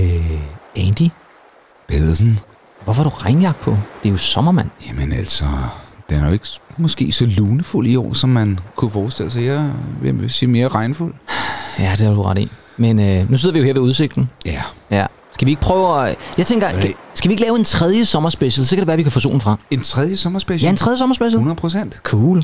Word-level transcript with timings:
Øh, 0.00 0.40
Andy, 0.76 1.08
Pedersen? 1.88 2.38
hvorfor 2.84 3.02
har 3.02 3.10
du 3.10 3.16
regnjagt 3.16 3.60
på? 3.60 3.70
Det 4.02 4.08
er 4.08 4.12
jo 4.12 4.16
sommer, 4.16 4.52
mand. 4.52 4.68
Jamen 4.88 5.12
altså, 5.12 5.44
den 6.10 6.20
er 6.22 6.26
jo 6.26 6.32
ikke 6.32 6.46
måske 6.76 7.12
så 7.12 7.26
lunefuld 7.26 7.86
i 7.86 7.96
år, 7.96 8.12
som 8.12 8.30
man 8.30 8.58
kunne 8.76 8.90
forestille 8.90 9.30
sig. 9.30 9.44
Jeg 9.44 9.70
vil 10.02 10.30
sige 10.30 10.48
mere 10.48 10.68
regnfuld. 10.68 11.14
Ja, 11.78 11.90
det 11.98 12.06
har 12.06 12.14
du 12.14 12.22
ret 12.22 12.38
i. 12.38 12.50
Men 12.76 12.98
øh, 13.00 13.30
nu 13.30 13.36
sidder 13.36 13.52
vi 13.52 13.58
jo 13.58 13.64
her 13.64 13.72
ved 13.72 13.80
udsigten. 13.82 14.30
Ja. 14.44 14.62
Ja. 14.90 15.06
Skal 15.32 15.46
vi 15.46 15.50
ikke 15.50 15.62
prøve 15.62 16.08
at... 16.08 16.16
Jeg 16.38 16.46
tænker, 16.46 16.68
Okay. 16.68 16.80
kan, 16.82 16.94
skal 17.14 17.28
vi 17.28 17.32
ikke 17.32 17.42
lave 17.42 17.58
en 17.58 17.64
tredje 17.64 18.04
sommerspecial? 18.04 18.66
Så 18.66 18.70
kan 18.76 18.78
det 18.78 18.86
være, 18.86 18.92
at 18.94 18.98
vi 18.98 19.02
kan 19.02 19.12
få 19.12 19.20
solen 19.20 19.40
fra. 19.40 19.56
En 19.70 19.80
tredje 19.82 20.16
sommerspecial? 20.16 20.62
Ja, 20.66 20.70
en 20.70 20.76
tredje 20.76 20.98
sommerspecial. 20.98 21.34
100 21.34 21.56
procent. 21.56 21.98
Cool. 22.02 22.42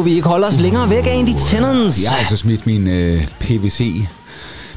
Kunne 0.00 0.10
vi 0.10 0.16
ikke 0.16 0.28
holde 0.28 0.46
os 0.46 0.60
længere 0.60 0.90
væk 0.90 1.06
af 1.06 1.18
Andy 1.18 1.30
Tennants. 1.38 2.02
Jeg 2.02 2.10
har 2.10 2.18
altså 2.18 2.36
smidt 2.36 2.66
min 2.66 2.88
øh, 2.88 3.24
PVC 3.40 4.04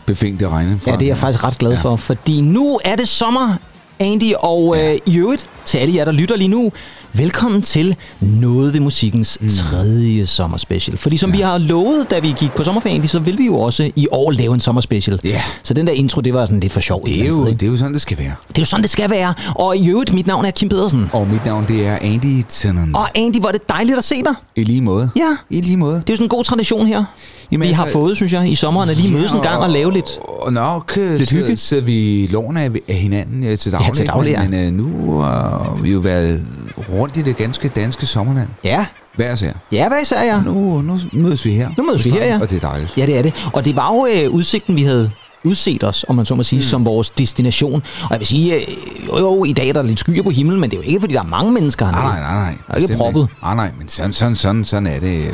befængte 0.06 0.50
regne 0.50 0.80
fra. 0.84 0.92
Ja, 0.92 0.98
det 0.98 1.06
er 1.06 1.10
jeg 1.10 1.18
faktisk 1.18 1.44
ret 1.44 1.58
glad 1.58 1.78
for, 1.78 1.96
fordi 1.96 2.42
nu 2.42 2.80
er 2.86 2.96
det 2.96 3.08
sommer, 3.08 3.56
Andy, 4.00 4.34
og 4.40 4.76
øh, 4.78 4.98
i 5.06 5.18
øvrigt, 5.18 5.46
til 5.74 5.78
alle 5.80 5.96
jer, 5.96 6.06
der 6.06 6.12
lytter 6.12 6.36
lige 6.36 6.48
nu, 6.48 6.72
velkommen 7.14 7.62
til 7.62 7.96
Noget 8.20 8.74
ved 8.74 8.80
Musikkens 8.80 9.38
mm. 9.42 9.50
tredje 9.50 10.26
sommerspecial. 10.26 10.98
Fordi 10.98 11.18
som 11.18 11.30
ja. 11.30 11.36
vi 11.36 11.42
har 11.42 11.58
lovet, 11.58 12.12
da 12.12 12.20
vi 12.20 12.34
gik 12.40 12.52
på 12.52 12.64
sommerferie, 12.64 12.96
Andy, 12.96 13.06
så 13.06 13.20
vil 13.20 13.38
vi 13.38 13.46
jo 13.46 13.60
også 13.60 13.92
i 13.96 14.08
år 14.12 14.32
lave 14.32 14.54
en 14.54 14.60
sommerspecial. 14.60 15.20
Ja. 15.24 15.42
Så 15.64 15.74
den 15.74 15.88
der 15.88 15.94
intro, 15.94 16.22
det 16.22 16.34
var 16.34 16.46
sådan 16.46 16.60
lidt 16.60 16.74
for 16.74 16.80
sjov. 16.80 17.00
et 17.00 17.06
Det 17.06 17.22
er, 17.24 17.28
jo, 17.28 17.44
sted, 17.46 17.56
det 17.56 17.64
er 17.68 17.72
jo 17.72 17.78
sådan, 17.78 17.94
det 17.94 18.02
skal 18.02 18.18
være. 18.18 18.36
det 18.48 18.58
er 18.58 18.62
jo 18.62 18.66
sådan, 18.66 18.82
det 18.84 18.90
skal 18.90 19.10
være. 19.10 19.34
Og 19.56 19.78
i 19.78 19.90
øvrigt, 19.90 20.14
mit 20.14 20.28
navn 20.28 20.46
er 20.46 20.52
Kim 20.52 20.70
Pedersen. 20.70 21.10
Og 21.14 21.28
mit 21.28 21.46
navn, 21.46 21.66
det 21.68 21.88
er 21.88 21.98
Andy 22.02 22.44
Tennant. 22.50 22.96
Og 22.96 23.08
Andy, 23.16 23.40
hvor 23.40 23.48
er 23.48 23.52
det 23.52 23.70
dejligt 23.70 23.98
at 23.98 24.04
se 24.04 24.16
dig. 24.16 24.34
I 24.56 24.64
lige 24.64 24.82
måde. 24.82 25.10
Ja. 25.16 25.36
I 25.50 25.62
lige 25.62 25.78
måde. 25.78 25.96
Det 25.96 26.10
er 26.10 26.14
jo 26.14 26.16
sådan 26.16 26.26
en 26.26 26.30
god 26.30 26.44
tradition 26.44 26.88
her. 26.88 27.04
Jamen, 27.52 27.68
vi 27.68 27.74
har 27.74 27.84
altså- 27.84 28.00
fået, 28.00 28.16
synes 28.18 28.34
jeg, 28.34 28.52
i 28.52 28.56
sommeren 28.56 28.90
at 28.90 28.98
lige 28.98 29.14
mødes 29.14 29.32
en 29.32 29.42
gang 29.42 29.62
og 29.64 29.70
lave 29.70 29.94
lidt. 29.94 30.20
Og 30.42 30.54
nok 30.54 30.94
Lidt 30.96 31.30
sidder, 31.30 31.46
hygge. 31.46 31.58
sidder 31.58 31.84
vi 31.84 32.28
lån 32.32 32.58
af, 32.58 32.70
af 32.88 32.96
hinanden 32.96 33.44
øh, 33.44 33.58
til 33.58 33.72
daglig. 33.72 33.94
til 33.94 34.08
daglig, 34.08 34.32
ja. 34.32 34.48
Men, 34.50 34.54
øh, 34.54 34.72
nu 34.72 35.24
har 35.64 35.76
vi 35.82 35.92
jo 35.92 36.00
været 36.00 36.46
rundt 36.90 37.18
i 37.18 37.22
det 37.22 37.38
ganske 37.38 37.68
danske 37.68 38.06
sommerland. 38.06 38.50
Ja, 38.64 38.86
Hver 39.16 39.34
især. 39.34 39.52
ja 39.72 39.88
hvad 39.88 40.02
især 40.02 40.22
jeg? 40.22 40.42
Nu, 40.46 40.82
nu 40.82 41.00
mødes 41.14 41.46
vi 41.46 41.52
her. 41.52 41.70
Nu 41.78 41.84
mødes 41.84 42.06
vi 42.06 42.10
her, 42.10 42.26
ja. 42.26 42.40
Og 42.42 42.50
det 42.50 42.64
er 42.64 42.68
dejligt. 42.68 42.98
Ja, 42.98 43.06
det 43.06 43.18
er 43.18 43.22
det. 43.22 43.34
Og 43.54 43.66
det 43.66 43.76
var 43.76 43.94
jo 43.94 44.08
øh, 44.14 44.30
udsigten, 44.32 44.76
vi 44.76 44.84
havde 44.84 45.12
udset 45.46 45.84
os, 45.84 46.06
om 46.08 46.16
man 46.16 46.26
så 46.26 46.36
må 46.36 46.44
sige, 46.44 46.60
mm. 46.60 46.64
som 46.64 46.86
vores 46.86 47.10
destination. 47.10 47.84
Og 48.04 48.08
jeg 48.12 48.20
vil 48.20 48.28
sige, 48.28 48.56
øh, 48.56 48.62
jo, 49.08 49.18
jo, 49.20 49.44
i 49.44 49.54
dag 49.54 49.70
er 49.70 49.74
der 49.74 49.82
lidt 49.84 50.00
skyer 50.00 50.24
på 50.24 50.30
himlen, 50.30 50.60
men 50.60 50.70
det 50.72 50.78
er 50.78 50.82
jo 50.82 50.88
ikke, 50.88 51.00
fordi 51.00 51.14
der 51.14 51.22
er 51.22 51.28
mange 51.28 51.52
mennesker 51.52 51.86
hernede. 51.86 52.04
Nej, 52.04 52.20
nej, 52.20 52.34
nej. 52.34 52.56
Der 52.68 52.74
er 52.74 52.78
ikke 52.78 52.96
proppet. 52.98 53.28
Nej, 53.42 53.56
nej, 53.56 53.72
men 53.78 53.90
sådan, 53.90 54.14
sådan, 54.14 54.36
sådan, 54.36 54.66
sådan 54.66 54.88
er 54.88 55.00
det. 55.00 55.34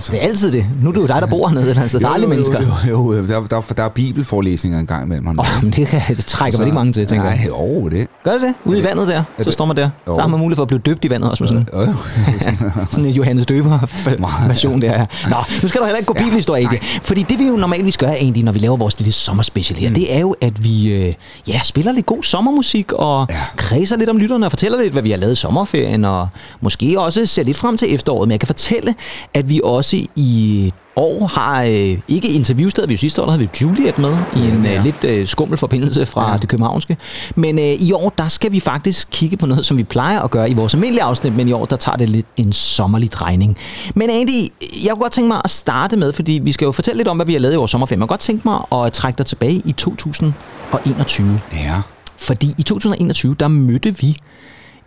Altså. 0.00 0.12
Det 0.12 0.22
er 0.22 0.28
altid 0.28 0.52
det. 0.52 0.66
Nu 0.82 0.88
er 0.88 0.92
det 0.92 1.00
jo 1.00 1.06
dig, 1.06 1.16
der 1.20 1.26
bor 1.26 1.48
hernede 1.48 1.88
sted. 1.88 2.00
Der 2.00 2.08
er 2.08 2.12
aldrig 2.12 2.28
mennesker. 2.28 2.60
Jo, 2.60 2.90
jo, 2.90 3.14
jo. 3.14 3.26
Der, 3.26 3.40
der, 3.40 3.60
der 3.76 3.82
er 3.82 3.88
bibelforelæsninger 3.88 4.78
en 4.78 4.86
gang 4.86 5.04
imellem. 5.04 5.28
Oh, 5.28 5.46
men 5.62 5.72
det, 5.72 5.88
kan, 5.88 6.02
det 6.08 6.26
trækker 6.26 6.58
man 6.58 6.66
ikke 6.66 6.74
mange 6.74 6.92
til, 6.92 7.06
tænker 7.06 7.24
jeg. 7.24 7.36
Nej, 7.36 7.46
jo, 7.46 7.88
det. 7.88 8.06
Gør 8.24 8.32
det 8.32 8.42
det? 8.42 8.54
Ude 8.64 8.78
i 8.78 8.84
vandet 8.84 9.08
der, 9.08 9.22
så 9.42 9.52
står 9.52 9.64
man 9.64 9.76
der. 9.76 9.90
Jo. 10.06 10.14
Så 10.14 10.20
har 10.20 10.28
man 10.28 10.40
mulighed 10.40 10.56
for 10.56 10.62
at 10.62 10.68
blive 10.68 10.80
døbt 10.86 11.04
i 11.04 11.10
vandet 11.10 11.30
også 11.30 11.44
med 11.44 11.48
sådan, 11.48 11.68
Jo, 11.74 11.80
jo. 11.80 12.86
sådan 12.90 13.04
en 13.04 13.10
Johannes 13.10 13.46
Døber-version 13.46 14.82
der. 14.82 15.06
Nå, 15.30 15.36
nu 15.62 15.68
skal 15.68 15.80
du 15.80 15.84
heller 15.84 15.98
ikke 15.98 16.06
gå 16.06 16.14
bibelhistorie 16.14 16.62
i 16.62 16.66
det. 16.70 16.78
Fordi 17.02 17.22
det 17.22 17.38
vi 17.38 17.46
jo 17.46 17.56
normalt 17.56 17.98
gøre 17.98 18.18
egentlig, 18.18 18.44
når 18.44 18.52
vi 18.52 18.58
laver 18.58 18.76
vores 18.76 18.98
lille 18.98 19.12
sommerspecial 19.12 19.78
her, 19.78 19.88
mm. 19.88 19.94
det 19.94 20.14
er 20.14 20.20
jo, 20.20 20.34
at 20.40 20.64
vi 20.64 20.92
øh, 20.92 21.14
ja, 21.48 21.60
spiller 21.64 21.92
lidt 21.92 22.06
god 22.06 22.22
sommermusik 22.22 22.92
og. 22.92 23.26
Ja. 23.30 23.36
kredser 23.56 23.96
lidt 23.96 24.10
om 24.10 24.18
lytterne 24.18 24.46
og 24.46 24.52
fortæller 24.52 24.82
lidt, 24.82 24.92
hvad 24.92 25.02
vi 25.02 25.10
har 25.10 25.16
lavet 25.16 25.32
i 25.32 25.36
sommerferien 25.36 26.04
og 26.04 26.28
måske 26.60 27.00
også 27.00 27.26
ser 27.26 27.42
lidt 27.42 27.56
frem 27.56 27.76
til 27.76 27.94
efteråret. 27.94 28.28
Men 28.28 28.32
jeg 28.32 28.40
kan 28.40 28.46
fortælle, 28.46 28.94
at 29.34 29.48
vi 29.48 29.60
også 29.64 29.89
i 29.98 30.72
år 30.96 31.26
har 31.26 31.62
øh, 31.62 31.98
ikke 32.08 32.28
interviewstedet. 32.28 32.88
Vi 32.88 32.94
jo 32.94 32.98
sidste 32.98 33.22
år, 33.22 33.26
der 33.26 33.32
havde 33.32 33.40
vi 33.40 33.48
Juliet 33.62 33.98
med 33.98 34.16
i 34.36 34.38
en 34.38 34.66
øh, 34.66 34.84
lidt 34.84 35.04
øh, 35.04 35.28
skummel 35.28 35.58
forbindelse 35.58 36.06
fra 36.06 36.26
ja. 36.26 36.32
Ja. 36.32 36.38
det 36.38 36.48
københavnske. 36.48 36.96
Men 37.34 37.58
øh, 37.58 37.64
i 37.64 37.92
år, 37.92 38.10
der 38.18 38.28
skal 38.28 38.52
vi 38.52 38.60
faktisk 38.60 39.08
kigge 39.10 39.36
på 39.36 39.46
noget, 39.46 39.66
som 39.66 39.78
vi 39.78 39.82
plejer 39.82 40.20
at 40.20 40.30
gøre 40.30 40.50
i 40.50 40.54
vores 40.54 40.74
almindelige 40.74 41.02
afsnit, 41.02 41.36
men 41.36 41.48
i 41.48 41.52
år, 41.52 41.64
der 41.64 41.76
tager 41.76 41.96
det 41.96 42.08
lidt 42.08 42.26
en 42.36 42.52
sommerlig 42.52 43.12
drejning. 43.12 43.56
Men 43.94 44.10
Andy, 44.10 44.48
jeg 44.84 44.90
kunne 44.90 45.00
godt 45.00 45.12
tænke 45.12 45.28
mig 45.28 45.40
at 45.44 45.50
starte 45.50 45.96
med, 45.96 46.12
fordi 46.12 46.40
vi 46.42 46.52
skal 46.52 46.64
jo 46.64 46.72
fortælle 46.72 46.96
lidt 46.96 47.08
om, 47.08 47.16
hvad 47.16 47.26
vi 47.26 47.32
har 47.32 47.40
lavet 47.40 47.54
i 47.54 47.56
vores 47.56 47.70
sommerferie. 47.70 47.96
Jeg 47.96 48.00
kunne 48.00 48.08
godt 48.08 48.20
tænke 48.20 48.48
mig 48.48 48.84
at 48.84 48.92
trække 48.92 49.18
dig 49.18 49.26
tilbage 49.26 49.62
i 49.64 49.72
2021. 49.72 51.40
Ja. 51.52 51.82
Fordi 52.16 52.54
i 52.58 52.62
2021, 52.62 53.36
der 53.40 53.48
mødte 53.48 53.96
vi 53.98 54.16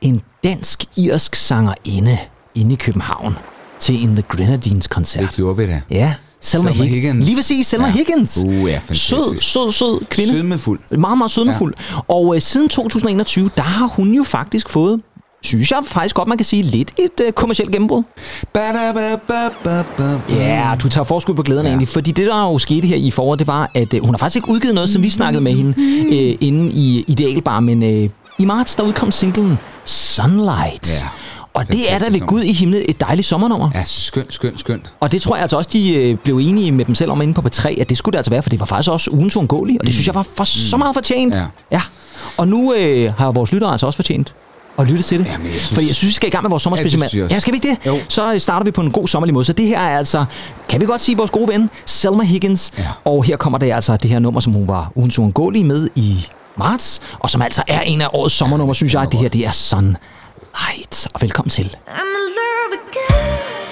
en 0.02 0.22
dansk-irsk 0.44 1.36
sangerinde 1.36 2.18
inde 2.56 2.74
i 2.74 2.76
København 2.76 3.36
til 3.84 4.04
en 4.04 4.10
The 4.16 4.24
Grenadines 4.30 4.88
koncert. 4.88 5.22
Det 5.24 5.32
gjorde 5.36 5.58
vi 5.58 5.66
da. 5.68 5.82
Ja, 5.92 6.14
Selma, 6.42 6.70
Selma 6.70 6.84
Hig- 6.86 6.90
Higgins. 6.94 7.26
Lige 7.26 7.38
præcis, 7.38 7.68
Selma 7.68 7.88
Ja. 7.88 7.94
Higgins. 7.94 8.38
Uh, 8.46 8.54
ja, 8.70 8.76
fantastisk. 8.78 9.10
Sød, 9.10 9.38
sød, 9.38 9.72
sød 9.72 10.06
kvinde. 10.10 10.32
Sødmefuld. 10.32 10.80
Meget, 10.98 11.18
meget 11.18 11.32
sødmefuld. 11.32 11.74
Ja. 11.92 11.98
Og 12.08 12.36
øh, 12.36 12.42
siden 12.42 12.70
2021, 12.70 13.50
der 13.58 13.64
har 13.64 13.86
hun 13.88 14.14
jo 14.14 14.24
faktisk 14.24 14.70
fået, 14.70 15.02
synes 15.44 15.72
jeg 15.72 15.80
faktisk 15.86 16.16
godt, 16.16 16.28
man 16.28 16.38
kan 16.38 16.46
sige, 16.46 16.64
lidt 16.64 16.92
et 17.00 17.26
øh, 17.26 17.32
kommersielt 17.32 17.72
gennembrud. 17.72 18.04
Ja, 20.30 20.76
du 20.84 20.90
tager 20.90 21.06
forskud 21.06 21.36
på 21.36 21.44
glæderne 21.44 21.68
ja. 21.68 21.70
Ja. 21.70 21.74
egentlig, 21.74 21.88
fordi 21.88 22.12
det, 22.12 22.28
der 22.28 22.42
jo 22.52 22.58
skete 22.58 22.88
her 22.88 22.96
i 22.96 23.12
foråret, 23.12 23.40
det 23.40 23.48
var, 23.48 23.72
at 23.76 23.94
øh, 23.94 24.02
hun 24.06 24.14
har 24.14 24.18
faktisk 24.18 24.36
ikke 24.36 24.50
udgivet 24.50 24.76
noget, 24.76 24.90
som 24.90 25.04
vi 25.04 25.10
snakkede 25.10 25.44
med 25.44 25.54
hende 25.54 25.74
øh, 26.16 26.38
inde 26.42 26.72
i 26.74 27.06
Idealbar, 27.08 27.60
men 27.60 27.84
øh, 27.84 28.10
i 28.40 28.46
marts, 28.46 28.76
der 28.76 28.84
udkom 28.84 29.12
singlen 29.12 29.60
Sunlight. 29.86 31.02
Ja. 31.04 31.08
Og 31.54 31.68
det 31.72 31.94
er 31.94 32.00
da 32.00 32.06
ved. 32.10 32.20
Gud 32.20 32.42
i 32.42 32.54
himlen 32.54 32.82
et 32.90 33.02
dejligt 33.02 33.28
sommernummer. 33.28 33.70
Ja, 33.76 33.84
skønt, 33.86 34.34
skønt, 34.34 34.60
skønt. 34.60 34.94
Og 35.00 35.12
det 35.12 35.22
tror 35.22 35.36
jeg 35.36 35.42
altså 35.42 35.58
også, 35.58 35.70
de 35.74 35.94
øh, 35.94 36.18
blev 36.18 36.38
enige 36.38 36.72
med 36.72 36.86
dem 36.86 36.96
selv 36.96 37.12
om 37.12 37.22
inde 37.22 37.34
på 37.34 37.42
P3, 37.42 37.82
at 37.82 37.90
det 37.90 37.98
skulle 37.98 38.14
det 38.14 38.18
altså 38.18 38.30
være, 38.30 38.44
for 38.44 38.50
det 38.50 38.60
var 38.60 38.66
faktisk 38.66 38.90
også 38.92 39.12
ugens 39.12 39.36
uundgåelige, 39.38 39.82
og 39.82 39.86
det 39.88 39.94
synes 39.94 40.08
jeg 40.08 40.16
var 40.16 40.24
for 40.38 40.44
så 40.44 40.78
meget 40.78 40.96
fortjent. 40.96 41.36
Ja. 41.36 41.46
ja. 41.72 41.82
Og 42.38 42.48
nu 42.48 42.74
øh, 42.74 43.14
har 43.18 43.32
vores 43.32 43.52
lyttere 43.52 43.72
altså 43.72 43.86
også 43.86 43.98
fortjent 43.98 44.34
at 44.80 44.88
lytte 44.88 45.04
til 45.04 45.20
det. 45.20 45.26
Jamen, 45.26 45.46
jeg 45.48 45.54
synes- 45.62 45.74
For 45.74 45.82
jeg 45.82 45.96
synes, 45.96 46.10
vi 46.10 46.14
skal 46.14 46.28
i 46.28 46.32
gang 46.32 46.44
med 46.44 46.50
vores 46.50 46.64
sommerspecial. 46.64 47.02
Ja, 47.02 47.08
synes 47.08 47.32
ja, 47.32 47.40
skal 47.40 47.54
vi 47.54 47.56
ikke 47.56 47.70
det? 47.70 47.78
Jo. 47.88 47.98
Så 48.10 48.34
øh, 48.34 48.40
starter 48.40 48.66
vi 48.66 48.72
på 48.72 48.82
en 48.82 48.92
god 48.92 49.08
sommerlig 49.08 49.34
måde. 49.34 49.46
Så 49.46 49.54
det 49.54 49.68
her 49.68 49.80
er 49.80 49.98
altså, 49.98 50.26
kan 50.70 50.82
vi 50.82 50.86
godt 50.86 51.02
sige, 51.02 51.18
vores 51.18 51.32
gode 51.32 51.48
ven, 51.48 51.70
Selma 51.86 52.24
Higgins. 52.24 52.72
Ja. 52.78 52.88
Og 53.06 53.24
her 53.24 53.38
kommer 53.38 53.58
det 53.60 53.72
altså 53.72 53.98
det 53.98 54.10
her 54.12 54.20
nummer, 54.20 54.40
som 54.40 54.54
hun 54.54 54.68
var 54.68 54.92
ugens 54.96 55.20
uundgåelige 55.20 55.64
med 55.64 55.90
i 55.96 56.26
marts, 56.58 57.02
og 57.20 57.30
som 57.30 57.42
altså 57.42 57.64
er 57.68 57.82
en 57.82 58.02
af 58.02 58.08
årets 58.14 58.36
sommernummer, 58.36 58.74
synes 58.74 58.94
jeg. 58.94 59.08
Det 59.12 59.20
her, 59.20 59.30
det 59.30 59.46
er 59.48 59.52
Sunlight. 60.54 61.08
Og 61.14 61.22
velkommen 61.22 61.50
til. 61.50 61.76
I'm 61.88 62.14
in 62.20 62.26
love 62.40 62.74
again. 62.82 63.64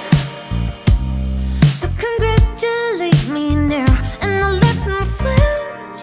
So 1.79 1.87
congratulate 2.05 3.29
me 3.33 3.55
now. 3.55 3.93
And 4.21 4.43
I 4.43 4.49
left 4.65 4.85
my 4.87 5.05
friends 5.21 6.01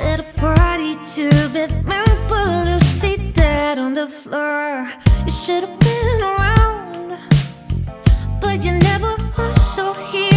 at 0.00 0.20
a 0.20 0.26
party 0.36 0.94
to 1.14 1.24
remember 1.58 2.42
Lucy 2.68 3.32
dead 3.34 3.78
on 3.78 3.94
the 3.94 4.08
floor. 4.22 4.86
You 5.26 5.32
should 5.32 5.62
have 5.66 5.78
been 5.78 6.22
around, 6.32 7.18
but 8.40 8.64
you 8.64 8.72
never. 8.72 9.12
So 9.76 9.92
here 10.12 10.29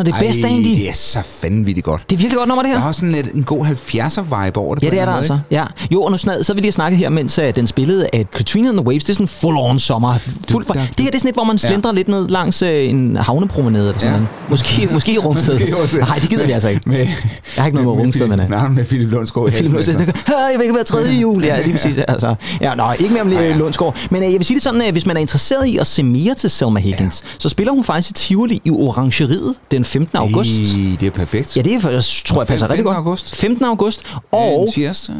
og 0.00 0.06
det 0.06 0.14
bedste, 0.20 0.42
Ej, 0.42 0.48
egentlig. 0.48 0.78
det 0.78 0.88
er 0.88 0.92
så 0.94 1.18
vanvittigt 1.42 1.84
godt. 1.84 2.02
Det 2.10 2.16
er 2.16 2.18
virkelig 2.18 2.36
godt 2.38 2.48
nummer, 2.48 2.62
det 2.62 2.70
her. 2.70 2.76
Der 2.78 2.84
har 2.84 2.92
sådan 2.92 3.12
lidt, 3.12 3.26
en 3.34 3.42
god 3.44 3.66
70'er-vibe 3.66 4.56
over 4.58 4.74
det. 4.74 4.82
Ja, 4.84 4.90
det 4.90 5.00
er 5.00 5.04
der 5.04 5.12
altså. 5.12 5.38
Ja. 5.50 5.64
Jo, 5.90 6.02
og 6.02 6.10
nu 6.10 6.18
snad, 6.18 6.44
så 6.44 6.54
vil 6.54 6.64
jeg 6.64 6.74
snakke 6.74 6.96
her, 6.98 7.08
mens 7.08 7.38
uh, 7.38 7.44
den 7.54 7.66
spillede, 7.66 8.06
at 8.12 8.30
Katrina 8.30 8.68
and 8.68 8.76
the 8.76 8.86
Waves, 8.86 9.04
det 9.04 9.10
er 9.10 9.26
sådan 9.26 9.28
full-on 9.28 9.78
sommer. 9.78 10.14
Fuld 10.48 10.66
for, 10.66 10.72
det 10.74 10.82
her 10.82 10.90
det 10.96 11.14
er 11.14 11.18
sådan 11.18 11.28
et, 11.28 11.34
hvor 11.34 11.44
man 11.44 11.58
slendrer 11.58 11.92
lidt 11.92 12.08
ned 12.08 12.28
langs 12.28 12.62
uh, 12.62 12.68
en 12.72 13.16
havnepromenade 13.16 13.88
eller 13.88 13.98
sådan 14.00 14.12
Ja. 14.12 14.16
noget. 14.16 14.28
Måske, 14.50 14.88
måske 14.92 15.12
i 15.12 15.18
Rungsted. 15.18 15.72
Også. 15.72 15.96
Nej, 16.08 16.18
det 16.18 16.30
gider 16.30 16.46
vi 16.46 16.52
altså 16.52 16.68
ikke. 16.68 16.82
Med, 16.90 17.06
Jeg 17.60 17.64
har 17.64 17.66
ikke 17.66 17.82
noget 17.82 17.96
med 17.96 18.04
Rungsted, 18.04 18.26
men... 18.26 18.40
Philip- 18.40 18.44
uh, 18.44 18.50
Nej, 18.50 18.68
med 18.68 18.84
Philip 18.84 19.10
Lundsgaard 19.10 19.50
halsen. 19.50 19.82
så, 19.82 19.90
efter. 19.90 20.00
jeg 20.50 20.52
vil 20.56 20.62
ikke 20.64 20.74
være 20.74 20.84
tredje 20.84 21.20
jul. 21.20 21.44
Ja, 21.44 21.60
lige 21.62 21.72
præcis. 21.72 21.98
Altså. 21.98 22.34
Ja, 22.60 22.74
nå, 22.74 22.84
ikke 22.98 23.12
mere 23.12 23.22
om 23.22 23.32
ja, 23.32 23.56
Lundsgaard. 23.56 23.96
Men 24.10 24.22
uh, 24.22 24.28
jeg 24.32 24.38
vil 24.38 24.44
sige 24.44 24.54
det 24.54 24.62
sådan, 24.62 24.80
at 24.82 24.92
hvis 24.92 25.06
man 25.06 25.16
er 25.16 25.20
interesseret 25.20 25.66
i 25.66 25.76
at 25.78 25.86
se 25.86 26.02
mere 26.02 26.34
til 26.34 26.50
Selma 26.50 26.80
Higgins, 26.80 27.24
så 27.38 27.48
spiller 27.48 27.72
hun 27.72 27.84
faktisk 27.84 28.10
i 28.10 28.12
Tivoli 28.12 28.60
i 28.64 28.70
Orangeriet 28.70 29.54
den 29.70 29.84
15. 29.84 30.18
august. 30.18 30.50
Ej, 30.50 30.96
det 31.00 31.06
er 31.06 31.10
perfekt. 31.10 31.56
Ja, 31.56 31.62
det 31.62 31.74
er, 31.84 31.90
jeg 31.90 32.04
tror 32.26 32.40
jeg 32.42 32.46
passer 32.46 32.70
rigtig 32.70 32.84
15. 32.84 32.84
godt. 32.84 32.96
august. 32.96 33.36
15. 33.36 33.64
august. 33.64 34.02
Og 34.32 34.62
En 34.66 34.72
tirsdag. 34.72 35.14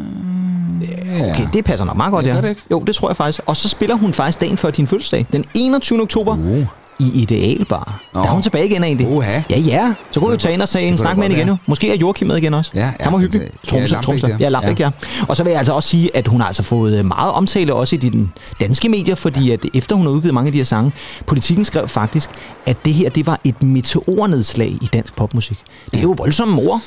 Ja. 1.19 1.29
Okay, 1.29 1.47
det 1.53 1.65
passer 1.65 1.85
nok 1.85 1.97
meget 1.97 2.11
godt, 2.11 2.25
Ja, 2.25 2.29
ja. 2.29 2.35
gør 2.35 2.41
det 2.41 2.49
ikke? 2.49 2.61
Jo, 2.71 2.79
det 2.87 2.95
tror 2.95 3.09
jeg 3.09 3.17
faktisk. 3.17 3.39
Og 3.45 3.57
så 3.57 3.69
spiller 3.69 3.95
hun 3.95 4.13
faktisk 4.13 4.41
dagen 4.41 4.57
før 4.57 4.69
din 4.71 4.87
fødselsdag, 4.87 5.25
den 5.33 5.45
21. 5.53 6.01
oktober, 6.01 6.33
Uh. 6.37 6.65
I 7.01 7.21
Idealbar. 7.21 8.01
Nå. 8.13 8.21
Der 8.21 8.27
er 8.27 8.31
hun 8.31 8.43
tilbage 8.43 8.65
igen 8.65 8.83
egentlig. 8.83 9.07
Uha. 9.07 9.41
Ja, 9.49 9.57
ja. 9.59 9.93
Så 10.11 10.19
kunne 10.19 10.29
vi 10.29 10.33
jo 10.33 10.37
tage 10.37 10.53
ind 10.53 10.61
og 10.61 10.69
tage 10.69 10.87
en 10.87 10.97
snak 10.97 11.17
med 11.17 11.23
hende 11.23 11.35
igen 11.35 11.47
nu. 11.47 11.57
Måske 11.67 11.91
er 11.91 11.97
Joachim 11.97 12.27
med 12.27 12.37
igen 12.37 12.53
også. 12.53 12.71
Ja, 12.75 12.79
ja, 12.85 12.91
Han 12.99 13.13
var 13.13 13.19
hyggelig. 13.19 13.41
ja, 13.41 13.69
Tromsø, 13.69 13.93
Lambæk 13.93 14.03
Tromsø. 14.03 14.27
Ja, 14.39 14.49
Lambæk, 14.49 14.79
ja. 14.79 14.89
Og 15.27 15.37
så 15.37 15.43
vil 15.43 15.51
jeg 15.51 15.59
altså 15.59 15.73
også 15.73 15.89
sige, 15.89 16.17
at 16.17 16.27
hun 16.27 16.41
har 16.41 16.47
altså 16.47 16.63
fået 16.63 17.05
meget 17.05 17.31
omtale 17.33 17.73
også 17.73 17.95
i 17.95 17.99
de 17.99 18.29
danske 18.59 18.89
medier, 18.89 19.15
fordi 19.15 19.51
at 19.51 19.59
efter 19.73 19.95
hun 19.95 20.05
har 20.05 20.11
udgivet 20.13 20.33
mange 20.33 20.47
af 20.47 20.51
de 20.51 20.59
her 20.59 20.65
sange, 20.65 20.91
Politikken 21.27 21.65
skrev 21.65 21.87
faktisk, 21.87 22.29
at 22.65 22.85
det 22.85 22.93
her 22.93 23.09
det 23.09 23.25
var 23.25 23.39
et 23.43 23.63
meteornedslag 23.63 24.67
i 24.69 24.89
dansk 24.93 25.15
popmusik. 25.15 25.57
Det 25.91 25.97
er 25.97 26.03
jo 26.03 26.15
voldsomme 26.17 26.61
ord. 26.61 26.81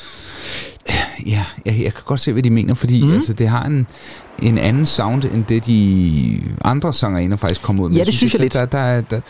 Ja, 1.26 1.44
jeg, 1.66 1.74
jeg 1.82 1.94
kan 1.94 2.02
godt 2.04 2.20
se, 2.20 2.32
hvad 2.32 2.42
de 2.42 2.50
mener, 2.50 2.74
fordi 2.74 3.04
mm. 3.04 3.14
altså, 3.14 3.32
det 3.32 3.48
har 3.48 3.64
en, 3.64 3.86
en 4.42 4.58
anden 4.58 4.86
sound, 4.86 5.24
end 5.24 5.44
det 5.44 5.66
de 5.66 6.40
andre 6.64 6.92
sangerinder 6.92 7.36
faktisk 7.36 7.62
kommer 7.62 7.84
ud 7.84 7.88
med. 7.90 7.98
Ja, 7.98 8.04
det 8.04 8.14
synes 8.14 8.34
jeg 8.34 8.42
ikke, 8.42 8.56
lidt. 8.56 8.72
Der, 8.72 8.78
der, 8.78 9.00
der, 9.00 9.20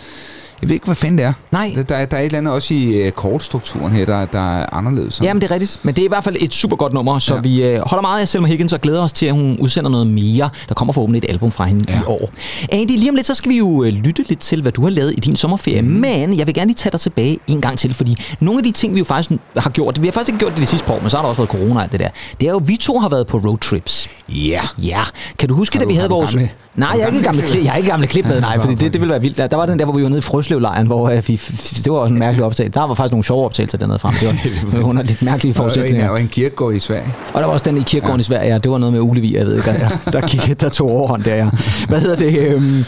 jeg 0.64 0.68
ved 0.68 0.74
ikke, 0.74 0.86
hvad 0.86 0.94
fanden 0.94 1.18
det 1.18 1.26
er. 1.26 1.32
Nej. 1.52 1.72
Der, 1.76 1.82
der, 1.82 1.94
er- 1.96 2.20
et 2.20 2.24
eller 2.24 2.38
andet 2.38 2.52
også 2.54 2.74
i 2.74 2.84
øh, 3.06 3.10
kortstrukturen 3.12 3.92
her, 3.92 4.04
der, 4.06 4.26
der 4.26 4.58
er 4.60 4.66
anderledes. 4.72 5.20
Jamen, 5.22 5.40
det 5.42 5.50
er 5.50 5.54
rigtigt. 5.54 5.78
Men 5.82 5.94
det 5.94 6.02
er 6.02 6.06
i 6.06 6.08
hvert 6.08 6.24
fald 6.24 6.36
et 6.40 6.54
super 6.54 6.76
godt 6.76 6.92
nummer, 6.92 7.18
så 7.18 7.34
ja. 7.34 7.40
Vi 7.40 7.62
øh, 7.64 7.80
holder 7.86 8.02
meget 8.02 8.20
af 8.20 8.28
Selma 8.28 8.48
Higgins 8.48 8.72
og 8.72 8.80
glæder 8.80 9.02
os 9.02 9.12
til, 9.12 9.26
at 9.26 9.32
hun 9.32 9.56
udsender 9.60 9.90
noget 9.90 10.06
mere. 10.06 10.50
Der 10.68 10.74
kommer 10.74 10.92
forhåbentlig 10.92 11.22
et 11.24 11.30
album 11.30 11.52
fra 11.52 11.64
hende 11.64 11.84
ja. 11.88 11.98
I 12.00 12.02
år. 12.06 12.30
Andy, 12.72 12.90
lige 12.90 13.10
om 13.10 13.14
lidt, 13.16 13.26
så 13.26 13.34
skal 13.34 13.48
vi 13.50 13.58
jo 13.58 13.84
øh, 13.84 13.92
lytte 13.92 14.24
lidt 14.28 14.40
til, 14.40 14.62
hvad 14.62 14.72
du 14.72 14.82
har 14.82 14.90
lavet 14.90 15.12
i 15.16 15.20
din 15.20 15.36
sommerferie. 15.36 15.82
Mm. 15.82 15.88
Men 15.88 16.38
jeg 16.38 16.46
vil 16.46 16.54
gerne 16.54 16.66
lige 16.68 16.76
tage 16.76 16.90
dig 16.90 17.00
tilbage 17.00 17.38
en 17.46 17.60
gang 17.60 17.78
til, 17.78 17.94
fordi 17.94 18.16
nogle 18.40 18.58
af 18.58 18.64
de 18.64 18.70
ting, 18.70 18.94
vi 18.94 18.98
jo 18.98 19.04
faktisk 19.04 19.40
har 19.56 19.70
gjort, 19.70 20.02
vi 20.02 20.06
har 20.06 20.12
faktisk 20.12 20.28
ikke 20.28 20.38
gjort 20.38 20.52
det 20.52 20.60
de 20.60 20.66
sidste 20.66 20.86
par 20.86 20.94
år, 20.94 21.00
men 21.00 21.10
så 21.10 21.16
har 21.16 21.22
der 21.22 21.28
også 21.28 21.40
været 21.42 21.50
corona 21.50 21.74
og 21.76 21.82
alt 21.82 21.92
det 21.92 22.00
der. 22.00 22.08
Det 22.40 22.48
er 22.48 22.52
jo, 22.52 22.60
vi 22.64 22.76
to 22.76 22.98
har 22.98 23.08
været 23.08 23.26
på 23.26 23.36
roadtrips. 23.38 24.08
Ja. 24.28 24.60
Ja, 24.78 25.00
kan 25.38 25.48
du 25.48 25.54
huske, 25.54 25.76
Har 25.76 25.84
da 25.84 25.86
vi 25.88 25.92
du- 25.92 25.96
havde 25.98 26.08
du 26.08 26.14
vores... 26.14 26.30
gamle- 26.34 26.48
Nej, 26.76 26.90
jeg 26.92 27.00
er 27.00 27.06
ikke 27.06 27.22
gamle 27.22 27.40
gamle 27.40 27.52
klip, 27.52 27.64
jeg 27.64 27.72
er 27.72 27.76
ikke 27.76 27.90
gamle 27.90 28.06
klip 28.06 28.26
med, 28.26 28.40
nej, 28.40 28.60
fordi 28.60 28.74
det, 28.74 28.92
det 28.92 29.00
ville 29.00 29.10
være 29.12 29.20
vildt. 29.20 29.36
Der, 29.36 29.46
der 29.46 29.56
var 29.56 29.66
den 29.66 29.78
der, 29.78 29.84
hvor 29.84 29.94
vi 29.94 30.02
var 30.02 30.08
nede 30.08 30.18
i 30.18 30.22
Frøslevlejren, 30.22 30.86
hvor 30.86 31.08
øh, 31.08 31.28
vi, 31.28 31.36
det 31.84 31.92
var 31.92 31.98
også 31.98 32.12
en 32.12 32.18
mærkelig 32.18 32.44
optagelse. 32.44 32.74
Der 32.80 32.86
var 32.86 32.94
faktisk 32.94 33.12
nogle 33.12 33.24
sjove 33.24 33.44
optagelser 33.44 33.78
dernede 33.78 33.98
frem. 33.98 34.14
Det 34.14 34.72
var 34.72 34.82
under 34.90 35.02
lidt 35.02 35.22
mærkelige 35.22 35.50
Og 35.50 35.54
en, 35.54 35.54
forudsætninger. 35.54 36.08
og 36.08 36.20
en 36.20 36.28
kirkegård 36.28 36.74
i 36.74 36.78
Sverige. 36.78 37.14
Og 37.32 37.40
der 37.40 37.46
var 37.46 37.52
også 37.52 37.64
den 37.64 37.76
i 37.78 37.82
kirkegården 37.82 38.20
ja. 38.20 38.20
i 38.20 38.24
Sverige, 38.24 38.52
ja. 38.52 38.58
Det 38.58 38.70
var 38.70 38.78
noget 38.78 38.92
med 38.92 39.00
Ulevi, 39.00 39.36
jeg 39.36 39.46
ved 39.46 39.56
ikke, 39.56 39.70
der, 39.70 39.88
der, 40.20 40.26
gik, 40.26 40.60
der 40.60 40.68
tog 40.68 40.90
overhånd 40.90 41.22
der, 41.22 41.34
ja. 41.34 41.48
Hvad 41.88 42.00
hedder 42.00 42.16
det? 42.16 42.38
Øhm, 42.38 42.84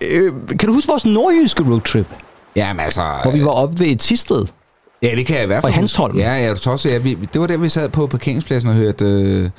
øh, 0.00 0.32
kan 0.58 0.68
du 0.68 0.74
huske 0.74 0.88
vores 0.88 1.06
nordjyske 1.06 1.64
roadtrip, 1.70 2.06
Jamen 2.56 2.80
altså... 2.80 3.00
hvor 3.22 3.32
vi 3.32 3.44
var 3.44 3.50
oppe 3.50 3.80
ved 3.80 3.86
et 3.86 4.00
Tisted? 4.00 4.44
Ja, 5.02 5.14
det 5.16 5.26
kan 5.26 5.36
jeg 5.36 5.44
i 5.44 5.46
hvert 5.46 5.56
Og 5.56 5.62
fald 5.62 5.72
i 5.72 5.76
Hanstholm. 5.76 6.18
Ja, 6.18 6.34
ja, 6.34 6.54
du 6.54 6.70
også, 6.70 6.88
ja, 6.88 6.98
vi, 6.98 7.18
det 7.32 7.40
var 7.40 7.46
der, 7.46 7.56
vi 7.56 7.68
sad 7.68 7.88
på 7.88 8.06
parkeringspladsen 8.06 8.70
og 8.70 8.76
hørte 8.76 9.04
øh, 9.04 9.50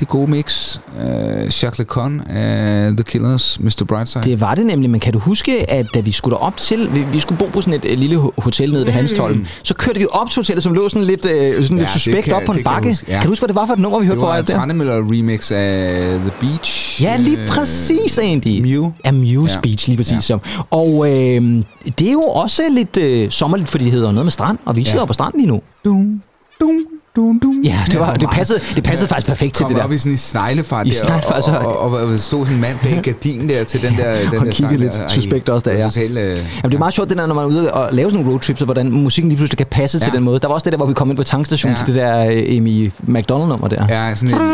det 0.00 0.08
gode 0.08 0.30
mix. 0.30 0.78
Øh, 1.00 1.06
Jacques 1.44 1.78
Lecon 1.78 2.20
af 2.20 2.90
The 2.92 3.02
Killers, 3.04 3.60
Mr. 3.60 3.84
Brightside. 3.88 4.22
Det 4.24 4.40
var 4.40 4.54
det 4.54 4.66
nemlig, 4.66 4.90
men 4.90 5.00
kan 5.00 5.12
du 5.12 5.18
huske, 5.18 5.70
at 5.70 5.86
da 5.94 6.00
vi 6.00 6.12
skulle 6.12 6.36
op 6.36 6.56
til, 6.56 6.88
vi, 6.94 7.04
vi 7.12 7.20
skulle 7.20 7.38
bo 7.38 7.46
på 7.52 7.60
sådan 7.60 7.74
et 7.74 7.84
øh, 7.84 7.98
lille 7.98 8.16
ho- 8.16 8.30
hotel 8.38 8.72
nede 8.72 8.86
ved 8.86 8.92
Hanstholm, 8.92 9.46
så 9.62 9.74
kørte 9.74 9.98
vi 10.00 10.06
op 10.10 10.30
til 10.30 10.40
hotellet, 10.40 10.62
som 10.64 10.74
lå 10.74 10.88
sådan 10.88 11.04
lidt, 11.06 11.26
øh, 11.26 11.32
sådan 11.32 11.48
Ja, 11.52 11.54
lidt 11.58 11.78
det 11.78 11.88
suspekt 11.90 12.24
kan- 12.24 12.34
op 12.34 12.42
på 12.46 12.52
en 12.52 12.58
det 12.58 12.64
kan 12.64 12.72
bakke. 12.74 12.88
huske, 12.88 13.04
ja. 13.08 13.14
Kan 13.14 13.22
du 13.22 13.28
huske, 13.28 13.40
hvad 13.40 13.48
det 13.48 13.56
var 13.56 13.66
for 13.66 13.72
et 13.74 13.78
nummer, 13.78 13.98
vi 13.98 14.06
hørte 14.06 14.14
det 14.14 14.20
på 14.20 14.26
var 14.26 14.32
vej 14.32 14.40
en? 14.40 14.46
Trannemøller 14.46 14.94
remix 14.96 15.50
af 15.50 16.18
The 16.18 16.30
Beach. 16.40 17.02
Ja, 17.02 17.16
lige 17.16 17.38
Øh, 17.42 17.48
præcis 17.48 18.18
egentlig. 18.18 18.62
Mew. 18.62 18.92
Ja, 19.04 19.12
Mew 19.12 19.46
Ja. 19.46 19.52
Speech, 19.58 19.88
lige 19.88 19.96
præcis. 19.96 20.12
Ja. 20.12 20.20
som. 20.20 20.40
Og 20.70 21.06
øh, 21.10 21.62
det 21.98 22.08
er 22.08 22.12
jo 22.12 22.20
også 22.20 22.62
lidt 22.72 22.96
øh, 22.96 23.30
sommerligt, 23.30 23.68
fordi 23.68 23.84
det 23.84 23.92
hedder 23.92 24.12
noget 24.12 24.24
med 24.26 24.32
strand, 24.32 24.58
og 24.64 24.76
vi 24.76 24.84
sidder 24.84 24.98
Ja. 25.00 25.04
på 25.06 25.12
stranden 25.12 25.40
lige 25.40 25.48
nu. 25.50 25.60
Dum, 25.84 26.22
dum, 26.60 26.80
dum, 27.18 27.40
dum. 27.42 27.62
Ja, 27.64 27.78
det, 27.86 28.00
var, 28.00 28.14
det 28.16 28.28
passede, 28.30 28.60
det 28.76 28.84
passede 28.84 29.08
faktisk 29.08 29.26
perfekt 29.26 29.54
til 29.54 29.64
kom 29.64 29.70
det 29.72 29.78
der. 29.78 29.84
op 29.84 29.92
i 29.92 29.98
sådan 29.98 30.12
en 30.12 30.18
sneglefart 30.18 30.86
I 30.86 30.90
der, 30.90 31.20
og, 31.64 31.80
og, 31.80 31.92
og, 31.92 32.00
og, 32.06 32.18
stod 32.18 32.40
sådan 32.40 32.54
en 32.54 32.60
mand 32.60 32.76
bag 32.82 33.00
gardinen 33.04 33.48
der 33.48 33.64
til 33.64 33.82
den 33.82 33.96
der, 33.96 34.18
den 34.18 34.26
Han 34.28 34.32
der 34.32 34.38
kiggede 34.38 34.54
sang 34.56 34.76
lidt 34.78 34.92
der. 34.94 35.08
Suspekt 35.08 35.48
også 35.48 35.70
der, 35.70 35.76
ja. 35.78 35.84
Totalt, 35.84 36.18
øh, 36.18 36.24
Jamen, 36.26 36.40
det 36.64 36.74
er 36.74 36.78
meget 36.78 36.94
sjovt, 36.94 37.10
det 37.10 37.18
der, 37.18 37.26
når 37.26 37.34
man 37.34 37.44
er 37.44 37.48
ude 37.48 37.72
og 37.72 37.88
lave 37.92 38.10
sådan 38.10 38.18
nogle 38.20 38.30
roadtrips, 38.32 38.60
og 38.60 38.64
hvordan 38.64 38.90
musikken 38.90 39.28
lige 39.28 39.36
pludselig 39.36 39.58
kan 39.58 39.66
passe 39.70 39.98
ja. 39.98 40.04
til 40.04 40.10
Ja. 40.12 40.16
den 40.16 40.24
måde. 40.24 40.38
Der 40.40 40.48
var 40.48 40.54
også 40.54 40.64
det 40.64 40.72
der, 40.72 40.76
hvor 40.76 40.86
vi 40.86 40.94
kom 40.94 41.10
ind 41.10 41.16
på 41.16 41.22
tankstationen 41.24 41.76
ja. 41.76 41.80
Ja. 41.80 41.86
til 41.86 41.94
det 41.94 42.02
der 42.02 42.48
øh, 42.50 42.56
Amy 42.56 42.90
McDonald-nummer 43.06 43.68
der. 43.68 43.86
Ja, 43.88 44.14
sådan 44.14 44.28
en 44.34 44.40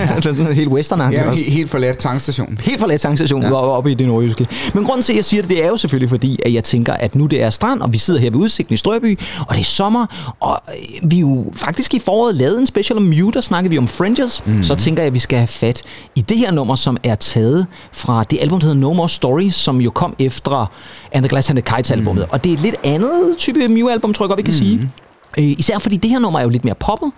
Ja. 0.00 0.20
sådan 0.20 0.46
en 0.46 0.54
helt 0.54 0.68
western 0.68 1.12
ja, 1.12 1.30
også. 1.30 1.42
he- 1.42 1.50
helt 1.50 1.70
forladt 1.70 1.98
tankstation. 1.98 2.58
Helt 2.62 2.80
forladt 2.80 3.00
tankstation 3.00 3.42
ja. 3.42 3.48
Ja. 3.48 3.54
oppe, 3.54 3.70
oppe 3.72 3.90
i 3.90 3.94
det 3.94 4.06
nordjyske. 4.06 4.46
Men 4.74 4.84
grunden 4.84 5.02
til, 5.02 5.12
at 5.12 5.16
jeg 5.16 5.24
siger 5.24 5.42
det, 5.42 5.50
det 5.50 5.64
er 5.64 5.68
jo 5.68 5.76
selvfølgelig 5.76 6.08
fordi, 6.10 6.38
at 6.46 6.52
jeg 6.54 6.64
tænker, 6.64 6.92
at 6.92 7.14
nu 7.14 7.26
det 7.26 7.42
er 7.42 7.50
strand, 7.50 7.80
og 7.80 7.92
vi 7.92 7.98
sidder 7.98 8.20
her 8.20 8.30
ved 8.30 8.38
udsigten 8.38 8.74
i 8.74 8.76
Strøby, 8.76 9.18
og 9.48 9.54
det 9.54 9.60
er 9.60 9.64
sommer, 9.64 10.06
og 10.40 10.60
øh, 11.02 11.10
vi 11.10 11.16
er 11.16 11.20
jo 11.20 11.49
faktisk 11.56 11.94
i 11.94 11.98
foråret 11.98 12.34
lavet 12.34 12.58
en 12.58 12.66
special 12.66 12.96
om 12.96 13.02
Mew, 13.02 13.30
der 13.30 13.40
snakker 13.40 13.70
vi 13.70 13.78
om 13.78 13.88
Fringes, 13.88 14.42
mm. 14.46 14.62
så 14.62 14.74
tænker 14.74 15.02
jeg, 15.02 15.06
at 15.06 15.14
vi 15.14 15.18
skal 15.18 15.38
have 15.38 15.46
fat 15.46 15.82
i 16.14 16.20
det 16.20 16.36
her 16.38 16.50
nummer, 16.50 16.76
som 16.76 16.96
er 17.04 17.14
taget 17.14 17.66
fra 17.92 18.24
det 18.24 18.38
album, 18.40 18.60
der 18.60 18.66
hedder 18.66 18.80
No 18.80 18.92
More 18.92 19.08
Stories, 19.08 19.54
som 19.54 19.80
jo 19.80 19.90
kom 19.90 20.14
efter 20.18 20.70
And 21.12 21.24
the 21.24 21.28
Glass 21.28 21.50
and 21.50 21.62
the 21.62 21.76
Kites 21.76 21.90
albumet. 21.90 22.22
Mhm. 22.22 22.32
Og 22.32 22.44
det 22.44 22.50
er 22.50 22.54
et 22.54 22.60
lidt 22.60 22.76
andet 22.84 23.34
type 23.38 23.68
Mew-album, 23.68 24.12
tror 24.12 24.24
jeg 24.24 24.28
godt, 24.28 24.38
vi 24.38 24.42
kan 24.42 24.54
sige. 24.54 24.90
Øh, 25.38 25.44
især 25.58 25.78
fordi 25.78 25.96
det 25.96 26.10
her 26.10 26.18
nummer 26.18 26.38
er 26.38 26.42
jo 26.42 26.48
lidt 26.48 26.64
mere 26.64 26.74
poppet, 26.74 27.10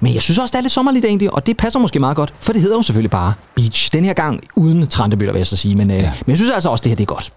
men 0.00 0.14
jeg 0.14 0.22
synes 0.22 0.38
også, 0.38 0.52
det 0.52 0.58
er 0.58 0.62
lidt 0.62 0.72
sommerligt 0.72 1.04
egentlig, 1.04 1.34
og 1.34 1.46
det 1.46 1.56
passer 1.56 1.80
måske 1.80 1.98
meget 1.98 2.16
godt, 2.16 2.34
for 2.40 2.52
det 2.52 2.62
hedder 2.62 2.76
jo 2.76 2.82
selvfølgelig 2.82 3.10
bare 3.10 3.34
Beach. 3.54 3.92
Den 3.92 4.04
her 4.04 4.12
gang 4.12 4.40
uden 4.56 4.86
Trantebøtter, 4.86 5.32
vil 5.32 5.40
jeg 5.40 5.46
så 5.46 5.56
sige, 5.56 5.74
men, 5.76 5.90
øh, 5.90 5.96
ja. 5.96 6.02
men 6.02 6.30
jeg 6.30 6.36
synes 6.36 6.50
altså 6.50 6.68
også, 6.68 6.82
det 6.82 6.90
her 6.90 6.96
det 6.96 7.02
er 7.02 7.06
godt. 7.06 7.32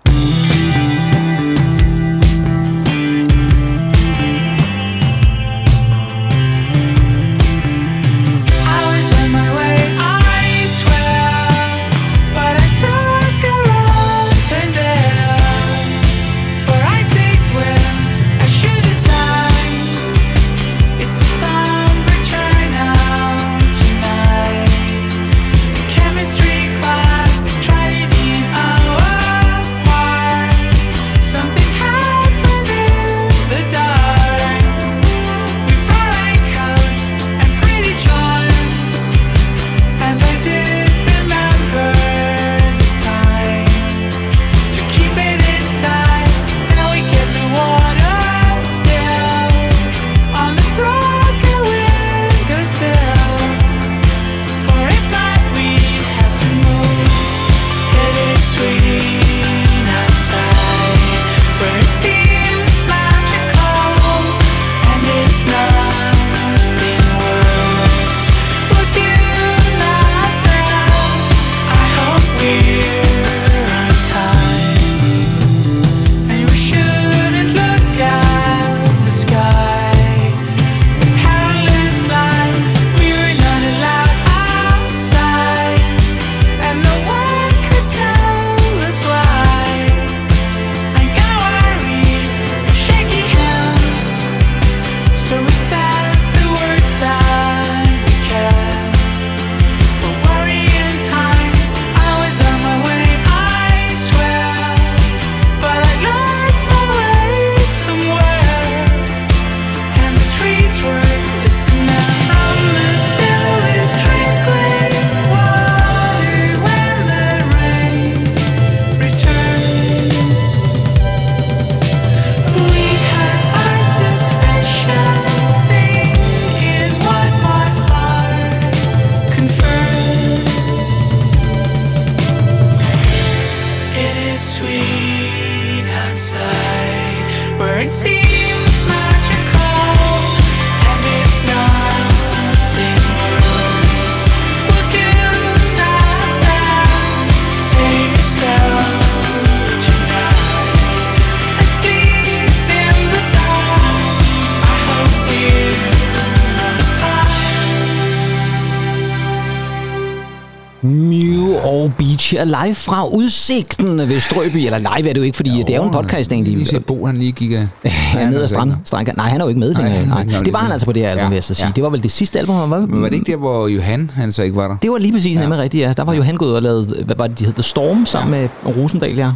Live 162.46 162.75
fra 162.75 163.08
udsigten 163.08 163.98
ved 164.10 164.20
Strøby. 164.20 164.56
Eller 164.58 164.78
live 164.78 165.10
er 165.10 165.14
det 165.14 165.18
jo 165.18 165.22
ikke, 165.22 165.36
fordi 165.36 165.50
det 165.50 165.70
er 165.70 165.75
jo 165.75 165.84
en 165.84 165.92
podcast 165.92 166.32
egentlig. 166.32 166.54
Lige 166.54 166.66
se 166.66 166.80
Bo, 166.80 167.06
han 167.06 167.18
lige 167.18 167.32
gik 167.32 167.52
af. 167.52 167.68
Ja, 168.16 168.30
ned 168.30 168.42
ad 168.42 168.48
strand, 168.48 168.74
strand. 168.86 169.08
Nej, 169.18 169.30
han 169.30 169.42
er 169.42 169.46
jo 169.46 169.50
ikke 169.50 169.60
med 169.60 169.74
Nej, 169.74 169.90
han 169.90 170.28
Nej, 170.28 170.42
det 170.44 170.54
var 170.54 170.60
han 170.60 170.72
altså 170.72 170.86
på 170.86 170.92
det 170.92 171.02
her 171.02 171.10
album, 171.10 171.22
Ja, 171.24 171.28
vil 171.30 171.36
jeg 171.36 171.44
så 171.44 171.54
sige. 171.54 171.66
ja. 171.68 171.72
Det 171.75 171.84
var 171.84 171.90
vel 171.90 172.04
det 172.04 172.12
sidste 172.12 172.40
album, 172.40 172.56
han 172.56 172.70
var 172.70 172.80
Men 172.80 173.02
var 173.02 173.10
det 173.10 173.16
ikke 173.16 173.32
der, 173.32 173.38
hvor 173.38 173.68
Johan 173.68 174.12
han 174.16 174.32
så 174.32 174.44
ikke 174.44 174.56
var 174.56 174.68
der? 174.68 174.78
Det 174.82 174.92
var 174.92 174.98
lige 174.98 175.12
præcis 175.14 175.36
ja. 175.36 175.42
nemlig 175.42 175.60
rigtigt, 175.60 175.82
ja. 175.88 175.94
Der 175.94 176.04
var 176.04 176.14
jo 176.14 176.22
han 176.24 176.36
gået 176.38 176.56
og 176.56 176.62
lavet, 176.62 177.02
hvad 177.06 177.16
var 177.16 177.28
det, 177.28 177.40
de 177.40 177.46
hed, 177.46 177.54
The 177.54 177.64
Storm, 177.64 178.06
sammen 178.06 178.32
med 178.32 178.50
Rosendal, 178.78 179.16
ja. 179.16 179.32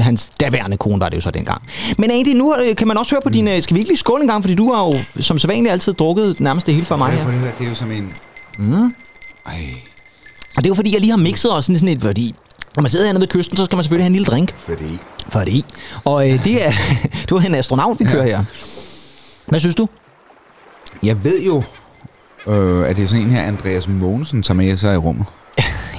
Hans 0.00 0.30
daværende 0.40 0.76
kone 0.76 1.00
var 1.00 1.08
det 1.08 1.16
jo 1.16 1.20
så 1.22 1.30
dengang. 1.30 1.62
Men 1.98 2.10
Andy, 2.10 2.36
nu 2.36 2.54
øh, 2.68 2.76
kan 2.76 2.88
man 2.88 2.98
også 2.98 3.14
høre 3.14 3.22
på 3.22 3.30
dine... 3.30 3.62
Skal 3.62 3.74
vi 3.74 3.80
ikke 3.80 3.90
lige 3.90 3.98
skåle 3.98 4.22
en 4.22 4.28
gang, 4.28 4.42
fordi 4.42 4.54
du 4.54 4.72
har 4.72 4.84
jo 4.84 4.92
som 5.22 5.38
sædvanligt 5.38 5.72
altid 5.72 5.92
drukket 5.92 6.40
nærmest 6.40 6.66
det 6.66 6.74
hele 6.74 6.86
for 6.86 6.96
mig, 6.96 7.12
Ja, 7.12 7.18
ja. 7.18 7.36
det 7.58 7.64
er 7.66 7.68
jo 7.68 7.74
som 7.74 7.90
en... 7.92 8.10
Mm. 8.58 8.92
Det 10.66 10.70
er 10.70 10.74
jo 10.74 10.74
fordi, 10.74 10.92
jeg 10.92 11.00
lige 11.00 11.10
har 11.10 11.16
mixet 11.16 11.52
os 11.52 11.64
sådan 11.64 11.78
sådan 11.78 11.96
et, 11.96 12.02
fordi 12.02 12.34
når 12.76 12.82
man 12.82 12.90
sidder 12.90 13.06
hernede 13.06 13.20
ved 13.20 13.28
kysten, 13.28 13.56
så 13.56 13.64
skal 13.64 13.76
man 13.76 13.82
selvfølgelig 13.84 14.04
have 14.04 14.06
en 14.06 14.12
lille 14.12 14.26
drink 14.26 14.56
fordi... 14.56 14.98
for 15.28 15.40
det 15.40 15.48
i. 15.48 15.64
Og 16.04 16.30
øh, 16.30 16.44
det 16.44 16.66
er, 16.66 16.72
du 17.30 17.36
er 17.36 17.40
en 17.40 17.54
astronaut, 17.54 18.00
vi 18.00 18.04
kører 18.04 18.24
her. 18.24 18.44
Hvad 19.46 19.60
synes 19.60 19.74
du? 19.74 19.88
Jeg 21.02 21.24
ved 21.24 21.42
jo, 21.42 21.62
øh, 22.46 22.88
at 22.88 22.96
det 22.96 23.04
er 23.04 23.08
sådan 23.08 23.24
en 23.24 23.30
her, 23.30 23.42
Andreas 23.42 23.88
Mogensen 23.88 24.42
tager 24.42 24.56
med 24.56 24.76
sig 24.76 24.94
i 24.94 24.96
rummet. 24.96 25.26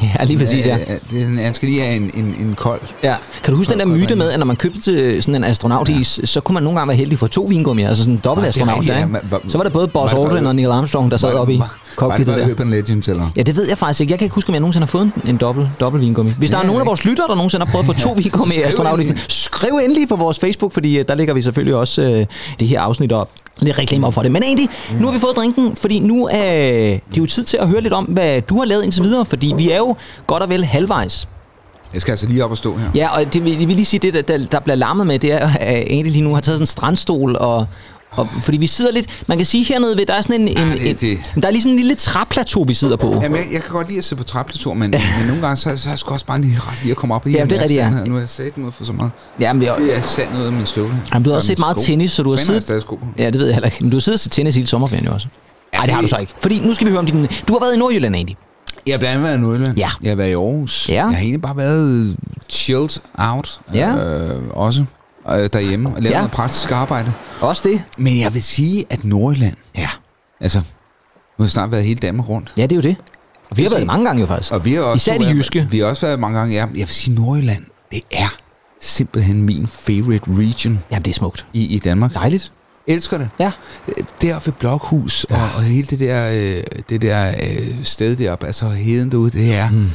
Ja, 0.19 0.23
lige 0.25 0.37
præcis, 0.37 0.65
ja. 0.65 0.75
Øh, 0.75 0.81
øh, 0.81 0.87
Det 1.11 1.19
er 1.19 1.23
sådan, 1.23 1.37
han 1.37 1.53
skal 1.53 1.69
lige 1.69 1.81
have 1.81 1.95
en, 1.95 2.11
en, 2.15 2.25
en 2.39 2.53
kold. 2.57 2.81
Ja. 3.03 3.15
Kan 3.43 3.51
du 3.51 3.57
huske 3.57 3.71
den 3.71 3.79
der 3.79 3.85
myte 3.85 4.15
med, 4.15 4.29
at 4.29 4.39
når 4.39 4.45
man 4.45 4.55
købte 4.55 4.81
til 4.81 5.23
sådan 5.23 5.35
en 5.35 5.43
astronautis, 5.43 6.19
så 6.23 6.41
kunne 6.41 6.53
man 6.53 6.63
nogle 6.63 6.79
gange 6.79 6.89
være 6.89 6.97
heldig 6.97 7.19
for 7.19 7.27
to 7.27 7.41
vingummier, 7.41 7.87
altså 7.89 8.03
sådan 8.03 8.13
en 8.13 8.21
dobbelt 8.23 8.43
det 8.45 8.49
astronaut. 8.49 8.87
Der, 8.87 8.97
ja. 8.99 9.05
Så 9.47 9.57
var 9.57 9.63
det 9.63 9.73
både 9.73 9.87
Buzz 9.87 10.11
det 10.11 10.19
Aldrin 10.19 10.45
og 10.45 10.55
Neil 10.55 10.67
Armstrong, 10.69 11.11
der 11.11 11.17
sad 11.17 11.33
oppe 11.33 11.53
i 11.53 11.57
Var 11.99 12.17
det 12.17 12.25
bare 12.25 12.53
der. 12.57 12.63
Legends, 12.63 13.07
eller? 13.07 13.29
Ja, 13.35 13.41
det 13.41 13.55
ved 13.55 13.67
jeg 13.69 13.77
faktisk 13.77 14.01
ikke. 14.01 14.11
Jeg 14.11 14.19
kan 14.19 14.25
ikke 14.25 14.35
huske, 14.35 14.49
om 14.49 14.53
jeg 14.53 14.59
nogensinde 14.59 14.85
har 14.85 14.89
fået 14.91 15.03
en, 15.03 15.13
en 15.27 15.37
dobbelt, 15.37 15.67
dobbelt 15.79 16.03
vingummi. 16.03 16.31
Hvis 16.37 16.49
der 16.49 16.57
Ja, 16.57 16.63
er 16.63 16.67
nogen 16.67 16.81
af 16.81 16.87
vores 16.87 17.05
lyttere, 17.05 17.27
der 17.27 17.35
nogensinde 17.35 17.65
har 17.65 17.71
prøvet 17.71 17.89
at 17.89 17.95
få 17.95 18.01
to 18.09 18.13
vingummi 18.23 18.55
i 18.55 18.61
astronautisen, 18.61 19.17
skriv 19.27 19.79
endelig 19.83 20.07
på 20.09 20.15
vores 20.15 20.39
Facebook, 20.39 20.73
fordi 20.73 20.97
øh, 20.99 21.05
der 21.07 21.15
lægger 21.15 21.33
vi 21.33 21.41
selvfølgelig 21.41 21.75
også 21.75 22.01
øh, 22.01 22.25
det 22.59 22.67
her 22.67 22.81
afsnit 22.81 23.11
op. 23.11 23.29
Lidt 23.61 23.77
reklame 23.77 24.07
op 24.07 24.13
for 24.13 24.21
det. 24.21 24.31
Men 24.31 24.43
Andy, 24.43 24.67
nu 24.99 25.05
har 25.07 25.13
vi 25.13 25.19
fået 25.19 25.35
drinken, 25.35 25.75
fordi 25.75 25.99
nu 25.99 26.27
er 26.31 26.51
det 27.11 27.17
jo 27.17 27.25
tid 27.25 27.43
til 27.43 27.57
at 27.57 27.67
høre 27.67 27.81
lidt 27.81 27.93
om, 27.93 28.05
hvad 28.05 28.41
du 28.41 28.57
har 28.57 28.65
lavet 28.65 28.83
indtil 28.83 29.03
videre, 29.03 29.25
fordi 29.25 29.53
vi 29.57 29.71
er 29.71 29.77
jo 29.77 29.86
godt 30.27 30.43
og 30.43 30.49
vel 30.49 30.65
halvvejs. 30.65 31.27
Jeg 31.93 32.01
skal 32.01 32.11
altså 32.11 32.25
lige 32.27 32.45
op 32.45 32.51
og 32.51 32.57
stå 32.57 32.77
her. 32.77 32.89
Ja, 32.95 33.07
og 33.19 33.33
det 33.33 33.43
vil, 33.43 33.59
jeg 33.59 33.67
vil 33.67 33.75
lige 33.75 33.85
sige, 33.85 33.99
det 34.11 34.27
der, 34.27 34.37
der, 34.37 34.59
bliver 34.59 34.75
larmet 34.75 35.07
med, 35.07 35.19
det 35.19 35.31
er, 35.31 35.49
at 35.59 35.87
Andy 35.89 36.07
lige 36.07 36.21
nu 36.21 36.33
har 36.33 36.41
taget 36.41 36.55
sådan 36.57 36.61
en 36.61 36.65
strandstol, 36.65 37.35
og, 37.35 37.65
og, 38.11 38.27
fordi 38.41 38.57
vi 38.57 38.67
sidder 38.67 38.91
lidt, 38.91 39.07
man 39.27 39.37
kan 39.37 39.45
sige 39.45 39.63
hernede 39.65 39.97
ved, 39.97 40.05
der 40.05 40.13
er 40.13 40.21
sådan 40.21 40.41
en, 40.41 40.47
en, 40.47 40.57
det- 40.77 41.03
en 41.35 41.41
der 41.41 41.47
er 41.47 41.51
lige 41.51 41.61
sådan 41.61 41.73
en 41.73 41.79
lille 41.79 41.95
træplateau, 41.95 42.63
vi 42.63 42.73
sidder 42.73 42.95
på. 42.95 43.19
Jamen, 43.21 43.37
jeg, 43.37 43.45
jeg 43.53 43.61
kan 43.61 43.71
godt 43.71 43.87
lide 43.87 43.97
at 43.99 44.03
sidde 44.05 44.21
på 44.21 44.27
træplatur, 44.27 44.73
men, 44.73 44.91
men 44.91 45.01
nogle 45.27 45.41
gange, 45.41 45.55
så, 45.55 45.77
så 45.77 45.87
er 45.89 45.91
jeg 45.91 45.99
sgu 45.99 46.13
også 46.13 46.25
bare 46.25 46.41
lige 46.41 46.59
ret 46.59 46.81
lige 46.81 46.91
at 46.91 46.97
komme 46.97 47.15
op 47.15 47.25
lige 47.25 47.37
Ja, 47.37 47.43
det 47.45 47.57
er 47.57 47.61
rigtigt, 47.61 47.77
ja. 47.79 47.89
Nu 47.89 48.13
har 48.13 48.19
jeg 48.19 48.29
sat 48.29 48.57
noget 48.57 48.73
for 48.75 48.85
så 48.85 48.93
meget. 48.93 49.11
Jamen, 49.39 49.63
jeg, 49.63 49.75
Det 49.77 49.97
er 49.97 50.01
sand 50.01 50.37
ud 50.37 50.43
af 50.43 50.51
min 50.51 50.65
støvle. 50.65 50.93
Jamen, 51.13 51.23
du 51.23 51.29
har 51.29 51.33
Og 51.35 51.37
også 51.37 51.47
set 51.47 51.59
meget 51.59 51.77
sko. 51.79 51.85
tennis, 51.85 52.11
så 52.11 52.23
du 52.23 52.29
har 52.29 52.37
siddet- 52.37 52.81
sko 52.81 52.95
på. 52.95 53.05
Ja, 53.17 53.25
det 53.25 53.37
ved 53.39 53.45
jeg 53.45 53.55
heller 53.55 53.67
ikke. 53.67 53.77
Men 53.81 53.89
du 53.91 53.95
har 53.97 54.01
siddet 54.01 54.21
til 54.21 54.31
tennis 54.31 54.55
hele 54.55 54.67
sommerferien 54.67 55.05
jo 55.05 55.13
også. 55.13 55.27
Nej, 55.73 55.85
det 55.85 55.93
har 55.95 56.01
du 56.01 56.07
så 56.07 56.17
ikke. 56.17 56.33
Fordi 56.41 56.59
nu 56.59 56.73
skal 56.73 56.85
vi 56.87 56.91
høre 56.91 56.99
om 56.99 57.05
din... 57.05 57.27
Du 57.47 57.53
har 57.53 57.59
været 57.59 57.73
i 57.75 57.77
Nordjylland, 57.77 58.15
Andy. 58.15 58.31
Jeg 58.87 58.93
har 58.93 58.99
blandt 58.99 59.15
andet 59.15 59.23
været 59.23 59.37
i 59.37 59.41
Nordjylland. 59.41 59.77
Ja. 59.77 59.89
Jeg 60.03 60.11
har 60.11 60.15
været 60.15 60.29
i 60.29 60.33
Aarhus. 60.33 60.89
Ja. 60.89 60.93
Jeg 60.95 61.03
har 61.15 61.17
egentlig 61.21 61.41
bare 61.41 61.57
været 61.57 62.17
chilled 62.49 62.99
out. 63.17 63.61
Ja. 63.73 63.95
Øh, 63.95 64.43
også 64.49 64.85
øh, 65.29 65.49
derhjemme 65.53 65.89
og 65.89 66.01
lavet 66.01 66.13
Ja. 66.13 66.17
noget 66.19 66.31
praktisk 66.31 66.71
arbejde. 66.71 67.13
Også 67.41 67.61
det? 67.65 67.83
Men 67.97 68.19
jeg 68.19 68.33
vil 68.33 68.43
sige, 68.43 68.85
at 68.89 69.03
Nordjylland, 69.05 69.55
Ja. 69.77 69.89
altså, 70.41 70.59
nu 71.39 71.43
har 71.43 71.47
snart 71.47 71.71
været 71.71 71.83
hele 71.83 71.99
Danmark 71.99 72.29
rundt. 72.29 72.53
Ja, 72.57 72.61
det 72.63 72.71
er 72.71 72.75
jo 72.75 72.81
det. 72.81 72.95
Og 73.51 73.57
vi 73.57 73.63
har 73.63 73.69
vil 73.69 73.71
været 73.71 73.79
sige- 73.81 73.87
mange 73.87 74.05
gange 74.05 74.21
jo 74.21 74.27
faktisk. 74.27 74.53
Og 74.53 74.65
vi 74.65 74.73
har 74.73 74.81
også 74.81 75.11
Især 75.11 75.21
de 75.23 75.29
jyske. 75.31 75.67
Vi 75.71 75.79
har 75.79 75.85
også 75.85 76.05
været 76.05 76.19
mange 76.19 76.39
gange. 76.39 76.53
Ja, 76.53 76.59
jeg 76.59 76.69
vil 76.73 76.87
sige, 76.87 77.15
Nordjylland, 77.15 77.63
det 77.91 78.01
er 78.11 78.35
simpelthen 78.81 79.41
min 79.43 79.67
favorite 79.67 80.25
region 80.29 80.79
Jamen, 80.91 81.05
det 81.05 81.11
er 81.11 81.15
smukt. 81.15 81.47
i, 81.53 81.75
i 81.75 81.79
Danmark. 81.79 82.13
Dejligt. 82.13 82.51
Elsker 82.87 83.17
det. 83.17 83.29
Ja. 83.39 83.51
Deroppe 84.21 84.45
ved 84.45 84.53
Blokhus 84.53 85.25
ja. 85.29 85.35
og, 85.35 85.41
og 85.55 85.63
hele 85.63 85.87
det 85.89 85.99
der, 85.99 86.31
øh, 86.31 86.63
det 86.89 87.01
der 87.01 87.27
øh, 87.27 87.83
sted 87.83 88.15
deroppe, 88.15 88.45
altså 88.45 88.65
heden 88.65 89.11
derude, 89.11 89.31
det 89.31 89.55
er... 89.55 89.69
Mm. 89.69 89.89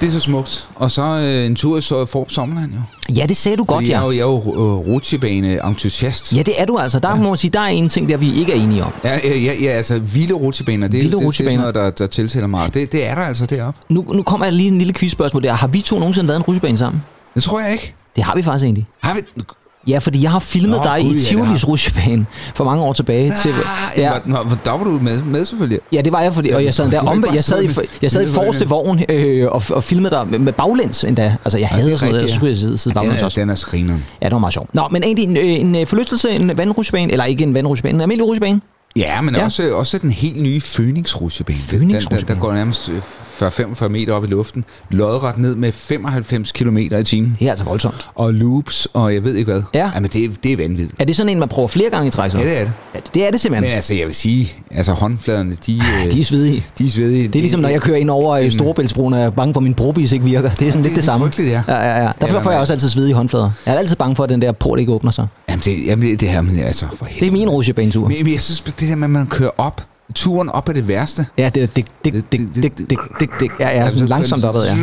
Det 0.00 0.06
er 0.06 0.12
så 0.12 0.20
smukt. 0.20 0.68
Og 0.74 0.90
så 0.90 1.02
øh, 1.02 1.46
en 1.46 1.56
tur 1.56 1.78
i 1.78 1.80
så 1.80 2.06
Forp 2.06 2.30
Sommerland 2.30 2.72
jo. 2.72 2.80
Ja, 3.14 3.26
det 3.26 3.36
sagde 3.36 3.56
du 3.56 3.64
godt, 3.64 3.76
Fordi 3.76 3.90
jeg 3.90 3.96
er 3.96 4.00
ja. 4.00 4.06
jo, 4.06 4.12
jeg 4.12 4.18
er 4.18 4.26
jo 4.26 4.70
øh, 4.70 4.88
rutsjebane-entusiast. 4.88 6.36
Ja, 6.36 6.42
det 6.42 6.54
er 6.58 6.64
du 6.64 6.78
altså. 6.78 6.98
Der 6.98 7.14
må 7.14 7.28
man 7.28 7.36
sige, 7.36 7.50
der 7.50 7.60
er 7.60 7.66
en 7.66 7.88
ting, 7.88 8.08
der 8.08 8.16
vi 8.16 8.34
ikke 8.34 8.52
er 8.52 8.56
enige 8.56 8.84
om. 8.84 8.92
Ja, 9.04 9.20
ja, 9.24 9.36
ja, 9.36 9.52
ja, 9.62 9.70
altså 9.70 9.98
vilde 9.98 10.34
rutsjebaner, 10.34 10.88
det, 10.88 11.00
Vilde 11.00 11.10
det, 11.10 11.20
det 11.20 11.26
er 11.26 11.32
sådan 11.32 11.58
noget, 11.58 11.74
der, 11.74 11.90
der 11.90 12.06
tiltaler 12.06 12.46
mig. 12.46 12.74
Det, 12.74 12.92
det 12.92 13.10
er 13.10 13.14
der 13.14 13.22
altså 13.22 13.46
deroppe. 13.46 13.80
Nu, 13.88 14.04
nu 14.08 14.22
kommer 14.22 14.46
jeg 14.46 14.52
lige 14.52 14.68
en 14.68 14.78
lille 14.78 14.92
quizspørgsmål 14.92 15.42
der. 15.42 15.52
Har 15.52 15.66
vi 15.66 15.80
to 15.80 15.98
nogensinde 15.98 16.28
været 16.28 16.38
en 16.38 16.42
rutsjebane 16.42 16.78
sammen? 16.78 17.02
Det 17.34 17.42
tror 17.42 17.60
jeg 17.60 17.72
ikke. 17.72 17.94
Det 18.16 18.24
har 18.24 18.34
vi 18.34 18.42
faktisk 18.42 18.64
egentlig. 18.64 18.86
Har 19.02 19.14
vi... 19.14 19.42
Ja, 19.86 19.98
fordi 19.98 20.22
jeg 20.22 20.30
har 20.30 20.38
filmet 20.38 20.70
Nå, 20.78 20.84
dig 20.84 20.98
gud, 21.02 21.10
i 21.10 21.12
ja, 21.18 21.18
Tivolis 21.24 21.60
har- 21.62 21.68
rutsjebane 21.68 22.26
for 22.54 22.64
mange 22.64 22.82
år 22.84 22.92
tilbage. 22.92 23.32
til, 23.42 23.50
Ah, 23.50 23.98
ja. 23.98 24.12
Nå, 24.24 24.36
hvor- 24.36 24.58
der 24.64 24.70
var 24.70 24.84
du 24.84 24.90
med, 25.02 25.22
med 25.22 25.44
selvfølgelig. 25.44 25.78
Ja, 25.92 26.00
det 26.00 26.12
var 26.12 26.20
jeg, 26.20 26.34
fordi, 26.34 26.48
og 26.50 26.64
jeg 26.64 26.74
sad 26.74 26.90
der 26.90 27.00
om, 27.00 27.24
jeg 27.34 27.44
sad 27.44 27.62
i, 27.62 27.68
jeg 28.02 28.10
sad 28.10 28.22
i 28.22 28.26
forreste 28.26 28.68
vogn 28.68 29.04
øh, 29.08 29.48
og, 29.50 29.62
og 29.70 29.84
filmede 29.84 30.14
dig 30.14 30.26
med, 30.30 30.38
med 30.38 30.52
baglæns 30.52 31.04
endda. 31.04 31.36
Altså, 31.44 31.58
jeg 31.58 31.68
Ja, 31.72 31.76
havde 31.76 31.92
er 31.92 31.96
sådan 31.96 32.14
noget, 32.14 32.30
så 32.30 32.36
skulle 32.36 32.50
jeg 32.50 32.56
sidde, 32.58 32.78
sidde 32.78 32.94
Ja, 32.98 33.00
baglæns 33.00 33.20
er, 33.20 33.24
også. 33.24 33.40
den 33.40 33.50
er 33.50 33.54
skrineren. 33.54 34.04
Ja, 34.22 34.26
det 34.26 34.32
var 34.32 34.38
meget 34.38 34.54
sjovt. 34.54 34.74
Nå, 34.74 34.82
men 34.90 35.02
egentlig 35.04 35.24
en, 35.24 35.36
øh, 35.36 35.44
en 35.60 35.74
øh, 35.76 35.86
forlystelse, 35.86 36.30
en 36.30 36.56
vandrutsjebane, 36.58 37.12
eller 37.12 37.24
ikke 37.24 37.44
en 37.44 37.54
vandrutsjebane, 37.54 37.94
en 37.94 38.00
almindelig 38.00 38.28
rutsjebane. 38.28 38.60
Ja, 38.96 39.20
men 39.20 39.34
Ja. 39.34 39.40
ja. 39.40 39.44
Også, 39.46 39.70
også 39.74 39.98
den 39.98 40.10
helt 40.10 40.42
nye 40.42 40.60
Phoenix 40.74 41.16
rutsjebane. 41.20 41.58
Den, 41.70 41.80
der, 41.80 41.86
der 41.86 42.00
Phoenix-rutsjebane. 42.00 42.40
går 42.40 42.52
nærmest 42.52 42.88
øh, 42.88 43.00
40-45 43.42 43.88
meter 43.88 44.12
op 44.12 44.24
i 44.24 44.26
luften. 44.26 44.64
Lodret 44.90 45.38
ned 45.38 45.54
med 45.54 45.72
95 45.72 46.52
km 46.52 46.76
i 46.78 47.04
timen. 47.04 47.36
Det 47.40 47.46
er 47.46 47.50
altså 47.50 47.64
voldsomt. 47.64 48.08
Og 48.14 48.34
loops, 48.34 48.88
og 48.92 49.14
jeg 49.14 49.24
ved 49.24 49.34
ikke 49.34 49.52
hvad. 49.52 49.62
Ja. 49.74 49.90
Jamen, 49.94 50.10
det, 50.12 50.24
er- 50.24 50.28
det 50.42 50.52
er 50.52 50.56
vanvittigt. 50.56 50.92
Er 51.00 51.04
det 51.04 51.16
sådan 51.16 51.30
en, 51.32 51.38
man 51.38 51.48
prøver 51.48 51.68
flere 51.68 51.90
gange 51.90 52.06
i 52.08 52.10
træk 52.10 52.30
så? 52.30 52.38
Ja, 52.38 52.44
det 52.44 52.58
er 52.60 52.64
det. 52.64 52.72
Ja, 52.94 53.00
det 53.14 53.26
er 53.26 53.30
det 53.30 53.40
simpelthen. 53.40 53.68
Men 53.68 53.74
altså, 53.76 53.94
jeg 53.94 54.06
vil 54.06 54.14
sige, 54.14 54.52
altså 54.70 54.92
håndfladerne, 54.92 55.56
de, 55.66 55.76
øh, 56.04 56.10
De 56.12 56.20
er 56.20 56.24
svedige. 56.24 56.64
de 56.78 56.86
er 56.86 56.90
svedige. 56.90 57.28
Det 57.28 57.36
er 57.36 57.40
ligesom, 57.40 57.60
når 57.60 57.68
jeg 57.68 57.80
kører 57.80 57.98
ind 57.98 58.10
over 58.10 58.34
øh, 58.36 58.50
Storebæltsbroen, 58.52 59.12
og 59.14 59.18
jeg 59.20 59.26
er 59.26 59.30
bange 59.30 59.54
for, 59.54 59.60
at 59.60 59.64
min 59.64 59.74
brobis 59.74 60.12
ikke 60.12 60.24
virker. 60.24 60.50
Det 60.50 60.66
er 60.68 60.70
sådan 60.72 60.82
lidt 60.82 60.84
det 60.84 60.90
det 61.02 61.08
er 61.08 61.12
samme. 61.12 61.30
ja. 61.38 61.62
Ja, 61.68 61.74
ja, 61.98 62.02
ja. 62.04 62.10
Derfor 62.20 62.40
får 62.40 62.50
jeg 62.50 62.60
også 62.60 62.72
altid 62.72 62.88
svedige 62.88 63.14
håndflader. 63.14 63.50
Jeg 63.66 63.74
er 63.74 63.78
altid 63.78 63.96
bange 63.96 64.16
for, 64.16 64.24
at 64.24 64.30
den 64.30 64.42
der 64.42 64.52
port 64.52 64.80
ikke 64.80 64.92
åbner 64.92 65.10
sig. 65.10 65.26
Jamen, 65.48 65.62
det, 65.64 65.86
jamen, 65.86 66.08
det, 66.10 66.20
det 66.20 66.28
her, 66.28 66.40
men 66.40 66.58
altså, 66.58 66.86
for 66.98 67.06
Det 67.20 67.28
er 67.28 67.32
min 67.32 67.48
rutsjebanetur. 67.48 68.08
Men, 68.08 68.16
men 68.24 68.32
jeg 68.32 68.40
synes, 68.40 68.60
det 68.60 68.88
der 68.88 68.94
med, 68.96 69.04
at 69.04 69.10
man 69.10 69.26
kører 69.26 69.50
op, 69.58 69.82
turen 70.14 70.48
op 70.48 70.68
er 70.68 70.72
det 70.72 70.88
værste. 70.88 71.26
Ja, 71.38 71.48
det 71.54 71.62
er 71.62 71.66
dik, 71.66 71.86
dik, 72.04 72.12
dik, 72.14 72.22
dik, 72.32 72.40
dik, 72.54 72.78
dik, 72.78 72.98
dik, 73.20 73.30
dik. 73.40 73.50
Ja, 73.60 73.68
ja, 73.68 73.84
Altså, 73.84 74.04
langsomt 74.06 74.44
opad, 74.44 74.64
ja. 74.66 74.70
Og 74.72 74.76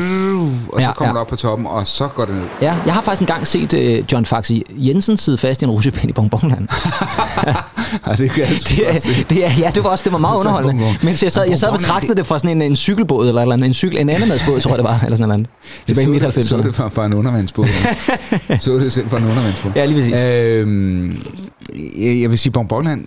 så 0.73 0.87
Ja, 0.87 0.93
kommer 0.93 1.07
ja. 1.09 1.13
du 1.13 1.19
op 1.19 1.27
på 1.27 1.35
toppen, 1.35 1.67
og 1.67 1.87
så 1.87 2.07
går 2.07 2.25
det 2.25 2.35
ned. 2.35 2.43
Ja, 2.61 2.75
jeg 2.85 2.93
har 2.93 3.01
faktisk 3.01 3.21
engang 3.21 3.47
set 3.47 3.73
uh, 3.73 4.11
John 4.13 4.25
Faxi 4.25 4.63
Jensen 4.77 5.17
sidde 5.17 5.37
fast 5.37 5.61
i 5.61 5.65
en 5.65 5.71
rutsjebane 5.71 6.09
i 6.09 6.13
Bonbonland. 6.13 6.67
Ja, 8.07 8.13
det 8.15 8.31
kan 8.31 8.43
jeg 8.43 8.49
Det, 8.69 9.29
det 9.29 9.37
ja, 9.59 9.71
det 9.75 9.83
var 9.83 9.89
også 9.89 10.03
det 10.03 10.11
var 10.11 10.17
meget 10.17 10.37
underholdende. 10.39 10.73
bonbon. 10.83 10.97
Mens 11.03 11.23
jeg 11.23 11.31
sad, 11.31 11.45
jeg 11.49 11.59
sad 11.59 11.69
og 11.69 11.77
betragtede 11.77 12.15
det 12.15 12.25
fra 12.27 12.39
sådan 12.39 12.57
en, 12.57 12.61
en 12.61 12.75
cykelbåd, 12.75 13.27
eller, 13.27 13.41
eller 13.41 13.55
en, 13.55 13.73
cykel, 13.73 13.97
en 13.99 14.09
ananadsbåd, 14.09 14.59
tror 14.61 14.71
jeg 14.71 14.77
det 14.77 14.83
var, 14.83 14.99
eller 15.05 15.17
sådan 15.17 15.27
noget. 15.29 15.47
Tilbage 15.87 16.15
i 16.15 16.19
så, 16.19 16.27
det- 16.27 16.47
så 16.47 16.57
midt-90'erne. 16.57 16.67
det 16.67 16.75
fra, 16.75 16.87
fra 16.89 17.05
en 17.05 17.13
undervandsbåd. 17.13 17.67
så 18.59 18.71
det 18.79 18.91
selv 18.91 19.09
fra 19.09 19.17
en 19.17 19.23
undervandsbåd. 19.25 19.71
Ja, 19.75 19.85
lige 19.85 19.97
præcis. 20.11 20.23
Øhm, 20.25 21.17
jeg, 21.97 22.21
jeg 22.21 22.29
vil 22.29 22.39
sige, 22.39 22.51
Bonbonland, 22.51 23.05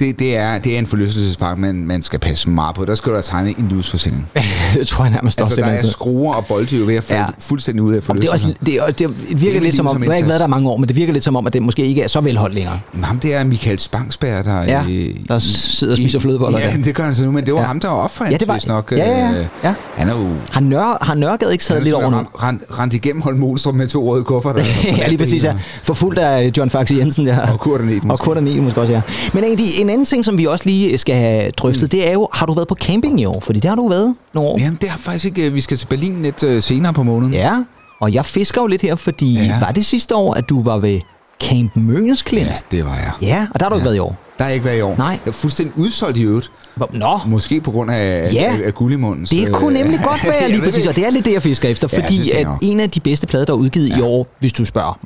det, 0.00 0.18
det, 0.18 0.36
er, 0.36 0.58
det 0.58 0.74
er 0.74 0.78
en 0.78 0.86
forlystelsespark, 0.86 1.58
men 1.58 1.86
man 1.86 2.02
skal 2.02 2.18
passe 2.18 2.50
meget 2.50 2.74
på. 2.76 2.84
Der 2.84 2.94
skal 2.94 3.12
der 3.12 3.20
tegne 3.20 3.54
en 3.58 3.68
livsforsikring. 3.70 4.26
det 4.74 4.86
tror 4.86 5.04
jeg 5.04 5.12
nærmest 5.12 5.40
Altså, 5.40 5.52
også. 5.52 5.62
der 5.62 5.68
det 5.70 5.78
er 5.78 5.82
er 5.82 5.90
skruer 5.90 6.34
og 6.34 6.46
bolde 6.46 6.86
ved 6.86 6.94
at 6.94 7.04
falde 7.04 7.22
Ja. 7.22 7.26
fuldstændig 7.38 7.82
ud 7.82 7.92
af 7.94 8.02
det, 8.02 8.08
er 8.08 8.14
også, 8.32 8.44
forlystelsen. 8.44 8.66
det, 8.66 8.74
er, 8.74 8.86
det, 8.86 9.04
er, 9.04 9.08
det 9.08 9.18
virker 9.28 9.38
Det 9.38 9.56
er 9.56 9.60
lidt 9.60 9.74
som 9.76 9.86
om, 9.86 9.96
nu 9.96 10.00
har 10.06 10.10
jeg 10.12 10.16
ikke 10.18 10.28
været 10.28 10.40
der 10.40 10.46
mange 10.46 10.68
år, 10.70 10.76
men 10.76 10.88
det 10.88 10.96
virker 10.96 11.12
lidt 11.12 11.24
som 11.24 11.36
om, 11.36 11.46
at 11.46 11.52
det 11.52 11.62
måske 11.62 11.86
ikke 11.86 12.02
er 12.02 12.08
så 12.08 12.20
velholdt 12.20 12.54
længere. 12.54 12.78
Men 12.92 13.04
ham 13.04 13.18
der 13.18 13.36
er 13.38 13.44
Michael 13.44 13.78
Spangsberg, 13.78 14.44
der... 14.44 14.62
Ja, 14.62 14.82
øh, 14.90 15.08
der 15.28 15.38
sidder 15.38 15.92
og 15.94 15.96
spiser 15.98 16.18
flødeboller 16.18 16.58
Ja, 16.58 16.70
der. 16.76 16.82
det 16.82 16.94
gør 16.94 17.04
han 17.04 17.14
så 17.14 17.24
nu, 17.24 17.30
men 17.30 17.46
det 17.46 17.54
var 17.54 17.60
Ja. 17.60 17.66
ham, 17.66 17.80
der 17.80 17.88
var 17.88 17.94
opfandt, 17.96 18.32
Ja, 18.32 18.36
det 18.36 18.48
var- 18.48 18.60
nok. 18.66 18.92
ja, 18.92 18.96
ja, 18.96 19.28
ja. 19.30 19.38
øh, 19.40 19.46
Ja. 19.64 19.74
Han 19.94 20.08
er 20.08 20.14
jo... 20.18 20.26
Har, 20.50 20.60
Nør, 20.60 20.98
har 21.04 21.14
Nørgade 21.14 21.52
ikke 21.52 21.64
taget 21.64 21.78
Han 21.78 21.84
lidt 21.84 21.94
er 21.94 21.98
over 21.98 22.10
nu? 22.10 22.16
rent, 22.16 22.62
rent, 22.78 22.94
igennem 22.94 23.22
Holm 23.22 23.42
Olstrup 23.42 23.74
med 23.74 23.86
to 23.88 24.12
røde 24.14 24.24
kufferter. 24.24 24.64
ja, 24.98 25.08
lige 25.08 25.18
præcis, 25.18 25.44
ja. 25.44 25.54
Forfulgt 25.82 26.18
af 26.18 26.52
John 26.56 26.70
Faxi 26.70 26.98
Jensen, 26.98 27.26
ja. 27.26 27.50
Og 27.52 27.60
Kurt 27.60 27.80
Og 27.80 28.42
måske. 28.62 28.80
Også, 28.80 28.92
ja. 28.92 29.00
Men 29.34 29.44
egentlig, 29.44 29.80
en 29.90 29.94
anden 29.94 30.04
ting, 30.04 30.24
som 30.24 30.38
vi 30.38 30.46
også 30.46 30.64
lige 30.68 30.98
skal 30.98 31.14
have 31.14 31.50
drøftet, 31.50 31.82
mm. 31.82 31.88
det 31.88 32.08
er 32.08 32.12
jo, 32.12 32.28
har 32.32 32.46
du 32.46 32.54
været 32.54 32.68
på 32.68 32.74
camping 32.80 33.20
i 33.20 33.24
år? 33.24 33.40
Fordi 33.42 33.60
det 33.60 33.68
har 33.68 33.76
du 33.76 33.88
været 33.88 34.14
nogle 34.34 34.50
år. 34.50 34.58
Jamen, 34.58 34.78
det 34.80 34.88
har 34.88 34.98
faktisk 34.98 35.24
ikke... 35.24 35.46
øh, 35.46 35.54
Vi 35.54 35.60
skal 35.60 35.76
til 35.76 35.86
Berlin 35.86 36.22
lidt 36.22 36.42
øh, 36.42 36.62
senere 36.62 36.92
på 36.92 37.02
måneden. 37.02 37.34
Ja, 37.34 37.52
og 38.00 38.14
jeg 38.14 38.26
fisker 38.26 38.60
jo 38.60 38.66
lidt 38.66 38.82
her, 38.82 38.94
fordi 38.96 39.34
ja. 39.34 39.58
Var 39.60 39.70
det 39.72 39.86
sidste 39.86 40.14
år, 40.16 40.34
at 40.34 40.48
du 40.48 40.62
var 40.62 40.78
ved 40.78 41.00
Camp 41.42 41.76
Mønsklint? 41.76 42.46
ja 42.48 42.54
det 42.76 42.84
var 42.84 42.94
jeg. 42.94 43.12
Ja, 43.22 43.46
og 43.54 43.60
der 43.60 43.66
har 43.66 43.70
du 43.70 43.76
ikke 43.76 43.82
Ja. 43.82 43.84
været 43.88 43.96
i 43.96 43.98
år. 43.98 44.16
Der 44.40 44.46
har 44.46 44.52
ikke 44.52 44.64
været 44.64 44.78
i 44.78 44.80
år. 44.80 44.94
Nej. 44.98 45.18
Det 45.24 45.28
er 45.30 45.34
fuldstændig 45.34 45.78
udsolgt 45.78 46.16
i 46.18 46.22
øvrigt. 46.22 46.50
Nå, 46.92 47.20
Måske 47.26 47.60
på 47.60 47.70
grund 47.70 47.90
af, 47.90 48.32
Ja. 48.32 48.42
af, 48.44 48.66
af 48.66 48.74
Gullimundens... 48.74 49.30
det 49.30 49.52
kunne 49.52 49.78
øh, 49.78 49.84
nemlig 49.84 50.00
godt 50.04 50.24
være 50.24 50.48
lige 50.52 50.62
præcis, 50.62 50.86
og 50.86 50.96
det 50.96 51.06
er 51.06 51.10
lidt 51.10 51.24
det, 51.24 51.32
jeg 51.32 51.42
fisker 51.42 51.68
efter, 51.68 51.88
Ja, 51.92 51.98
fordi 52.02 52.30
at 52.30 52.46
en 52.62 52.80
af 52.80 52.90
de 52.90 53.00
bedste 53.00 53.26
plader, 53.26 53.44
der 53.44 53.52
er 53.52 53.56
udgivet 53.56 53.88
i 53.88 53.92
Ja. 53.98 54.02
år, 54.02 54.26
hvis 54.38 54.52
du 54.52 54.64
spørger, 54.64 54.98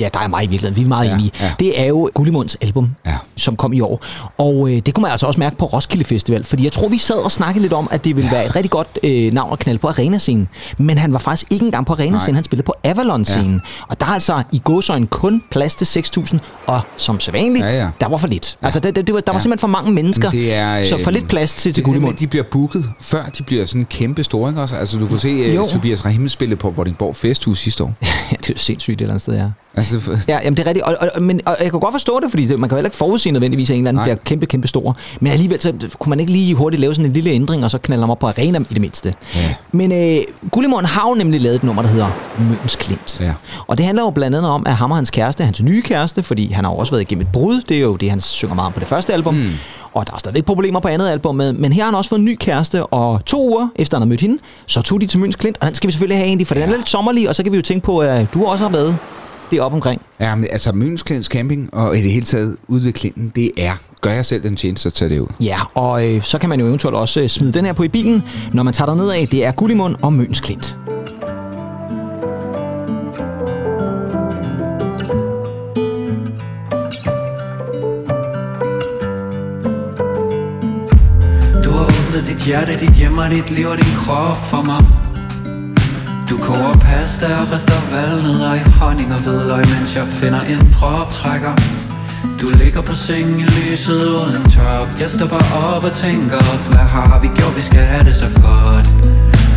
ja, 0.00 0.08
der 0.14 0.20
er 0.20 0.28
mig 0.28 0.44
i 0.44 0.46
virkeligheden, 0.46 0.76
vi 0.76 0.82
er 0.84 0.88
meget 0.88 1.08
Ja, 1.08 1.14
enige, 1.14 1.30
ja. 1.40 1.52
det 1.60 1.80
er 1.80 1.84
jo 1.84 2.10
Gullimunds 2.14 2.54
album, 2.54 2.90
Ja. 3.06 3.12
som 3.36 3.56
kom 3.56 3.72
i 3.72 3.80
år. 3.80 4.04
Og 4.38 4.70
øh, 4.70 4.76
det 4.86 4.94
kunne 4.94 5.02
man 5.02 5.10
altså 5.12 5.26
også 5.26 5.40
mærke 5.40 5.56
på 5.56 5.64
Roskilde 5.66 6.04
Festival, 6.04 6.44
fordi 6.44 6.64
jeg 6.64 6.72
tror, 6.72 6.88
vi 6.88 6.98
sad 6.98 7.16
og 7.16 7.32
snakkede 7.32 7.62
lidt 7.62 7.72
om, 7.72 7.88
at 7.90 8.04
det 8.04 8.16
ville 8.16 8.30
være 8.30 8.46
et 8.46 8.56
rigtig 8.56 8.70
godt 8.70 8.88
øh, 9.02 9.32
navn 9.32 9.52
at 9.52 9.58
knalde 9.58 9.78
på 9.78 9.88
arenascenen. 9.88 10.48
Men 10.78 10.98
han 10.98 11.12
var 11.12 11.18
faktisk 11.18 11.52
ikke 11.52 11.64
engang 11.64 11.86
på 11.86 11.92
arenascenen, 11.92 12.34
han 12.34 12.44
spillede 12.44 12.66
på 12.66 12.74
Avalon-scenen. 12.84 13.60
Og 13.88 14.00
der 14.00 14.06
er 14.06 14.10
altså 14.10 14.42
i 14.52 14.60
gåsøjne 14.64 15.06
kun 15.06 15.42
plads 15.50 15.76
til 15.76 16.00
6.000, 16.18 16.38
og 16.66 16.80
som 16.96 17.20
sædvanligt, 17.20 17.64
Ja, 17.64 17.78
ja. 17.82 17.88
der 18.00 18.08
var 18.08 18.16
for 18.16 18.28
lidt. 18.28 18.58
Altså, 18.66 18.80
det, 18.80 18.96
det, 18.96 19.06
det 19.06 19.14
var, 19.14 19.20
der 19.20 19.32
var 19.32 19.36
Ja. 19.38 19.40
simpelthen 19.42 19.60
for 19.60 19.66
mange 19.68 19.92
mennesker, 19.92 20.30
Men 20.30 20.40
det 20.40 20.54
er, 20.54 20.84
så 20.86 20.98
for 21.02 21.10
øh, 21.10 21.14
lidt 21.14 21.28
plads 21.28 21.54
til, 21.54 21.72
til 21.72 21.84
Gullimund. 21.84 22.16
de 22.16 22.26
bliver 22.26 22.44
booket, 22.50 22.90
før 23.00 23.26
de 23.26 23.42
bliver 23.42 23.66
sådan 23.66 23.84
kæmpe 23.84 24.24
store, 24.24 24.50
ikke 24.50 24.60
også? 24.62 24.76
Altså, 24.76 24.98
du 24.98 25.06
kunne 25.08 25.18
se 25.18 25.28
Jo. 25.54 25.62
uh, 25.64 25.68
Tobias 25.70 26.04
Rahim 26.04 26.28
spille 26.28 26.56
på 26.56 26.70
Vordingborg 26.70 27.16
Festhus 27.16 27.58
sidste 27.58 27.84
år. 27.84 27.94
Ja, 28.32 28.36
det 28.40 28.50
er 28.50 28.54
jo 28.54 28.58
sindssygt 28.58 28.94
et 28.94 29.00
eller 29.00 29.12
andet 29.12 29.22
sted, 29.22 29.34
ja. 29.34 29.48
Altså, 29.76 30.00
for- 30.00 30.16
Ja, 30.28 30.38
jamen 30.44 30.56
det 30.56 30.62
er 30.62 30.66
rigtigt. 30.66 30.84
Og, 30.86 30.96
og, 31.14 31.22
men, 31.22 31.40
og 31.46 31.56
jeg 31.62 31.70
kan 31.70 31.80
godt 31.80 31.94
forstå 31.94 32.20
det, 32.22 32.30
fordi 32.30 32.46
det, 32.46 32.58
man 32.60 32.68
kan 32.68 32.76
jo 32.76 32.78
heller 32.78 32.88
ikke 32.88 32.96
forudsige 32.96 33.32
nødvendigvis, 33.32 33.70
at 33.70 33.74
en 33.76 33.80
eller 33.80 33.88
anden 33.88 33.98
Nej. 33.98 34.04
bliver 34.04 34.16
kæmpe, 34.24 34.46
kæmpe 34.46 34.68
stor. 34.68 34.96
Men 35.20 35.32
alligevel, 35.32 35.60
så 35.60 35.72
kunne 35.98 36.10
man 36.10 36.20
ikke 36.20 36.32
lige 36.32 36.54
hurtigt 36.54 36.80
lave 36.80 36.94
sådan 36.94 37.06
en 37.06 37.12
lille 37.12 37.30
ændring, 37.30 37.64
og 37.64 37.70
så 37.70 37.78
knalde 37.78 38.02
ham 38.02 38.10
op 38.10 38.18
på 38.18 38.26
arena 38.28 38.58
i 38.58 38.74
det 38.74 38.80
mindste. 38.80 39.14
Ja. 39.34 39.54
Men 39.72 39.92
øh, 39.92 40.18
Gullimund 40.50 40.86
har 40.86 41.08
jo 41.08 41.14
nemlig 41.14 41.40
lavet 41.40 41.56
et 41.56 41.64
nummer, 41.64 41.82
der 41.82 41.88
hedder 41.88 42.08
Møns 42.38 42.76
Klint. 42.76 43.20
Ja. 43.20 43.32
Og 43.66 43.78
det 43.78 43.86
handler 43.86 44.02
jo 44.02 44.10
blandt 44.10 44.36
andet 44.36 44.50
om, 44.50 44.66
at 44.66 44.74
ham 44.74 44.90
og 44.90 44.96
hans 44.96 45.10
kæreste, 45.10 45.44
hans 45.44 45.62
nye 45.62 45.82
kæreste, 45.82 46.22
fordi 46.22 46.52
han 46.52 46.64
har 46.64 46.72
jo 46.72 46.78
også 46.78 46.92
været 46.92 47.02
igennem 47.02 47.22
et 47.22 47.32
brud, 47.32 47.60
det 47.68 47.76
er 47.76 47.80
jo 47.80 47.96
det, 47.96 48.10
han 48.10 48.20
synger 48.20 48.54
meget 48.54 48.66
om 48.66 48.72
på 48.72 48.80
det 48.80 48.88
første 48.88 49.12
album. 49.12 49.34
Mm. 49.34 49.50
Og 49.94 50.06
der 50.06 50.12
er 50.12 50.18
stadigvæk 50.18 50.44
problemer 50.44 50.80
på 50.80 50.88
andet 50.88 51.08
album, 51.08 51.34
men 51.34 51.60
men 51.60 51.72
her 51.72 51.82
har 51.82 51.90
han 51.90 51.94
også 51.98 52.08
fået 52.08 52.18
en 52.18 52.24
ny 52.24 52.36
kæreste, 52.40 52.86
og 52.86 53.24
to 53.26 53.48
uger 53.48 53.68
efter 53.76 53.96
han 53.96 54.02
har 54.02 54.06
mødt 54.08 54.20
hende, 54.20 54.38
så 54.66 54.82
tog 54.82 55.00
de 55.00 55.06
til 55.06 55.18
Møns 55.20 55.36
Klint, 55.36 55.56
og 55.60 55.66
den 55.66 55.74
skal 55.74 55.86
vi 55.88 55.92
selvfølgelig 55.92 56.16
have 56.18 56.26
egentlig, 56.26 56.46
for 56.46 56.54
den 56.54 56.62
er 56.62 56.66
lidt 56.76 56.88
sommerlig, 56.90 57.28
og 57.28 57.34
så 57.34 57.42
kan 57.42 57.52
vi 57.52 57.56
jo 57.56 57.62
tænke 57.62 57.84
på, 57.84 57.98
at 57.98 58.26
du 58.34 58.44
også 58.44 58.64
har 58.64 58.70
været 58.70 58.96
det 59.50 59.60
op 59.60 59.72
omkring. 59.72 60.02
ja, 60.20 60.34
men 60.34 60.48
altså, 60.52 60.72
Mønsklinds 60.72 61.26
Camping 61.26 61.74
og 61.74 61.96
i 61.96 62.02
det 62.02 62.10
hele 62.10 62.26
taget 62.26 62.56
Klinten, 62.94 63.32
det 63.36 63.50
er, 63.58 63.72
gør 64.00 64.10
jeg 64.10 64.24
selv 64.24 64.42
den 64.42 64.56
tjeneste 64.56 64.86
at 64.86 64.92
tage 64.92 65.08
det 65.08 65.20
ud. 65.20 65.26
Ja, 65.40 65.58
og 65.74 66.14
øh, 66.14 66.22
så 66.22 66.38
kan 66.38 66.48
man 66.48 66.60
jo 66.60 66.66
eventuelt 66.66 66.96
også 66.96 67.20
øh, 67.20 67.28
smide 67.28 67.52
den 67.52 67.64
her 67.64 67.72
på 67.72 67.82
i 67.82 67.88
bilen, 67.88 68.22
når 68.52 68.62
man 68.62 68.74
tager 68.74 68.86
derned 68.86 69.10
af. 69.10 69.28
Det 69.28 69.44
er 69.44 69.52
Gullimund 69.52 69.96
og 70.02 70.12
Møns 70.12 70.40
Klint. 70.40 70.76
Du 81.64 81.70
har 81.70 81.84
åbnet 81.84 82.26
dit 82.26 82.46
hjerte, 82.46 82.78
dit 82.80 82.94
hjem 82.94 83.18
og 83.18 83.30
dit 83.30 83.50
liv 83.50 83.66
og 83.66 83.76
din 83.76 83.94
krop 83.96 84.36
for 84.36 84.62
mig 84.62 85.05
du 86.30 86.36
koger 86.38 86.72
pasta 86.72 87.26
og 87.40 87.52
rister 87.52 87.80
valnødder 87.92 88.54
i 88.54 88.58
honning 88.58 89.12
og 89.12 89.20
hvidløg 89.20 89.64
Mens 89.74 89.96
jeg 89.96 90.06
finder 90.06 90.40
en 90.40 90.70
proptrækker. 90.72 91.54
Du 92.40 92.48
ligger 92.48 92.80
på 92.80 92.94
sengen 92.94 93.38
i 93.40 93.42
lyset 93.44 94.02
uden 94.04 94.42
top. 94.50 94.88
Jeg 95.00 95.10
står 95.10 95.26
op 95.66 95.84
og 95.84 95.92
tænker 95.92 96.42
Hvad 96.68 96.86
har 96.94 97.20
vi 97.22 97.28
gjort, 97.36 97.56
vi 97.56 97.62
skal 97.62 97.80
have 97.80 98.04
det 98.04 98.16
så 98.16 98.28
godt. 98.46 98.86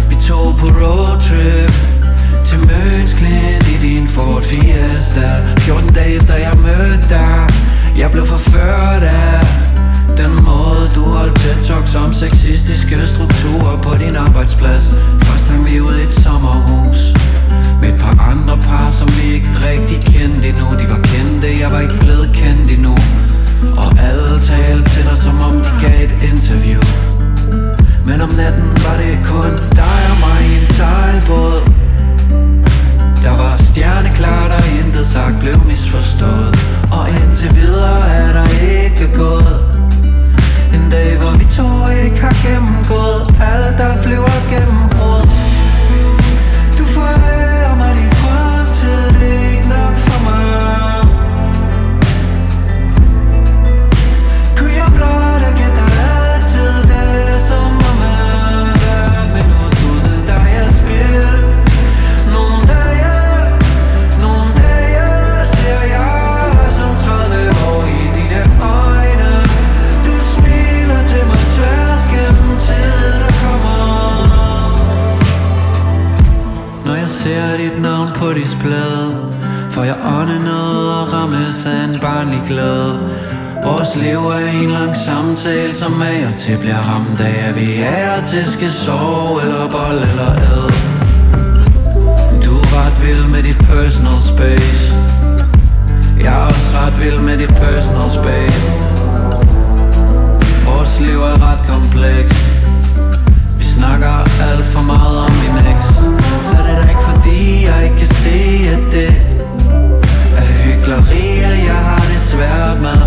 Vi 0.09 0.15
tog 0.27 0.55
på 0.61 0.67
roadtrip 0.81 1.73
til 2.45 2.59
Møns 2.59 3.13
Klint 3.13 3.67
i 3.73 3.77
din 3.87 4.07
Ford 4.07 4.43
Fiesta. 4.43 5.27
14 5.59 5.93
dage 5.93 6.15
efter 6.15 6.35
jeg 6.35 6.57
mødte 6.57 7.09
dig 7.09 7.47
Jeg 7.97 8.11
blev 8.11 8.25
forført 8.25 9.03
af 9.03 9.68
den 10.19 10.43
måde 10.45 10.91
du 10.95 11.01
holdt 11.01 11.35
tæt 11.39 11.59
talks 11.63 11.95
om 11.95 12.13
sexistiske 12.13 13.07
strukturer 13.07 13.81
på 13.81 13.91
din 14.03 14.15
arbejdsplads. 14.15 14.95
Først 15.21 15.49
hang 15.49 15.65
vi 15.65 15.81
ud 15.81 15.95
i 15.95 16.03
et 16.03 16.11
sommerhus 16.11 16.99
Med 17.81 17.89
et 17.93 17.99
par 17.99 18.15
andre 18.31 18.57
par, 18.57 18.91
som 18.91 19.07
vi 19.17 19.33
ikke 19.33 19.51
rigtig 19.67 19.99
kendte 20.13 20.49
endnu. 20.49 20.65
De 20.79 20.85
var 20.93 21.01
kendte, 21.11 21.47
jeg 21.59 21.71
var 21.71 21.79
ikke 21.79 21.97
blevet 21.99 22.29
kendt 22.33 22.71
endnu. 22.71 22.95
Og 23.83 23.89
alle 24.07 24.39
talte 24.41 24.89
til 24.89 25.03
dig, 25.09 25.17
som 25.17 25.35
om 25.47 25.55
de 25.65 25.71
gav 25.81 25.97
et 26.07 26.15
interview. 26.31 26.81
Men 28.07 28.21
om 28.21 28.29
natten 28.29 28.69
var 28.85 28.95
det 29.01 29.15
kun 29.31 29.51
dig 29.81 30.01
og 30.11 30.17
mig 30.25 30.39
i 30.49 30.59
en 30.61 30.67
sejlbåd. 30.77 31.59
Der 33.25 33.35
var 33.41 33.57
stjerneklart 33.57 34.51
og 34.51 34.63
intet 34.79 35.05
sagt 35.05 35.39
blev 35.39 35.57
misforstået. 35.67 36.51
Og 36.91 37.09
indtil 37.09 37.55
videre 37.55 38.09
er 38.09 38.33
der 38.33 38.47
ikke 38.77 39.17
gået. 39.17 39.78
En 40.73 40.89
dag 40.91 41.17
hvor 41.17 41.33
vi 41.39 41.45
to 41.57 41.67
ikke 42.03 42.19
har 42.25 42.35
gennemgået 42.45 43.21
Alt 43.51 43.77
der 43.77 44.01
flyver 44.03 44.37
gennem 44.51 44.81
hovedet. 44.97 45.28
Og 81.65 81.71
af 81.73 81.83
en 81.83 81.99
barnlig 81.99 82.41
glæde. 82.45 82.99
Vores 83.63 83.95
liv 83.95 84.17
er 84.17 84.51
en 84.63 84.71
lang 84.71 84.95
samtale, 84.95 85.73
som 85.73 86.01
af 86.01 86.27
og 86.27 86.35
til 86.35 86.57
bliver 86.57 86.77
ramt 86.77 87.21
af 87.21 87.49
At 87.49 87.55
vi 87.55 87.81
er 87.81 88.23
til 88.23 88.45
skal 88.45 88.71
sove 88.71 89.41
eller 89.41 89.67
bold 89.71 90.01
eller 90.11 90.31
ad 90.31 90.69
du 92.45 92.55
er 92.57 92.85
ret 92.85 93.05
vild 93.05 93.27
med 93.27 93.43
dit 93.43 93.57
personal 93.57 94.21
space. 94.21 94.95
Jeg 96.19 96.33
er 96.41 96.45
også 96.45 96.71
ret 96.77 97.03
vild 97.03 97.19
med 97.19 97.37
dit 97.37 97.49
personal 97.49 98.09
space. 98.11 98.73
Vores 100.65 100.99
liv 100.99 101.19
er 101.21 101.51
ret 101.51 101.61
komplekst. 101.67 102.43
Vi 103.57 103.63
snakker 103.63 104.13
alt 104.49 104.65
for 104.65 104.81
meget 104.81 105.17
om 105.25 105.31
min 105.31 105.55
ex. 105.73 105.83
Så 106.43 106.55
det 106.63 106.71
er 106.71 106.81
da 106.81 106.89
ikke 106.89 107.03
fordi 107.03 107.65
jeg 107.65 107.83
ikke 107.83 107.97
kan 107.97 108.07
se 108.07 108.37
at 108.75 108.83
det 108.93 109.11
er 110.89 111.55
jeg 111.65 111.75
har 111.75 112.05
det 112.11 112.21
svært 112.21 112.81
med. 112.81 113.01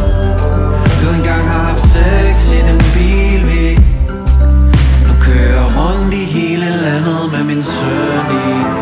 Du 1.03 1.14
engang 1.16 1.49
har 1.49 1.62
haft 1.62 1.83
sex 1.83 2.53
i 2.53 2.61
den 2.68 2.79
bil 2.95 3.47
vi 3.47 3.79
Nu 5.07 5.12
kører 5.23 5.66
rundt 5.79 6.14
i 6.14 6.25
hele 6.25 6.66
landet 6.66 7.33
med 7.33 7.45
min 7.45 7.64
søn 7.64 8.27
i. 8.31 8.82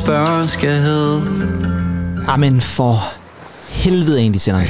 børn 0.00 0.48
skal 0.48 0.74
hedde 0.74 1.22
Amen 2.28 2.60
for 2.60 2.98
helvede 3.70 4.20
en, 4.20 4.34
de 4.34 4.38
sender. 4.38 4.60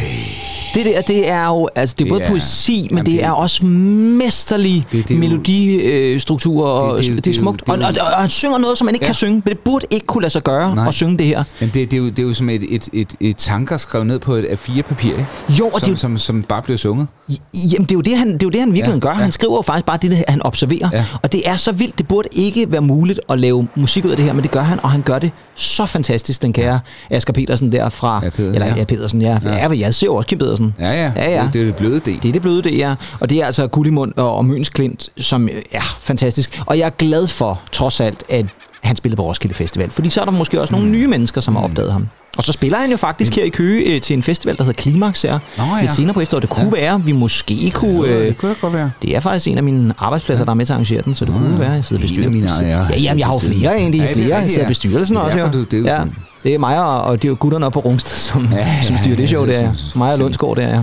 Det 0.79 0.87
der, 0.95 1.01
det 1.03 1.29
er 1.29 1.47
jo, 1.47 1.69
altså 1.75 1.95
det 1.99 2.05
er 2.05 2.07
Det 2.07 2.13
både 2.13 2.23
er- 2.23 2.29
poesi, 2.29 2.81
men 2.91 2.99
jamen, 2.99 3.07
det 3.07 3.13
det- 3.15 3.25
er 3.25 3.31
også 3.31 3.65
mesterlig 3.67 4.85
Det- 4.93 4.93
det 4.93 4.99
er 4.99 5.03
Det- 5.03 5.07
det 5.21 5.27
er 5.27 5.37
det, 5.37 5.47
det 5.47 7.27
er 7.27 7.31
er 7.31 7.39
smukt. 7.39 7.61
det 7.61 7.69
er 7.69 7.73
Og, 7.73 7.79
og, 7.79 7.85
og, 8.01 8.07
og 8.15 8.21
han 8.21 8.31
synger 8.31 8.59
noget, 8.59 8.79
som 8.79 8.85
man 8.85 8.95
ikke 8.95 9.05
Ja. 9.05 9.09
kan 9.09 9.15
synge, 9.15 9.33
men 9.35 9.43
det 9.47 9.59
burde 9.59 9.87
ikke 9.91 10.07
kunne 10.07 10.23
lade 10.23 10.33
sig 10.33 10.43
gøre 10.43 10.75
Nej. 10.75 10.89
at 10.89 10.95
synge 10.95 11.19
det 11.19 11.27
her. 11.27 11.45
Men 11.61 11.71
det, 11.75 11.91
det, 11.91 11.93
er 11.97 12.01
jo, 12.01 12.09
det 12.09 12.19
er 12.19 12.23
jo 12.23 12.35
som 12.35 12.49
et, 12.51 12.63
et, 12.71 12.89
et, 12.93 13.09
et 13.21 13.37
tanker 13.37 13.77
skrevet 13.77 14.07
ned 14.07 14.19
på 14.19 14.35
et 14.35 14.45
A4-papir, 14.45 15.09
ikke? 15.11 15.27
Jo, 15.49 15.69
og 15.69 15.81
det 15.81 15.93
er 15.93 15.97
som, 15.97 16.13
jo 16.13 16.19
som, 16.19 16.19
som 16.19 16.43
bare 16.43 16.63
bliver 16.63 16.79
sunget. 16.79 17.07
Jamen, 17.55 17.85
det 17.85 17.91
er 17.91 17.95
jo 17.95 18.01
det, 18.01 18.17
han, 18.19 18.27
det, 18.33 18.35
er 18.43 18.47
jo 18.47 18.51
det, 18.51 18.61
han 18.61 18.73
virkelig 18.73 18.95
Ja, 18.95 19.01
gør. 19.01 19.09
ja. 19.09 19.15
Han 19.15 19.33
skriver 19.33 19.57
jo 19.57 19.63
faktisk 19.63 19.87
bare 19.87 19.99
det, 20.03 20.25
han 20.29 20.43
observerer. 20.47 20.89
Ja. 20.93 21.05
Og 21.23 21.33
det 21.33 21.43
er 21.49 21.57
så 21.57 21.73
vildt. 21.73 21.99
Det 21.99 22.09
burde 22.09 22.29
ikke 22.33 22.73
være 22.73 22.81
muligt 22.81 23.21
at 23.29 23.39
lave 23.41 23.69
musik 23.75 24.05
ud 24.05 24.11
af 24.11 24.17
det 24.17 24.25
her, 24.25 24.33
men 24.33 24.43
det 24.43 24.51
gør 24.51 24.63
han, 24.63 24.81
og 24.83 24.91
han 24.91 25.03
gør 25.03 25.19
det 25.19 25.31
så 25.55 25.87
fantastisk, 25.87 26.43
den 26.43 26.53
kære 26.53 26.81
Asger 27.11 27.33
Petersen 27.33 27.73
der 27.73 27.89
fra... 27.89 28.21
Ja, 28.25 28.31
Peder, 28.31 28.53
eller 28.53 28.67
ja. 28.67 28.75
ja, 28.77 28.85
Pedersen, 28.85 29.23
ja. 29.23 29.39
Ja. 29.45 29.69
ja. 29.69 29.79
jeg 29.79 29.95
ser 29.95 30.07
jo 30.07 30.15
også 30.15 30.27
Kim 30.29 30.39
Pedersen. 30.77 30.97
Ja, 30.97 31.05
ja. 31.05 31.31
Ja, 31.31 31.31
ja. 31.41 31.45
Det, 31.45 31.53
det 31.53 31.61
er 31.63 31.65
det 31.67 31.77
bløde 31.77 32.01
del. 32.01 32.23
Det 32.23 32.29
er 32.29 32.33
det 32.33 32.43
bløde, 32.43 32.63
det 32.63 32.83
er. 32.85 32.95
Og 33.21 33.31
det 33.31 33.43
er 33.43 33.47
altså 33.47 33.67
Gullimund 33.67 34.13
og, 34.17 34.37
og 34.37 34.45
Møns 34.45 34.69
Klint, 34.69 35.09
som 35.17 35.49
øh, 35.49 35.63
er 35.73 35.97
fantastisk. 36.01 36.61
Og 36.67 36.79
jeg 36.79 36.87
er 36.87 36.91
glad 36.91 37.27
for, 37.27 37.61
trods 37.73 38.01
alt, 38.01 38.23
at 38.29 38.47
han 38.83 38.97
spillede 38.97 39.17
på 39.17 39.23
Roskilde 39.29 39.55
Festival. 39.55 39.91
Fordi 39.91 40.09
så 40.11 40.21
er 40.21 40.25
der 40.25 40.33
måske 40.33 40.61
også 40.61 40.75
Mm. 40.75 40.81
nogle 40.81 40.97
nye 40.99 41.07
mennesker, 41.07 41.41
som 41.41 41.57
har 41.57 41.63
opdaget 41.63 41.93
ham. 41.93 42.09
Og 42.37 42.45
så 42.45 42.53
spiller 42.53 42.79
han 42.79 42.91
jo 42.91 42.97
faktisk 42.97 43.35
her 43.37 43.45
i 43.45 43.49
Køge 43.49 43.95
øh, 43.95 44.01
til 44.01 44.15
en 44.15 44.23
festival, 44.23 44.57
der 44.57 44.63
hedder 44.65 44.83
Klimax 44.83 45.23
her. 45.23 45.39
Nå, 45.59 45.65
ja. 45.65 45.81
Lidt 45.81 45.93
senere 45.93 46.15
på 46.15 46.21
efteråret. 46.21 46.43
Det 46.43 46.51
kunne 46.51 46.71
Ja. 46.77 46.81
være, 46.81 47.03
vi 47.05 47.13
måske 47.13 47.71
kunne... 47.75 48.09
Ja, 48.09 48.15
Øh, 48.21 48.27
det 48.27 48.39
kunne 48.39 48.55
godt 48.61 48.73
være. 48.73 48.91
det 49.03 49.17
er 49.17 49.21
faktisk 49.21 49.47
en 49.49 49.57
af 49.57 49.63
mine 49.65 49.95
arbejdspladser, 49.99 50.45
der 50.45 50.51
er 50.51 50.55
med 50.55 50.67
til 50.67 50.73
at 50.73 50.75
arrangere 50.75 51.03
den, 51.03 51.15
så 51.15 51.25
det 51.25 51.35
kunne 51.35 51.61
være, 51.61 51.71
jeg 51.71 51.85
sidder 51.85 52.03
bestyrelsen. 52.03 52.67
ja. 52.67 52.69
ja, 52.91 52.99
jamen, 53.01 53.19
jeg 53.19 53.27
har 53.27 53.33
jo 53.35 53.39
flere 53.39 53.77
egentlig. 53.79 53.99
Ja, 53.99 54.05
Ja, 54.05 54.11
er 54.11 54.15
flere. 54.15 54.39
Jeg 54.39 54.49
sidder 54.51 54.63
ja. 54.63 54.69
bestyrelsen 54.69 55.17
Det 55.17 55.21
er 55.23 55.25
også. 55.27 55.39
derfor, 55.39 55.53
du- 55.53 55.65
det 55.65 55.87
er 55.89 55.93
ja. 55.95 56.05
Det 56.43 56.55
er 56.55 56.59
mig 56.59 56.85
og, 56.85 57.03
og 57.03 57.25
jo 57.25 57.37
gutterne 57.41 57.67
oppe 57.67 57.81
på 57.81 57.89
Rungsted, 57.89 58.17
som, 58.17 58.49
Ja, 58.53 58.67
som 58.87 58.97
styrer 59.03 59.17
det 59.17 59.29
show 59.29 59.47
der. 59.47 59.73
Mig 59.97 60.13
og 60.13 60.19
Lundsgaard 60.19 60.57
der, 60.57 60.69
ja. 60.69 60.83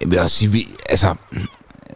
Jeg 0.00 0.10
vil 0.10 0.18
også 0.20 0.36
sige, 0.36 0.52
vi, 0.52 0.68
altså, 0.88 1.14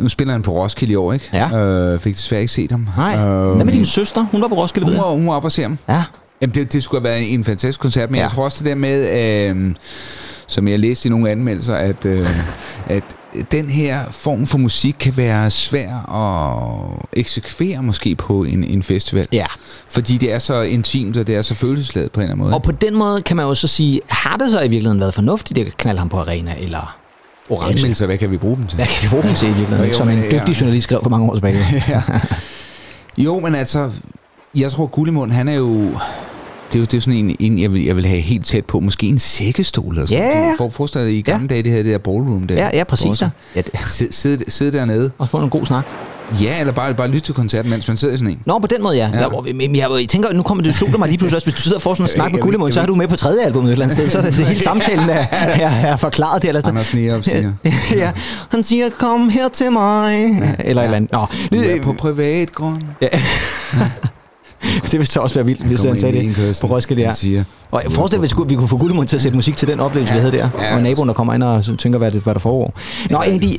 nu 0.00 0.09
spiller 0.09 0.33
han 0.33 0.42
på 0.42 0.50
Roskilde 0.53 0.92
i 0.92 0.96
år, 0.96 1.12
ikke? 1.12 1.29
Ja. 1.33 1.57
Øh, 1.57 2.00
fik 2.00 2.14
desværre 2.16 2.40
ikke 2.40 2.53
set 2.53 2.70
ham. 2.70 2.88
Nej. 2.96 3.16
Øh, 3.16 3.55
Hvad 3.55 3.64
med 3.64 3.72
din 3.72 3.85
søster? 3.85 4.27
Hun 4.31 4.40
var 4.42 4.48
på 4.48 4.55
Roskilde, 4.55 4.88
Hun 4.88 4.96
var, 4.96 5.11
hun 5.11 5.27
var 5.27 5.33
op 5.33 5.44
og 5.44 5.53
se 5.53 5.62
ham. 5.62 5.79
Ja. 5.88 6.03
Jamen, 6.40 6.55
det, 6.55 6.72
det 6.72 6.83
skulle 6.83 7.00
have 7.00 7.11
været 7.11 7.35
en 7.35 7.44
fantastisk 7.44 7.81
koncert, 7.81 8.11
men 8.11 8.16
ja. 8.16 8.22
jeg 8.22 8.31
tror 8.31 8.44
også 8.44 8.59
det 8.59 8.66
der 8.66 8.74
med, 8.74 9.50
øh, 9.50 9.74
som 10.46 10.68
jeg 10.68 10.79
læste 10.79 11.07
i 11.09 11.11
nogle 11.11 11.31
anmeldelser, 11.31 11.74
at, 11.74 12.05
øh, 12.05 12.29
at 12.87 13.05
den 13.53 13.70
her 13.70 14.01
form 14.11 14.47
for 14.47 14.59
musik 14.59 14.97
kan 15.01 15.16
være 15.16 15.51
svær 15.51 16.11
at 16.14 17.07
eksekvere 17.12 17.83
måske 17.83 18.14
på 18.14 18.44
en, 18.44 18.64
en 18.64 18.83
festival. 18.83 19.29
Ja. 19.33 19.47
Fordi 19.88 20.18
det 20.18 20.33
er 20.33 20.38
så 20.38 20.62
intimt, 20.62 21.16
og 21.16 21.27
det 21.27 21.37
er 21.37 21.42
så 21.42 21.55
følelsesladet 21.55 22.12
på 22.12 22.20
en 22.20 22.23
eller 22.23 22.33
anden 22.33 22.44
måde. 22.44 22.55
Og 22.55 22.62
på 22.62 22.73
den 22.73 22.94
måde 22.94 23.23
kan 23.23 23.37
man 23.37 23.47
jo 23.47 23.55
så 23.55 23.68
sige, 23.68 24.01
har 24.09 24.37
det 24.37 24.51
så 24.51 24.59
i 24.59 24.68
virkeligheden 24.68 25.01
været 25.01 25.14
fornuftigt 25.14 25.59
at 25.59 25.77
knalde 25.77 25.99
ham 25.99 26.09
på 26.09 26.18
arena 26.20 26.55
eller 26.59 26.97
orange? 27.51 27.70
Anmeldelser, 27.70 28.07
hvad 28.07 28.18
kan 28.18 28.31
vi 28.31 28.37
bruge 28.37 28.57
dem 28.57 28.66
til? 28.66 28.77
Hvad 28.77 28.87
kan 28.87 29.03
vi 29.03 29.09
bruge 29.09 29.23
dem 29.23 29.35
til 29.35 29.49
i 29.49 29.53
virkeligheden? 29.53 29.92
Jo, 29.92 29.97
Som 29.99 30.09
en 30.09 30.23
ja. 30.23 30.38
dygtig 30.38 30.61
journalist 30.61 30.85
skrev 30.85 31.01
for 31.03 31.11
mange 31.11 31.27
år 31.31 31.35
tilbage. 31.35 31.59
Jo, 33.18 33.40
men 33.40 33.55
altså, 33.55 33.90
jeg 34.57 34.70
tror, 34.73 34.87
Gullimund, 34.87 35.33
han 35.33 35.49
er 35.49 35.55
jo... 35.55 35.88
Det 36.74 36.78
er 36.78 36.82
jo, 36.82 36.84
det 36.84 36.96
er 36.96 37.00
sådan 37.00 37.18
en, 37.18 37.37
en 37.40 37.58
jeg, 37.58 37.72
vil, 37.72 37.84
jeg 37.84 37.96
vil 37.96 38.06
have 38.06 38.20
helt 38.20 38.46
tæt 38.46 38.64
på. 38.64 38.80
Måske 38.80 39.06
en 39.06 39.18
sækkestol 39.18 39.92
eller 39.94 40.06
sådan 40.06 40.22
Ja, 40.24 40.28
ja. 40.28 40.40
noget. 40.42 40.54
For, 40.58 40.68
forestil 40.68 41.00
dig 41.00 41.18
i 41.18 41.22
gamle 41.22 41.48
dage, 41.48 41.62
det 41.62 41.72
her 41.72 41.82
det 41.82 41.92
der 41.92 41.98
ballroom 41.98 42.46
der. 42.46 42.54
Ja, 42.54 42.68
ja, 42.72 42.84
præcis. 42.84 43.20
Ja. 43.22 43.28
Ja, 43.56 43.60
det, 43.60 43.70
Sid, 43.87 44.08
sidde, 44.12 44.44
sidde 44.50 44.78
dernede. 44.78 45.10
og 45.18 45.28
få 45.28 45.38
en 45.38 45.50
god 45.50 45.66
snak. 45.66 45.84
Ja, 46.42 46.60
eller 46.60 46.72
bare, 46.72 46.94
bare 46.94 47.08
lytte 47.08 47.20
til 47.20 47.34
koncerten, 47.34 47.70
mens 47.70 47.88
man 47.88 47.96
sidder 47.96 48.14
i 48.14 48.16
sådan 48.16 48.32
en. 48.32 48.38
Nå, 48.46 48.58
på 48.58 48.66
den 48.66 48.82
måde, 48.82 48.96
ja. 48.96 49.10
Ja. 49.12 49.18
ja. 49.20 49.28
Jeg, 49.46 49.54
men 49.54 49.76
jeg, 49.76 49.90
jeg 50.00 50.08
tænker, 50.08 50.32
nu 50.32 50.42
kommer 50.42 50.64
det 50.64 50.74
slog 50.74 50.90
mig 50.98 51.08
lige 51.08 51.18
pludselig 51.18 51.37
også, 51.37 51.46
hvis 51.46 51.54
du 51.54 51.60
sidder 51.60 51.76
og 51.76 51.82
får 51.82 51.94
sådan 51.94 52.04
en 52.04 52.08
snak 52.08 52.32
med 52.32 52.38
Jeg 52.38 52.42
Gullimund, 52.42 52.72
så 52.72 52.80
er 52.80 52.82
jeg 52.82 52.88
du 52.88 52.94
med 52.94 53.08
på 53.08 53.16
tredje 53.16 53.44
album 53.44 53.66
et 53.66 53.72
eller 53.72 53.84
andet 53.84 53.98
sted, 53.98 54.10
så 54.10 54.18
er 54.18 54.22
det 54.22 54.34
hele 54.34 54.60
samtalen 54.70 55.10
er, 55.10 55.26
er, 55.30 55.68
er 55.70 55.96
forklaret 55.96 56.42
det 56.42 56.48
eller. 56.48 56.68
Anders 56.68 56.94
Neop 56.94 57.24
siger, 57.24 57.52
ja, 57.94 58.12
han 58.50 58.62
siger, 58.62 58.88
kom 58.98 59.28
her 59.28 59.48
til 59.48 59.72
mig. 59.72 60.12
Ja, 60.40 60.54
eller 60.68 60.82
ja. 60.82 60.88
et 60.88 60.94
eller 60.94 60.96
andet. 60.96 61.12
Nå, 61.12 61.26
det, 61.52 61.76
er 61.76 61.82
på 61.82 61.92
privat 61.92 62.52
grund. 62.52 62.82
ja. 63.02 63.08
det 64.83 64.92
ville 64.92 65.07
så 65.07 65.20
også 65.20 65.35
være 65.35 65.46
vildt, 65.46 65.66
hvis 65.66 65.85
han 65.85 65.98
sagde 65.98 66.18
det 66.18 66.59
på 66.61 66.66
Roskilde. 66.66 67.03
Ja. 67.03 67.12
Siger, 67.12 67.44
Og 67.70 67.81
jeg 67.85 67.92
forestiller 67.92 68.20
mig, 68.20 68.29
hvis 68.29 68.50
vi 68.50 68.55
kunne 68.55 68.68
få 68.68 68.77
Gullimund 68.77 69.09
til 69.09 69.16
at 69.16 69.22
sætte 69.22 69.37
musik 69.37 69.57
til 69.57 69.68
den 69.68 69.81
oplevelse, 69.81 70.12
vi 70.14 70.18
havde 70.18 70.33
der. 70.33 70.48
Ja. 70.61 70.77
Og 70.77 70.83
naboen, 70.83 71.09
der 71.09 71.14
kommer 71.14 71.35
ind 71.35 71.42
og 71.42 71.79
tænker, 71.79 71.98
hvad, 71.98 72.11
det, 72.11 72.22
hvad 72.22 72.35
der 72.35 72.40
foregår. 72.40 72.74
Nå, 73.11 73.18
Andy, 73.18 73.44
øh, 73.44 73.50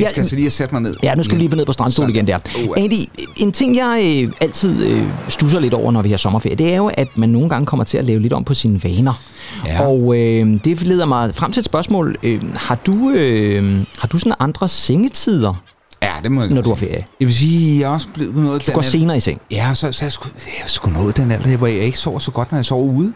jeg 0.00 0.08
skal 0.10 0.20
altså 0.20 0.36
lige 0.36 0.50
sat 0.50 0.72
mig 0.72 0.82
ned. 0.82 0.96
Ja, 1.02 1.14
nu 1.14 1.22
skal 1.22 1.36
vi 1.36 1.42
lige 1.42 1.56
ned 1.56 1.66
på 1.66 1.72
strandstol 1.72 2.02
Sådan. 2.02 2.14
igen 2.14 2.26
der. 2.26 2.38
Uh, 2.68 2.74
Andy, 2.76 2.94
en 3.36 3.52
ting 3.52 3.76
jeg 3.76 4.22
øh, 4.24 4.32
altid 4.40 4.86
øh, 4.86 5.02
stusser 5.28 5.60
lidt 5.60 5.74
over, 5.74 5.92
når 5.92 6.02
vi 6.02 6.10
har 6.10 6.16
sommerferie, 6.16 6.56
det 6.56 6.72
er 6.72 6.76
jo, 6.76 6.90
at 6.94 7.08
man 7.16 7.28
nogle 7.28 7.48
gange 7.48 7.66
kommer 7.66 7.84
til 7.84 7.98
at 7.98 8.04
lave 8.04 8.20
lidt 8.20 8.32
om 8.32 8.44
på 8.44 8.54
sine 8.54 8.84
vaner. 8.84 9.22
Ja. 9.66 9.86
Og 9.86 10.16
øh, 10.16 10.60
det 10.64 10.82
leder 10.82 11.06
mig 11.06 11.34
frem 11.34 11.52
til 11.52 11.60
et 11.60 11.66
spørgsmål. 11.66 12.16
Øh, 12.22 12.40
har, 12.56 12.74
du, 12.74 13.10
øh, 13.10 13.84
har 13.98 14.08
du 14.08 14.18
sådan 14.18 14.34
andre 14.40 14.68
sengetider, 14.68 15.62
Ja, 16.04 16.12
det 16.22 16.32
må 16.32 16.40
jeg 16.42 16.50
når 16.50 16.62
du 16.62 16.68
har 16.68 16.76
ferie? 16.76 17.04
Jeg 17.20 17.26
vil 17.28 17.34
sige, 17.34 17.80
jeg 17.80 17.86
er 17.86 17.94
også 17.94 18.08
blevet 18.14 18.34
noget 18.36 18.66
Du 18.66 18.72
går 18.72 18.82
senere 18.82 19.16
i 19.16 19.20
seng? 19.20 19.40
Ja, 19.50 19.74
så, 19.74 19.92
så 19.92 20.04
jeg, 20.04 20.12
sgu, 20.12 20.28
jeg 20.62 20.70
sgu 20.70 20.90
nået 20.90 21.16
den 21.16 21.30
alder, 21.30 21.56
hvor 21.56 21.66
jeg 21.66 21.76
ikke 21.80 21.98
sover 21.98 22.18
så 22.18 22.30
godt, 22.30 22.52
når 22.52 22.58
jeg 22.58 22.64
sover 22.64 22.84
ude. 22.92 23.12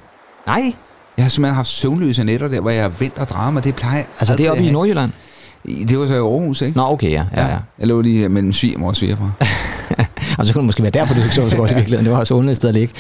Nej, 0.47 0.75
Jeg 1.17 1.25
har 1.25 1.31
simpelthen 1.31 1.55
haft 1.57 1.69
søvnløse 1.69 2.25
nætter 2.25 2.49
der, 2.49 2.61
hvor 2.61 2.71
jeg 2.71 2.83
har 2.83 2.93
vendt 2.99 3.19
og 3.19 3.29
drejet 3.29 3.53
mig. 3.53 3.65
Det 3.65 3.75
plejer 3.75 4.05
altså 4.21 4.37
det 4.37 4.47
er 4.47 4.51
oppe 4.51 4.63
i. 4.63 4.71
Nordjylland? 4.73 5.13
Det 5.67 5.99
var 5.99 6.07
så 6.07 6.15
i 6.15 6.17
Aarhus, 6.17 6.63
ikke? 6.63 6.77
Nå, 6.79 6.83
okay, 6.87 7.11
ja. 7.11 7.25
ja, 7.37 7.47
ja. 7.47 7.57
Jeg 7.79 7.87
lå 7.87 8.01
lige 8.01 8.29
mellem 8.29 8.53
svigermor 8.53 8.89
og 8.89 8.97
svigerfar. 8.97 9.33
Og 10.39 10.47
så 10.47 10.53
kunne 10.53 10.61
det 10.63 10.67
måske 10.67 10.83
være 10.83 10.91
derfor, 10.91 11.15
du 11.15 11.21
ikke 11.23 11.35
sov 11.35 11.51
så 11.51 11.57
godt 11.57 11.71
i 11.71 11.75
virkeligheden. 11.75 12.07
Det 12.07 12.15
var 12.19 12.25
så 12.25 12.35
underligt 12.35 12.57
sted 12.57 12.69
at 12.69 12.75
ligge. 12.75 12.95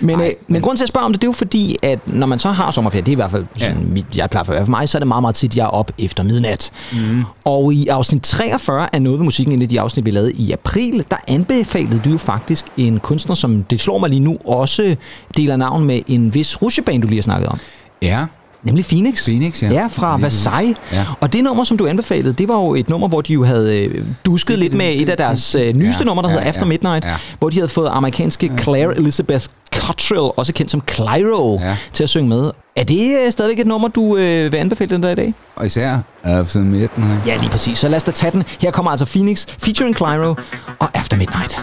Men, 0.00 0.20
Ej, 0.20 0.26
øh, 0.26 0.32
men, 0.46 0.52
men- 0.54 0.62
grunden 0.62 0.76
til 0.76 0.84
at 0.84 0.88
spørge 0.88 1.04
om 1.06 1.12
det, 1.12 1.20
det 1.22 1.26
er 1.26 1.28
jo 1.28 1.32
fordi, 1.32 1.76
at 1.82 1.98
når 2.08 2.26
man 2.26 2.38
så 2.38 2.50
har 2.50 2.70
sommerferie, 2.70 3.02
det 3.02 3.08
er 3.08 3.12
i 3.12 3.14
hvert 3.14 3.30
fald 3.30 3.46
sådan, 3.56 3.76
Ja. 3.76 3.84
mit, 3.86 4.04
jeg 4.16 4.30
plejer 4.30 4.44
for, 4.44 4.56
for 4.56 4.66
mig, 4.70 4.88
så 4.88 4.98
er 4.98 5.00
det 5.00 5.08
meget, 5.08 5.22
meget 5.22 5.34
tit, 5.34 5.56
jeg 5.56 5.62
er 5.64 5.68
op 5.68 5.90
efter 5.98 6.22
midnat. 6.22 6.70
Mm. 6.92 7.22
Og 7.44 7.72
i 7.74 7.86
afsnit 7.88 8.22
43 8.22 8.88
af 8.92 9.02
Noget 9.02 9.18
ved 9.18 9.24
musikken, 9.24 9.54
en 9.54 9.62
af 9.62 9.68
de 9.68 9.80
afsnit, 9.80 10.04
vi 10.04 10.10
lavede 10.10 10.32
i 10.32 10.52
april, 10.52 11.04
der 11.10 11.16
anbefalede 11.28 12.00
du 12.04 12.10
jo 12.10 12.18
faktisk 12.18 12.64
en 12.76 13.00
kunstner, 13.00 13.34
som 13.34 13.62
det 13.62 13.80
slår 13.80 13.98
mig 13.98 14.10
lige 14.10 14.20
nu, 14.20 14.38
også 14.46 14.96
deler 15.36 15.56
navn 15.56 15.84
med 15.84 16.00
en 16.06 16.34
vis 16.34 16.62
rushebane, 16.62 17.02
du 17.02 17.06
lige 17.08 17.18
har 17.18 17.22
snakket 17.22 17.48
om. 17.48 17.58
Ja, 18.02 18.26
Nemlig 18.64 18.84
Phoenix. 18.84 19.24
Phoenix, 19.24 19.62
ja. 19.62 19.68
Ja, 19.72 19.86
fra 19.90 20.16
Lige 20.16 20.22
Versailles. 20.22 20.76
Ja. 20.92 21.04
Og 21.20 21.32
det 21.32 21.44
nummer, 21.44 21.64
som 21.64 21.76
du 21.76 21.86
anbefalede, 21.86 22.32
det 22.32 22.48
var 22.48 22.54
jo 22.54 22.74
et 22.74 22.88
nummer, 22.88 23.08
hvor 23.08 23.20
de 23.20 23.32
jo 23.32 23.44
havde 23.44 23.78
øh, 23.78 24.04
dusket 24.26 24.48
Det- 24.50 24.58
lidt 24.58 24.70
det- 24.72 24.78
med 24.78 24.86
det- 24.86 25.02
et 25.02 25.08
af 25.08 25.16
deres 25.16 25.50
det- 25.50 25.68
øh, 25.68 25.76
nyeste 25.76 25.98
ja, 26.00 26.04
numre, 26.04 26.22
der 26.22 26.28
ja, 26.28 26.32
hedder 26.34 26.48
After 26.48 26.62
ja, 26.62 26.68
Midnight, 26.68 27.04
ja. 27.04 27.14
hvor 27.38 27.50
de 27.50 27.56
havde 27.56 27.68
fået 27.68 27.88
amerikanske 27.92 28.52
Claire 28.60 28.98
Elizabeth 28.98 29.46
Cottrell, 29.76 30.30
også 30.36 30.52
kendt 30.52 30.70
som 30.70 30.82
Clyro, 30.94 31.58
Ja. 31.62 31.76
til 31.92 32.02
at 32.04 32.08
synge 32.10 32.28
med. 32.28 32.50
Er 32.76 32.84
det 32.84 33.18
øh, 33.26 33.32
stadigvæk 33.32 33.58
et 33.60 33.66
nummer, 33.66 33.88
du 33.88 34.16
øh, 34.16 34.52
vil 34.52 34.58
anbefale 34.58 34.94
den 34.94 35.02
der 35.02 35.10
i 35.10 35.14
dag? 35.14 35.34
og 35.56 35.66
især 35.66 35.98
After 36.24 36.60
Midnight. 36.60 37.26
Ja, 37.26 37.36
lige 37.36 37.50
præcis. 37.50 37.78
Så 37.78 37.88
lad 37.88 37.96
os 37.96 38.04
da 38.04 38.10
tage 38.10 38.30
den. 38.32 38.42
Her 38.60 38.70
kommer 38.70 38.90
altså 38.90 39.06
Phoenix 39.06 39.46
featuring 39.58 39.96
Clyro 39.96 40.34
og 40.78 40.88
After 40.94 41.16
Midnight. 41.16 41.60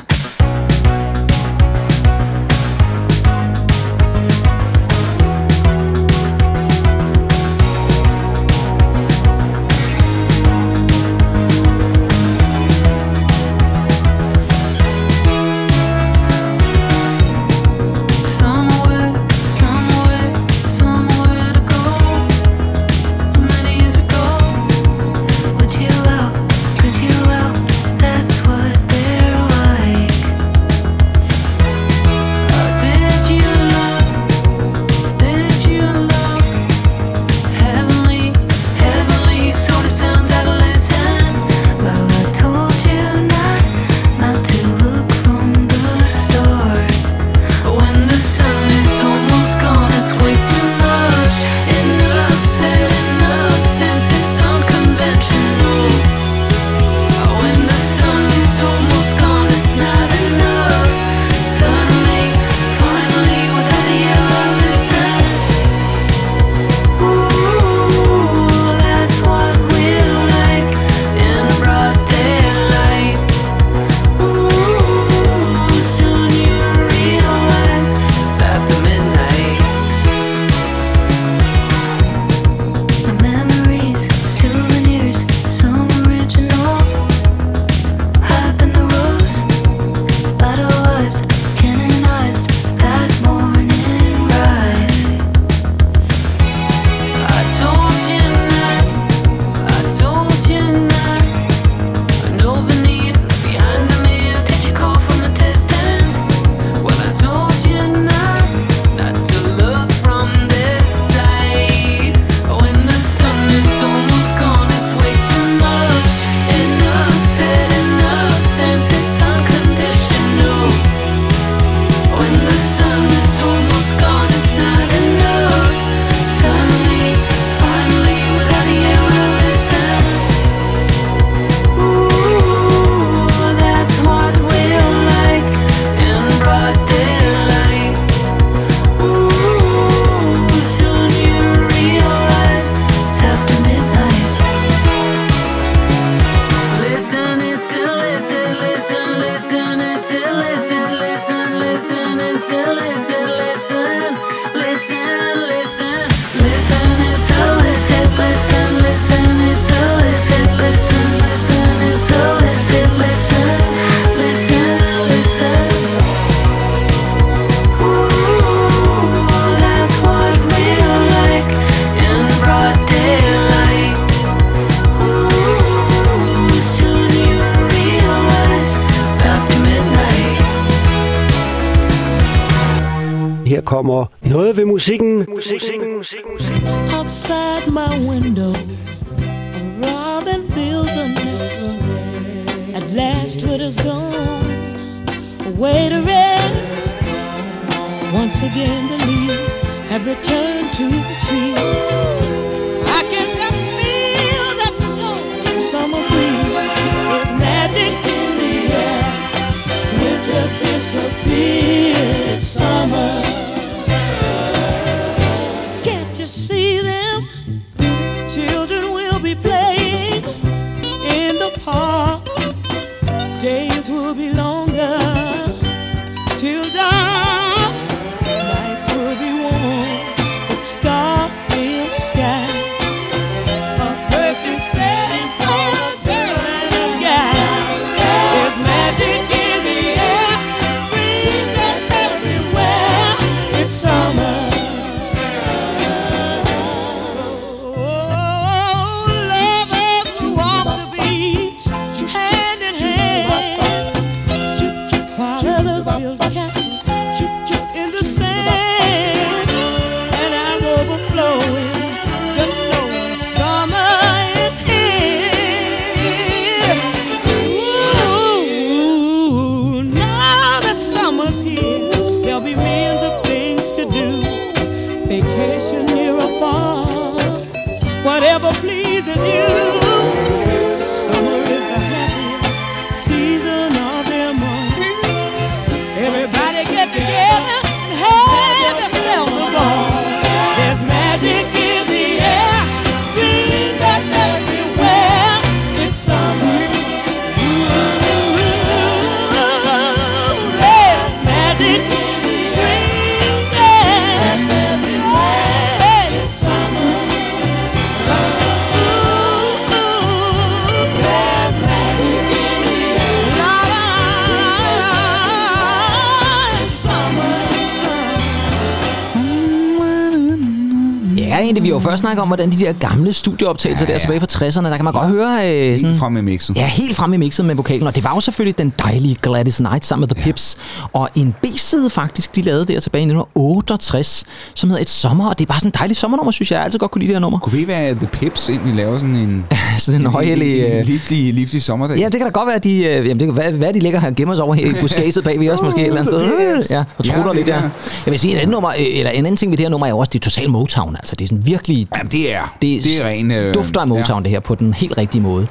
Snakket 322.08 322.22
om, 322.22 322.28
hvordan 322.28 322.52
de 322.52 322.58
der 322.58 322.74
gamle 322.74 323.14
studieoptagelser 323.14 323.86
ja, 323.86 323.92
Ja, 323.92 323.98
der 324.00 324.00
ja. 324.12 324.18
tilbage 324.18 324.20
fra 324.20 324.62
60'erne, 324.62 324.70
der 324.70 324.76
kan 324.76 324.84
man 324.86 324.94
godt 324.94 325.08
høre 325.08 325.50
øh, 325.50 325.70
Helt 325.70 325.82
sådan, 325.82 325.98
frem 325.98 326.18
i 326.18 326.22
mixen. 326.22 326.56
Ja, 326.56 326.66
helt 326.66 326.96
frem 326.96 327.14
i 327.14 327.18
mixet 327.18 327.46
med 327.46 327.56
vokalen, 327.56 327.88
og 327.88 327.96
det 327.96 328.04
var 328.04 328.14
jo 328.16 328.22
selvfølgelig 328.22 328.58
den 328.58 328.74
dejlige 328.80 329.18
Gladys 329.22 329.58
Knight 329.58 329.86
sammen 329.86 330.08
med 330.10 330.16
The 330.16 330.24
Pips, 330.24 330.58
og 330.98 331.10
en 331.16 331.36
B-side 331.42 331.90
faktisk, 331.90 332.36
de 332.36 332.42
lavede 332.42 332.66
der 332.74 332.80
tilbage 332.80 333.02
i 333.02 333.06
1968, 333.06 334.24
som 334.54 334.70
hedder 334.70 334.82
Et 334.82 334.90
Sommer, 334.90 335.30
og 335.30 335.40
det 335.40 335.46
er 335.46 335.48
bare 335.48 335.60
sådan 335.60 335.70
en 335.70 335.74
dejlig 335.80 335.96
sommernummer, 335.98 336.32
synes 336.32 336.52
jeg. 336.52 336.56
Jeg 336.56 336.60
har 336.62 336.66
altid 336.66 336.80
godt 336.80 336.92
kunne 336.92 337.00
lide 337.00 337.08
det 337.08 337.16
her 337.16 337.20
nummer. 337.22 337.40
Kunne 337.40 337.58
vi 337.58 337.68
være 337.68 337.96
The 337.96 338.08
Pips 338.08 338.50
egentlig 338.50 338.76
laver 338.76 339.00
sådan 339.00 339.16
en... 339.16 339.46
Sådan 339.80 340.02
en 340.02 340.08
højhellig... 340.08 340.60
en, 340.60 340.72
en 340.72 340.80
Øh, 340.80 340.86
livlig, 340.86 341.34
livlig 341.34 341.64
sommerdag? 341.64 341.98
Ja, 341.98 342.06
det 342.06 342.12
kan 342.14 342.22
da 342.22 342.30
godt 342.30 342.48
være, 342.48 342.56
at 342.56 342.64
de, 342.64 342.78
øh, 342.78 342.84
jamen, 342.86 343.20
det 343.20 343.28
kan 343.28 343.38
være, 343.38 343.60
være, 343.60 343.74
de 343.74 343.80
ligger 343.80 344.00
her 344.00 344.08
og 344.10 344.16
gemmer 344.16 344.36
sig 344.36 344.44
over 344.44 344.54
her 344.56 344.66
i 344.66 344.82
buskaget 344.82 345.24
bag 345.24 345.40
ved 345.40 345.50
os 345.50 345.62
måske 345.62 345.82
et 345.82 345.88
eller 345.88 346.00
andet 346.02 346.14
The 346.56 346.64
sted. 346.64 346.76
Ja, 346.78 346.84
og 346.98 347.06
Ja, 347.06 347.12
trutter 347.12 347.28
det 347.32 347.36
lidt 347.36 347.48
der. 347.48 347.54
er- 347.54 347.62
Jeg 348.06 348.12
vil 348.12 348.20
sige, 348.20 348.32
en 348.34 348.38
anden, 348.38 348.52
nummer, 348.52 348.70
øh, 348.70 348.76
eller 348.80 349.12
en 349.12 349.26
anden 349.26 349.36
ting 349.38 349.52
ved 349.52 349.58
det 349.58 349.64
her 349.66 349.70
nummer 349.70 349.88
er 349.88 349.92
jo 349.92 349.98
også, 349.98 350.10
det 350.14 350.20
er 350.26 350.30
total 350.30 350.50
Motown. 350.50 350.96
Altså, 350.96 351.16
det 351.16 351.26
er 351.26 351.28
sådan 351.30 351.46
virkelig 351.46 351.88
Jamen, 351.98 352.12
det 352.12 352.34
er, 352.36 352.56
det, 352.62 352.84
det 352.84 353.02
er 353.02 353.08
ren... 353.08 353.32
Øh, 353.32 353.54
dufter 353.54 353.82
af 353.82 353.88
Motown, 353.88 354.20
ja. 354.20 354.24
det 354.24 354.32
her, 354.32 354.40
på 354.40 354.56
den 354.56 354.74
helt 354.74 354.98
rigtige 354.98 355.22
måde. 355.22 355.48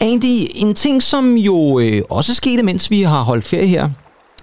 Andy, 0.00 0.46
en 0.54 0.74
ting, 0.74 1.02
som 1.02 1.34
jo 1.36 1.78
øh, 1.78 2.02
også 2.10 2.34
skete, 2.34 2.62
mens 2.62 2.90
vi 2.90 3.02
har 3.02 3.22
holdt 3.22 3.46
ferie 3.46 3.66
her, 3.66 3.88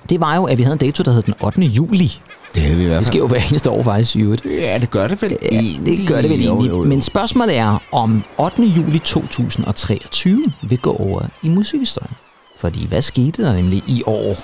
det 0.09 0.19
var 0.21 0.35
jo, 0.35 0.43
at 0.43 0.57
vi 0.57 0.63
havde 0.63 0.73
en 0.73 0.79
dato, 0.79 1.03
der 1.03 1.11
hed 1.11 1.21
den 1.21 1.33
8. 1.43 1.61
juli. 1.61 2.19
Det 2.53 2.61
havde 2.61 2.77
vi 2.77 2.83
i 2.83 2.85
hvert 2.87 2.99
Det 2.99 3.05
fald. 3.05 3.13
sker 3.13 3.19
jo 3.19 3.27
hver 3.27 3.39
eneste 3.49 3.69
år 3.69 3.83
faktisk 3.83 4.15
i 4.15 4.21
øvrigt. 4.21 4.45
Ja, 4.45 4.77
det 4.81 4.91
gør 4.91 5.07
det 5.07 5.21
vel 5.21 5.37
Ja, 5.51 5.61
det 5.85 6.07
gør 6.07 6.21
det 6.21 6.29
vel 6.29 6.39
egentlig. 6.41 6.69
jo, 6.69 6.77
jo. 6.77 6.83
Men 6.83 7.01
spørgsmålet 7.01 7.57
er, 7.57 7.81
om 7.91 8.23
8. 8.37 8.63
juli 8.63 8.99
2023 8.99 10.43
vil 10.69 10.77
gå 10.77 10.91
over 10.93 11.21
i 11.43 11.49
musikhistorien. 11.49 12.11
Fordi 12.59 12.87
hvad 12.87 13.01
skete 13.01 13.43
der 13.43 13.53
nemlig 13.55 13.83
i 13.87 14.03
år, 14.05 14.35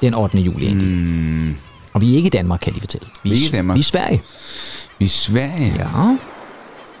den 0.00 0.14
8. 0.14 0.38
juli? 0.38 0.66
Andy? 0.66 0.82
Mm, 0.82 1.56
Og 1.92 2.00
vi 2.00 2.12
er 2.12 2.16
ikke 2.16 2.26
i 2.26 2.30
Danmark, 2.30 2.60
kan 2.60 2.66
jeg 2.70 2.74
lige 2.74 2.80
fortælle. 2.82 3.06
Vi, 3.24 3.30
Vi 3.30 3.30
er 3.30 3.34
ikke 3.34 3.46
i 3.48 3.56
Danmark. 3.56 3.74
Vi 3.74 3.78
er 3.78 3.80
i 3.80 3.82
Sverige. 3.82 4.22
vi 4.98 5.04
er 5.04 5.06
i 5.06 5.08
Sverige. 5.08 5.74
Ja, 5.78 6.16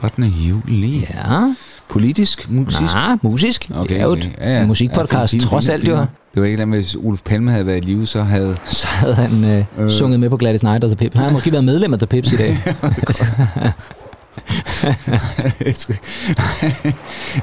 8. 0.04 0.22
juli. 0.22 0.98
ja. 1.14 1.54
Politisk, 1.88 2.50
musisk. 2.50 2.80
Nej, 2.80 3.16
musisk. 3.22 3.70
Okay, 3.74 3.88
det 3.94 4.00
er 4.00 4.04
jo 4.04 4.12
et 4.12 4.30
Ja, 4.40 4.58
ja. 4.58 4.66
musikpodcast, 4.66 5.30
fint, 5.30 5.42
fint, 5.42 5.50
trods 5.50 5.68
alt 5.68 5.88
jo. 5.88 6.06
Det 6.34 6.42
var 6.42 6.44
ikke 6.48 6.62
andet, 6.62 6.80
hvis 6.80 6.96
Ulf 6.96 7.20
Palme 7.24 7.50
havde 7.50 7.66
været 7.66 7.76
i 7.76 7.80
live, 7.80 8.06
så 8.06 8.22
havde... 8.22 8.56
Så 8.66 8.86
havde 8.86 9.14
han 9.14 9.44
øh, 9.44 9.64
øh. 9.78 9.90
sunget 9.90 10.20
med 10.20 10.30
på 10.30 10.36
Gladys 10.36 10.60
Knight 10.60 10.84
og 10.84 10.90
The 10.90 10.96
Pips. 10.96 11.14
Han 11.14 11.24
har 11.24 11.30
måske 11.32 11.52
været 11.52 11.64
medlem 11.64 11.92
af 11.92 11.98
The 11.98 12.06
Pips 12.06 12.32
i 12.32 12.36
dag. 12.36 12.58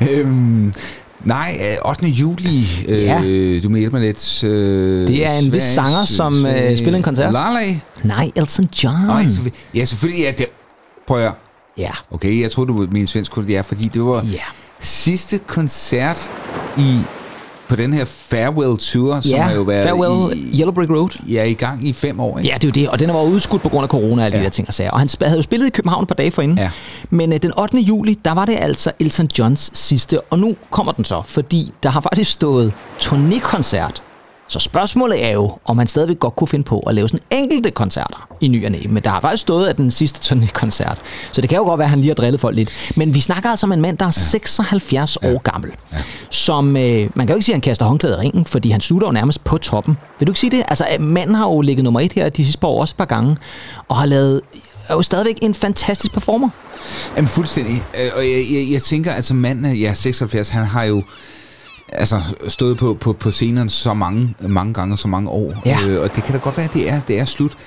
øhm, 0.11 0.73
nej, 1.23 1.57
øh, 1.83 1.89
8. 1.89 2.07
juli. 2.07 2.85
Øh, 2.87 3.03
Ja. 3.03 3.59
Du 3.63 3.69
må 3.69 3.77
hjælpe 3.77 3.95
mig 3.99 4.05
lidt. 4.07 4.43
Øh, 4.43 5.07
Det 5.07 5.25
er 5.27 5.37
en 5.37 5.51
vis 5.51 5.63
sanger, 5.63 6.05
som, 6.05 6.45
øh, 6.45 6.77
spiller 6.77 6.97
en 6.97 7.03
koncert. 7.03 7.33
Lala. 7.33 7.75
Nej, 8.03 8.31
Elton 8.35 8.65
John. 8.83 9.05
Nej, 9.05 9.25
ja, 9.75 9.85
selvfølgelig. 9.85 10.23
Ja, 10.23 10.31
det, 10.37 10.45
prøv 11.07 11.25
at. 11.25 11.31
Ja. 11.77 11.91
Okay, 12.11 12.41
jeg 12.41 12.51
troede, 12.51 12.67
du 12.67 12.87
mente 12.91 13.07
svensk 13.07 13.37
er, 13.37 13.61
fordi 13.61 13.89
det 13.93 14.03
var 14.03 14.25
Ja. 14.31 14.37
sidste 14.79 15.39
koncert 15.47 16.31
i 16.77 16.99
på 17.69 17.75
den 17.75 17.93
her 17.93 18.05
Farewell 18.05 18.77
Tour, 18.77 19.21
som 19.21 19.31
Ja, 19.31 19.41
har 19.43 19.51
jo 19.53 19.61
været 19.61 19.87
Farewell 19.87 20.37
i, 20.39 20.59
Yellow 20.59 20.73
Brick 20.73 20.91
Road. 20.91 21.09
ja, 21.29 21.43
i 21.43 21.53
gang 21.53 21.87
i 21.87 21.93
fem 21.93 22.19
år. 22.19 22.37
Ikke? 22.37 22.49
Ja, 22.49 22.55
det 22.55 22.63
er 22.63 22.67
jo 22.67 22.71
det, 22.71 22.89
og 22.89 22.99
den 22.99 23.09
var 23.09 23.21
udskudt 23.23 23.61
på 23.61 23.69
grund 23.69 23.83
af 23.83 23.89
corona 23.89 24.21
og 24.21 24.25
alle 24.25 24.35
ja. 24.37 24.39
de 24.39 24.43
der 24.43 24.49
ting 24.49 24.67
og 24.67 24.73
sager. 24.73 24.91
Og 24.91 24.99
han 24.99 25.09
havde 25.21 25.35
jo 25.37 25.41
spillet 25.41 25.67
i 25.67 25.69
København 25.69 26.03
et 26.03 26.07
par 26.07 26.15
dage 26.15 26.31
forinden. 26.31 26.57
Ja. 26.57 26.71
Men 27.09 27.33
øh, 27.33 27.39
den 27.41 27.59
8. 27.59 27.77
juli, 27.77 28.13
der 28.25 28.31
var 28.31 28.45
det 28.45 28.55
altså 28.59 28.91
Elton 28.99 29.29
Johns 29.39 29.71
sidste, 29.73 30.21
og 30.21 30.39
nu 30.39 30.55
kommer 30.71 30.91
den 30.91 31.05
så, 31.05 31.21
fordi 31.25 31.73
der 31.83 31.89
har 31.89 31.99
faktisk 32.01 32.31
stået 32.31 32.73
turnékoncert. 33.01 34.01
Så 34.49 34.59
spørgsmålet 34.59 35.25
er 35.25 35.29
jo, 35.31 35.51
om 35.65 35.77
han 35.77 35.87
stadigvæk 35.87 36.19
godt 36.19 36.35
kunne 36.35 36.47
finde 36.47 36.63
på 36.63 36.79
at 36.79 36.95
lave 36.95 37.09
sådan 37.09 37.25
enkelte 37.31 37.71
koncerter 37.71 38.27
i 38.41 38.47
ny 38.47 38.65
og 38.65 38.71
næ. 38.71 38.77
Men 38.89 39.03
der 39.03 39.09
har 39.09 39.19
faktisk 39.19 39.41
stået 39.41 39.67
af 39.67 39.75
den 39.75 39.91
sidste 39.91 40.35
turnékoncert. 40.35 40.95
Så 41.31 41.41
det 41.41 41.49
kan 41.49 41.57
jo 41.57 41.63
godt 41.63 41.77
være, 41.79 41.85
at 41.85 41.89
han 41.89 41.99
lige 41.99 42.09
har 42.09 42.15
drillet 42.15 42.41
folk 42.41 42.55
lidt. 42.55 42.93
Men 42.95 43.13
vi 43.13 43.19
snakker 43.19 43.49
altså 43.49 43.65
om 43.65 43.71
en 43.71 43.81
mand, 43.81 43.97
der 43.97 44.05
er 44.05 44.11
76 44.11 45.15
år 45.17 45.41
gammel. 45.51 45.71
Som, 46.29 46.77
øh, 46.77 47.09
man 47.15 47.27
kan 47.27 47.33
jo 47.33 47.35
ikke 47.35 47.45
sige, 47.45 47.53
at 47.53 47.55
han 47.55 47.61
kaster 47.61 47.85
håndklædet 47.85 48.15
i 48.15 48.19
ringen, 48.19 48.45
fordi 48.45 48.69
han 48.69 48.81
slutter 48.81 49.07
jo 49.07 49.11
nærmest 49.11 49.43
på 49.43 49.57
toppen. 49.57 49.97
Vil 50.19 50.27
du 50.27 50.31
ikke 50.31 50.39
sige 50.39 50.51
det? 50.51 50.63
Altså, 50.67 50.85
øh, 50.93 51.01
manden 51.01 51.35
har 51.35 51.45
jo 51.45 51.61
ligget 51.61 51.83
nummer 51.83 51.99
et 51.99 52.13
her 52.13 52.29
de 52.29 52.43
sidste 52.45 52.59
par 52.61 52.67
år 52.67 52.81
også 52.81 52.93
et 52.93 52.97
par 52.97 53.05
gange, 53.05 53.37
og 53.87 53.95
har 53.97 54.05
lavet 54.05 54.41
er 54.89 54.93
jo 54.93 55.01
stadigvæk 55.01 55.37
en 55.41 55.53
fantastisk 55.53 56.13
performer. 56.13 56.49
Jamen 57.15 57.27
fuldstændig. 57.27 57.83
Øh, 57.99 58.09
Og 58.15 58.23
jeg, 58.23 58.45
jeg, 58.51 58.73
jeg 58.73 58.81
tænker, 58.81 59.11
altså 59.11 59.33
manden, 59.33 59.75
ja, 59.75 59.93
76, 59.93 60.49
han 60.49 60.65
har 60.65 60.83
jo 60.83 61.03
altså, 61.91 62.21
stået 62.47 62.77
på, 62.77 62.93
på, 62.93 63.13
på 63.13 63.31
scenerne 63.31 63.69
så 63.69 63.93
mange, 63.93 64.35
mange 64.41 64.73
gange, 64.73 64.97
så 64.97 65.07
mange 65.07 65.29
år. 65.29 65.53
Ja. 65.65 65.79
Øh, 65.85 66.01
og 66.01 66.15
det 66.15 66.23
kan 66.23 66.33
da 66.33 66.39
godt 66.39 66.57
være, 66.57 66.65
at 66.65 66.73
det 66.73 66.89
er, 66.89 66.99
det 67.07 67.19
er 67.19 67.25
slut. 67.25 67.57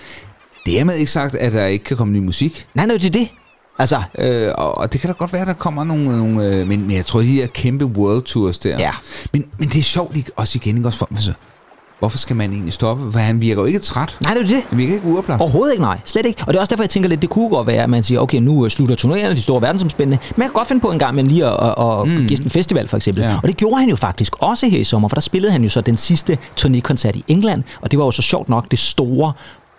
Det 0.66 0.80
er 0.80 0.84
med 0.84 0.96
ikke 0.96 1.12
sagt, 1.12 1.34
at 1.34 1.52
der 1.52 1.66
ikke 1.66 1.84
kan 1.84 1.96
komme 1.96 2.12
ny 2.12 2.24
musik. 2.24 2.66
Nej, 2.74 2.86
nej, 2.86 2.96
det 2.96 3.06
er 3.06 3.10
det. 3.10 3.28
Altså, 3.78 4.02
Øh, 4.18 4.52
og, 4.54 4.78
og 4.78 4.92
det 4.92 5.00
kan 5.00 5.08
da 5.08 5.14
godt 5.14 5.32
være, 5.32 5.42
at 5.42 5.48
der 5.48 5.54
kommer 5.54 5.84
nogle... 5.84 6.16
nogle 6.16 6.46
øh, 6.46 6.66
men, 6.66 6.80
men 6.80 6.90
jeg 6.90 7.06
tror, 7.06 7.20
de 7.20 7.26
her 7.26 7.46
kæmpe 7.46 7.84
world 7.84 8.22
tours 8.22 8.58
der... 8.58 8.78
Ja. 8.78 8.90
Men, 9.32 9.44
men 9.58 9.68
det 9.68 9.78
er 9.78 9.82
sjovt 9.82 10.16
ikke, 10.16 10.30
også 10.36 10.58
igen, 10.62 10.76
ikke 10.76 10.88
også 10.88 10.98
for... 10.98 11.08
Altså, 11.10 11.32
hvorfor 12.02 12.18
skal 12.18 12.36
man 12.36 12.52
egentlig 12.52 12.72
stoppe? 12.72 13.12
For 13.12 13.18
han 13.18 13.40
virker 13.40 13.62
jo 13.62 13.66
ikke 13.66 13.78
træt. 13.78 14.18
Nej, 14.20 14.34
det 14.34 14.42
er 14.42 14.46
det. 14.46 14.62
Han 14.68 14.78
virker 14.78 14.94
ikke 14.94 15.06
uoplagt. 15.06 15.40
Overhovedet 15.40 15.72
ikke, 15.72 15.82
nej. 15.82 15.98
Slet 16.04 16.26
ikke. 16.26 16.40
Og 16.46 16.52
det 16.52 16.56
er 16.56 16.60
også 16.60 16.70
derfor, 16.70 16.82
jeg 16.82 16.90
tænker 16.90 17.08
lidt, 17.08 17.22
det 17.22 17.30
kunne 17.30 17.48
godt 17.48 17.66
være, 17.66 17.82
at 17.82 17.90
man 17.90 18.02
siger, 18.02 18.20
okay, 18.20 18.38
nu 18.38 18.64
øh, 18.64 18.70
slutter 18.70 18.94
turnerende, 18.94 19.36
de 19.36 19.42
store 19.42 19.62
verdensomspændende. 19.62 20.18
Men 20.36 20.42
jeg 20.42 20.50
kan 20.50 20.54
godt 20.54 20.68
finde 20.68 20.80
på 20.80 20.90
en 20.90 20.98
gang 20.98 21.14
med 21.14 21.24
lige 21.24 21.46
at, 21.46 21.74
at, 21.78 22.00
at 22.00 22.08
mm. 22.08 22.28
gæste 22.28 22.44
en 22.44 22.50
festival, 22.50 22.88
for 22.88 22.96
eksempel. 22.96 23.24
Ja. 23.24 23.36
Og 23.42 23.48
det 23.48 23.56
gjorde 23.56 23.76
han 23.76 23.88
jo 23.88 23.96
faktisk 23.96 24.36
også 24.38 24.68
her 24.68 24.78
i 24.78 24.84
sommer, 24.84 25.08
for 25.08 25.14
der 25.14 25.20
spillede 25.20 25.52
han 25.52 25.62
jo 25.62 25.68
så 25.68 25.80
den 25.80 25.96
sidste 25.96 26.38
turnékoncert 26.60 27.14
i 27.14 27.24
England, 27.28 27.62
og 27.80 27.90
det 27.90 27.98
var 27.98 28.04
jo 28.04 28.10
så 28.10 28.22
sjovt 28.22 28.48
nok 28.48 28.70
det 28.70 28.78
store 28.78 29.32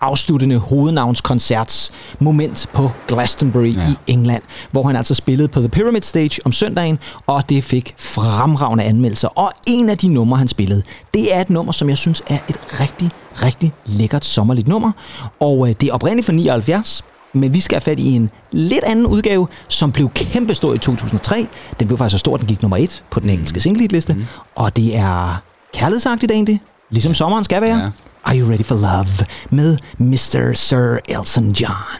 afsluttende 0.04 0.58
hovednavnskoncerts 0.58 1.92
moment 2.20 2.68
på 2.74 2.92
Glastonbury 3.08 3.76
ja. 3.76 3.82
I 3.90 4.12
England, 4.14 4.42
hvor 4.72 4.84
han 4.84 4.96
altså 4.96 5.16
spillede 5.16 5.48
på 5.48 5.60
The 5.60 5.70
Pyramid 5.70 6.02
Stage 6.02 6.42
om 6.46 6.52
søndagen, 6.52 7.00
og 7.28 7.50
det 7.50 7.64
fik 7.64 7.94
fremragende 7.98 8.84
anmeldelser. 8.84 9.28
Og 9.28 9.52
en 9.68 9.90
af 9.90 9.98
de 9.98 10.08
numre, 10.08 10.38
han 10.38 10.48
spillede, 10.48 10.84
det 11.14 11.36
er 11.36 11.42
et 11.42 11.50
nummer, 11.50 11.72
som 11.72 11.90
jeg 11.90 11.98
synes 11.98 12.24
er 12.28 12.38
et 12.50 12.80
rigtig, 12.80 13.10
rigtig 13.34 13.74
lækkert 13.86 14.26
sommerligt 14.26 14.68
nummer, 14.68 14.92
og 15.40 15.70
øh, 15.70 15.76
det 15.82 15.90
er 15.90 15.94
oprindeligt 15.94 16.26
fra 16.26 16.34
79, 16.34 17.04
men 17.34 17.54
vi 17.54 17.60
skal 17.60 17.76
have 17.76 17.82
fat 17.82 18.00
i 18.00 18.12
en 18.16 18.30
lidt 18.52 18.84
anden 18.84 19.06
udgave, 19.06 19.48
som 19.68 19.92
blev 19.92 20.10
kæmpestor 20.10 20.74
i 20.74 20.78
2003. 20.78 21.48
Den 21.80 21.88
blev 21.88 21.98
faktisk 21.98 22.12
så 22.12 22.18
stor, 22.18 22.34
at 22.34 22.40
den 22.40 22.48
gik 22.48 22.62
nummer 22.62 22.78
et 22.78 23.04
på 23.10 23.20
den 23.20 23.30
engelske 23.30 23.60
singlehitliste. 23.60 24.14
Mm. 24.14 24.26
Og 24.56 24.76
det 24.76 24.96
er 24.96 25.42
kærlighedsagtigt 25.74 26.32
egentlig, 26.32 26.62
ligesom 26.90 27.14
sommeren 27.14 27.44
skal 27.44 27.62
være. 27.62 27.78
Ja. 27.78 27.90
Are 28.26 28.36
You 28.36 28.46
Ready 28.46 28.64
for 28.64 28.76
Love 28.76 29.26
med 29.50 29.82
Mr. 29.98 30.56
Sir 30.56 31.02
Elton 31.08 31.54
John. 31.54 32.00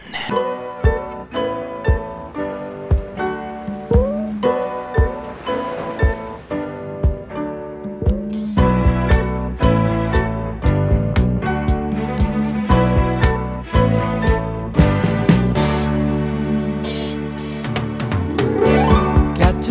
Catch 19.36 19.68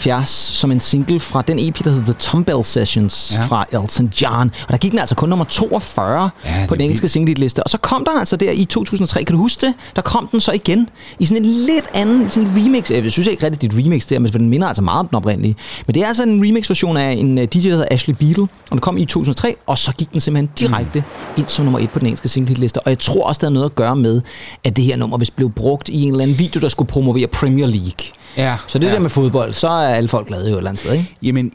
1979 0.00 0.28
som 0.30 0.70
en 0.72 0.80
single 0.80 1.20
fra 1.20 1.42
den 1.42 1.58
EP, 1.58 1.84
der 1.84 1.90
hedder 1.90 2.04
The 2.04 2.12
Tombell 2.12 2.64
Sessions 2.64 3.32
ja. 3.34 3.44
Fra 3.44 3.66
Elton 3.72 4.12
John. 4.22 4.50
Og 4.66 4.72
der 4.72 4.76
gik 4.76 4.90
den 4.90 4.98
altså 4.98 5.14
kun 5.14 5.28
nummer 5.28 5.44
42 5.44 6.30
Ja, 6.44 6.66
på 6.68 6.74
den 6.74 6.84
engelske 6.84 7.08
single-liste. 7.08 7.62
Og 7.62 7.70
så 7.70 7.78
kom 7.78 8.04
der 8.04 8.18
altså 8.18 8.36
der 8.36 8.50
i 8.50 8.64
2003, 8.64 9.24
kan 9.24 9.36
du 9.36 9.42
huske 9.42 9.66
det? 9.66 9.74
Der 9.96 10.02
kom 10.02 10.28
den 10.32 10.40
så 10.40 10.52
igen 10.52 10.88
i 11.18 11.26
sådan 11.26 11.44
en 11.44 11.50
lidt 11.50 11.84
anden 11.94 12.30
sådan 12.30 12.48
en 12.48 12.56
remix. 12.56 12.90
Jeg 12.90 13.12
synes 13.12 13.26
ikke 13.26 13.46
er 13.46 13.50
et 13.50 13.74
remix 13.78 14.06
der, 14.06 14.18
men 14.18 14.32
den 14.32 14.48
minder 14.48 14.66
altså 14.66 14.82
meget 14.82 14.98
om 14.98 15.08
den 15.08 15.16
oprindelige. 15.16 15.56
Men 15.86 15.94
det 15.94 16.02
er 16.02 16.06
altså 16.06 16.22
en 16.22 16.46
remix-version 16.46 16.96
af 16.96 17.12
en 17.12 17.38
øh, 17.38 17.48
DJ, 17.48 17.58
der 17.58 17.70
hedder 17.70 17.86
Ashley 17.90 18.14
Beatle. 18.14 18.42
Og 18.42 18.70
den 18.70 18.80
kom 18.80 18.98
i 18.98 19.04
2003, 19.04 19.56
og 19.66 19.78
så 19.78 19.92
gik 19.92 20.12
den 20.12 20.20
simpelthen 20.20 20.50
direkte 20.58 20.98
mm. 20.98 21.40
ind 21.40 21.48
som 21.48 21.64
nummer 21.64 21.78
et 21.78 21.90
på 21.90 21.98
den 21.98 22.06
engelske 22.06 22.28
single-liste. 22.28 22.80
Og 22.80 22.90
jeg 22.90 22.98
tror 22.98 23.28
også, 23.28 23.38
der 23.38 23.46
er 23.46 23.50
noget 23.50 23.66
at 23.66 23.74
gøre 23.74 23.96
med, 23.96 24.22
at 24.64 24.76
det 24.76 24.84
her 24.84 24.96
nummer 24.96 25.18
vist 25.18 25.36
blev 25.36 25.50
brugt 25.50 25.88
i 25.88 26.02
en 26.02 26.10
eller 26.10 26.22
anden 26.22 26.38
video, 26.38 26.60
der 26.60 26.68
skulle 26.68 26.88
promovere 26.88 27.26
Premier 27.26 27.66
League. 27.66 28.19
Ja, 28.36 28.56
Så 28.66 28.78
det 28.78 28.86
ja. 28.86 28.92
der 28.92 28.98
med 29.00 29.10
fodbold, 29.10 29.52
så 29.52 29.68
er 29.68 29.94
alle 29.94 30.08
folk 30.08 30.26
glade 30.26 30.48
jo 30.50 30.54
et 30.54 30.58
eller 30.58 30.70
andet 30.70 30.80
sted, 30.80 30.92
ikke? 30.92 31.16
Jamen, 31.22 31.52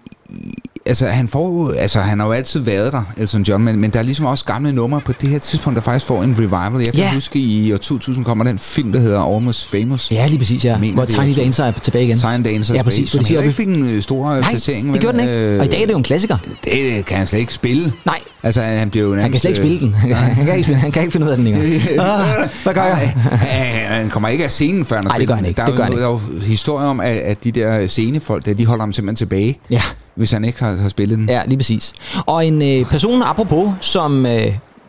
altså, 0.86 1.08
han 1.08 1.28
får 1.28 1.72
altså, 1.80 2.00
han 2.00 2.20
har 2.20 2.26
jo 2.28 2.32
altid 2.34 2.60
været 2.60 2.94
der, 2.94 3.02
Elton 3.18 3.42
John, 3.44 3.64
men, 3.64 3.80
men 3.80 3.90
der 3.90 4.00
er 4.00 4.04
ligesom 4.04 4.26
også 4.26 4.46
gamle 4.46 4.72
numre 4.72 5.02
på 5.02 5.12
det 5.22 5.30
her 5.30 5.40
tidspunkt, 5.40 5.76
der 5.76 5.82
faktisk 5.82 6.06
får 6.06 6.24
en 6.24 6.36
revival. 6.40 6.82
Jeg 6.84 6.94
kan 6.94 7.04
Ja. 7.04 7.14
huske, 7.14 7.40
i 7.40 7.74
år 7.74 7.78
2000 7.78 8.26
kommer 8.26 8.44
den 8.46 8.60
film, 8.60 8.92
der 8.92 9.00
hedder 9.00 9.36
Almost 9.36 9.68
Famous. 9.68 10.12
Ja, 10.12 10.28
lige 10.28 10.38
præcis, 10.38 10.66
ja. 10.66 10.78
Mener 10.78 10.94
Hvor 10.94 11.06
Tiny 11.06 11.34
Dancer 11.36 11.64
er 11.66 11.72
tilbage 11.72 12.06
igen. 12.06 12.18
Sign 12.18 12.44
Dancer 12.44 12.76
Ja, 12.76 12.84
præcis. 12.84 13.10
som 13.10 13.24
siger, 13.24 13.40
heller 13.42 13.44
ikke 13.44 13.56
fik 13.58 13.68
en 13.68 13.96
øh, 13.96 14.02
stor 14.02 14.30
Nej, 14.30 14.50
placering. 14.50 14.86
det 14.86 14.94
vel? 14.94 15.02
gjorde 15.02 15.18
den 15.18 15.28
ikke. 15.28 15.40
Øh, 15.42 15.60
Og 15.60 15.66
i 15.66 15.70
dag 15.70 15.82
er 15.82 15.86
det 15.86 15.94
jo 15.94 15.98
en 15.98 16.04
klassiker. 16.04 16.38
Det 16.64 17.06
kan 17.06 17.18
han 17.18 17.28
slet 17.28 17.40
ikke 17.40 17.54
spille. 17.54 17.94
Nej, 18.06 18.20
Altså, 18.44 18.62
han 18.62 18.90
bliver 18.90 19.06
jo 19.06 19.10
han 19.12 19.18
kan 19.22 19.24
nærmest, 19.24 19.42
slet 19.42 19.52
ikke 19.52 19.62
øh, 19.62 19.68
spille 19.68 19.80
den. 19.80 19.96
Han 20.36 20.46
kan, 20.46 20.58
ikke, 20.58 20.76
han 20.76 20.92
kan 20.92 21.02
ikke 21.02 21.12
finde 21.12 21.26
ud 21.26 21.32
af 21.32 21.38
den 21.38 21.46
længere. 21.46 21.64
Ah, 22.00 22.50
hvad 22.64 22.74
gør 22.74 22.84
jeg? 22.84 23.14
Nej, 23.32 23.84
han 24.00 24.10
kommer 24.10 24.30
ikke 24.30 24.44
af 24.44 24.52
scenen, 24.52 24.86
før 24.86 24.96
han 24.96 25.06
Nej, 25.06 25.18
det 25.18 25.28
gør 25.28 25.36
han 25.36 25.46
ikke. 25.46 25.58
Der 25.58 25.64
er, 25.64 25.68
Det 25.72 25.78
jo, 25.78 25.84
han 25.84 25.92
der 25.92 25.98
er 25.98 26.10
jo 26.10 26.20
historier 26.42 26.88
om, 26.88 27.00
at, 27.00 27.16
at 27.18 27.44
de 27.44 27.52
der 27.52 27.88
scenefolk, 27.88 28.46
der, 28.46 28.54
de 28.54 28.66
holder 28.66 28.82
ham 28.82 28.94
simpelthen 28.94 29.16
tilbage, 29.16 29.60
Ja, 29.70 29.82
hvis 30.16 30.32
han 30.32 30.46
ikke 30.46 30.60
har, 30.60 30.76
har 30.76 30.90
spillet 30.90 31.18
den. 31.18 31.30
ja, 31.30 31.42
lige 31.46 31.58
præcis. 31.58 31.94
Og 32.26 32.46
en 32.48 32.62
øh, 32.62 32.86
person, 32.86 33.22
apropos, 33.24 33.70
som 33.82 34.26
øh, 34.26 34.42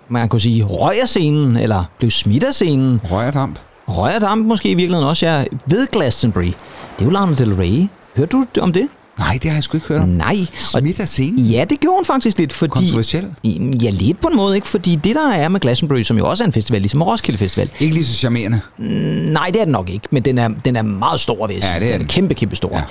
man 0.09 0.29
kunne 0.29 0.41
sige 0.41 0.63
røg 0.65 1.01
af 1.03 1.09
scenen, 1.09 1.57
eller 1.57 1.85
blev 1.99 2.11
smidt 2.11 2.45
af 2.45 2.55
scenen, 2.55 3.01
Røg 3.11 3.35
damp. 3.35 3.59
røg 3.89 4.15
af 4.15 4.21
damp 4.21 4.47
måske 4.47 4.71
i 4.71 4.75
virkeligheden 4.75 5.09
også, 5.09 5.27
ja, 5.27 5.45
ved 5.67 5.87
Glastonbury. 5.93 6.45
Det 6.45 6.55
er 6.99 7.05
jo 7.05 7.11
Lana 7.11 7.35
Del 7.35 7.55
Rey. 7.55 7.87
Hørte 8.17 8.31
du 8.57 8.61
om 8.61 8.73
det? 8.73 8.89
Nej, 9.19 9.39
det 9.43 9.51
har 9.51 9.57
jeg 9.57 9.63
sgu 9.63 9.77
ikke 9.77 9.87
hørt 9.89 10.01
om. 10.03 10.09
Nej. 10.09 10.37
Smidt 10.59 11.01
af 11.01 11.09
scenen? 11.09 11.39
Ja, 11.39 11.65
det 11.71 11.81
gjorde 11.81 11.97
hun 11.97 12.05
faktisk 12.05 12.39
lidt, 12.39 12.53
fordi... 12.53 12.71
Kontroversiel? 12.71 13.31
Ja, 13.83 13.91
lidt 13.91 14.21
på 14.21 14.29
en 14.29 14.37
måde, 14.37 14.55
ikke? 14.57 14.69
Fordi 14.69 14.97
det, 15.05 15.15
der 15.15 15.31
er 15.31 15.49
med 15.49 15.61
Glastonbury, 15.61 16.03
som 16.03 16.19
jo 16.19 16.27
også 16.29 16.45
er 16.45 16.47
en 16.47 16.53
festival, 16.53 16.81
ligesom 16.81 17.03
Roskilde 17.03 17.39
Festival, 17.39 17.71
Ikke 17.81 17.95
lige 17.95 18.05
så 18.07 18.17
charmerende. 18.17 18.61
nej, 19.33 19.47
det 19.47 19.61
er 19.61 19.65
den 19.65 19.73
nok 19.73 19.91
ikke, 19.91 20.09
men 20.13 20.23
den 20.23 20.39
er, 20.39 20.49
den 20.65 20.77
er 20.77 20.83
meget 20.83 21.21
stor, 21.21 21.47
sige. 21.49 21.73
Ja, 21.73 21.75
det 21.75 21.75
er 21.75 21.79
den 21.81 21.93
er 21.95 21.99
den. 21.99 22.07
kæmpe, 22.07 22.35
kæmpe 22.35 22.57
stor. 22.57 22.71
Ja. 22.77 22.83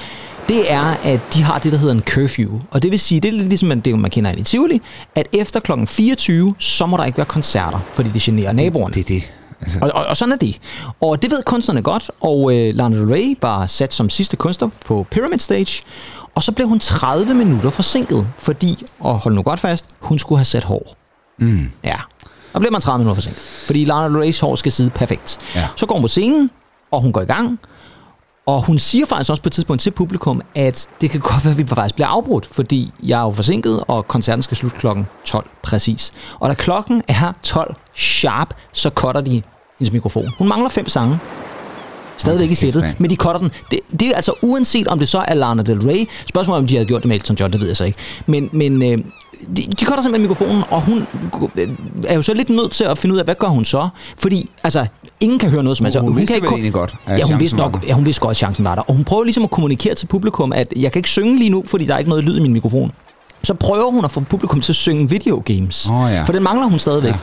Det 0.49 0.71
er, 0.71 0.83
at 1.03 1.19
de 1.33 1.43
har 1.43 1.59
det, 1.59 1.71
der 1.71 1.77
hedder 1.77 1.93
en 1.93 2.01
curfew. 2.01 2.59
Og 2.71 2.83
det 2.83 2.91
vil 2.91 2.99
sige, 2.99 3.21
det 3.21 3.27
er 3.29 3.33
lidt 3.33 3.47
ligesom 3.47 3.81
det, 3.81 3.99
man 3.99 4.11
kender 4.11 4.31
i 4.31 4.43
Tivoli, 4.43 4.81
at 5.15 5.27
efter 5.33 5.59
kl. 5.59 5.71
24, 5.85 6.55
så 6.59 6.85
må 6.85 6.97
der 6.97 7.05
ikke 7.05 7.17
være 7.17 7.25
koncerter, 7.25 7.79
fordi 7.93 8.09
det 8.09 8.21
generer 8.21 8.51
naboerne. 8.51 8.93
Det 8.93 8.99
er 8.99 9.03
det. 9.03 9.31
Altså, 9.61 9.79
Og, 9.81 9.91
og, 9.93 10.05
og 10.05 10.17
sådan 10.17 10.31
er 10.33 10.37
det. 10.37 10.57
Og 11.01 11.21
det 11.21 11.31
ved 11.31 11.43
kunstnerne 11.45 11.81
godt, 11.81 12.11
og 12.21 12.55
øh, 12.55 12.75
Lana 12.75 12.95
Del 12.97 13.07
Rey 13.07 13.37
var 13.41 13.67
sat 13.67 13.93
som 13.93 14.09
sidste 14.09 14.37
kunstner 14.37 14.69
på 14.85 15.05
Pyramid 15.11 15.39
Stage, 15.39 15.83
og 16.35 16.43
så 16.43 16.51
blev 16.51 16.67
hun 16.67 16.79
30 16.79 17.33
minutter 17.33 17.69
forsinket, 17.69 18.27
fordi, 18.39 18.83
og 18.99 19.17
hold 19.19 19.35
nu 19.35 19.41
godt 19.41 19.59
fast, 19.59 19.85
hun 19.99 20.19
skulle 20.19 20.39
have 20.39 20.45
sat 20.45 20.63
hår. 20.63 20.95
mm. 21.39 21.71
Ja, 21.83 21.95
og 22.53 22.59
bliver 22.61 22.71
man 22.71 22.81
30 22.81 22.97
minutter 22.99 23.15
forsinket, 23.15 23.41
fordi 23.65 23.83
Lana 23.85 24.07
Del 24.07 24.17
Reys 24.17 24.39
hår 24.39 24.55
skal 24.55 24.71
sidde 24.71 24.89
perfekt. 24.89 25.37
Ja. 25.55 25.67
Så 25.75 25.85
går 25.85 25.95
hun 25.95 26.01
på 26.01 26.07
scenen, 26.07 26.51
og 26.91 27.01
hun 27.01 27.11
går 27.11 27.21
i 27.21 27.25
gang, 27.25 27.59
og 28.45 28.65
hun 28.65 28.79
siger 28.79 29.05
faktisk 29.05 29.29
også 29.29 29.43
på 29.43 29.49
et 29.49 29.53
tidspunkt 29.53 29.81
til 29.81 29.91
publikum, 29.91 30.41
at 30.55 30.87
det 31.01 31.09
kan 31.09 31.19
godt 31.19 31.45
være, 31.45 31.51
at 31.51 31.57
vi 31.57 31.67
faktisk 31.67 31.95
bliver 31.95 32.07
afbrudt, 32.07 32.45
fordi 32.45 32.93
jeg 33.03 33.19
er 33.19 33.23
jo 33.23 33.31
forsinket, 33.31 33.83
og 33.87 34.07
koncerten 34.07 34.41
skal 34.41 34.57
slutte 34.57 34.77
klokken 34.77 35.07
12 35.25 35.49
præcis. 35.63 36.11
Og 36.39 36.49
da 36.49 36.53
klokken 36.53 37.01
er 37.07 37.33
12 37.43 37.75
sharp, 37.95 38.53
så 38.73 38.89
cutter 38.89 39.21
de 39.21 39.41
hendes 39.79 39.93
mikrofon. 39.93 40.29
Hun 40.37 40.47
mangler 40.47 40.69
fem 40.69 40.89
sange. 40.89 41.19
Stadigvæk 42.17 42.51
i 42.51 42.55
sættet, 42.55 42.95
men 42.99 43.09
de 43.09 43.15
cutter 43.15 43.39
den. 43.39 43.51
Det, 43.71 43.79
det 43.99 44.07
er 44.07 44.15
altså 44.15 44.33
uanset 44.41 44.87
om 44.87 44.99
det 44.99 45.07
så 45.07 45.23
er 45.27 45.33
Lana 45.33 45.63
Del 45.63 45.79
Rey. 45.79 46.05
Spørgsmålet 46.29 46.57
om 46.61 46.67
de 46.67 46.75
havde 46.75 46.85
gjort 46.85 47.01
det 47.01 47.07
med 47.07 47.15
Elton 47.15 47.35
John, 47.39 47.51
det 47.53 47.59
ved 47.61 47.67
jeg 47.67 47.77
så 47.77 47.85
ikke. 47.85 47.97
Men, 48.27 48.49
men 48.51 48.83
øh, 48.83 48.97
de, 49.57 49.61
de 49.79 49.85
cutter 49.85 50.01
simpelthen 50.01 50.21
mikrofonen, 50.21 50.63
og 50.69 50.81
hun 50.81 51.07
øh, 51.55 51.69
er 52.07 52.15
jo 52.15 52.21
så 52.21 52.33
lidt 52.33 52.49
nødt 52.49 52.71
til 52.71 52.83
at 52.83 52.97
finde 52.97 53.13
ud 53.13 53.19
af, 53.19 53.25
hvad 53.25 53.35
gør 53.35 53.47
hun 53.47 53.65
så? 53.65 53.89
Fordi, 54.17 54.49
altså, 54.63 54.85
ingen 55.19 55.39
kan 55.39 55.49
høre 55.49 55.63
noget 55.63 55.77
som 55.77 55.85
helst. 55.85 55.99
Hun 55.99 56.17
vidste 56.17 56.33
kan 56.33 56.41
vel 56.41 56.49
ko- 56.49 56.55
egentlig 56.55 56.73
godt, 56.73 56.95
ja, 57.07 57.23
hun 57.23 57.39
vidste 57.39 57.57
nok, 57.57 57.83
ja, 57.87 57.93
hun 57.93 58.05
vidste 58.05 58.19
godt, 58.21 58.31
at 58.31 58.37
chancen 58.37 58.65
var 58.65 58.75
der. 58.75 58.81
Og 58.81 58.93
hun 58.95 59.03
prøver 59.03 59.23
ligesom 59.23 59.43
at 59.43 59.51
kommunikere 59.51 59.95
til 59.95 60.05
publikum, 60.07 60.53
at 60.53 60.73
jeg 60.75 60.91
kan 60.91 60.99
ikke 60.99 61.09
synge 61.09 61.37
lige 61.37 61.49
nu, 61.49 61.63
fordi 61.67 61.85
der 61.85 61.93
er 61.93 61.97
ikke 61.97 62.09
noget 62.09 62.23
lyd 62.23 62.37
i 62.37 62.41
min 62.41 62.53
mikrofon. 62.53 62.91
Så 63.45 63.53
prøver 63.53 63.91
hun 63.91 64.05
at 64.05 64.11
få 64.11 64.19
publikum 64.19 64.61
til 64.61 64.71
at 64.71 64.75
synge 64.75 65.09
videogames. 65.09 65.89
Åh, 65.91 66.11
ja. 66.11 66.23
For 66.23 66.33
den 66.33 66.43
mangler 66.43 66.65
hun 66.67 66.79
stadigvæk. 66.79 67.11
Ja. 67.13 67.17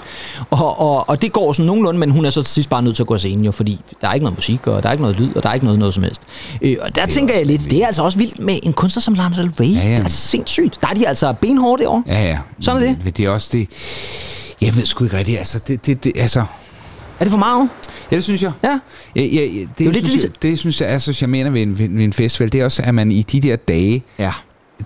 Og, 0.50 0.80
og, 0.80 1.08
og 1.08 1.22
det 1.22 1.32
går 1.32 1.52
sådan 1.52 1.66
nogenlunde, 1.66 2.00
men 2.00 2.10
hun 2.10 2.24
er 2.24 2.30
så 2.30 2.42
til 2.42 2.52
sidst 2.52 2.68
bare 2.68 2.82
nødt 2.82 2.96
til 2.96 3.02
at 3.02 3.06
gå 3.06 3.14
af 3.14 3.20
scenen, 3.20 3.44
jo, 3.44 3.50
fordi 3.52 3.80
der 4.00 4.08
er 4.08 4.12
ikke 4.14 4.24
noget 4.24 4.38
musik, 4.38 4.66
og 4.66 4.82
der 4.82 4.88
er 4.88 4.92
ikke 4.92 5.02
noget 5.02 5.16
lyd, 5.20 5.34
og 5.36 5.42
der 5.42 5.48
er 5.48 5.54
ikke 5.54 5.66
noget, 5.66 5.78
noget 5.78 5.94
som 5.94 6.02
helst. 6.02 6.22
Øh, 6.62 6.76
og 6.80 6.94
der 6.94 7.06
tænker 7.06 7.34
jeg 7.34 7.46
lidt, 7.46 7.70
det 7.70 7.82
er 7.82 7.86
altså 7.86 8.02
også 8.02 8.18
vildt 8.18 8.40
med 8.40 8.58
en 8.62 8.72
kunstner 8.72 9.00
som 9.00 9.14
Lana 9.14 9.36
Del 9.36 9.50
Rey. 9.60 9.66
Ja, 9.66 9.78
ja. 9.80 9.88
Det 9.88 9.94
er 9.94 10.02
altså 10.02 10.18
sindssygt. 10.28 10.78
Der 10.80 10.88
er 10.88 10.94
de 10.94 11.08
altså 11.08 11.32
benhårde 11.40 11.82
derovre. 11.82 12.02
ja, 12.06 12.22
ja. 12.24 12.38
Sådan 12.60 12.82
er 12.82 12.94
det. 13.04 13.16
Det 13.16 13.24
er 13.24 13.30
også 13.30 13.48
det... 13.52 13.68
Jeg 14.60 14.76
ved 14.76 14.86
sgu 14.86 15.04
ikke 15.04 15.16
rigtigt. 15.18 15.38
Altså, 15.38 15.58
det, 15.68 15.86
det, 15.86 16.04
det, 16.04 16.12
altså, 16.16 16.40
Er 17.20 17.24
det 17.24 17.30
for 17.30 17.38
meget? 17.38 17.68
ja, 18.10 18.16
det 18.16 18.24
synes 18.24 18.42
jeg. 18.42 18.52
Ja. 18.64 18.78
Ja, 19.16 19.22
ja, 19.22 19.24
ja, 19.24 19.40
det, 19.44 19.68
det, 19.78 19.86
synes 19.94 20.02
ligesom- 20.02 20.30
jeg, 20.34 20.42
det 20.42 20.58
synes 20.58 20.80
jeg 20.80 20.92
er 20.94 20.98
så 20.98 21.12
charmerende 21.12 21.52
ved 21.52 21.62
en, 21.62 21.78
ved 21.78 21.84
en 21.88 22.12
festival. 22.12 22.52
Det 22.52 22.60
er 22.60 22.64
også, 22.64 22.82
at 22.84 22.94
man 22.94 23.12
i 23.12 23.22
de 23.22 23.40
der 23.40 23.56
dage, 23.56 24.02
Ja. 24.18 24.32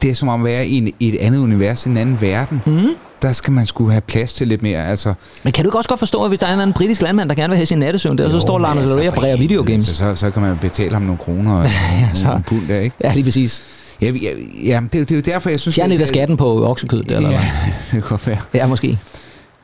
Det 0.02 0.10
er 0.10 0.14
som 0.14 0.28
om 0.28 0.40
at 0.40 0.44
være 0.44 0.66
i, 0.66 0.74
en, 0.78 0.92
i 1.00 1.08
et 1.14 1.18
andet 1.20 1.38
univers, 1.38 1.84
en 1.84 1.96
anden 1.96 2.20
verden. 2.20 2.62
Mm. 2.66 2.86
Der 3.22 3.32
skal 3.32 3.52
man 3.52 3.66
skulle 3.66 3.90
have 3.92 4.00
plads 4.00 4.32
til 4.34 4.48
lidt 4.48 4.62
mere. 4.62 4.86
Altså, 4.86 5.14
Men 5.44 5.52
kan 5.52 5.64
du 5.64 5.68
ikke 5.68 5.78
også 5.78 5.88
godt 5.88 5.98
forstå, 5.98 6.22
at 6.22 6.28
hvis 6.30 6.38
der 6.38 6.46
er 6.46 6.50
en 6.50 6.52
eller 6.52 6.62
anden 6.62 6.74
britisk 6.74 7.02
landmand, 7.02 7.28
der 7.28 7.34
gerne 7.34 7.48
vil 7.50 7.56
have 7.56 7.66
sin 7.66 7.78
nattesøvn 7.78 8.18
der, 8.18 8.30
så 8.30 8.40
står 8.40 8.58
Del 8.58 8.66
Rey 8.66 9.08
og 9.08 9.14
bræger 9.14 9.36
videogames? 9.36 9.88
Altså, 9.88 9.94
så, 9.96 10.14
så 10.14 10.30
kan 10.30 10.42
man 10.42 10.58
betale 10.60 10.92
ham 10.92 11.02
nogle 11.02 11.18
kroner 11.18 11.54
og 11.54 11.64
Ja, 12.00 12.08
så- 12.14 12.26
nogle 12.28 12.42
pund 12.42 12.68
der, 12.68 12.80
ikke? 12.80 12.96
Ja, 13.04 13.14
lige 13.14 13.24
præcis. 13.24 13.62
Ja, 14.02 14.10
ja, 14.10 14.30
ja 14.64 14.80
det, 14.82 14.92
det 14.92 15.10
er 15.12 15.16
jo 15.16 15.20
derfor, 15.20 15.50
jeg 15.50 15.60
synes... 15.60 15.74
Fjern 15.74 15.88
lidt 15.88 15.98
det- 15.98 16.02
af 16.04 16.08
skatten 16.08 16.36
på 16.36 16.66
oksekød, 16.70 17.02
der, 17.02 17.16
eller 17.16 17.30
Ja, 17.30 17.36
hvad? 17.38 17.46
det 17.84 17.90
kan 17.90 18.00
godt 18.00 18.26
være. 18.26 18.38
Ja, 18.54 18.66
måske. 18.66 18.98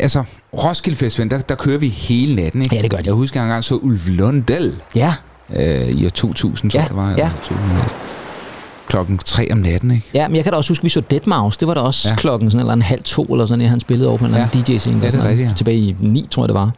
Altså, 0.01 0.23
Roskilde 0.64 0.97
Festival, 0.99 1.31
der, 1.31 1.39
der 1.41 1.55
kører 1.55 1.79
vi 1.79 1.89
hele 1.89 2.35
natten, 2.35 2.62
ikke? 2.62 2.77
Ja, 2.77 2.83
det 2.83 2.91
gør 2.91 2.97
de. 2.99 3.03
Jeg 3.07 3.12
husker, 3.14 3.43
engang 3.43 3.64
så 3.64 3.75
Ulf 3.75 4.07
Lundell 4.09 4.75
Ja, 4.95 5.14
øh, 5.57 5.89
i 5.89 6.05
år 6.07 6.11
2000, 6.11 6.70
tror 6.70 6.79
Ja, 6.79 6.83
jeg, 6.83 6.89
det 6.91 6.97
var. 6.97 7.09
ja. 7.09 7.12
eller 7.12 7.31
2001. 7.43 7.89
Klokken 8.93 9.18
tre 9.18 9.53
om 9.53 9.59
natten, 9.59 9.90
ikke? 9.90 10.07
Ja, 10.14 10.28
men 10.28 10.36
jeg 10.36 10.45
kan 10.45 10.53
da 10.53 10.57
også 10.57 10.70
huske, 10.70 10.80
at 10.80 10.84
vi 10.84 10.88
så 10.88 11.03
Deadmau5. 11.12 11.57
Det 11.61 11.68
var 11.68 11.74
da 11.74 11.80
også 11.80 12.09
ja. 12.09 12.12
Ja. 12.12 12.16
klokken 12.16 12.51
sådan 12.51 12.61
eller 12.61 12.72
en 12.72 12.82
halv 12.82 13.03
to 13.03 13.22
eller 13.22 13.47
sådan, 13.47 13.64
at 13.64 13.70
han 13.70 13.80
spillede 13.80 14.09
over 14.09 14.18
på 14.18 14.24
en 14.24 14.34
anden 14.34 14.62
DJ-scene. 14.62 15.01
Ja, 15.03 15.11
det 15.11 15.20
er 15.20 15.28
rigtigt, 15.28 15.49
ja. 15.49 15.55
Tilbage 15.55 15.78
i 15.78 15.97
9, 16.01 16.26
tror 16.30 16.43
jeg 16.43 16.49
det 16.49 16.55
var. 16.55 16.70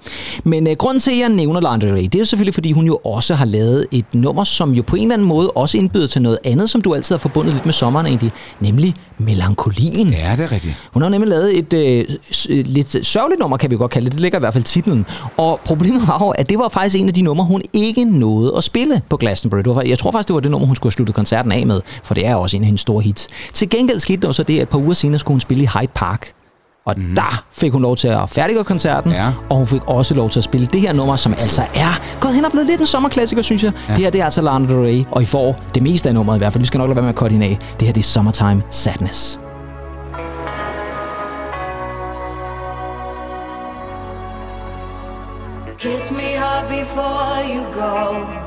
Men 0.44 0.66
øh, 0.66 0.76
grunden 0.76 1.00
til, 1.00 1.10
at 1.10 1.18
jeg 1.18 1.28
nævner 1.28 1.60
Rey, 1.94 2.02
det 2.02 2.14
er 2.14 2.18
jo 2.18 2.24
selvfølgelig, 2.24 2.54
fordi 2.54 2.72
hun 2.72 2.86
jo 2.86 2.96
også 3.04 3.34
har 3.34 3.44
lavet 3.44 3.86
et 3.92 4.14
nummer, 4.14 4.44
som 4.44 4.72
jo 4.72 4.82
på 4.82 4.96
en 4.96 5.02
eller 5.02 5.14
anden 5.14 5.28
måde 5.28 5.50
også 5.50 5.78
indbyder 5.78 6.06
til 6.06 6.22
noget 6.22 6.38
andet, 6.44 6.70
som 6.70 6.80
du 6.82 6.94
altid 6.94 7.14
har 7.14 7.18
forbundet 7.18 7.52
lidt 7.52 7.66
med 7.66 7.72
sommeren 7.72 8.06
egentlig, 8.06 8.32
nemlig 8.60 8.94
melankolien. 9.18 10.08
Ja, 10.12 10.32
det 10.36 10.44
er 10.44 10.52
rigtigt. 10.52 10.74
Hun 10.92 11.02
har 11.02 11.08
nemlig 11.08 11.28
lavet 11.28 11.58
et 11.58 11.72
øh, 11.72 12.04
øh, 12.50 12.66
lidt 12.66 13.06
sørgeligt 13.06 13.40
nummer, 13.40 13.56
kan 13.56 13.70
vi 13.70 13.76
godt 13.76 13.90
kalde 13.90 14.04
det. 14.04 14.12
Det 14.12 14.20
ligger 14.20 14.38
i 14.38 14.40
hvert 14.40 14.52
fald 14.52 14.64
titlen. 14.64 15.06
Og 15.36 15.60
problemet 15.64 16.08
var 16.08 16.18
jo, 16.20 16.28
at 16.28 16.48
det 16.48 16.58
var 16.58 16.68
faktisk 16.68 16.96
en 16.96 17.08
af 17.08 17.14
de 17.14 17.22
numre, 17.22 17.44
hun 17.44 17.62
ikke 17.72 18.04
nåede 18.04 18.54
at 18.56 18.64
spille 18.64 19.02
på 19.10 19.16
Glastonbury. 19.16 19.58
Det 19.58 19.74
var, 19.74 19.82
jeg 19.82 19.98
tror 19.98 20.10
faktisk, 20.10 20.28
det 20.28 20.34
var 20.34 20.40
det 20.40 20.50
nummer, 20.50 20.66
hun 20.66 20.76
skulle 20.76 20.90
have 20.90 20.94
sluttet 20.94 21.16
koncerten 21.16 21.52
af 21.52 21.66
med, 21.66 21.80
for 22.04 22.14
det 22.14 22.26
er 22.26 22.34
også 22.34 22.56
en 22.56 22.62
af 22.62 22.66
hendes 22.66 22.80
store 22.80 23.02
hits. 23.02 23.28
Til 23.52 23.70
gengæld 23.70 24.00
skete 24.00 24.26
der 24.26 24.32
så 24.32 24.42
det, 24.42 24.56
at 24.56 24.62
et 24.62 24.68
par 24.68 24.78
uger 24.78 24.94
senere 24.94 25.18
skulle 25.18 25.34
hun 25.34 25.40
spille 25.40 25.62
i 25.64 25.66
Hyde 25.66 25.90
Park. 25.94 26.32
Og 26.86 26.94
mm. 26.96 27.14
der 27.14 27.44
fik 27.52 27.72
hun 27.72 27.82
lov 27.82 27.96
til 27.96 28.08
at 28.08 28.30
færdiggøre 28.30 28.64
koncerten, 28.64 29.12
Ja. 29.12 29.32
og 29.50 29.56
hun 29.56 29.66
fik 29.66 29.80
også 29.86 30.14
lov 30.14 30.30
til 30.30 30.40
at 30.40 30.44
spille 30.44 30.66
det 30.66 30.80
her 30.80 30.92
nummer, 30.92 31.16
som 31.16 31.32
altså 31.32 31.62
er 31.74 32.00
gået 32.20 32.34
hen 32.34 32.44
og 32.44 32.50
blevet 32.50 32.66
lidt 32.66 32.80
en 32.80 32.86
sommerklassiker, 32.86 33.42
synes 33.42 33.64
jeg. 33.64 33.72
Ja. 33.88 33.94
Det 33.94 34.02
her 34.02 34.10
det 34.10 34.20
er 34.20 34.24
altså 34.24 34.42
Lana 34.42 34.66
Del 34.68 34.76
Rey, 34.76 35.04
og 35.10 35.22
I 35.22 35.24
får 35.24 35.56
det 35.74 35.82
meste 35.82 36.08
af 36.08 36.14
nummeret 36.14 36.36
i 36.36 36.38
hvert 36.38 36.52
fald. 36.52 36.62
Vi 36.62 36.66
skal 36.66 36.78
nok 36.78 36.88
lade 36.88 36.96
være 36.96 37.02
med 37.02 37.10
at 37.10 37.16
korte 37.16 37.32
hende 37.32 37.46
af. 37.46 37.58
Det 37.80 37.86
her 37.88 37.92
det 37.92 38.00
er 38.00 38.04
Summertime 38.04 38.62
Sadness. 38.70 39.40
Kiss 45.78 46.10
me 46.10 46.36
hard 46.36 46.68
before 46.68 47.42
you 47.54 47.62
go. 47.72 48.43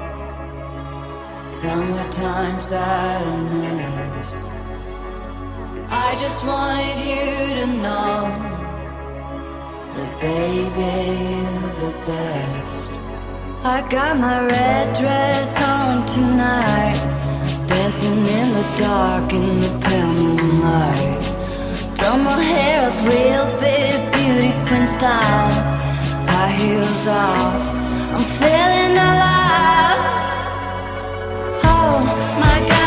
Summertime 1.62 2.60
sadness. 2.60 4.48
I 5.90 6.16
just 6.22 6.46
wanted 6.46 6.98
you 7.10 7.26
to 7.60 7.66
know 7.82 8.30
that 9.96 10.12
baby 10.22 10.92
you're 11.32 11.74
the 11.82 11.94
best. 12.06 12.90
I 13.64 13.78
got 13.90 14.20
my 14.20 14.46
red 14.46 14.96
dress 15.02 15.50
on 15.64 16.06
tonight, 16.06 17.00
dancing 17.66 18.20
in 18.40 18.48
the 18.54 18.66
dark 18.78 19.34
in 19.34 19.60
the 19.60 19.72
pale 19.84 20.14
moonlight. 20.14 21.24
Drum 21.98 22.24
my 22.24 22.40
hair 22.40 22.78
up 22.88 22.98
real 23.10 23.46
big, 23.60 23.98
beauty 24.14 24.54
queen 24.68 24.86
style. 24.86 25.52
High 26.30 26.52
heels 26.52 27.08
off, 27.08 27.64
I'm 28.14 28.26
feeling 28.42 28.96
alive. 28.96 30.37
My 31.98 32.60
god, 32.70 32.87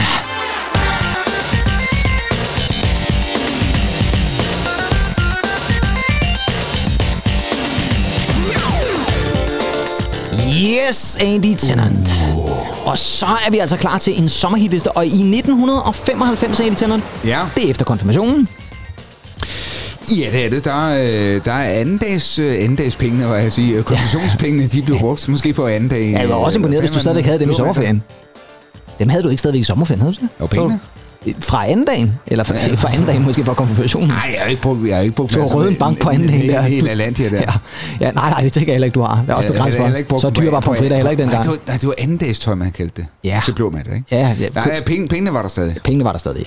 Yes, 10.53 11.17
Andy 11.21 11.55
Tennant. 11.57 12.09
Og 12.85 12.97
så 12.97 13.25
er 13.25 13.51
vi 13.51 13.57
altså 13.57 13.77
klar 13.77 13.97
til 13.97 14.21
en 14.21 14.29
sommerhitliste. 14.29 14.91
Og 14.91 15.05
i 15.05 15.09
1995, 15.09 16.59
Andy 16.59 16.75
Tennant, 16.75 17.03
Ja. 17.25 17.39
det 17.55 17.65
er 17.65 17.69
efter 17.69 17.85
konfirmationen. 17.85 18.47
Ja, 20.11 20.29
det 20.31 20.45
er 20.45 20.49
det. 20.49 20.65
Der, 20.65 20.89
er, 20.89 21.35
øh, 21.35 21.45
der 21.45 21.51
er 21.51 21.79
andendags, 21.79 22.39
øh, 22.39 22.53
andendags 22.63 22.95
pengene, 22.95 23.25
hvad 23.27 23.41
jeg 23.41 23.53
sige. 23.53 23.83
Konfirmationspengene, 23.83 24.67
de 24.67 24.81
blev 24.81 24.99
brugt 24.99 25.27
måske 25.27 25.53
på 25.53 25.67
anden 25.67 25.89
dag. 25.89 26.11
Jeg 26.11 26.29
var 26.29 26.35
også 26.35 26.57
imponeret, 26.57 26.81
hvis 26.81 26.91
du 26.91 26.99
stadigvæk 26.99 27.25
havde 27.25 27.39
dem 27.39 27.49
i 27.51 27.53
sommerferien. 27.53 28.03
Dem 28.99 29.09
havde 29.09 29.23
du 29.23 29.29
ikke 29.29 29.39
stadigvæk 29.39 29.61
i 29.61 29.63
sommerferien, 29.63 30.01
havde 30.01 30.13
du 30.13 30.21
det? 30.21 30.29
Og 30.39 30.49
pengene? 30.49 30.79
Fra 31.39 31.69
anden 31.69 31.85
dagen? 31.85 32.13
Eller 32.27 32.43
fra, 32.43 32.53
ja. 32.55 32.73
fra 32.75 32.89
anden 32.91 33.05
dagen 33.05 33.23
måske 33.23 33.45
fra 33.45 33.53
konfirmationen? 33.53 34.07
Nej, 34.09 34.29
jeg 34.33 34.41
har 34.41 34.49
ikke 34.49 34.61
brugt, 34.61 34.87
jeg 34.87 34.95
har 34.95 35.03
ikke 35.03 35.15
brugt 35.15 35.33
Du 35.33 35.39
har 35.39 35.45
røget 35.47 35.69
en 35.71 35.75
bank 35.75 36.01
på 36.01 36.09
anden 36.09 36.27
dagen 36.27 36.49
der. 36.49 36.61
Helt 36.61 36.87
Atlantia 36.89 37.29
der. 37.29 37.35
Ja. 37.35 37.51
ja, 37.99 38.11
nej, 38.11 38.29
nej, 38.29 38.41
det 38.41 38.53
tænker 38.53 38.71
jeg 38.71 38.75
heller 38.75 38.85
ikke, 38.85 38.95
du 38.95 39.01
har. 39.01 39.15
Det 39.21 39.29
er 39.29 39.33
også 39.35 39.47
begrænset 39.47 40.05
for. 40.09 40.19
Så 40.19 40.29
dyr 40.29 40.51
var 40.51 40.59
på- 40.59 40.65
pomfritter 40.65 40.95
heller 40.97 41.11
ikke 41.11 41.25
Nej, 41.25 41.31
dengang. 41.35 41.43
det 41.43 41.51
var, 41.67 41.71
nej, 41.71 41.77
det 41.77 41.87
var 41.87 41.93
andendags 41.97 42.39
tøj, 42.39 42.55
man 42.55 42.71
kaldte 42.71 43.01
det. 43.01 43.07
Ja. 43.23 43.41
Til 43.45 43.53
blå 43.53 43.69
mad, 43.69 43.81
ikke? 43.95 44.03
Ja, 44.11 44.35
ja. 44.39 44.47
Nej, 44.55 44.83
penge, 44.85 45.07
pengene 45.07 45.33
var 45.33 45.41
der 45.41 45.49
stadig. 45.49 45.75
Pengene 45.83 46.05
var 46.05 46.11
der 46.11 46.19
stadig, 46.19 46.43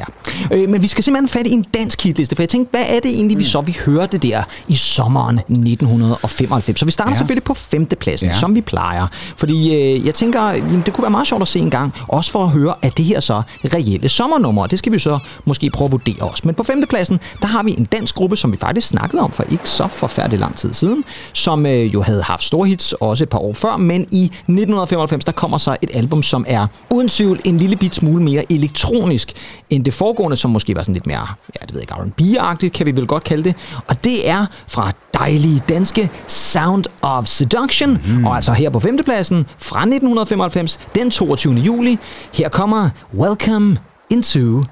ja. 0.50 0.56
Øh, 0.56 0.68
men 0.68 0.82
vi 0.82 0.86
skal 0.86 1.04
simpelthen 1.04 1.28
fat 1.28 1.46
i 1.46 1.52
en 1.52 1.66
dansk 1.74 2.02
hitliste, 2.04 2.36
for 2.36 2.42
jeg 2.42 2.48
tænkte, 2.48 2.70
hvad 2.70 2.84
er 2.96 3.00
det 3.00 3.10
egentlig, 3.10 3.38
vi 3.38 3.44
så 3.44 3.60
vi 3.60 3.76
hørte 3.86 4.18
der 4.18 4.42
i 4.68 4.74
sommeren 4.74 5.38
1995? 5.38 6.78
Så 6.80 6.84
vi 6.84 6.90
starter 6.90 7.10
ja. 7.12 7.16
Selvfølgelig 7.18 7.44
på 7.44 7.54
femtepladsen. 7.54 8.28
Ja. 8.28 8.34
som 8.34 8.54
vi 8.54 8.60
plejer. 8.60 9.06
Fordi 9.36 9.74
øh, 9.74 10.06
jeg 10.06 10.14
tænker, 10.14 10.50
jamen, 10.50 10.82
det 10.86 10.94
kunne 10.94 11.02
være 11.02 11.10
meget 11.10 11.26
sjovt 11.28 11.42
at 11.42 11.48
se 11.48 11.58
en 11.58 11.70
gang, 11.70 11.92
også 12.08 12.30
for 12.30 12.42
at 12.44 12.48
høre, 12.50 12.74
at 12.82 12.96
det 12.96 13.04
her 13.04 13.20
så 13.20 13.42
reelle 13.64 14.08
sommernummer. 14.08 14.61
Nummer, 14.62 14.66
og 14.66 14.70
det 14.70 14.78
skal 14.78 14.92
vi 14.92 14.98
så 14.98 15.18
måske 15.44 15.70
prøve 15.70 15.86
at 15.86 15.92
vurdere 15.92 16.20
også. 16.20 16.42
Men 16.44 16.54
på 16.54 16.62
femtepladsen, 16.62 17.20
der 17.40 17.46
har 17.46 17.62
vi 17.62 17.74
en 17.78 17.84
dansk 17.84 18.14
gruppe, 18.14 18.36
som 18.36 18.52
vi 18.52 18.56
faktisk 18.56 18.88
snakkede 18.88 19.22
om 19.22 19.32
for 19.32 19.44
ikke 19.50 19.68
så 19.68 19.88
forfærdelig 19.88 20.38
lang 20.38 20.56
tid 20.56 20.74
siden, 20.74 21.04
som 21.32 21.66
øh, 21.66 21.94
jo 21.94 22.02
havde 22.02 22.22
haft 22.22 22.42
store 22.42 22.68
hits 22.68 22.92
også 22.92 23.24
et 23.24 23.28
par 23.28 23.38
år 23.38 23.52
før, 23.52 23.76
men 23.76 24.00
i 24.10 24.24
1995, 24.24 25.24
der 25.24 25.32
kommer 25.32 25.58
så 25.58 25.76
et 25.82 25.90
album, 25.94 26.22
som 26.22 26.44
er 26.48 26.66
uden 26.90 27.08
tvivl 27.08 27.40
en 27.44 27.58
lille 27.58 27.76
bit 27.76 27.94
smule 27.94 28.22
mere 28.22 28.52
elektronisk 28.52 29.32
end 29.70 29.84
det 29.84 29.94
foregående, 29.94 30.36
som 30.36 30.50
måske 30.50 30.76
var 30.76 30.82
sådan 30.82 30.94
lidt 30.94 31.06
mere, 31.06 31.26
ja, 31.60 31.66
det 31.66 31.74
ved 31.74 31.80
jeg 31.80 31.82
ikke, 31.82 31.94
R&B-agtigt, 31.94 32.72
kan 32.72 32.86
vi 32.86 32.96
vel 32.96 33.06
godt 33.06 33.24
kalde 33.24 33.44
det. 33.44 33.56
Og 33.88 34.04
det 34.04 34.30
er 34.30 34.46
fra 34.66 34.92
dejlige 35.14 35.62
danske 35.68 36.10
Sound 36.26 36.84
of 37.02 37.26
Seduction, 37.26 37.98
mm. 38.06 38.24
og 38.24 38.36
altså 38.36 38.52
her 38.52 38.70
på 38.70 38.80
femtepladsen 38.80 39.46
fra 39.58 39.80
1995, 39.80 40.80
den 40.94 41.10
22. 41.10 41.54
juli. 41.54 41.98
Her 42.32 42.48
kommer 42.48 42.90
Welcome 43.14 43.91
into 44.12 44.62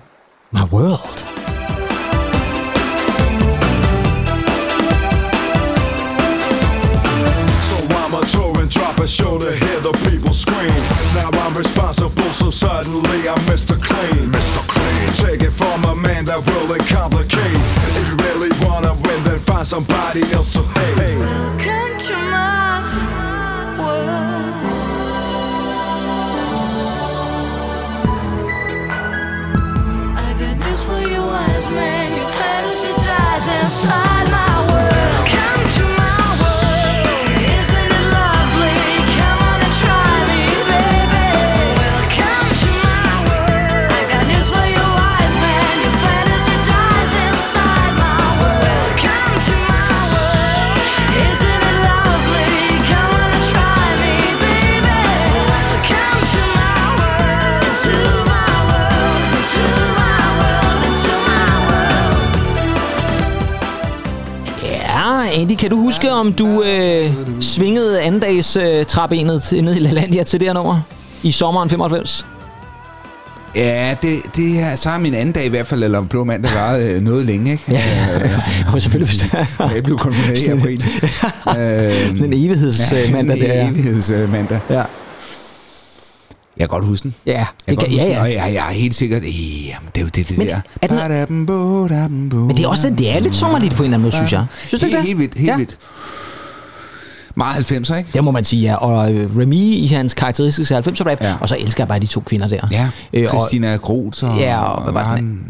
my 0.52 0.64
world. 0.66 1.16
So 7.64 7.76
I'm 7.96 8.12
a 8.12 8.26
tour 8.26 8.60
and 8.60 8.70
drop 8.70 8.98
a 8.98 9.08
show 9.08 9.38
to 9.38 9.50
hear 9.50 9.80
the 9.80 9.96
people 10.10 10.34
scream. 10.34 10.68
Now 11.14 11.30
I'm 11.40 11.54
responsible, 11.54 12.30
so 12.34 12.50
suddenly 12.50 13.28
I'm 13.28 13.40
Mr. 13.48 13.80
Clean. 13.80 14.30
Mr. 14.30 14.60
Clean. 14.68 15.12
Take 15.14 15.42
it 15.42 15.52
from 15.52 15.84
a 15.84 15.94
man 15.96 16.26
that 16.26 16.44
will 16.44 16.68
complicate. 16.92 17.56
If 17.96 18.08
you 18.08 18.16
really 18.26 18.52
wanna 18.68 18.92
win, 18.92 19.24
then 19.24 19.38
find 19.38 19.66
somebody 19.66 20.20
else 20.34 20.52
to 20.52 20.60
hate. 20.60 21.18
Welcome 21.18 21.98
to 21.98 22.14
my 22.14 23.76
world. 23.78 24.79
For 30.90 31.08
you, 31.08 31.22
wise 31.22 31.70
man. 31.70 32.16
Your 32.16 32.28
fantasy 32.28 32.92
dies 33.02 33.46
inside 33.64 34.09
Andy, 65.40 65.54
kan 65.56 65.70
du 65.70 65.76
huske, 65.76 66.10
om 66.12 66.32
du 66.32 66.62
øh, 66.62 67.10
svingede 67.40 68.00
andendags 68.00 68.56
øh, 68.56 68.84
træbenet 68.86 69.42
ned 69.62 69.76
i 69.76 69.78
LaLandia 69.78 70.22
til 70.22 70.40
det 70.40 70.48
her 70.48 70.52
nummer? 70.54 70.80
I 71.22 71.32
sommeren 71.32 71.70
95? 71.70 72.26
Ja, 73.56 73.94
det, 74.02 74.16
det 74.36 74.60
er, 74.60 74.74
så 74.76 74.88
har 74.88 74.98
min 74.98 75.14
anden 75.14 75.32
dag 75.32 75.44
i 75.44 75.48
hvert 75.48 75.66
fald, 75.66 75.84
eller 75.84 76.00
blå 76.02 76.24
mandag, 76.24 76.50
varet 76.54 76.82
øh, 76.82 77.02
noget 77.02 77.26
længe, 77.26 77.52
ikke? 77.52 77.64
Ja, 77.68 77.82
Øh, 78.14 78.38
og 78.74 78.82
selvfølgelig. 78.82 79.30
jeg 79.74 79.82
blev 79.82 79.98
konfirmeret 79.98 80.44
i 80.44 80.48
april. 80.48 80.84
Øh, 81.58 82.16
Sådan 82.16 82.24
en 82.24 82.32
evighedsmandag 82.44 83.36
der. 83.40 83.46
sådan 83.46 83.56
Ja. 83.56 83.68
en 83.68 83.74
evighedsmandag. 83.74 84.58
Ja, 84.70 84.82
Jeg 86.60 86.68
kan 86.68 86.78
godt 86.78 86.84
huske 86.88 87.02
den. 87.02 87.14
ja, 87.26 87.32
Jeg 87.32 87.46
det 87.68 87.78
kan 87.78 87.92
ja, 87.92 88.04
ja. 88.08 88.20
og 88.20 88.32
jeg, 88.32 88.50
jeg 88.54 88.66
er 88.68 88.72
helt 88.72 88.94
sikkert, 88.94 89.22
jamen, 89.22 89.88
det 89.94 90.00
er 90.00 90.00
jo 90.00 90.06
det, 90.14 90.28
det 90.28 90.38
Men 90.38 90.46
der. 90.46 90.60
er 90.82 91.26
den- 91.26 91.46
Men 92.46 92.56
det 92.56 92.64
er 92.64 92.68
også 92.68 92.90
det 92.98 93.16
er 93.16 93.20
lidt 93.20 93.34
sommerligt 93.34 93.74
på 93.74 93.82
en 93.82 93.84
eller 93.84 93.94
anden 93.96 94.02
måde, 94.02 94.12
synes 94.12 94.32
jeg. 94.32 94.44
Synes 94.68 94.80
du 94.80 94.86
det? 94.90 95.02
helt 95.02 95.18
vildt, 95.18 95.34
helt 95.38 95.48
ja. 95.50 95.56
vildt. 95.56 95.78
Meget 97.34 97.72
90'er, 97.72 97.94
ikke? 97.94 98.10
Det 98.14 98.24
må 98.24 98.30
man 98.30 98.44
sige, 98.44 98.62
ja. 98.62 98.74
Og 98.74 99.12
øh, 99.12 99.36
Remy 99.38 99.54
i 99.54 99.86
hans 99.86 100.14
karakteristiske 100.14 100.76
90'er 100.76 101.10
rap, 101.10 101.18
Ja. 101.22 101.34
og 101.40 101.48
så 101.48 101.56
elsker 101.60 101.82
jeg 101.84 101.88
bare 101.88 101.98
de 101.98 102.06
to 102.06 102.20
kvinder 102.20 102.48
der. 102.48 102.60
Ja, 102.70 102.88
Øh, 103.12 103.28
Christina 103.28 103.76
Groth 103.76 104.24
og... 104.24 104.38
Ja, 104.38 104.60
og 104.62 104.82
hvad 104.82 104.92
var 104.92 105.04
han- 105.04 105.40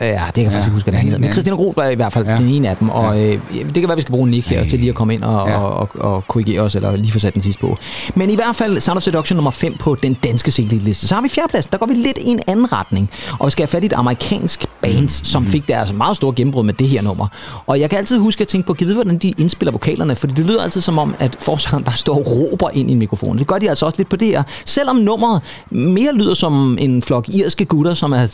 Ja, 0.00 0.22
det 0.26 0.34
kan 0.34 0.42
jeg 0.44 0.52
faktisk 0.52 0.66
ikke 0.68 0.74
huske, 0.74 0.84
hvad 0.90 0.94
Ja, 0.94 0.98
den 0.98 1.04
hedder. 1.06 1.18
Men 1.18 1.26
ja. 1.26 1.32
Christina 1.32 1.56
Groth 1.56 1.76
var 1.76 1.84
i 1.88 1.94
hvert 1.94 2.12
fald 2.12 2.24
Ja. 2.26 2.32
ja. 2.32 2.38
den 2.38 2.48
ene 2.48 2.68
af 2.68 2.76
dem, 2.76 2.88
og 2.90 3.20
øh, 3.24 3.40
det 3.52 3.74
kan 3.74 3.88
være, 3.88 3.96
vi 3.96 4.02
skal 4.02 4.12
bruge 4.12 4.28
Nick 4.30 4.46
her 4.48 4.64
til 4.64 4.78
lige 4.78 4.88
at 4.88 4.94
komme 4.94 5.14
ind 5.14 5.22
og, 5.22 5.48
Ja. 5.48 5.52
ja. 5.52 5.58
og, 5.60 5.88
og, 5.94 6.12
og 6.14 6.26
korrigere 6.28 6.60
os, 6.60 6.74
eller 6.74 6.96
lige 6.96 7.12
få 7.12 7.18
sat 7.18 7.34
den 7.34 7.42
sidste 7.42 7.60
på. 7.60 7.76
Men 8.14 8.30
i 8.30 8.34
hvert 8.34 8.56
fald 8.56 8.80
Sound 8.80 8.96
of 8.96 9.02
Seduction 9.02 9.36
nummer 9.36 9.50
5 9.50 9.76
på 9.76 9.94
den 9.94 10.14
danske 10.14 10.50
single-liste. 10.50 11.06
Så 11.08 11.14
har 11.14 11.22
vi 11.22 11.28
fjerdepladsen, 11.28 11.72
der 11.72 11.78
går 11.78 11.86
vi 11.86 11.94
lidt 11.94 12.18
i 12.18 12.28
en 12.28 12.40
anden 12.46 12.72
retning, 12.72 13.10
og 13.38 13.46
vi 13.46 13.50
skal 13.50 13.62
have 13.62 13.68
fat 13.68 13.82
i 13.82 13.86
et 13.86 13.92
amerikansk 13.92 14.66
band, 14.82 14.98
Mm. 15.02 15.08
som 15.08 15.46
fik 15.46 15.68
deres 15.68 15.92
meget 15.92 16.16
store 16.16 16.32
gennembrud 16.36 16.64
med 16.64 16.74
det 16.74 16.88
her 16.88 17.02
nummer. 17.02 17.26
Og 17.66 17.80
jeg 17.80 17.90
kan 17.90 17.98
altid 17.98 18.18
huske 18.18 18.42
at 18.42 18.48
tænke 18.48 18.66
på, 18.66 18.76
vide, 18.78 18.94
hvordan 18.94 19.18
de 19.18 19.28
indspiller 19.38 19.72
vokalerne, 19.72 20.16
fordi 20.16 20.34
det 20.34 20.46
lyder 20.46 20.62
altid 20.62 20.80
som 20.80 20.98
om, 20.98 21.14
at 21.18 21.36
forsangeren 21.38 21.84
bare 21.84 21.96
står 21.96 22.14
og 22.14 22.26
råber 22.26 22.70
ind 22.74 22.88
i 22.90 22.92
en 22.92 22.98
mikrofon. 22.98 23.38
Det 23.38 23.46
gør 23.46 23.58
de 23.58 23.68
altså 23.70 23.86
også 23.86 23.98
lidt 23.98 24.08
på 24.08 24.16
det 24.16 24.28
her. 24.28 24.42
Selvom 24.64 24.96
nummeret 24.96 25.42
mere 25.70 26.12
lyder 26.14 26.34
som 26.34 26.78
en 26.80 27.02
flok 27.02 27.28
irske 27.28 27.64
gutter, 27.64 27.94
som 27.94 28.12
er, 28.12 28.26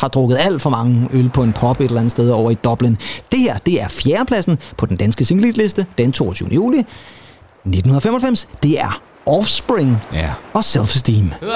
har 0.00 0.08
drukket 0.08 0.36
alt 0.40 0.62
for 0.62 0.70
mange 0.70 0.93
øl 1.12 1.28
på 1.28 1.42
en 1.42 1.52
pop 1.52 1.80
et 1.80 1.84
eller 1.84 2.00
andet 2.00 2.10
sted 2.10 2.30
over 2.30 2.50
i 2.50 2.54
Dublin. 2.54 2.98
Det 3.32 3.38
her, 3.40 3.58
det 3.58 3.82
er 3.82 3.88
fjerdepladsen 3.88 4.58
på 4.76 4.86
den 4.86 4.96
danske 4.96 5.24
single-liste 5.24 5.86
den 5.98 6.12
22. 6.12 6.48
juli 6.52 6.78
1995. 6.78 8.48
Det 8.62 8.80
er 8.80 9.00
Offspring 9.26 9.96
Ja. 10.12 10.30
og 10.52 10.60
Self-Esteem. 10.60 11.24
I 11.42 11.46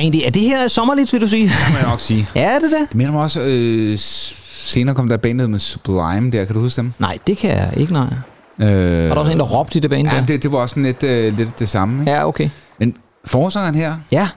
egentlig, 0.00 0.22
er 0.24 0.30
det 0.30 0.42
her 0.42 0.68
sommerligt, 0.68 1.12
vil 1.12 1.20
du 1.20 1.28
sige? 1.28 1.42
Det 1.48 1.54
må 1.72 1.76
jeg 1.78 1.86
nok 1.86 2.00
sige. 2.00 2.28
Ja, 2.34 2.40
er 2.42 2.58
det 2.58 2.70
det? 2.80 2.88
Det 2.88 2.94
minder 2.96 3.12
mig 3.12 3.22
også, 3.22 3.40
øh, 3.40 3.98
senere 4.52 4.94
kom 4.94 5.08
der 5.08 5.16
bandet 5.16 5.50
med 5.50 5.58
Sublime 5.58 6.30
der, 6.30 6.44
kan 6.44 6.54
du 6.54 6.60
huske 6.60 6.76
dem? 6.80 6.92
Nej, 6.98 7.18
det 7.26 7.36
kan 7.36 7.50
jeg 7.50 7.70
ikke, 7.76 7.92
nej. 7.92 8.06
Øh, 8.60 8.68
Var 9.08 9.14
der 9.14 9.20
også 9.20 9.32
en, 9.32 9.38
der 9.38 9.44
råbte 9.44 9.76
i 9.78 9.80
det 9.80 9.90
bane 9.90 10.10
Ja, 10.14 10.20
der? 10.20 10.26
det, 10.26 10.42
det 10.42 10.52
var 10.52 10.58
også 10.58 10.80
lidt, 10.80 11.02
øh, 11.02 11.36
lidt 11.36 11.58
det 11.58 11.68
samme. 11.68 12.02
Ikke? 12.02 12.12
Ja, 12.12 12.28
okay. 12.28 12.48
Men 12.78 12.94
forsangeren 13.24 13.74
her, 13.74 13.94
Ja, 14.12 14.28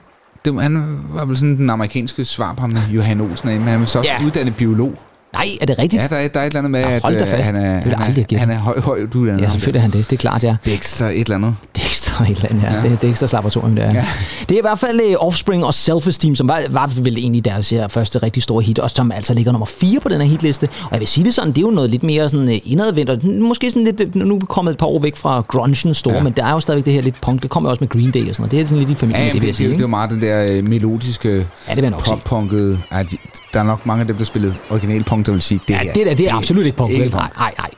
det, 0.46 0.62
han 0.62 1.00
var 1.14 1.26
vel 1.26 1.38
sådan 1.38 1.58
den 1.58 1.70
amerikanske 1.70 2.26
svar 2.26 2.54
på 2.54 2.62
ham 2.62 2.76
Johan 2.92 3.22
Olsen, 3.22 3.50
men 3.50 3.62
han 3.68 3.82
er 3.82 3.86
så 3.86 4.00
også 4.00 4.12
Ja. 4.20 4.26
uddannet 4.26 4.56
biolog. 4.56 4.94
nej, 5.34 5.48
er 5.62 5.66
det 5.66 5.80
rigtigt? 5.80 6.02
Ja, 6.04 6.08
der 6.08 6.16
er, 6.16 6.28
der 6.28 6.40
er 6.40 6.44
et 6.44 6.48
eller 6.48 6.60
andet 6.60 6.72
med, 6.72 6.82
Nå, 6.82 6.88
at 7.10 7.22
øh, 7.22 7.28
fast. 7.28 7.44
han 7.52 7.56
er, 7.56 7.84
Det 7.84 7.94
han 7.98 8.26
er, 8.32 8.38
han 8.38 8.50
er 8.50 8.58
høj, 8.58 8.80
høj 8.80 9.00
uddannet. 9.16 9.38
Ja, 9.42 9.44
ham 9.46 9.52
selvfølgelig 9.52 9.80
er 9.80 9.82
han 9.82 9.92
det. 9.92 10.10
Det 10.10 10.14
er 10.16 10.18
klart, 10.22 10.44
ja. 10.44 10.50
Er 10.68 10.74
ekstra 10.74 11.06
et 11.06 11.20
eller 11.20 11.36
andet. 11.36 11.56
Det 11.76 11.82
er 11.84 11.88
ekstra 11.88 12.03
eller 12.20 12.32
et 12.32 12.38
eller 12.38 12.50
andet 12.50 12.64
her. 12.64 12.78
Ja. 12.84 12.90
Det, 12.90 13.02
det 13.02 13.10
ekstra 13.10 13.28
laboratorium 13.34 13.76
der. 13.76 13.84
Ja. 13.94 14.06
Det 14.50 14.56
er 14.56 14.60
i 14.60 14.62
hvert 14.62 14.80
fald 14.80 15.00
uh, 15.20 15.28
Offspring 15.28 15.66
og 15.66 15.70
Self-Esteem, 15.70 16.36
som 16.36 16.48
var, 16.48 16.62
var 16.70 16.88
vel 16.88 17.18
egentlig 17.18 17.46
deres 17.46 17.70
her 17.70 17.88
første 17.88 18.18
rigtig 18.24 18.44
store 18.44 18.64
hit, 18.64 18.80
og 18.80 18.92
som 18.92 19.12
altså 19.12 19.34
ligger 19.34 19.52
nummer 19.52 19.66
4 19.66 20.00
på 20.00 20.10
den 20.10 20.22
her 20.22 20.28
hitliste. 20.28 20.70
Og 20.84 20.90
jeg 20.92 21.00
vil 21.00 21.08
sige 21.08 21.24
det 21.26 21.34
sådan, 21.34 21.50
det 21.50 21.58
er 21.58 21.62
jo 21.62 21.70
noget 21.72 21.90
lidt 21.90 22.04
mere 22.04 22.30
sådan 22.30 22.48
uh, 22.48 22.72
indadvendt, 22.72 23.10
og 23.10 23.20
måske 23.26 23.70
sådan 23.72 23.84
lidt, 23.84 24.02
øh, 24.02 24.16
nu 24.16 24.36
er 24.36 24.40
vi 24.40 24.46
kommet 24.50 24.72
et 24.72 24.78
par 24.78 24.86
år 24.86 25.00
væk 25.00 25.16
fra 25.16 25.42
grungen 25.48 25.94
store, 25.94 26.14
ja. 26.16 26.24
Men 26.24 26.34
der 26.34 26.46
er 26.46 26.52
jo 26.52 26.60
stadigvæk 26.60 26.86
det 26.86 26.94
her 26.94 27.02
lidt 27.02 27.22
punk, 27.22 27.42
det 27.44 27.50
kommer 27.50 27.70
også 27.70 27.84
med 27.84 27.90
Green 27.90 28.12
Day 28.12 28.30
og 28.30 28.36
sådan 28.36 28.42
noget. 28.42 28.52
Det 28.52 28.60
er 28.62 28.66
sådan 28.66 28.78
lidt 28.78 28.90
i 28.90 28.96
familien, 28.96 29.22
Ja, 29.22 29.26
det, 29.26 29.34
det, 29.34 29.42
vil 29.42 29.48
det, 29.48 29.56
sige. 29.56 29.70
det, 29.70 29.78
det, 29.78 29.82
er 29.82 29.88
jo 29.88 29.90
meget 29.90 30.10
den 30.10 30.22
der 30.22 30.58
øh, 30.58 30.64
melodiske, 30.64 31.48
Ja, 31.70 31.76
det 31.76 31.94
pop-punkede. 32.06 32.80
Ja, 32.92 33.04
de, 33.04 33.18
der 33.54 33.60
er 33.60 33.64
nok 33.64 33.86
mange 33.86 34.02
af 34.02 34.08
dem, 34.08 34.16
der 34.16 34.26
spillede 34.26 34.54
original 34.70 35.04
punk, 35.04 35.26
der 35.26 35.32
vil 35.32 35.42
sige, 35.42 35.60
det 35.68 35.74
Ja, 35.74 35.80
her, 35.84 35.94
det 35.94 36.06
der, 36.06 36.14
det 36.14 36.30
er 36.30 36.36
absolut 36.36 36.66
ikke 36.66 36.78
punk. 36.78 36.92
ikke 36.92 37.04
vel? 37.04 37.12
Nej, 37.12 37.30
nej, 37.38 37.54
nej. 37.58 37.70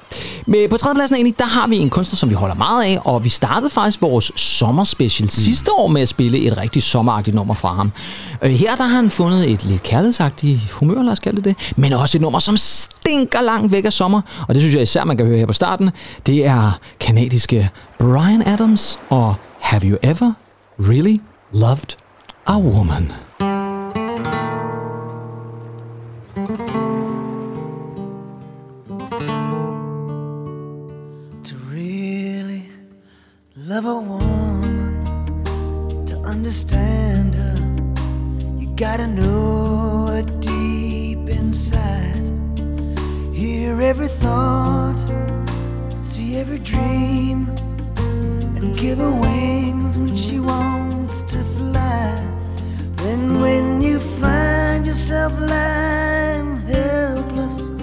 Men 0.45 0.69
på 0.69 0.77
tredjepladsen 0.77 1.15
egentlig, 1.15 1.39
der 1.39 1.45
har 1.45 1.67
vi 1.67 1.77
en 1.77 1.89
kunstner, 1.89 2.15
som 2.15 2.29
vi 2.29 2.35
holder 2.35 2.55
meget 2.55 2.85
af, 2.85 2.99
og 3.05 3.23
vi 3.23 3.29
startede 3.29 3.69
faktisk 3.69 4.01
vores 4.01 4.24
sommerspecial 4.35 5.25
mm. 5.25 5.29
sidste 5.29 5.71
år 5.71 5.87
med 5.87 6.01
at 6.01 6.07
spille 6.07 6.37
et 6.37 6.57
rigtig 6.57 6.83
sommeragtigt 6.83 7.35
nummer 7.35 7.53
fra 7.53 7.73
ham. 7.73 7.91
Øh, 8.41 8.51
Her 8.51 8.75
der 8.75 8.83
har 8.83 8.95
han 8.95 9.09
fundet 9.09 9.51
et 9.51 9.65
lidt 9.65 9.83
kærlighedsagtigt 9.83 10.71
humør, 10.71 11.03
lad 11.03 11.11
os 11.11 11.19
kalde 11.19 11.35
det 11.41 11.45
det, 11.45 11.73
men 11.77 11.93
også 11.93 12.17
et 12.17 12.21
nummer, 12.21 12.39
som 12.39 12.57
stinker 12.57 13.41
langt 13.41 13.71
væk 13.71 13.85
af 13.85 13.93
sommer, 13.93 14.21
og 14.47 14.55
det 14.55 14.61
synes 14.61 14.75
jeg 14.75 14.83
især, 14.83 15.03
man 15.03 15.17
kan 15.17 15.25
høre 15.25 15.37
her 15.37 15.45
på 15.45 15.53
starten. 15.53 15.89
Det 16.25 16.45
er 16.45 16.79
kanadiske 16.99 17.69
Brian 17.99 18.47
Adams 18.47 18.99
og 19.09 19.35
Have 19.59 19.81
You 19.89 19.97
Ever 20.03 20.31
Really 20.79 21.17
Loved 21.53 21.95
a 22.47 22.57
Woman? 22.57 23.11
Every 43.85 44.07
thought, 44.07 44.97
see 46.01 46.37
every 46.37 46.57
dream, 46.57 47.47
and 48.55 48.75
give 48.75 48.97
her 48.97 49.11
wings 49.11 49.95
when 49.95 50.15
she 50.15 50.39
wants 50.39 51.21
to 51.21 51.43
fly. 51.43 52.27
Then, 52.95 53.39
when 53.39 53.83
you 53.83 53.99
find 53.99 54.87
yourself 54.87 55.33
lying 55.39 56.57
helpless 56.61 57.74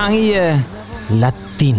gang 0.00 0.14
i 0.14 0.30
uh, 0.30 0.60
Latin. 1.10 1.76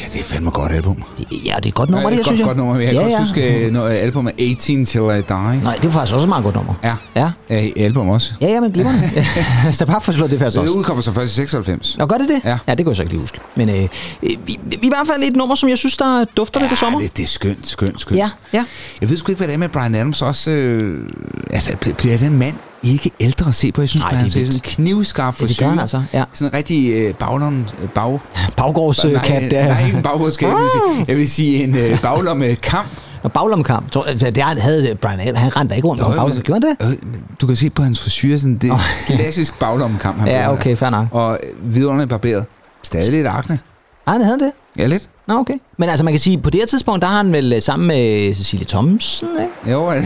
Ja, 0.00 0.06
det 0.12 0.20
er 0.20 0.24
fandme 0.24 0.50
godt 0.50 0.72
album. 0.72 1.02
Ja, 1.18 1.24
det 1.56 1.64
er 1.64 1.68
et 1.68 1.74
godt 1.74 1.90
nummer, 1.90 2.08
det 2.10 2.16
her, 2.16 2.22
godt, 2.22 2.26
synes 2.26 2.38
jeg. 2.38 2.46
godt 2.46 2.56
nummer. 2.56 2.76
Jeg 2.76 2.86
kan 2.86 2.94
ja, 2.94 3.00
også 3.02 3.16
ja. 3.16 3.20
huske, 3.50 3.70
når 3.72 3.86
albumet 3.86 4.32
18 4.38 4.84
Till 4.84 5.00
I 5.00 5.04
Die. 5.04 5.60
Nej, 5.64 5.74
det 5.74 5.84
var 5.84 5.90
faktisk 5.90 6.14
også 6.14 6.24
et 6.24 6.28
meget 6.28 6.44
godt 6.44 6.54
nummer. 6.54 6.74
Ja, 6.84 6.94
Ja, 7.16 7.30
ja 7.50 7.68
album 7.76 8.08
også. 8.08 8.32
ja, 8.40 8.46
ja 8.46 8.60
men 8.60 8.72
glimrende. 8.72 9.10
så 9.72 9.86
bare 9.86 10.00
for 10.00 10.12
slået 10.12 10.30
det 10.30 10.38
fast 10.38 10.54
Det 10.54 10.62
også. 10.62 10.74
udkommer 10.74 11.02
så 11.02 11.12
først 11.12 11.32
i 11.32 11.34
96. 11.34 11.96
Og 12.00 12.08
gør 12.08 12.16
det 12.18 12.28
det? 12.28 12.40
Ja. 12.44 12.58
ja 12.68 12.74
det 12.74 12.78
kan 12.78 12.86
jeg 12.88 12.96
så 12.96 13.02
ikke 13.02 13.12
lige 13.12 13.20
huske. 13.20 13.38
Men 13.54 13.68
øh, 13.68 13.82
øh, 13.82 13.88
vi, 14.22 14.58
vi, 14.64 14.78
i 14.82 14.88
hvert 14.88 15.06
fald 15.06 15.22
et 15.22 15.36
nummer, 15.36 15.54
som 15.54 15.68
jeg 15.68 15.78
synes, 15.78 15.96
der 15.96 16.24
dufter 16.36 16.60
lidt 16.60 16.72
af 16.72 16.78
sommer. 16.78 17.00
det, 17.00 17.16
det 17.16 17.22
er 17.22 17.26
skønt, 17.26 17.68
skønt, 17.68 18.00
skønt. 18.00 18.18
Ja, 18.18 18.30
ja. 18.52 18.64
Jeg 19.00 19.10
ved 19.10 19.16
sgu 19.16 19.32
ikke, 19.32 19.38
hvad 19.38 19.48
det 19.48 19.54
er 19.54 19.58
med 19.58 19.68
Brian 19.68 19.94
Adams 19.94 20.22
også. 20.22 20.50
Øh, 20.50 21.08
altså, 21.50 21.70
bl- 21.84 21.92
bliver 21.92 22.18
den 22.18 22.38
mand 22.38 22.54
ikke 22.82 23.10
ældre 23.20 23.48
at 23.48 23.54
se 23.54 23.72
på? 23.72 23.80
Jeg 23.82 23.88
synes, 23.88 24.02
Nej, 24.04 24.12
Nej, 24.12 24.18
er 24.18 24.20
han 24.20 24.30
ser 24.30 24.46
sådan 24.46 24.60
knivskarp 24.60 25.34
for 25.34 25.46
Det 25.46 25.58
gør 25.58 25.68
han 25.68 25.78
altså, 25.78 26.02
ja. 26.12 26.24
Sådan 26.32 26.52
en 26.52 26.54
rigtig 26.58 26.92
øh, 26.92 27.14
baglom, 27.14 27.66
øh, 27.82 27.88
bag... 27.88 28.20
Baggårdskat 28.56 29.12
nej, 29.12 29.48
der. 29.50 29.64
nej, 29.68 29.84
ikke 29.86 29.96
en 29.96 30.02
baggårdskat. 30.02 30.48
Jeg 30.48 30.56
vil 30.56 30.68
sige, 30.70 31.04
jeg 31.08 31.16
vil 31.16 31.30
sige 31.30 31.62
en 31.64 31.74
øh, 31.76 32.02
baglomme 32.02 32.54
kamp. 32.54 32.88
Og 33.22 33.32
baglomkamp. 33.32 33.96
Altså, 34.06 34.30
det 34.30 34.42
han 34.42 34.58
havde 34.58 34.94
Brian 34.94 35.20
Adams. 35.20 35.38
Han 35.38 35.56
rendte 35.56 35.76
ikke 35.76 35.88
rundt 35.88 36.02
med 36.02 36.10
en 36.10 36.16
baglom. 36.16 36.40
Gjorde 36.42 36.66
han 36.80 36.90
det? 36.90 37.02
Øh, 37.04 37.12
Du 37.40 37.46
kan 37.46 37.56
se 37.56 37.70
på 37.70 37.82
hans 37.82 38.00
frisyr, 38.02 38.38
sådan 38.38 38.56
det 38.56 38.70
er 38.70 38.78
klassisk 39.06 39.58
baglommekamp. 39.58 40.18
Han 40.18 40.28
Ja, 40.28 40.52
okay, 40.52 40.76
fair 40.76 40.90
nok. 40.90 41.06
Og 41.10 41.38
vidunderligt 41.62 42.10
barberet. 42.10 42.44
Stadig 42.82 43.10
lidt 43.12 43.26
akne. 43.26 43.58
Ah, 44.06 44.12
han 44.12 44.22
havde 44.22 44.38
det? 44.38 44.52
Ja, 44.78 44.86
lidt. 44.86 45.08
Nå, 45.28 45.34
okay. 45.38 45.54
Men 45.78 45.88
altså, 45.88 46.04
man 46.04 46.12
kan 46.12 46.20
sige, 46.20 46.38
på 46.38 46.50
det 46.50 46.60
her 46.60 46.66
tidspunkt, 46.66 47.02
der 47.02 47.08
har 47.08 47.16
han 47.16 47.32
vel 47.32 47.52
øh, 47.52 47.62
sammen 47.62 47.88
med 47.88 48.34
Cecilie 48.34 48.66
Thomsen, 48.66 49.28
ikke? 49.40 49.72
Jo, 49.72 49.92
øh, 49.92 50.02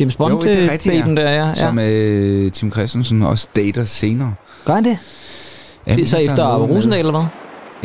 James 0.00 0.16
Bond, 0.16 0.34
jo 0.34 0.42
det 0.42 0.64
er 0.64 0.72
rigtigt, 0.72 0.94
baben 0.94 1.16
der, 1.16 1.30
ja. 1.30 1.46
ja. 1.48 1.54
Som 1.54 1.78
øh, 1.78 2.50
Tim 2.52 2.72
Christensen 2.72 3.22
også 3.22 3.48
dater 3.56 3.84
senere. 3.84 4.34
Gør 4.64 4.74
han 4.74 4.84
det? 4.84 4.98
Jeg 5.86 5.96
det 5.96 6.02
er 6.02 6.06
så 6.08 6.16
der 6.16 6.22
efter 6.22 6.58
med- 6.58 6.76
Rosendal, 6.76 6.98
eller 6.98 7.10
hvad? 7.10 7.24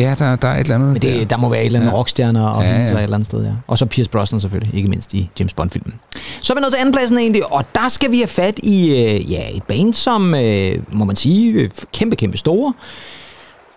Ja, 0.06 0.16
der, 0.20 0.36
der 0.36 0.48
er 0.48 0.54
et 0.56 0.60
eller 0.60 0.76
andet 0.76 0.94
Men 0.94 1.02
det, 1.02 1.30
der 1.30 1.38
må 1.38 1.50
være 1.50 1.62
et 1.62 1.66
eller 1.66 1.80
andet 1.80 1.92
Ja. 1.92 1.98
rockstjerner 1.98 2.48
og 2.48 2.64
Ja, 2.64 2.70
ja, 2.70 2.76
ja. 2.76 2.82
ja. 2.86 2.92
et 2.98 3.04
eller 3.04 3.16
andet 3.16 3.26
sted, 3.28 3.44
ja. 3.44 3.52
Og 3.68 3.78
så 3.78 3.86
Pierce 3.86 4.10
Brosnan 4.12 4.42
selvfølgelig, 4.42 4.76
ikke 4.76 4.90
mindst 4.90 5.14
i 5.14 5.30
James 5.40 5.54
Bond-filmen. 5.54 5.94
Så 6.42 6.54
er 6.54 6.56
vi 6.58 6.62
nået 6.62 6.74
til 6.74 6.80
andenpladsen 6.80 7.18
egentlig, 7.18 7.54
og 7.54 7.66
der 7.76 7.88
skal 7.90 8.12
vi 8.12 8.18
have 8.18 8.28
fat 8.28 8.60
i 8.64 8.90
øh, 8.90 9.32
ja, 9.32 9.42
et 9.54 9.64
band, 9.64 9.94
som, 9.94 10.36
øh, 10.36 10.76
må 10.92 11.06
man 11.06 11.16
sige, 11.16 11.52
øh, 11.52 11.70
kæmpe, 11.94 12.16
kæmpe 12.16 12.38
store. 12.38 12.74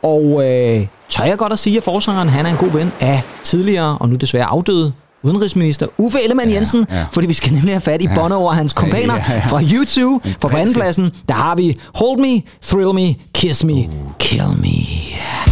Og 0.03 0.25
øh, 0.51 0.87
tør 1.09 1.25
jeg 1.25 1.39
godt 1.39 1.53
at 1.53 1.59
sige, 1.59 1.77
at 1.77 1.83
forsangeren 1.83 2.29
han 2.29 2.47
er 2.47 2.51
en 2.51 2.57
god 2.57 2.71
ven 2.71 2.93
af 3.01 3.23
tidligere, 3.45 3.99
og 3.99 4.09
nu 4.09 4.15
desværre 4.17 4.45
afdøde, 4.47 4.93
udenrigsminister 5.23 5.87
Uffe 5.99 6.19
Ellemann 6.25 6.51
Jensen, 6.51 6.87
ja. 6.91 7.05
fordi 7.13 7.27
vi 7.27 7.35
skal 7.35 7.53
nemlig 7.53 7.75
have 7.75 7.81
fat 7.81 8.03
i 8.03 8.07
Ja. 8.11 8.15
Bono 8.15 8.45
og 8.45 8.55
hans 8.57 8.73
kompaner 8.73 9.15
Ja, 9.15 9.25
ja, 9.29 9.35
ja. 9.35 9.47
fra 9.49 9.63
YouTube. 9.63 10.31
For 10.41 10.49
på 10.49 10.57
andenpladsen, 10.57 11.13
der 11.29 11.35
har 11.35 11.55
vi 11.57 11.75
Hold 11.95 12.19
Me, 12.21 12.43
Thrill 12.67 12.95
Me, 12.95 13.15
Kiss 13.35 13.65
Me, 13.65 13.75
Kill 14.19 14.43
Me. 14.59 15.52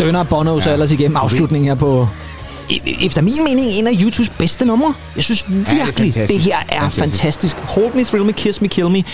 Så 0.00 0.04
stønner 0.04 0.22
Bono 0.22 0.60
så 0.60 0.68
Ja. 0.68 0.72
ellers 0.72 0.90
igennem 0.92 1.16
afslutningen 1.16 1.68
her 1.68 1.74
på 1.74 2.08
e- 2.72 3.06
efter 3.06 3.22
min 3.22 3.44
mening 3.44 3.66
en 3.66 3.86
af 3.86 3.92
YouTubes 4.02 4.28
bedste 4.28 4.64
numre. 4.64 4.94
Jeg 5.16 5.24
synes 5.24 5.44
virkelig, 5.48 5.86
det, 5.86 5.96
fantastisk. 5.96 6.28
det 6.28 6.40
her 6.40 6.58
er 6.68 6.80
Fantastisk. 6.90 6.98
fantastisk. 7.22 7.56
Hold 7.56 7.94
me, 7.94 8.04
thrill 8.04 8.24
me, 8.24 8.32
kiss 8.32 8.60
me, 8.60 8.68
kill 8.68 8.90
me. 8.90 9.04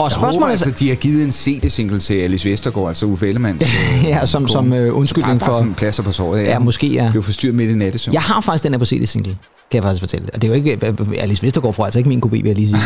Og 0.00 0.10
Jeg 0.10 0.18
håber 0.32 0.46
altså, 0.46 0.70
de 0.70 0.88
har 0.88 0.94
givet 0.96 1.24
en 1.24 1.30
CD-single 1.32 2.00
til 2.00 2.14
Alice 2.14 2.48
Vestergaard, 2.50 2.88
altså 2.88 3.06
Uffe 3.06 3.28
Ellemanns 3.28 3.62
øh, 3.98 4.04
Ja, 4.04 4.26
som- 4.26 4.42
kone. 4.42 4.48
som, 4.48 4.72
øh, 4.72 4.96
undskyldning 4.96 5.42
for- 5.42 5.52
sådan 5.52 5.74
plaster 5.74 6.02
på 6.02 6.12
såret. 6.12 6.42
Ja, 6.42 6.58
måske, 6.58 6.86
ja. 6.86 7.10
Blev 7.10 7.22
forstyrret 7.22 7.54
midt 7.54 7.70
i 7.70 7.74
nattesøvn. 7.74 8.14
Jeg 8.14 8.22
har 8.22 8.40
faktisk 8.40 8.64
den 8.64 8.72
her 8.72 8.78
på 8.78 8.84
CD-single, 8.84 9.24
kan 9.70 9.74
jeg 9.76 9.82
faktisk 9.82 10.00
fortælle. 10.02 10.26
Og 10.34 10.42
det 10.42 10.50
er 10.50 10.56
jo 10.58 10.64
ikke... 10.64 10.94
Alice 11.18 11.42
Vestergaard 11.46 11.74
får 11.74 11.84
altså 11.84 11.98
ikke 11.98 12.08
min 12.08 12.20
kopi, 12.20 12.36
vil 12.42 12.48
jeg 12.48 12.56
lige 12.56 12.68
sige. 12.68 12.80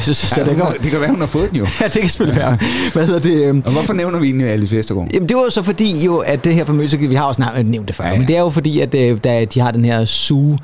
så, 0.14 0.14
så, 0.14 0.34
Ja, 0.40 0.44
det, 0.46 0.56
kan, 0.56 0.66
det 0.82 0.90
kan 0.90 1.00
være, 1.00 1.10
hun 1.10 1.20
har 1.20 1.26
fået 1.26 1.48
den 1.50 1.56
jo. 1.58 1.66
ja, 1.80 1.84
det 1.84 2.00
kan 2.00 2.10
selvfølgelig 2.10 2.40
være. 2.40 2.58
Hvad 2.92 3.06
hedder 3.06 3.20
det? 3.20 3.44
øhm, 3.44 3.62
Og 3.66 3.72
hvorfor 3.72 3.92
nævner 3.92 4.18
vi 4.18 4.26
egentlig 4.26 4.48
Alice 4.48 4.76
Vestergaard? 4.76 5.08
Jamen, 5.14 5.28
det 5.28 5.36
var 5.36 5.42
jo 5.42 5.50
så 5.50 5.62
fordi, 5.62 6.04
jo, 6.04 6.16
at 6.18 6.44
det 6.44 6.54
her 6.54 6.64
famøse, 6.64 6.98
vi 6.98 7.14
har 7.14 7.24
også 7.24 7.42
nævnt, 7.54 7.70
nævnt 7.70 7.88
det 7.88 7.96
før, 7.96 8.04
ja, 8.04 8.08
Ja, 8.10 8.12
ja. 8.12 8.14
ja. 8.16 8.18
men 8.20 8.28
det 8.28 8.36
er 8.36 8.40
jo 8.40 8.50
fordi, 8.50 8.80
at 8.80 8.94
øh, 8.94 9.18
da 9.24 9.44
de 9.44 9.60
har 9.60 9.70
den 9.70 9.84
her 9.84 10.04
Sue 10.04 10.58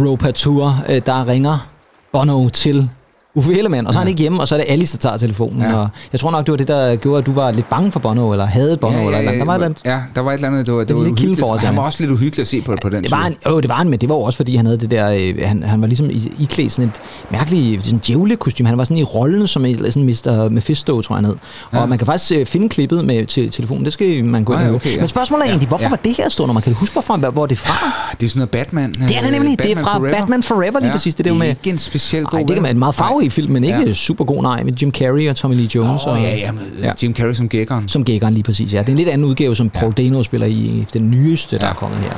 Ropatur, 0.00 0.76
øh, 0.88 1.00
der 1.06 1.28
ringer 1.28 1.68
Bono 2.12 2.48
til 2.48 2.88
Uffe 3.34 3.58
Ellemann, 3.58 3.86
og 3.86 3.92
så 3.92 3.98
er 3.98 4.00
han 4.00 4.08
ikke 4.08 4.20
hjemme, 4.20 4.40
og 4.40 4.48
så 4.48 4.54
er 4.54 4.58
det 4.58 4.66
Alice, 4.68 4.98
der 4.98 5.02
tager 5.02 5.16
telefonen. 5.16 5.62
Ja. 5.62 5.68
Ja. 5.68 5.76
Og 5.76 5.88
jeg 6.12 6.20
tror 6.20 6.30
nok, 6.30 6.46
det 6.46 6.52
var 6.52 6.56
det, 6.56 6.68
der 6.68 6.96
gjorde, 6.96 7.18
at 7.18 7.26
du 7.26 7.32
var 7.32 7.50
lidt 7.50 7.68
bange 7.70 7.92
for 7.92 8.00
Bono, 8.00 8.30
eller 8.32 8.44
havde 8.46 8.76
Bono, 8.76 8.98
eller, 9.06 9.18
eller 9.18 9.32
der 9.32 9.44
var 9.44 9.54
et 9.56 9.62
andet. 9.62 9.80
ja, 9.84 10.00
der 10.14 10.20
var 10.20 10.30
et 10.30 10.34
eller 10.34 10.48
andet, 10.48 10.66
det 10.66 10.74
var, 10.74 10.80
det 10.84 10.90
Et 10.90 10.96
var 11.10 11.14
kildeforhold 11.14 11.60
til 11.60 11.66
Han 11.66 11.76
var 11.76 11.82
også 11.82 11.98
lidt 12.02 12.10
uhyggelig 12.12 12.42
at 12.42 12.48
se 12.48 12.60
på, 12.60 12.74
på 12.82 12.88
den 12.88 13.02
Det 13.02 13.10
var, 13.10 13.32
åh, 13.46 13.62
det 13.62 13.68
var 13.68 13.74
han, 13.74 13.88
men 13.88 14.00
det 14.00 14.08
var 14.08 14.14
også, 14.14 14.36
fordi 14.36 14.56
han 14.56 14.66
havde 14.66 14.78
det 14.80 14.90
der, 14.90 15.10
øh, 15.10 15.34
han, 15.48 15.62
han 15.62 15.80
var 15.80 15.86
ligesom 15.86 16.10
i, 16.10 16.32
iklædt 16.38 16.72
sådan 16.72 16.88
et 16.88 17.00
mærkeligt 17.30 17.84
sådan 17.84 17.98
djævlekostyme. 18.06 18.68
Han 18.68 18.78
var 18.78 18.84
sådan 18.84 18.96
i 18.96 19.02
rollen 19.02 19.46
som 19.46 19.64
en, 19.64 19.76
sådan 19.78 20.04
Mr. 20.04 20.48
Mephisto, 20.48 21.02
tror 21.02 21.14
jeg 21.14 21.18
han 21.18 21.24
hed. 21.24 21.34
Og 21.70 21.78
Ja. 21.78 21.86
man 21.86 21.98
kan 21.98 22.06
faktisk 22.06 22.32
øh, 22.32 22.46
finde 22.46 22.68
klippet 22.68 23.04
med 23.04 23.26
til 23.26 23.50
telefonen, 23.50 23.84
det 23.84 23.92
skal 23.92 24.24
man 24.24 24.44
gå 24.44 24.52
ind 24.52 24.60
Ah, 24.60 24.66
og 24.66 24.66
ja, 24.66 24.68
høre. 24.70 24.76
okay, 24.76 24.94
ja. 24.94 25.00
Men 25.00 25.08
spørgsmålet 25.08 25.42
er 25.42 25.46
Ja, 25.46 25.50
egentlig, 25.52 25.68
hvorfor 25.68 25.84
ja. 25.84 25.88
var 25.90 25.98
det 26.04 26.16
her 26.16 26.28
stort 26.28 26.46
nummer? 26.48 26.60
Kan 26.60 26.72
du 26.72 26.78
huske, 26.78 26.92
hvorfor, 26.92 27.16
hvor 27.30 27.46
det 27.46 27.54
er 27.54 27.60
fra? 27.60 28.12
Det 28.20 28.26
er 28.26 28.30
sådan 28.30 28.38
noget 28.38 28.50
Batman. 28.50 28.92
Det 28.92 29.16
er 29.16 29.20
det 29.22 29.32
nemlig. 29.32 29.58
Det 29.58 29.72
er 29.72 29.76
fra 29.76 29.98
Batman 29.98 30.42
Forever 30.42 30.80
lige 30.80 30.90
præcis. 30.92 31.14
Det 31.14 31.20
er 31.20 31.24
det 31.24 31.30
jo 31.30 31.34
med- 31.38 31.48
ikke 31.48 31.70
en 31.70 31.78
speciel 31.78 32.24
god 32.24 32.38
det 32.46 32.56
kan 32.56 32.66
en 32.66 32.78
meget 32.78 32.94
farverig 32.94 33.21
film, 33.30 33.52
men 33.52 33.64
ikke 33.64 33.78
Ja. 33.86 33.92
super 33.92 34.24
god, 34.24 34.42
nej, 34.42 34.62
med 34.62 34.72
Jim 34.72 34.90
Carrey 34.90 35.28
og 35.30 35.36
Tommy 35.36 35.54
Lee 35.54 35.68
Jones. 35.74 36.02
Åh, 36.02 36.12
og, 36.12 36.18
ja, 36.20 36.36
ja, 36.36 36.52
med 36.52 36.62
Ja. 36.82 36.92
Jim 37.02 37.14
Carrey 37.14 37.34
som 37.34 37.48
gækkeren. 37.48 37.88
Som 37.88 38.04
gækkeren 38.04 38.34
lige 38.34 38.44
præcis, 38.44 38.72
ja. 38.74 38.78
Det 38.78 38.86
er 38.88 38.92
en 38.92 38.96
lidt 38.96 39.08
anden 39.08 39.24
udgave, 39.28 39.56
som 39.56 39.70
Paul 39.70 39.92
Dano 39.92 40.22
spiller 40.22 40.46
i 40.46 40.86
den 40.92 41.10
nyeste, 41.10 41.58
der 41.58 41.64
Ja. 41.64 41.70
er 41.70 41.74
kommet 41.74 41.98
her. 41.98 42.12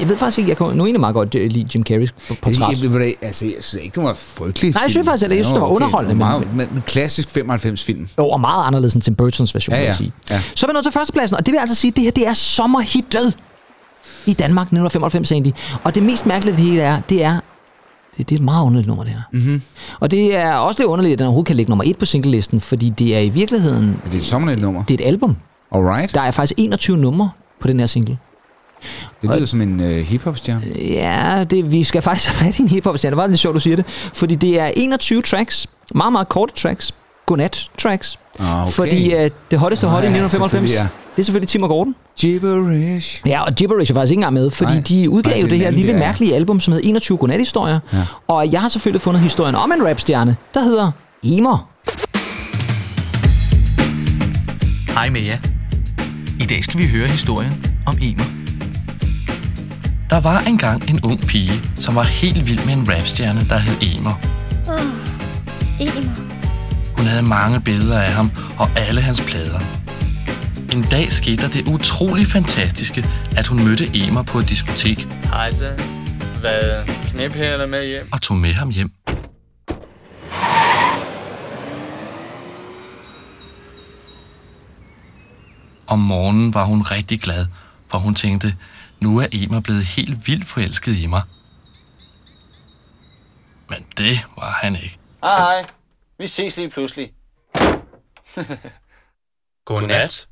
Jeg 0.00 0.08
ved 0.08 0.16
faktisk 0.16 0.38
ikke, 0.38 0.48
jeg 0.48 0.56
kan 0.56 0.66
nu 0.66 0.72
egentlig 0.84 1.00
meget 1.00 1.14
godt 1.14 1.34
øh, 1.34 1.50
lide 1.50 1.66
Jim 1.74 1.82
Carreys 1.84 2.12
portræt. 2.42 2.82
Jeg, 2.82 2.92
jeg, 3.00 3.14
altså, 3.22 3.44
jeg 3.44 3.54
synes 3.60 3.84
ikke, 3.84 3.94
det 3.94 4.02
var 4.04 4.14
frygteligt. 4.16 4.74
Nej, 4.74 4.82
jeg 4.82 4.90
synes 4.90 5.06
faktisk 5.08 5.24
ikke. 5.24 5.36
Jeg 5.36 5.44
synes, 5.44 5.52
det 5.54 5.62
var 5.62 5.68
underholdende, 5.68 6.14
men- 6.14 6.18
Meget, 6.18 6.56
men, 6.56 6.68
men 6.72 6.82
klassisk 6.86 7.28
95-film. 7.36 8.08
Jo, 8.18 8.28
og 8.28 8.40
meget 8.40 8.66
anderledes 8.66 8.94
end 8.94 9.02
Tim 9.02 9.14
Burtons 9.14 9.54
version, 9.54 9.74
Ja, 9.74 9.78
vil 9.80 9.84
jeg 9.84 9.92
ja. 9.92 9.96
sige. 9.96 10.12
Ja. 10.30 10.42
Så 10.54 10.66
er 10.66 10.70
vi 10.70 10.72
nået 10.72 10.84
til 10.84 10.92
førstepladsen, 10.92 11.36
og 11.38 11.46
det 11.46 11.52
vil 11.52 11.58
altså 11.58 11.74
sige, 11.76 11.90
at 11.90 11.96
det 11.96 12.04
her 12.04 12.10
det 12.10 12.26
er 12.28 12.34
sommerhittet 12.34 13.36
i 14.26 14.32
Danmark 14.32 14.64
1995 14.66 15.32
egentlig. 15.32 15.54
Og 15.84 15.94
det 15.94 16.02
mest 16.02 16.26
mærkelige 16.26 16.56
det 16.56 16.64
hele 16.64 16.80
er, 16.82 17.00
det 17.08 17.24
er, 17.24 17.38
det, 18.18 18.28
det 18.30 18.34
er 18.34 18.38
et 18.38 18.44
meget 18.44 18.64
underligt 18.66 18.86
nummer, 18.88 19.04
det 19.04 19.12
her. 19.12 19.20
Mm-hmm. 19.32 19.62
Og 20.00 20.10
det 20.10 20.36
er 20.36 20.54
også 20.54 20.80
lidt 20.82 20.88
underligt, 20.88 21.12
at 21.12 21.18
den 21.18 21.26
overhovedet 21.26 21.46
kan 21.46 21.56
ligge 21.56 21.70
nummer 21.70 21.84
et 21.86 21.96
på 21.98 22.04
singlelisten, 22.04 22.60
fordi 22.60 22.90
det 22.90 23.16
er 23.16 23.20
i 23.20 23.28
virkeligheden, 23.28 23.96
Det 24.04 24.12
er 24.12 24.16
et 24.16 24.24
sommerligt 24.24 24.60
nummer. 24.60 24.84
det 24.84 25.00
er 25.00 25.04
et 25.04 25.08
album. 25.08 25.36
Alright. 25.74 26.14
Der 26.14 26.20
er 26.20 26.30
faktisk 26.30 26.54
21 26.58 26.96
numre 26.96 27.30
på 27.60 27.68
den 27.68 27.78
her 27.80 27.86
single. 27.86 28.18
Det 29.22 29.30
lyder 29.30 29.46
som 29.46 29.60
en 29.60 29.80
uh, 29.80 29.86
hiphop-stjerne. 29.86 30.62
Ja, 30.78 31.44
det, 31.50 31.72
vi 31.72 31.84
skal 31.84 32.02
faktisk 32.02 32.28
have 32.40 32.46
fat 32.46 32.58
i 32.58 32.62
en 32.62 32.68
hiphop 32.68 33.02
Det 33.02 33.16
var 33.16 33.26
lidt 33.26 33.38
sjovt, 33.38 33.54
du 33.54 33.60
siger 33.60 33.76
det. 33.76 33.84
Fordi 34.12 34.34
det 34.34 34.60
er 34.60 34.66
21 34.76 35.22
tracks, 35.22 35.66
meget, 35.94 36.12
meget 36.12 36.28
korte 36.28 36.54
tracks, 36.54 36.94
godnat 37.26 37.70
tracks. 37.78 38.18
Ah, 38.38 38.62
okay. 38.62 38.70
Fordi 38.72 39.14
uh, 39.14 39.20
det 39.50 39.58
hotteste 39.58 39.86
hot 39.86 40.04
i 40.04 40.06
Ah, 40.06 40.12
ja, 40.12 40.24
1995, 40.24 40.70
selvfølgelig, 40.70 40.74
ja. 40.74 40.88
det 41.16 41.22
er 41.22 41.24
selvfølgelig 41.24 41.48
Tim 41.48 41.62
og 41.62 41.68
Gordon. 41.68 41.94
Gibberish. 42.20 43.22
Ja, 43.26 43.40
og 43.42 43.54
Gibberish 43.54 43.90
er 43.90 43.94
faktisk 43.94 44.10
ikke 44.10 44.18
engang 44.18 44.34
med, 44.34 44.50
fordi 44.50 44.72
Nej. 44.72 44.82
de 44.88 45.10
udgav 45.10 45.30
Nej, 45.32 45.40
jo 45.40 45.44
det 45.44 45.50
det 45.50 45.58
her 45.58 45.70
lille 45.70 45.92
mærkelige 45.92 46.34
album, 46.34 46.60
som 46.60 46.72
hedder 46.72 46.88
21 46.88 47.18
godnathistorier. 47.18 47.78
Ja. 47.92 48.04
Og 48.28 48.52
jeg 48.52 48.60
har 48.60 48.68
selvfølgelig 48.68 49.00
fundet 49.00 49.22
historien 49.22 49.54
om 49.54 49.72
en 49.72 49.88
rapstjerne, 49.88 50.36
der 50.54 50.64
hedder 50.64 50.90
Emer. 51.22 51.68
Hej 54.94 55.08
med 55.10 55.20
jer. 55.20 55.38
I 56.40 56.44
dag 56.44 56.64
skal 56.64 56.80
vi 56.80 56.86
høre 56.86 57.06
historien 57.08 57.66
om 57.86 57.98
Emer. 58.02 58.24
Der 60.10 60.20
var 60.20 60.40
engang 60.40 60.90
en 60.90 61.00
ung 61.04 61.20
pige, 61.20 61.60
som 61.78 61.94
var 61.94 62.02
helt 62.02 62.46
vild 62.48 62.64
med 62.64 62.72
en 62.74 62.88
rapstjerne, 62.88 63.40
der 63.48 63.58
hed 63.58 63.74
Emer. 63.82 64.20
Emer. 65.80 66.10
Hun 66.96 67.06
havde 67.06 67.22
mange 67.22 67.60
billeder 67.60 68.00
af 68.00 68.12
ham 68.12 68.30
og 68.58 68.68
alle 68.76 69.00
hans 69.00 69.20
plader. 69.20 69.81
En 70.72 70.82
dag 70.90 71.12
skete 71.12 71.42
der 71.42 71.48
det 71.48 71.68
utrolig 71.68 72.26
fantastiske, 72.26 73.04
at 73.36 73.46
hun 73.46 73.64
mødte 73.64 73.84
Emer 73.94 74.22
på 74.22 74.38
et 74.38 74.48
diskotek 74.48 74.98
Hej 75.24 75.50
så. 75.50 75.66
Hvad? 76.40 76.86
Knæp 76.86 77.32
her 77.32 77.52
eller 77.52 77.66
med 77.66 77.86
hjem? 77.86 78.08
og 78.12 78.22
tog 78.22 78.36
med 78.36 78.52
ham 78.52 78.70
hjem. 78.70 78.90
Om 85.88 85.98
morgenen 85.98 86.54
var 86.54 86.64
hun 86.64 86.82
rigtig 86.82 87.20
glad, 87.20 87.46
for 87.88 87.98
hun 87.98 88.14
tænkte, 88.14 88.56
nu 89.00 89.18
er 89.18 89.26
Emer 89.32 89.60
blevet 89.60 89.84
helt 89.84 90.26
vildt 90.26 90.46
forelsket 90.48 90.98
i 90.98 91.06
mig. 91.06 91.22
Men 93.70 93.86
det 93.98 94.26
var 94.36 94.58
han 94.62 94.74
ikke. 94.82 94.98
Hej 95.22 95.36
hej. 95.36 95.64
Vi 96.18 96.26
ses 96.26 96.56
lige 96.56 96.70
pludselig. 96.70 97.12
Godnat, 99.66 100.28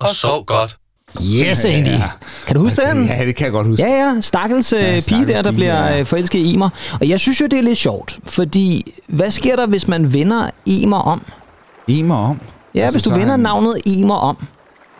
og 0.00 0.08
sov 0.08 0.44
godt. 0.44 0.76
Yes, 1.24 1.64
Andy. 1.64 1.86
Ja. 1.88 2.02
Kan 2.46 2.56
du 2.56 2.62
huske 2.62 2.80
den? 2.82 3.06
Ja, 3.06 3.26
det 3.26 3.36
kan 3.36 3.44
jeg 3.44 3.52
godt 3.52 3.66
huske. 3.66 3.84
Ja, 3.86 3.92
ja. 4.14 4.20
Stakkels 4.20 4.72
ja, 4.72 4.78
pige 4.90 5.02
stakkels 5.02 5.30
der, 5.32 5.42
der 5.42 5.50
pige, 5.50 5.56
bliver 5.56 5.84
ja. 5.88 5.96
ja. 5.96 6.02
forelsket 6.02 6.38
i 6.38 6.54
Emer. 6.54 6.68
Og 7.00 7.08
jeg 7.08 7.20
synes 7.20 7.40
jo, 7.40 7.46
det 7.46 7.58
er 7.58 7.62
lidt 7.62 7.78
sjovt, 7.78 8.18
fordi 8.26 8.94
hvad 9.06 9.30
sker 9.30 9.56
der, 9.56 9.66
hvis 9.66 9.88
man 9.88 10.12
vender 10.14 10.50
Emer 10.66 10.96
om? 10.98 11.22
Emer 11.88 12.14
om. 12.16 12.40
Ja, 12.74 12.80
Altså, 12.80 12.94
hvis 12.98 13.04
du 13.04 13.10
er 13.10 13.14
vender 13.14 13.30
han- 13.30 13.40
navnet 13.40 13.74
Emer 13.86 14.14
om. 14.14 14.36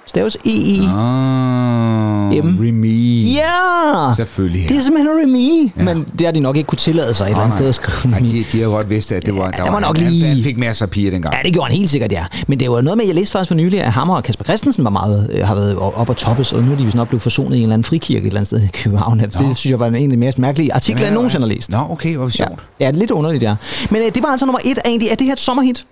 Staves 0.09 0.37
E-E. 0.45 0.79
Ah, 0.89 2.45
M. 2.45 2.59
Remy. 2.61 3.25
Ja! 3.35 4.15
Selvfølgelig. 4.17 4.69
Det 4.69 4.77
er 4.77 4.83
simpelthen 4.83 5.15
Remy, 5.23 5.73
Ja. 5.77 5.83
ja. 5.91 5.95
men 5.95 6.07
det 6.19 6.27
har 6.27 6.33
de 6.33 6.41
nok 6.41 6.57
ikke 6.57 6.67
kunne 6.67 6.77
tillade 6.79 7.15
sig 7.15 7.25
et 7.25 7.31
eller 7.31 7.41
andet 7.43 7.55
sted 7.59 7.69
at 7.69 7.75
skrive 7.75 8.11
Nej, 8.11 8.21
de, 8.21 8.45
de 8.53 8.61
har 8.63 8.69
godt 8.69 8.91
vidst, 8.91 9.13
at 9.13 9.27
det 9.27 9.37
var... 9.37 9.51
Der 9.51 9.65
det 9.65 9.73
var 9.73 9.81
nok 9.81 9.99
han, 9.99 10.13
lige- 10.13 10.27
han, 10.27 10.43
fik 10.43 10.59
masser 10.59 10.85
af 10.87 10.91
piger 10.91 11.11
dengang. 11.11 11.35
Ja, 11.35 11.43
det 11.45 11.53
gjorde 11.53 11.69
han 11.71 11.79
helt 11.79 11.91
sikkert, 11.91 12.13
ja. 12.13 12.25
Men 12.47 12.61
det 12.61 12.71
var 12.71 12.81
noget 12.81 12.97
med, 12.97 13.07
jeg 13.07 13.15
læste 13.15 13.33
faktisk 13.33 13.49
for 13.49 13.55
nylig, 13.55 13.81
at 13.83 13.93
Hammer 13.93 14.17
og 14.17 14.23
Kasper 14.23 14.45
Christensen 14.45 14.85
var 14.85 14.91
meget, 14.91 15.31
øh, 15.33 15.47
har 15.47 15.55
været 15.55 15.77
op 15.77 16.09
og 16.09 16.17
toppes, 16.17 16.53
og 16.53 16.63
nu 16.63 16.73
er 16.73 16.77
de 16.77 16.91
snart 16.91 17.09
blevet 17.09 17.23
forsonet 17.23 17.55
i 17.57 17.59
en 17.59 17.63
eller 17.63 17.75
anden 17.75 17.85
frikirke 17.85 18.23
et 18.23 18.27
eller 18.27 18.39
andet 18.41 18.47
sted 18.47 18.63
i 18.63 18.67
København. 18.73 19.19
Det 19.21 19.35
synes 19.35 19.67
jeg 19.67 19.81
var 19.81 19.87
en 19.87 19.95
af 19.95 20.09
de 20.09 20.17
mest 20.17 20.39
mærkelige 20.39 20.75
artikler, 20.75 21.05
jeg 21.07 21.15
nogensinde 21.15 21.47
har 21.47 21.55
læst. 21.55 21.71
Nå, 21.71 21.79
okay, 21.91 22.17
hvor 22.17 22.25
Ja, 22.27 22.31
sjovt. 22.31 22.61
ja, 22.81 22.87
er 22.87 22.93
lidt 22.93 23.11
underligt, 23.11 23.43
ja. 23.43 23.55
Men 23.91 24.03
øh, 24.03 24.15
det 24.15 24.23
var 24.23 24.29
altså 24.29 24.47
nummer 24.47 24.61
et 24.65 24.79
egentlig. 24.85 25.09
Er 25.11 25.15
det 25.15 25.27
her 25.27 25.33
et 25.33 25.41
sommerhit? 25.41 25.85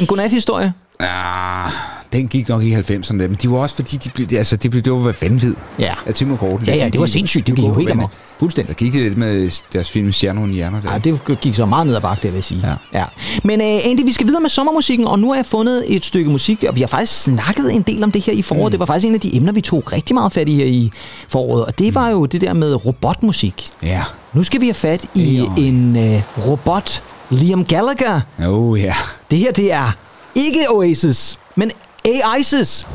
En 0.00 0.06
godnat-historie? 0.06 0.72
Ah, 1.00 1.70
den 2.12 2.28
gik 2.28 2.48
nok 2.48 2.62
i 2.62 2.74
90'erne, 2.74 3.12
men 3.12 3.34
de 3.42 3.50
var 3.50 3.56
også 3.56 3.74
fordi, 3.74 3.96
de 3.96 4.10
blev, 4.14 4.26
altså, 4.38 4.56
det, 4.56 4.70
blev, 4.70 4.82
det 4.82 4.92
var 4.92 5.14
vanvid 5.22 5.54
Ja. 5.78 5.94
af 6.06 6.14
Tim 6.14 6.32
og 6.32 6.38
Gordon. 6.38 6.64
Ja, 6.66 6.74
ja, 6.74 6.84
De- 6.86 6.90
det 6.90 7.00
var 7.00 7.06
sindssygt. 7.06 7.46
Det 7.46 7.56
de 7.56 7.60
gik 7.62 7.68
jo 7.68 7.74
helt 7.74 7.90
amok. 7.90 8.10
Fuldstændig. 8.38 8.72
Så 8.74 8.76
gik 8.78 8.92
det 8.92 9.02
lidt 9.02 9.16
med 9.16 9.50
deres 9.72 9.90
film 9.90 10.12
Stjerner 10.12 10.42
uden 10.42 10.52
hjerner 10.54 10.80
der. 10.80 10.92
Ja, 10.92 10.98
det 10.98 11.40
gik 11.40 11.54
så 11.54 11.66
meget 11.66 11.86
ned 11.86 11.96
ad 11.96 12.00
bakke, 12.00 12.22
det 12.22 12.30
vil 12.30 12.36
jeg 12.36 12.44
sige. 12.44 12.60
Ja. 12.92 12.98
ja. 12.98 13.04
Men 13.44 13.60
øh, 13.60 13.66
Andy, 13.84 14.04
vi 14.04 14.12
skal 14.12 14.26
videre 14.26 14.40
med 14.40 14.50
sommermusikken, 14.50 15.06
og 15.06 15.18
nu 15.18 15.28
har 15.28 15.34
jeg 15.36 15.46
fundet 15.46 15.84
et 15.96 16.04
stykke 16.04 16.30
musik, 16.30 16.64
og 16.68 16.76
vi 16.76 16.80
har 16.80 16.88
faktisk 16.88 17.22
snakket 17.22 17.74
en 17.74 17.82
del 17.82 18.04
om 18.04 18.12
det 18.12 18.22
her 18.24 18.32
i 18.32 18.42
foråret. 18.42 18.64
Mm. 18.64 18.70
Det 18.70 18.80
var 18.80 18.86
faktisk 18.86 19.06
en 19.08 19.14
af 19.14 19.20
de 19.20 19.36
emner, 19.36 19.52
vi 19.52 19.60
tog 19.60 19.92
rigtig 19.92 20.14
meget 20.14 20.32
fat 20.32 20.48
i 20.48 20.54
her 20.54 20.64
i 20.64 20.90
foråret, 21.28 21.64
og 21.64 21.78
det 21.78 21.94
var 21.94 22.08
jo 22.08 22.26
det 22.26 22.40
der 22.40 22.52
med 22.52 22.86
robotmusik. 22.86 23.66
Ja. 23.82 24.02
Nu 24.32 24.42
skal 24.42 24.60
vi 24.60 24.66
have 24.66 24.74
fat 24.74 25.04
i 25.14 25.38
Eon. 25.38 25.58
en 25.58 25.96
øh, 26.14 26.22
robot, 26.48 27.02
Liam 27.30 27.64
Gallagher. 27.64 28.20
Oh, 28.48 28.80
ja. 28.80 28.94
Det 29.30 29.38
her, 29.38 29.52
det 29.52 29.72
er 29.72 29.92
ikke 30.34 30.70
Oasis, 30.70 31.38
men 31.56 31.72
A-ISIS. 32.04 32.86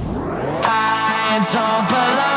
I 0.64 1.40
don't 1.54 1.88
belong 1.90 2.35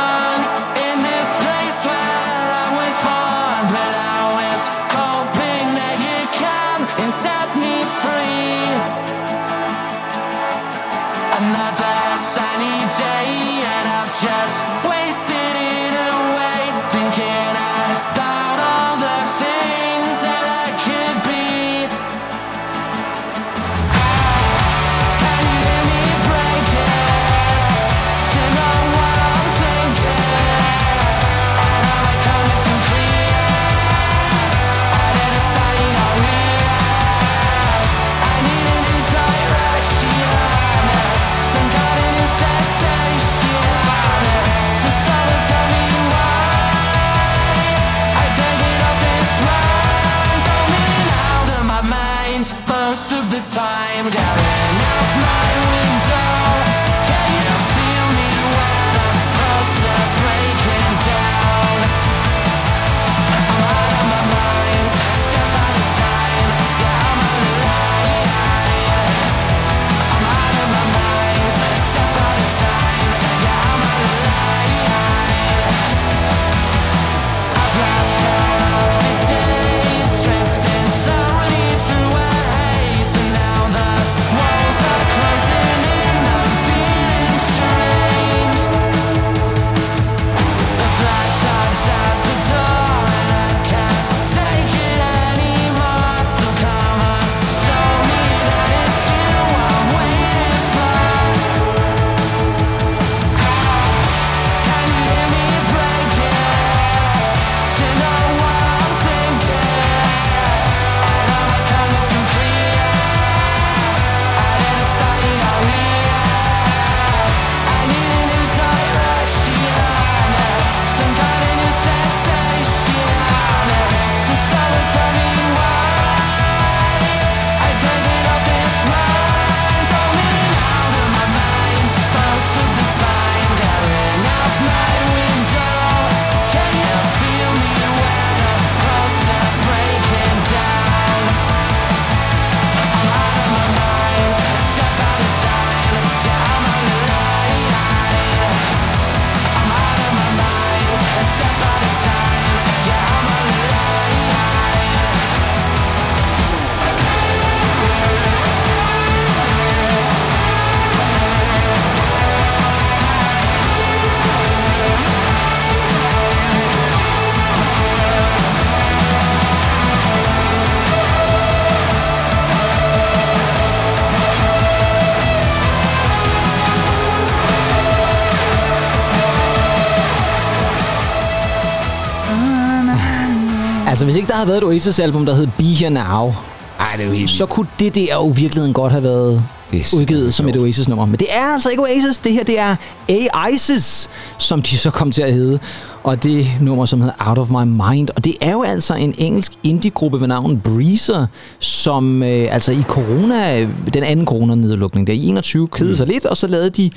Altså, 183.98 184.06
hvis 184.06 184.16
ikke 184.16 184.28
der 184.28 184.34
havde 184.34 184.48
været 184.48 184.58
et 184.58 184.64
Oasis-album, 184.64 185.26
der 185.26 185.34
hed 185.34 185.46
Be 185.56 185.62
Here 185.62 185.90
Now, 185.90 186.32
Ej, 186.80 186.96
det 186.96 187.02
er 187.02 187.06
jo 187.06 187.12
helt 187.12 187.30
så 187.30 187.46
kunne 187.46 187.66
det 187.80 187.94
der 187.94 188.14
jo 188.14 188.32
i 188.32 188.34
virkeligheden 188.36 188.74
godt 188.74 188.92
have 188.92 189.02
været 189.02 189.42
Det 189.70 189.94
udgivet 189.94 190.34
som 190.34 190.48
et 190.48 190.56
Oasis-nummer. 190.56 191.06
Men 191.06 191.18
det 191.18 191.26
er 191.30 191.52
altså 191.52 191.70
ikke 191.70 191.82
Oasis, 191.82 192.18
det 192.18 192.32
her 192.32 192.44
det 192.44 192.58
er 192.58 192.76
A-ISIS, 193.08 194.08
som 194.38 194.62
de 194.62 194.78
så 194.78 194.90
kom 194.90 195.12
til 195.12 195.22
at 195.22 195.32
hedde. 195.32 195.58
Og 196.02 196.24
det 196.24 196.46
nummer, 196.60 196.86
som 196.86 197.00
hedder 197.00 197.28
Out 197.28 197.38
of 197.38 197.50
My 197.50 197.64
Mind. 197.64 198.08
Og 198.16 198.24
det 198.24 198.34
er 198.40 198.52
jo 198.52 198.62
altså 198.62 198.94
en 198.94 199.14
engelsk 199.18 199.52
indie-gruppe 199.62 200.20
ved 200.20 200.28
navn 200.28 200.60
Breezer, 200.60 201.26
som 201.58 202.22
øh, 202.22 202.54
altså 202.54 202.72
i 202.72 202.82
corona, 202.88 203.60
den 203.94 204.02
anden 204.02 204.26
coronanedlukning 204.26 205.06
der 205.06 205.12
i 205.12 205.26
21, 205.26 205.68
kedede 205.68 205.96
sig 205.96 206.06
lidt, 206.06 206.26
og 206.26 206.36
så 206.36 206.46
lavede 206.46 206.70
de, 206.70 206.90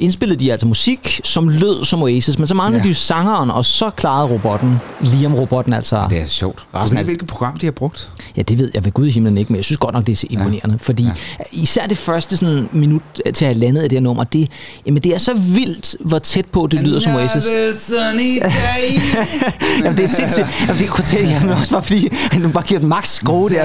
indspillede 0.00 0.40
de 0.40 0.52
altså 0.52 0.66
musik, 0.66 1.20
som 1.24 1.48
lød 1.48 1.84
som 1.84 2.02
Oasis, 2.02 2.38
men 2.38 2.46
så 2.48 2.54
manglede 2.54 2.78
Ja. 2.78 2.82
de 2.84 2.88
jo 2.88 2.94
sangeren, 2.94 3.50
og 3.50 3.64
så 3.64 3.90
klarede 3.90 4.28
robotten, 4.28 4.80
Liam-robotten 5.00 5.72
altså 5.72 6.02
Det 6.10 6.18
er 6.22 6.26
sjovt. 6.26 6.64
Af- 6.72 6.96
af 6.96 7.04
hvilket 7.04 7.26
program 7.28 7.56
de 7.56 7.66
har 7.66 7.70
brugt? 7.70 8.08
Ja, 8.36 8.42
det 8.42 8.58
ved 8.58 8.70
jeg 8.74 8.84
ved 8.84 8.92
Gud 8.92 9.06
i 9.06 9.10
himlen 9.10 9.38
ikke, 9.38 9.52
men 9.52 9.56
jeg 9.56 9.64
synes 9.64 9.78
godt 9.78 9.94
nok, 9.94 10.06
det 10.06 10.22
er 10.24 10.26
imponerende. 10.30 10.70
Ja. 10.70 10.76
Fordi 10.80 11.02
ja. 11.04 11.10
især 11.52 11.86
det 11.86 11.98
første 11.98 12.36
sådan, 12.36 12.68
minut 12.72 13.02
til 13.34 13.46
halvandet 13.46 13.82
af 13.82 13.88
det 13.88 13.96
her 13.98 14.02
nummer, 14.02 14.24
det, 14.24 14.48
jamen, 14.86 15.02
det 15.02 15.14
er 15.14 15.18
så 15.18 15.34
vildt, 15.34 15.96
hvor 16.00 16.18
tæt 16.18 16.46
på 16.46 16.66
det 16.70 16.80
lyder 16.80 17.00
som 17.00 17.14
Oasis. 17.14 17.44
sunny 17.86 18.38
day. 18.42 19.00
Jamen, 19.84 19.96
det 19.96 20.04
er 20.04 20.08
sindssygt. 20.08 20.46
Jamen, 20.60 20.78
det 20.80 20.86
er 20.88 20.92
kvartet, 20.92 21.28
jamen, 21.30 21.48
også 21.50 21.72
bare 21.72 21.82
fordi, 21.82 22.08
han 22.12 22.52
bare 22.52 22.62
giver 22.62 22.80
et 22.80 22.86
max 22.86 23.08
skrue 23.08 23.48
der. 23.50 23.64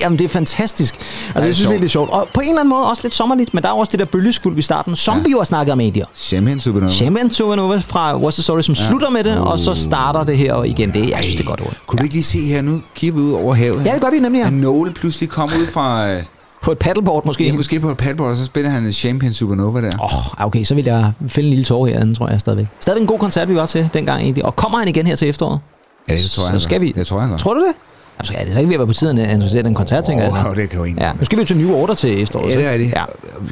Jamen, 0.00 0.18
det 0.18 0.24
er 0.24 0.28
fantastisk. 0.28 0.94
Altså, 0.94 1.40
er 1.40 1.44
jeg 1.44 1.54
synes 1.54 1.68
virkelig, 1.70 1.80
det 1.80 1.86
er 1.86 1.90
sjovt. 1.90 2.10
Og 2.10 2.28
på 2.34 2.40
en 2.40 2.48
eller 2.48 2.60
anden 2.60 2.70
måde 2.70 2.84
også 2.86 3.02
lidt 3.02 3.14
sommerligt, 3.14 3.54
men 3.54 3.62
der 3.62 3.68
er 3.68 3.72
også 3.72 3.90
det 3.90 3.98
der 4.00 4.04
bølgeskuld 4.04 4.58
i 4.58 4.62
starten, 4.62 4.96
som 5.00 5.16
ja. 5.16 5.22
vi 5.22 5.30
jo 5.30 5.38
har 5.38 5.44
snakket 5.44 5.72
om, 5.72 5.80
Edir. 5.80 6.04
Champagne 6.14 6.60
Supernova. 6.60 6.92
Champagne 6.92 7.30
Supernova 7.30 7.78
fra 7.78 8.18
What's 8.18 8.30
the 8.34 8.42
Story, 8.42 8.62
som 8.62 8.74
ja. 8.74 8.86
slutter 8.88 9.10
med 9.10 9.24
det, 9.24 9.38
og 9.38 9.58
så 9.58 9.74
starter 9.74 10.22
det 10.22 10.36
her 10.36 10.62
igen. 10.62 10.92
Det, 10.92 11.10
jeg 11.10 11.18
synes, 11.22 11.36
det 11.36 11.44
er 11.44 11.48
godt 11.48 11.60
ord. 11.60 11.74
Kunne 11.86 11.98
du 11.98 12.02
ikke 12.02 12.14
lige 12.14 12.24
se 12.24 12.38
her 12.38 12.62
nu? 12.62 12.82
Kigger 12.94 13.16
vi 13.16 13.22
ud 13.22 13.32
over 13.32 13.54
havet. 13.54 13.82
Ja, 13.86 13.94
det 13.94 14.02
gør 14.02 14.10
vi 14.10 14.18
nemlig, 14.18 14.40
ja. 14.40 14.46
At 14.46 14.52
Noel 14.52 14.94
pludselig 14.94 15.28
kom 15.28 15.50
ud 15.60 15.66
fra... 15.66 16.10
øh, 16.10 16.22
På 16.62 16.72
et 16.72 16.78
paddleboard 16.78 17.26
måske. 17.26 17.46
Ja, 17.46 17.52
måske 17.52 17.80
på 17.80 17.90
et 17.90 17.96
paddleboard, 17.96 18.30
og 18.30 18.36
så 18.36 18.44
spiller 18.44 18.70
han 18.70 18.92
Champagne 18.92 19.34
Supernova 19.34 19.80
der. 19.80 19.92
Åh, 20.02 20.04
oh, 20.04 20.46
okay, 20.46 20.64
så 20.64 20.74
vil 20.74 20.84
jeg 20.84 21.12
fælde 21.28 21.46
en 21.46 21.50
lille 21.50 21.64
tår 21.64 21.86
herinde, 21.86 22.14
tror 22.14 22.28
jeg 22.28 22.40
stadigvæk. 22.40 22.66
Stadigvæk 22.80 23.00
en 23.00 23.06
god 23.06 23.18
koncert, 23.18 23.48
vi 23.48 23.54
var 23.54 23.66
til 23.66 23.88
dengang 23.94 24.22
egentlig. 24.22 24.44
Og 24.44 24.56
kommer 24.56 24.78
han 24.78 24.88
igen 24.88 25.06
her 25.06 25.16
til 25.16 25.28
efteråret? 25.28 25.60
Ja, 26.08 26.14
det 26.14 26.30
tror 26.30 26.50
jeg, 26.50 26.60
Så 26.60 26.64
skal 26.64 26.80
vi. 26.80 26.92
Det 26.92 27.06
tror 27.06 27.20
jeg, 27.20 27.28
gør. 27.28 27.36
Tror 27.36 27.54
du 27.54 27.60
det? 27.60 27.74
Jamen, 28.20 28.26
så 28.26 28.32
er 28.40 28.44
det 28.44 28.52
så 28.52 28.58
ikke 28.58 28.68
ved 28.68 28.74
at 28.74 28.78
være 28.78 28.86
på 28.86 28.92
tiden 28.92 29.18
at 29.18 29.26
annoncere 29.26 29.62
den 29.62 29.74
koncert, 29.74 30.04
tænker 30.04 30.24
jeg. 30.24 30.32
Åh, 30.32 30.38
altså. 30.38 30.60
det 30.60 30.70
kan 30.70 30.78
jo 30.78 30.84
egentlig. 30.84 31.02
Ja, 31.02 31.12
nu 31.18 31.24
skal 31.24 31.38
vi 31.38 31.42
jo 31.42 31.46
til 31.46 31.56
New 31.56 31.74
Order 31.74 31.94
til 31.94 32.22
efteråret. 32.22 32.50
Ja, 32.50 32.56
det 32.56 32.66
er 32.66 32.76
det. 32.76 32.92
Ja. 32.96 33.04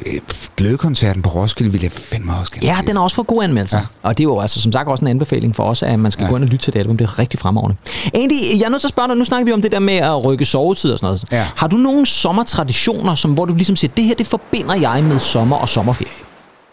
Øh, 0.05 0.19
Glødekoncerten 0.57 1.21
på 1.21 1.29
Roskilde 1.29 1.71
ville 1.71 1.83
jeg 1.83 1.91
fandme 1.91 2.35
også 2.35 2.51
gerne 2.51 2.67
Ja, 2.67 2.77
den 2.87 2.95
har 2.95 3.03
også 3.03 3.15
fået 3.15 3.27
gode 3.27 3.43
anmeldelser. 3.43 3.77
Ja. 3.77 3.83
Og 4.03 4.17
det 4.17 4.23
er 4.23 4.25
jo 4.25 4.39
altså 4.39 4.61
som 4.61 4.71
sagt 4.71 4.89
også 4.89 5.05
en 5.05 5.09
anbefaling 5.09 5.55
for 5.55 5.63
os, 5.63 5.83
at 5.83 5.99
man 5.99 6.11
skal 6.11 6.23
ja. 6.23 6.29
gå 6.29 6.35
ind 6.35 6.43
og 6.43 6.49
lytte 6.49 6.65
til 6.65 6.73
det 6.73 6.79
album. 6.79 6.97
Det 6.97 7.05
er 7.05 7.19
rigtig 7.19 7.39
fremragende. 7.39 7.75
Andy, 8.13 8.59
jeg 8.59 8.65
er 8.65 8.69
nødt 8.69 8.81
til 8.81 8.87
at 8.87 8.89
spørge 8.89 9.07
dig, 9.07 9.17
nu 9.17 9.25
snakker 9.25 9.45
vi 9.45 9.51
om 9.51 9.61
det 9.61 9.71
der 9.71 9.79
med 9.79 9.93
at 9.93 10.25
rykke 10.25 10.45
sovetid 10.45 10.91
og 10.91 10.99
sådan 10.99 11.07
noget. 11.07 11.23
Ja. 11.31 11.47
Har 11.55 11.67
du 11.67 11.75
nogle 11.75 12.05
sommertraditioner, 12.05 13.15
som, 13.15 13.33
hvor 13.33 13.45
du 13.45 13.55
ligesom 13.55 13.75
siger, 13.75 13.91
det 13.97 14.03
her, 14.03 14.15
det 14.15 14.27
forbinder 14.27 14.75
jeg 14.75 15.03
med 15.03 15.19
sommer 15.19 15.55
og 15.55 15.69
sommerferie? 15.69 16.11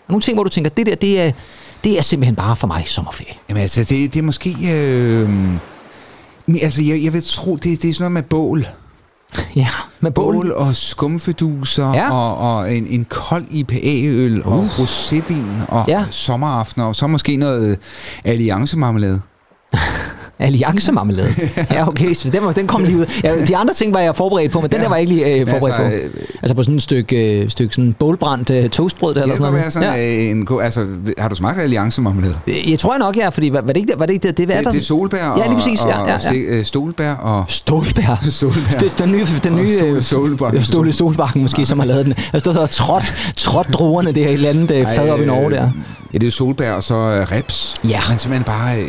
Nogle 0.08 0.22
ting, 0.22 0.36
hvor 0.36 0.44
du 0.44 0.50
tænker, 0.50 0.70
det 0.70 0.86
der, 0.86 0.94
det 0.94 1.20
er, 1.20 1.32
det 1.84 1.98
er 1.98 2.02
simpelthen 2.02 2.36
bare 2.36 2.56
for 2.56 2.66
mig 2.66 2.84
sommerferie. 2.86 3.32
Jamen 3.48 3.62
altså, 3.62 3.80
det, 3.80 4.14
det 4.14 4.16
er 4.16 4.22
måske... 4.22 4.56
Øh, 4.72 5.30
altså, 6.62 6.84
jeg, 6.84 7.04
jeg 7.04 7.12
vil 7.12 7.22
tro, 7.26 7.56
det, 7.56 7.82
det 7.82 7.90
er 7.90 7.94
sådan 7.94 8.02
noget 8.02 8.12
med 8.12 8.22
bål. 8.22 8.66
Ja, 9.56 9.68
med 10.00 10.10
bål. 10.10 10.34
Bål 10.34 10.52
og 10.52 10.76
skumfeduser 10.76 11.92
Ja. 11.94 12.10
og, 12.12 12.36
og 12.56 12.74
en, 12.74 12.86
en 12.86 13.04
kold 13.04 13.44
IPA-øl 13.50 14.46
uh. 14.46 14.52
og 14.52 14.66
rosévin 14.78 15.64
og 15.68 15.84
Ja. 15.88 15.98
ja. 15.98 16.04
sommeraftener 16.10 16.86
og 16.86 16.96
så 16.96 17.06
måske 17.06 17.36
noget 17.36 17.78
alliancemarmelade. 18.24 19.20
Alliancemarmelade. 20.38 21.28
ja, 21.72 21.88
okay, 21.88 22.14
så 22.14 22.30
den, 22.30 22.44
var, 22.44 22.52
den 22.52 22.66
kom 22.66 22.84
lige 22.84 22.96
ud. 22.98 23.06
Ja, 23.24 23.44
de 23.44 23.56
andre 23.56 23.74
ting 23.74 23.94
var 23.94 24.00
jeg 24.00 24.16
forberedt 24.16 24.52
på, 24.52 24.60
men 24.60 24.70
den 24.70 24.76
Ja. 24.78 24.82
der 24.82 24.88
var 24.88 24.96
jeg 24.96 25.00
ikke 25.00 25.14
lige 25.14 25.40
øh, 25.40 25.48
forberedt 25.48 25.74
Altså, 25.74 26.00
på. 26.12 26.18
øh, 26.18 26.24
Altså 26.42 26.54
på 26.54 26.62
sådan 26.62 26.76
et 26.76 26.82
stykke, 26.82 27.40
øh, 27.42 27.50
stykke 27.50 27.74
sådan 27.74 27.92
bålbrændt 27.98 28.50
øh, 28.50 28.68
toastbrød 28.70 29.14
der, 29.14 29.22
eller 29.22 29.34
Det 29.34 29.44
sådan 29.44 29.52
noget. 29.58 29.72
sådan 29.72 29.98
ja. 29.98 30.30
en 30.30 30.46
god... 30.46 30.62
Altså, 30.62 30.86
har 31.18 31.28
du 31.28 31.34
smagt 31.34 31.60
alliancemarmelade? 31.60 32.36
Jeg, 32.46 32.54
jeg 32.70 32.78
tror 32.78 32.92
jeg 32.92 32.98
nok, 32.98 33.16
ja, 33.16 33.28
fordi 33.28 33.50
var, 33.52 33.60
var 33.60 33.66
det 33.72 33.76
ikke 33.76 33.92
det, 33.92 34.00
var 34.00 34.06
det, 34.06 34.12
ikke 34.12 34.28
det, 34.28 34.36
det, 34.38 34.50
er 34.50 34.56
Det, 34.56 34.64
der? 34.64 34.72
det 34.72 34.78
er 34.78 34.82
solbær 34.84 35.26
og, 35.28 35.38
Ja, 35.38 35.46
lige 35.46 35.54
præcis, 35.56 35.80
ja, 35.84 36.00
og 36.00 36.06
ja, 36.08 36.12
ja. 36.12 36.18
Ste, 36.18 36.34
øh, 36.36 36.64
stolbær 36.64 37.12
og... 37.14 37.44
Stålbær. 37.48 38.24
Stålbær. 38.30 38.78
Det, 38.80 38.98
den 38.98 39.12
nye, 39.12 39.26
den 39.44 39.56
nye 39.56 39.74
Ståle 39.74 39.92
øh, 39.96 40.02
Solbakken. 40.02 40.62
Ståle 40.62 40.92
Solbakken 40.92 41.42
måske, 41.42 41.66
som 41.66 41.78
har 41.78 41.86
lavet 41.86 42.06
den. 42.06 42.14
Der 42.32 42.38
stod 42.38 42.54
og 42.56 42.70
trådt, 42.70 43.14
trådt 43.36 43.68
druerne 43.72 44.12
der 44.12 44.20
i 44.20 44.24
et 44.24 44.32
eller 44.32 44.48
andet 44.50 44.70
øh, 44.70 44.86
fad 44.86 45.10
op 45.10 45.20
i 45.20 45.24
Norge 45.24 45.50
der. 45.50 45.70
Ja, 46.12 46.18
det 46.18 46.26
er 46.26 46.30
solbær 46.30 46.72
og 46.72 46.82
så 46.82 46.94
øh, 46.94 47.32
reps. 47.32 47.80
Ja. 47.84 48.00
Men 48.08 48.18
simpelthen 48.18 48.44
bare 48.44 48.80
øh, 48.80 48.88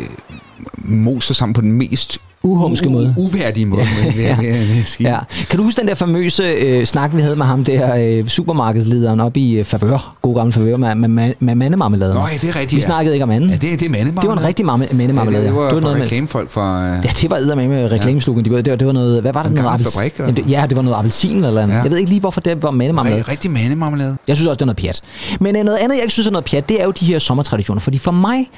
moser 0.84 1.34
sammen 1.34 1.54
på 1.54 1.60
den 1.60 1.72
mest 1.72 2.18
Uhumske 2.42 2.88
måde. 2.88 3.14
uværdige 3.18 3.66
måde. 3.66 3.82
Ja. 4.16 4.36
Ja. 5.00 5.18
Kan 5.50 5.56
du 5.58 5.62
huske 5.64 5.80
den 5.80 5.88
der 5.88 5.94
famøse 5.94 6.42
øh, 6.42 6.86
snak, 6.86 7.16
vi 7.16 7.20
havde 7.20 7.36
med 7.36 7.46
ham 7.46 7.64
der, 7.64 8.18
øh, 8.20 8.26
supermarkedslederen 8.28 9.20
op 9.20 9.36
i 9.36 9.58
øh, 9.58 9.64
Favør, 9.64 10.16
god 10.22 10.34
gammel 10.36 10.52
Favør, 10.52 10.76
med, 10.76 10.94
med, 10.94 11.32
med, 11.40 11.54
mandemarmeladen? 11.54 12.14
Nå 12.14 12.20
ja, 12.32 12.36
det 12.40 12.48
er 12.48 12.54
rigtigt, 12.60 12.72
Vi 12.72 12.80
ja. 12.80 12.86
snakkede 12.86 13.14
ikke 13.14 13.22
om 13.24 13.30
anden. 13.30 13.50
Ja, 13.50 13.56
det, 13.56 13.80
det 13.80 13.86
er 13.86 13.90
mandemarmelade. 13.90 14.20
Det 14.22 14.28
var 14.28 14.36
en 14.36 14.44
rigtig 14.44 14.66
marme- 14.66 14.94
mandemarmelade. 14.96 15.42
Ja, 15.44 15.50
det, 15.50 15.54
det 15.54 15.56
var, 15.56 15.64
det 15.66 15.74
var 15.74 15.80
det 15.80 15.82
noget 15.82 16.02
reklamefolk 16.02 16.50
fra... 16.50 16.86
Øh, 16.86 17.04
Ja, 17.04 17.10
det 17.22 17.30
var 17.30 17.36
eddermame 17.36 17.68
med 17.74 17.90
reklameslugen. 17.90 18.44
Det, 18.44 18.52
var, 18.52 18.60
det, 18.60 18.70
var, 18.70 18.76
det 18.76 18.86
var 18.86 18.92
noget, 18.92 19.20
hvad 19.22 19.32
var 19.32 19.42
det? 19.42 19.50
En 19.50 19.56
Noget 19.56 19.70
appels- 19.80 19.96
fabrik, 19.98 20.12
eller 20.18 20.32
det- 20.34 20.44
Ja, 20.50 20.66
det 20.68 20.76
var 20.76 20.82
noget 20.82 20.96
appelsin 20.96 21.44
eller 21.44 21.62
andet. 21.62 21.74
Ja. 21.76 21.82
Jeg 21.82 21.90
ved 21.90 21.98
ikke 21.98 22.10
lige, 22.10 22.20
hvorfor 22.20 22.40
det 22.40 22.62
var 22.62 22.70
mandemarmelade. 22.70 23.20
Ri- 23.20 23.30
rigtig 23.30 23.50
mandemarmelade. 23.50 24.16
Jeg 24.28 24.36
synes 24.36 24.46
også, 24.48 24.56
det 24.56 24.62
er 24.62 24.66
noget 24.66 24.76
pjat. 24.76 25.00
Men 25.40 25.56
øh, 25.56 25.64
noget 25.64 25.78
andet, 25.78 25.96
jeg 25.96 26.02
ikke 26.02 26.12
synes 26.12 26.26
er 26.26 26.30
noget 26.32 26.44
pjat, 26.44 26.68
det 26.68 26.80
er 26.80 26.84
jo 26.84 26.90
de 26.90 27.04
her 27.04 27.18
sommertraditioner. 27.18 27.80
Fordi 27.80 27.98
for 27.98 28.12
mig, 28.12 28.50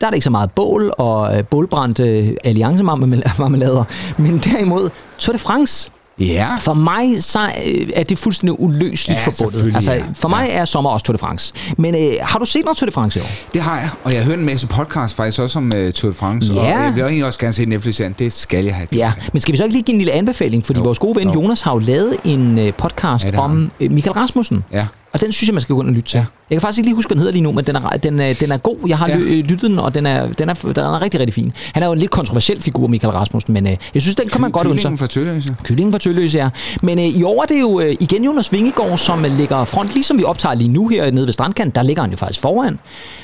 der 0.00 0.06
er 0.06 0.10
det 0.10 0.16
ikke 0.16 0.24
så 0.24 0.30
meget 0.30 0.50
bål 0.50 0.94
og 0.98 1.38
øh, 1.38 1.44
bålbrændte 1.44 2.02
øh, 2.20 2.36
alliancemarmelader. 2.44 3.84
Men 4.22 4.38
derimod 4.38 4.90
Tour 5.18 5.32
de 5.32 5.38
France. 5.38 5.90
Ja. 6.20 6.48
For 6.60 6.74
mig 6.74 7.22
så 7.24 7.40
øh, 7.42 7.88
er 7.94 8.02
det 8.04 8.18
fuldstændig 8.18 8.60
uløseligt 8.60 9.20
Ja, 9.20 9.26
forbundet. 9.30 9.74
Altså, 9.76 9.92
ja. 9.92 10.02
for 10.14 10.28
mig 10.28 10.48
er 10.50 10.64
sommer 10.64 10.90
også 10.90 11.04
Tour 11.06 11.12
de 11.12 11.18
France. 11.18 11.54
Men 11.78 11.94
øh, 11.94 12.00
har 12.22 12.38
du 12.38 12.44
set 12.44 12.64
noget 12.64 12.76
Tour 12.78 12.86
de 12.86 12.92
France 12.92 13.18
i 13.18 13.22
år? 13.22 13.26
Det 13.52 13.60
har 13.62 13.78
jeg, 13.78 13.88
og 14.04 14.12
jeg 14.12 14.20
har 14.20 14.26
hørt 14.26 14.38
en 14.38 14.44
masse 14.46 14.66
podcast 14.66 15.16
faktisk 15.16 15.40
også 15.40 15.58
om 15.58 15.72
uh, 15.86 15.90
Tour 15.90 16.10
de 16.12 16.16
France, 16.16 16.52
og 16.52 16.56
Ja. 16.64 16.78
jeg 16.82 16.94
vil 16.94 17.02
egentlig 17.02 17.24
også 17.26 17.38
gerne 17.38 17.52
se 17.52 17.64
Netflix-serien. 17.66 18.14
Det 18.18 18.32
skal 18.32 18.64
jeg 18.64 18.74
have. 18.74 18.88
Ja, 18.92 19.12
men 19.32 19.40
skal 19.40 19.52
vi 19.52 19.56
så 19.56 19.64
ikke 19.64 19.74
lige 19.74 19.82
give 19.84 19.92
en 19.94 19.98
lille 19.98 20.12
anbefaling? 20.12 20.66
Fordi 20.66 20.78
Jo, 20.78 20.84
vores 20.84 20.98
gode 20.98 21.16
ven 21.16 21.28
jo. 21.30 21.40
Jonas 21.42 21.62
har 21.62 21.72
jo 21.72 21.78
lavet 21.78 22.16
en 22.24 22.58
øh, 22.58 22.72
podcast 22.72 23.24
Ja, 23.24 23.40
om 23.40 23.70
øh, 23.80 23.90
Michael 23.90 24.14
Rasmussen. 24.14 24.64
Ja. 24.72 24.86
Og 25.16 25.20
den 25.22 25.32
synes 25.32 25.48
jeg, 25.48 25.54
man 25.54 25.60
skal 25.62 25.74
gå 25.74 25.80
ind 25.80 25.88
og 25.88 25.94
lytte 25.94 26.08
til. 26.10 26.18
Ja. 26.18 26.24
Jeg 26.50 26.56
kan 26.56 26.60
faktisk 26.60 26.78
ikke 26.78 26.88
lige 26.88 26.94
huske, 26.94 27.08
hvad 27.08 27.14
den 27.14 27.20
hedder 27.20 27.32
lige 27.32 27.42
nu, 27.42 27.52
men 27.52 27.64
den 27.64 27.76
er, 27.76 27.88
den 28.02 28.20
er, 28.20 28.34
den 28.34 28.52
er 28.52 28.56
god. 28.56 28.76
Jeg 28.88 28.98
har 28.98 29.08
Ja. 29.08 29.16
lyttet 29.18 29.60
den, 29.60 29.78
og 29.78 29.94
den 29.94 30.06
er, 30.06 30.26
den, 30.38 30.48
er, 30.48 30.54
den 30.54 30.76
er 30.84 31.02
rigtig, 31.02 31.20
rigtig 31.20 31.34
fin. 31.34 31.52
Han 31.72 31.82
er 31.82 31.86
jo 31.86 31.92
en 31.92 31.98
lidt 31.98 32.10
kontroversiel 32.10 32.62
figur, 32.62 32.86
Michael 32.86 33.12
Rasmussen, 33.12 33.54
men 33.54 33.66
øh, 33.66 33.76
jeg 33.94 34.02
synes, 34.02 34.16
den 34.16 34.28
kan 34.28 34.40
man 34.40 34.50
godt 34.50 34.66
Kyllingen 34.66 34.86
undse. 34.92 35.02
for 35.02 35.06
Tølløse. 35.06 35.56
Kyllingen 35.64 35.92
for 35.92 35.98
Tølløse, 35.98 36.38
ja. 36.38 36.48
Men 36.82 36.98
øh, 36.98 37.04
i 37.04 37.22
år 37.22 37.42
er 37.42 37.46
det 37.46 37.60
jo 37.60 37.80
øh, 37.80 37.96
igen 38.00 38.24
Jonas 38.24 38.52
Vingegaard, 38.52 38.98
som 38.98 39.24
øh, 39.24 39.36
ligger 39.38 39.64
front, 39.64 39.94
ligesom 39.94 40.18
vi 40.18 40.24
optager 40.24 40.54
lige 40.54 40.68
nu 40.68 40.88
her 40.88 41.10
nede 41.10 41.26
ved 41.26 41.32
Strandkant. 41.32 41.74
Der 41.74 41.82
ligger 41.82 42.02
han 42.02 42.10
jo 42.10 42.16
faktisk 42.16 42.40
foran. 42.40 42.78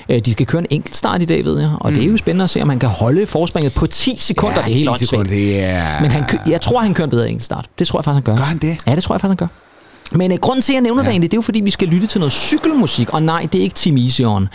Øh, 0.09 0.19
de 0.20 0.32
skal 0.32 0.47
køre 0.47 0.60
en 0.60 0.66
enkelt 0.70 0.97
start 0.97 1.23
i 1.23 1.24
dag, 1.24 1.44
ved 1.44 1.60
jeg. 1.60 1.70
Og 1.81 1.90
mm. 1.90 1.97
det 1.97 2.05
er 2.06 2.10
jo 2.10 2.16
spændende 2.16 2.44
at 2.44 2.51
se, 2.51 2.62
om 2.62 2.69
han 2.69 2.78
kan 2.78 2.89
holde 2.89 3.27
forspringet 3.27 3.74
på 3.74 3.86
10 3.86 4.14
sekunder. 4.19 4.56
Ja, 4.56 4.62
det 4.66 4.70
er 4.73 4.74
helt 4.74 4.85
10 4.85 4.89
åndssvagt. 4.89 5.09
sekunder, 5.10 5.31
det 5.31 5.64
er... 5.64 6.01
Men 6.01 6.10
han, 6.10 6.24
jeg 6.47 6.60
tror, 6.60 6.81
han 6.81 6.94
kører 6.94 7.06
en 7.06 7.10
bedre 7.10 7.28
enkeltstart. 7.28 7.66
Det 7.78 7.86
tror 7.86 7.98
jeg 8.01 8.05
faktisk, 8.05 8.27
han 8.27 8.35
gør. 8.35 8.40
Gør 8.43 8.44
han 8.48 8.59
det? 8.59 8.77
Ja, 8.86 8.94
det 8.94 9.02
tror 9.02 9.14
jeg 9.14 9.20
faktisk, 9.20 9.40
han 9.40 9.48
gør. 9.48 9.72
Men 10.12 10.32
uh, 10.32 10.38
grunden 10.38 10.62
til, 10.62 10.72
at 10.72 10.74
jeg 10.74 10.82
nævner 10.82 11.02
ja. 11.02 11.06
det 11.06 11.12
egentlig, 11.12 11.30
det 11.30 11.36
er 11.36 11.38
jo 11.38 11.42
fordi, 11.42 11.60
vi 11.60 11.70
skal 11.70 11.88
lytte 11.88 12.06
til 12.06 12.20
noget 12.20 12.32
cykelmusik. 12.32 13.10
Og 13.10 13.22
nej, 13.22 13.48
det 13.52 13.58
er 13.58 13.62
ikke 13.62 13.74
Team 13.74 13.96
Ision. 13.96 14.48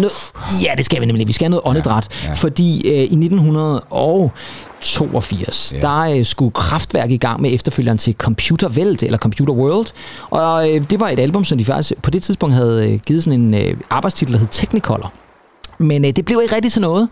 Nå, 0.00 0.08
ja, 0.62 0.74
det 0.76 0.84
skal 0.84 1.00
vi 1.00 1.06
nemlig. 1.06 1.28
Vi 1.28 1.32
skal 1.32 1.44
have 1.44 1.50
noget 1.50 1.62
åndedræt. 1.64 2.08
Ja. 2.22 2.28
Ja. 2.28 2.34
Fordi 2.34 2.82
uh, 2.84 2.90
i 2.92 3.24
1982, 3.24 5.72
ja. 5.74 5.80
der 5.80 6.18
uh, 6.18 6.24
skulle 6.24 6.50
Kraftværk 6.50 7.10
i 7.10 7.16
gang 7.16 7.40
med 7.40 7.54
efterfølgeren 7.54 7.98
til 7.98 8.14
Computer 8.14 8.68
Welt, 8.68 9.02
eller 9.02 9.18
Computer 9.18 9.54
World. 9.54 9.86
Og 10.30 10.70
uh, 10.70 10.76
det 10.90 11.00
var 11.00 11.08
et 11.08 11.18
album, 11.18 11.44
som 11.44 11.58
de 11.58 11.64
faktisk 11.64 12.02
på 12.02 12.10
det 12.10 12.22
tidspunkt 12.22 12.54
havde 12.54 12.92
uh, 12.92 13.00
givet 13.00 13.22
sådan 13.22 13.40
en 13.40 13.54
uh, 13.54 13.60
arbejdstitel, 13.90 14.32
der 14.32 14.38
hed 14.38 14.48
Technicolor. 14.50 15.12
Men 15.82 16.04
øh, 16.04 16.10
det 16.16 16.24
blev 16.24 16.40
ikke 16.42 16.54
rigtigt 16.54 16.72
til 16.72 16.82
noget. 16.82 17.08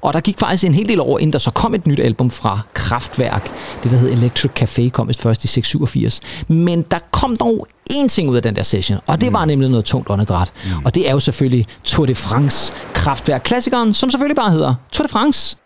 Og 0.00 0.12
der 0.12 0.20
gik 0.20 0.38
faktisk 0.38 0.64
en 0.64 0.74
hel 0.74 0.88
del 0.88 1.00
år, 1.00 1.18
inden 1.18 1.32
der 1.32 1.38
så 1.38 1.50
kom 1.50 1.74
et 1.74 1.86
nyt 1.86 2.00
album 2.00 2.30
fra 2.30 2.60
Kraftværk. 2.74 3.50
Det, 3.82 3.90
der 3.90 3.96
hed 3.96 4.12
Electric 4.12 4.50
Café, 4.62 4.90
kom 4.90 5.10
først 5.18 5.44
i 5.44 5.46
687. 5.46 6.20
Men 6.48 6.82
der 6.82 6.98
kom 7.10 7.36
dog 7.36 7.66
én 7.92 8.08
ting 8.08 8.30
ud 8.30 8.36
af 8.36 8.42
den 8.42 8.56
der 8.56 8.62
session, 8.62 8.98
og 9.06 9.20
det 9.20 9.28
mm. 9.28 9.34
var 9.34 9.44
nemlig 9.44 9.68
noget 9.68 9.84
tungt 9.84 10.10
åndedræt. 10.10 10.52
Mm. 10.64 10.70
Og 10.84 10.94
det 10.94 11.08
er 11.08 11.12
jo 11.12 11.20
selvfølgelig 11.20 11.66
Tour 11.84 12.06
de 12.06 12.14
France 12.14 12.72
Kraftværk. 12.94 13.42
Klassikeren, 13.44 13.94
som 13.94 14.10
selvfølgelig 14.10 14.36
bare 14.36 14.50
hedder 14.50 14.74
Tour 14.92 15.06
de 15.06 15.12
France. 15.12 15.56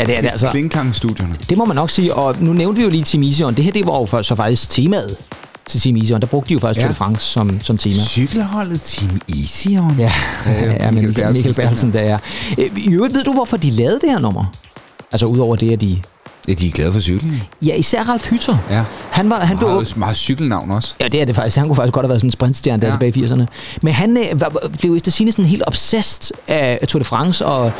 Ja, 0.00 0.04
det 0.06 0.16
er 0.16 0.20
det 0.20 0.28
altså. 0.30 0.48
Klingklang-studierne. 0.50 1.36
Det 1.50 1.58
må 1.58 1.64
man 1.64 1.76
nok 1.76 1.90
sige, 1.90 2.14
og 2.14 2.36
nu 2.40 2.52
nævnte 2.52 2.78
vi 2.78 2.84
jo 2.84 2.90
lige 2.90 3.04
Team 3.04 3.22
Easy 3.22 3.42
On. 3.42 3.54
Det 3.54 3.64
her, 3.64 3.72
det 3.72 3.86
var 3.86 3.98
jo 3.98 4.06
for- 4.06 4.22
så 4.22 4.34
faktisk 4.34 4.70
temaet 4.70 5.16
til 5.66 5.80
Team 5.80 5.96
Easy 5.96 6.12
On. 6.12 6.20
Der 6.20 6.26
brugte 6.26 6.48
de 6.48 6.54
jo 6.54 6.60
faktisk 6.60 6.76
Ja. 6.78 6.82
ja. 6.82 6.86
Tour 6.88 6.92
de 6.92 6.96
France 7.14 7.26
som, 7.26 7.60
som 7.62 7.78
tema. 7.78 7.94
Cykelholdet 8.02 8.80
Team 8.82 9.20
Easy 9.28 9.68
On. 9.68 9.96
Ja, 9.98 10.12
Øh, 10.46 10.62
ja 10.80 10.90
men 10.90 11.06
Michael, 11.06 11.32
Michael 11.32 11.54
Bertelsen, 11.54 11.92
der 11.92 12.00
er. 12.00 12.18
Øh, 12.58 12.70
I 12.76 12.92
øvrigt, 12.92 13.14
ved 13.14 13.24
du, 13.24 13.32
hvorfor 13.32 13.56
de 13.56 13.70
lavede 13.70 13.98
det 14.02 14.10
her 14.10 14.18
nummer? 14.18 14.44
Altså, 15.12 15.26
udover 15.26 15.56
det, 15.56 15.72
at 15.72 15.80
de... 15.80 15.98
Ja, 16.50 16.54
de 16.54 16.66
er 16.66 16.70
glade 16.70 16.92
for 16.92 17.00
cyklen. 17.00 17.42
Ja, 17.62 17.74
især 17.74 18.02
Ralf 18.02 18.30
Hytter. 18.30 18.56
Ja. 18.70 18.84
Han, 19.10 19.30
var, 19.30 19.40
han 19.40 19.58
blev, 19.58 19.68
jo 19.68 19.84
meget 19.96 20.16
cykelnavn 20.16 20.70
også. 20.70 20.94
Ja, 21.00 21.08
det 21.08 21.20
er 21.20 21.24
det 21.24 21.34
faktisk. 21.34 21.56
Han 21.56 21.66
kunne 21.68 21.76
faktisk 21.76 21.94
godt 21.94 22.04
have 22.04 22.08
været 22.08 22.20
sådan 22.20 22.26
en 22.28 22.32
sprintstjerne 22.32 22.82
der 22.82 22.88
Ja. 22.88 22.92
tilbage 22.92 23.20
i 23.20 23.24
80'erne. 23.24 23.44
Men 23.82 23.94
han 23.94 24.16
øh, 24.16 24.40
var, 24.40 24.52
blev 24.78 24.94
efter 24.94 25.10
sigende 25.10 25.32
sådan 25.32 25.44
helt 25.44 25.62
obsessed 25.66 26.36
af 26.48 26.78
Tour 26.88 26.98
de 26.98 27.04
France, 27.04 27.46
og 27.46 27.72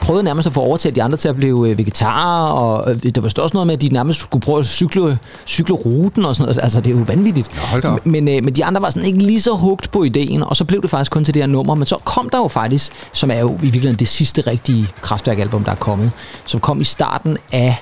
prøvede 0.00 0.24
nærmest 0.24 0.46
at 0.46 0.54
få 0.54 0.60
overtalt 0.60 0.96
de 0.96 1.02
andre 1.02 1.16
til 1.16 1.28
at 1.28 1.36
blive 1.36 1.70
øh, 1.70 1.78
vegetarer, 1.78 2.52
og 2.52 2.90
øh, 2.92 3.02
der 3.14 3.20
var 3.20 3.28
også 3.28 3.50
noget 3.52 3.66
med, 3.66 3.74
at 3.74 3.80
de 3.82 3.88
nærmest 3.88 4.20
skulle 4.20 4.42
prøve 4.42 4.58
at 4.58 4.66
cykle, 4.66 5.18
cykle 5.46 5.74
ruten 5.74 6.24
og 6.24 6.36
sådan 6.36 6.48
noget. 6.48 6.62
Altså, 6.62 6.80
det 6.80 6.92
er 6.94 6.98
jo 6.98 7.04
vanvittigt. 7.06 7.50
Ja, 7.56 7.60
hold 7.60 7.82
da 7.82 7.88
op. 7.88 8.06
Men, 8.06 8.28
øh, 8.28 8.44
men 8.44 8.54
de 8.54 8.64
andre 8.64 8.82
var 8.82 8.90
sådan 8.90 9.06
ikke 9.06 9.18
lige 9.18 9.40
så 9.40 9.52
hugt 9.52 9.90
på 9.92 10.04
ideen, 10.04 10.42
og 10.42 10.56
så 10.56 10.64
blev 10.64 10.82
det 10.82 10.90
faktisk 10.90 11.10
kun 11.10 11.24
til 11.24 11.34
det 11.34 11.42
her 11.42 11.46
nummer. 11.46 11.74
Men 11.74 11.86
så 11.86 11.96
kom 12.04 12.28
der 12.30 12.38
jo 12.38 12.48
faktisk, 12.48 12.92
som 13.12 13.30
er 13.30 13.38
jo 13.38 13.54
i 13.54 13.58
virkeligheden 13.60 13.96
det 13.96 14.08
sidste 14.08 14.40
rigtige 14.42 14.88
kraftværkalbum, 15.02 15.64
der 15.64 15.70
er 15.70 15.76
kommet, 15.76 16.10
som 16.46 16.60
kom 16.60 16.80
i 16.80 16.84
starten 16.84 17.36
af 17.52 17.76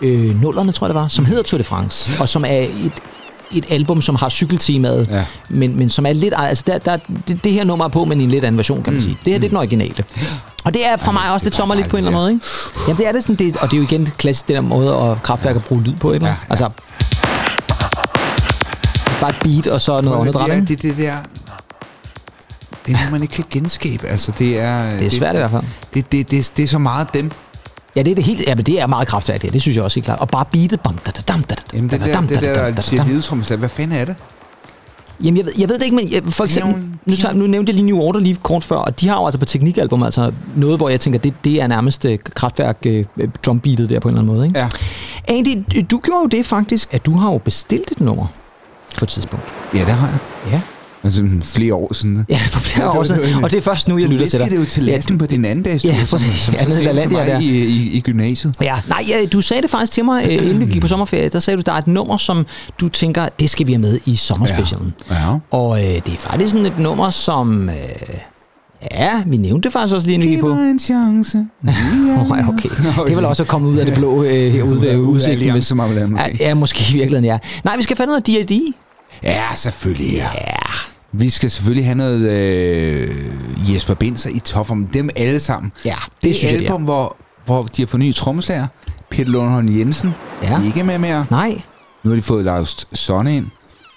øh, 0.00 0.40
nullerne, 0.42 0.72
tror 0.72 0.86
jeg 0.86 0.94
det 0.94 1.00
var, 1.02 1.08
som 1.08 1.24
hedder 1.24 1.42
Tour 1.42 1.58
de 1.58 1.64
France, 1.64 2.10
og 2.22 2.28
som 2.28 2.44
er 2.44 2.58
et, 2.58 2.92
et 3.52 3.64
album, 3.70 4.02
som 4.02 4.14
har 4.14 4.28
cykeltemaet, 4.28 5.08
Ja. 5.10 5.24
men, 5.48 5.76
men 5.78 5.90
som 5.90 6.06
er 6.06 6.12
lidt... 6.12 6.34
Altså, 6.36 6.64
der, 6.66 6.78
der, 6.78 6.96
det, 7.28 7.44
det 7.44 7.52
her 7.52 7.64
nummer 7.64 7.84
er 7.84 7.88
på, 7.88 8.04
men 8.04 8.20
i 8.20 8.24
en 8.24 8.30
lidt 8.30 8.44
anden 8.44 8.58
version, 8.58 8.82
kan 8.82 8.92
man 8.92 9.02
sige. 9.02 9.18
Det 9.24 9.32
her 9.32 9.38
det 9.38 9.44
er 9.46 9.48
den 9.48 9.58
originale. 9.58 10.04
Og 10.64 10.74
det 10.74 10.86
er 10.86 10.96
for 10.96 11.12
mig 11.12 11.32
også 11.32 11.46
lidt 11.46 11.56
sommerligt 11.56 11.88
på 11.88 11.96
en 11.96 12.04
eller 12.06 12.10
anden 12.10 12.22
måde, 12.22 12.32
ikke? 12.32 12.46
Jamen, 12.88 12.98
det 12.98 13.08
er 13.08 13.12
det 13.12 13.22
sådan, 13.22 13.36
det, 13.36 13.56
og 13.56 13.70
det 13.70 13.76
er 13.76 13.78
jo 13.80 13.84
igen 13.86 14.06
klassisk, 14.06 14.48
det 14.48 14.54
der 14.54 14.60
måde 14.60 14.94
at 14.94 15.22
kraftværk 15.22 15.56
at 15.56 15.64
bruge 15.64 15.82
lyd 15.82 15.96
på, 15.96 16.12
ikke? 16.12 16.26
Ja, 16.26 16.32
ja. 16.32 16.36
Altså, 16.50 16.70
bare 19.20 19.30
et 19.30 19.36
beat, 19.42 19.66
og 19.66 19.80
så 19.80 20.00
noget 20.00 20.34
det, 20.34 20.40
er, 20.42 20.54
ikke? 20.54 20.66
det, 20.66 20.82
det 20.82 20.96
der... 20.96 21.12
Det 22.86 22.94
er 22.94 22.98
noget, 22.98 23.12
man 23.12 23.22
ikke 23.22 23.34
kan 23.34 23.44
genskabe. 23.50 24.06
Altså, 24.06 24.32
det 24.38 24.58
er... 24.60 24.98
Det 24.98 25.06
er 25.06 25.10
svært 25.10 25.34
i 25.34 25.38
hvert 25.38 25.50
fald. 25.50 25.62
Det, 25.94 26.12
det, 26.12 26.30
det, 26.30 26.52
det 26.56 26.62
er 26.62 26.68
så 26.68 26.78
meget 26.78 27.14
dem. 27.14 27.30
Ja, 27.98 28.02
det 28.02 28.10
er 28.10 28.14
det 28.14 28.24
helt... 28.24 28.42
Ja, 28.46 28.54
men 28.54 28.66
det 28.66 28.80
er 28.80 28.86
meget 28.86 29.08
kraftværk, 29.08 29.42
det, 29.42 29.52
det 29.52 29.62
synes 29.62 29.76
jeg 29.76 29.84
også 29.84 29.96
helt 29.96 30.04
klart. 30.04 30.20
Og 30.20 30.28
bare 30.28 30.44
beatet... 30.52 30.80
Bam, 30.80 30.98
da, 31.06 31.10
da, 31.10 31.20
dam, 31.28 31.42
da, 31.42 31.54
Jamen, 31.74 31.90
det 31.90 32.00
der, 32.00 32.20
det 32.20 32.42
der, 32.42 32.70
der 32.70 32.82
siger 32.82 33.02
dam. 33.02 33.12
ledtrumslag. 33.12 33.58
Hvad 33.58 33.68
fanden 33.68 33.98
er 33.98 34.04
det? 34.04 34.16
Jamen, 35.24 35.36
jeg 35.36 35.46
ved, 35.46 35.52
jeg 35.58 35.68
ved 35.68 35.78
det 35.78 35.84
ikke, 35.84 35.96
men 35.96 36.12
jeg, 36.12 36.22
for 36.26 36.44
eksempel, 36.44 36.84
nu, 37.04 37.16
tager, 37.16 37.34
nu 37.34 37.46
nævnte 37.46 37.70
jeg 37.70 37.74
lige 37.74 37.86
New 37.86 37.98
Order 37.98 38.20
lige 38.20 38.36
kort 38.42 38.64
før, 38.64 38.76
og 38.76 39.00
de 39.00 39.08
har 39.08 39.16
jo 39.16 39.26
altså 39.26 39.38
på 39.38 39.44
teknikalbum 39.44 40.02
altså 40.02 40.32
noget, 40.56 40.78
hvor 40.78 40.88
jeg 40.88 41.00
tænker, 41.00 41.18
det, 41.18 41.34
det 41.44 41.60
er 41.62 41.66
nærmest 41.66 42.04
øh, 42.04 42.18
kraftværk 42.34 42.78
øh, 42.86 43.04
drumbeatet 43.46 43.90
der 43.90 44.00
på 44.00 44.08
en 44.08 44.14
eller 44.14 44.22
anden 44.22 44.36
måde. 44.36 44.46
Ikke? 44.46 44.58
Ja. 44.58 44.68
Andy, 45.28 45.82
du 45.90 45.98
gjorde 45.98 46.20
jo 46.20 46.26
det 46.26 46.46
faktisk, 46.46 46.94
at 46.94 47.06
du 47.06 47.12
har 47.12 47.32
jo 47.32 47.38
bestilt 47.38 47.90
et 47.90 48.00
nummer 48.00 48.26
på 48.98 49.04
et 49.04 49.08
tidspunkt. 49.08 49.44
Ja, 49.74 49.78
det 49.78 49.88
har 49.88 50.08
jeg. 50.08 50.18
Ja. 50.52 50.60
Altså 51.04 51.24
flere 51.42 51.74
år 51.74 51.94
siden. 51.94 52.26
Ja, 52.30 52.40
for 52.48 52.60
flere 52.60 52.84
Ja, 52.86 52.98
år 52.98 53.04
siden. 53.04 53.44
Og 53.44 53.50
det 53.50 53.56
er 53.56 53.60
først 53.62 53.88
nu, 53.88 53.98
jeg 53.98 54.06
du 54.06 54.12
lytter 54.12 54.26
til 54.28 54.40
dig. 54.40 54.50
det 54.50 54.56
jo 54.56 54.64
til 54.64 54.84
Ja, 54.86 54.92
lasten 54.92 55.18
på 55.18 55.26
din 55.26 55.44
anden 55.44 55.64
dags 55.64 55.84
Ja, 55.84 56.04
som, 56.06 56.18
som 56.18 56.54
Ja, 56.54 56.64
så 56.64 56.74
sagde 56.74 57.00
til 57.00 57.10
mig 57.12 57.26
der. 57.26 57.38
i, 57.40 57.44
i, 57.44 57.90
i 57.92 58.00
gymnasiet. 58.00 58.54
Ja, 58.60 58.76
nej, 58.88 59.04
ja, 59.08 59.26
du 59.32 59.40
sagde 59.40 59.62
det 59.62 59.70
faktisk 59.70 59.92
til 59.92 60.04
mig, 60.04 60.24
øh, 60.26 60.32
inden 60.32 60.60
vi 60.60 60.66
gik 60.72 60.80
på 60.82 60.88
sommerferie. 60.88 61.28
Der 61.28 61.40
sagde 61.40 61.56
du, 61.56 61.62
der 61.66 61.72
er 61.72 61.76
et 61.76 61.86
nummer, 61.86 62.16
som 62.16 62.46
du 62.80 62.88
tænker, 62.88 63.28
det 63.40 63.50
skal 63.50 63.66
vi 63.66 63.72
have 63.72 63.80
med 63.80 63.98
i 64.06 64.16
sommerspecialen. 64.16 64.94
Ja. 65.10 65.16
Og 65.50 65.78
øh, 65.84 65.84
det 65.94 66.08
er 66.08 66.18
faktisk 66.18 66.50
sådan 66.50 66.66
et 66.66 66.78
nummer, 66.78 67.10
som... 67.10 67.68
Øh, 67.68 67.74
ja, 68.92 69.22
vi 69.26 69.36
nævnte 69.36 69.66
det 69.66 69.72
faktisk 69.72 69.94
også 69.94 70.06
lige, 70.06 70.14
inden 70.14 70.30
vi 70.30 70.40
på. 70.40 70.50
en 70.52 70.78
chance. 70.78 71.38
Oh, 72.18 72.38
ja, 72.38 72.48
okay. 72.48 72.68
Det 73.06 73.12
er 73.12 73.14
vel 73.16 73.24
også 73.24 73.42
at 73.42 73.48
komme 73.48 73.68
ud 73.68 73.76
af 73.76 73.86
det 73.86 73.94
blå 73.94 74.22
øh, 74.22 74.52
herude 74.52 74.80
ved 74.80 74.80
Ud 74.80 74.84
af 74.86 74.96
udsigten. 74.96 75.32
Alliance 75.48 75.74
måske. 75.74 76.36
Ja, 76.40 76.46
ja, 76.48 76.54
måske 76.54 76.80
i 76.90 76.92
virkeligheden, 76.92 77.24
ja. 77.24 77.38
Nej, 77.64 77.76
vi 77.76 77.82
skal 77.82 77.96
finde 77.96 78.06
noget 78.06 78.26
D.I.D. 78.26 78.74
Ja, 79.22 79.44
selvfølgelig. 79.54 80.12
Ja. 80.14 80.56
Vi 81.12 81.30
skal 81.30 81.50
selvfølgelig 81.50 81.84
have 81.84 81.94
noget 81.98 82.30
øh, 82.30 83.74
Jesper 83.74 83.94
Binser 83.94 84.30
i 84.30 84.38
toppen. 84.38 84.88
Dem 84.94 85.10
alle 85.16 85.40
sammen. 85.40 85.72
Ja, 85.84 85.94
Det, 86.04 86.12
det 86.24 86.36
synes 86.36 86.52
er 86.52 86.56
jeg, 86.56 86.60
det 86.60 86.66
er. 86.66 86.70
album, 86.72 86.82
hvor, 86.84 87.16
hvor 87.46 87.62
de 87.62 87.82
har 87.82 87.86
fornyet 87.86 88.14
trommeslager. 88.14 88.66
Peter 89.10 89.30
Lundholm 89.30 89.78
Jensen. 89.78 90.14
Ja. 90.42 90.62
Ikke 90.66 90.82
med 90.82 90.98
mere. 90.98 91.26
Nej. 91.30 91.60
Nu 92.04 92.10
har 92.10 92.16
de 92.16 92.22
fået 92.22 92.44
Lars 92.44 92.86
Sonne 92.92 93.36
ind. 93.36 93.46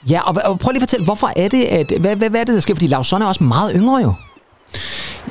Ja, 0.10 0.22
og, 0.22 0.36
og 0.46 0.60
prøv 0.60 0.72
lige 0.72 0.78
at 0.78 0.82
fortælle, 0.82 1.06
hvorfor 1.06 1.32
er 1.36 1.48
det, 1.48 1.64
at... 1.66 1.94
Hvad, 2.00 2.16
hvad, 2.16 2.30
hvad 2.30 2.40
er 2.42 2.44
det, 2.46 2.54
der 2.56 2.60
sker? 2.62 2.74
Fordi 2.76 2.88
Lars 2.88 3.08
Sonne 3.08 3.26
er 3.26 3.30
også 3.30 3.44
meget 3.44 3.72
yngre 3.76 3.98
jo. 3.98 4.14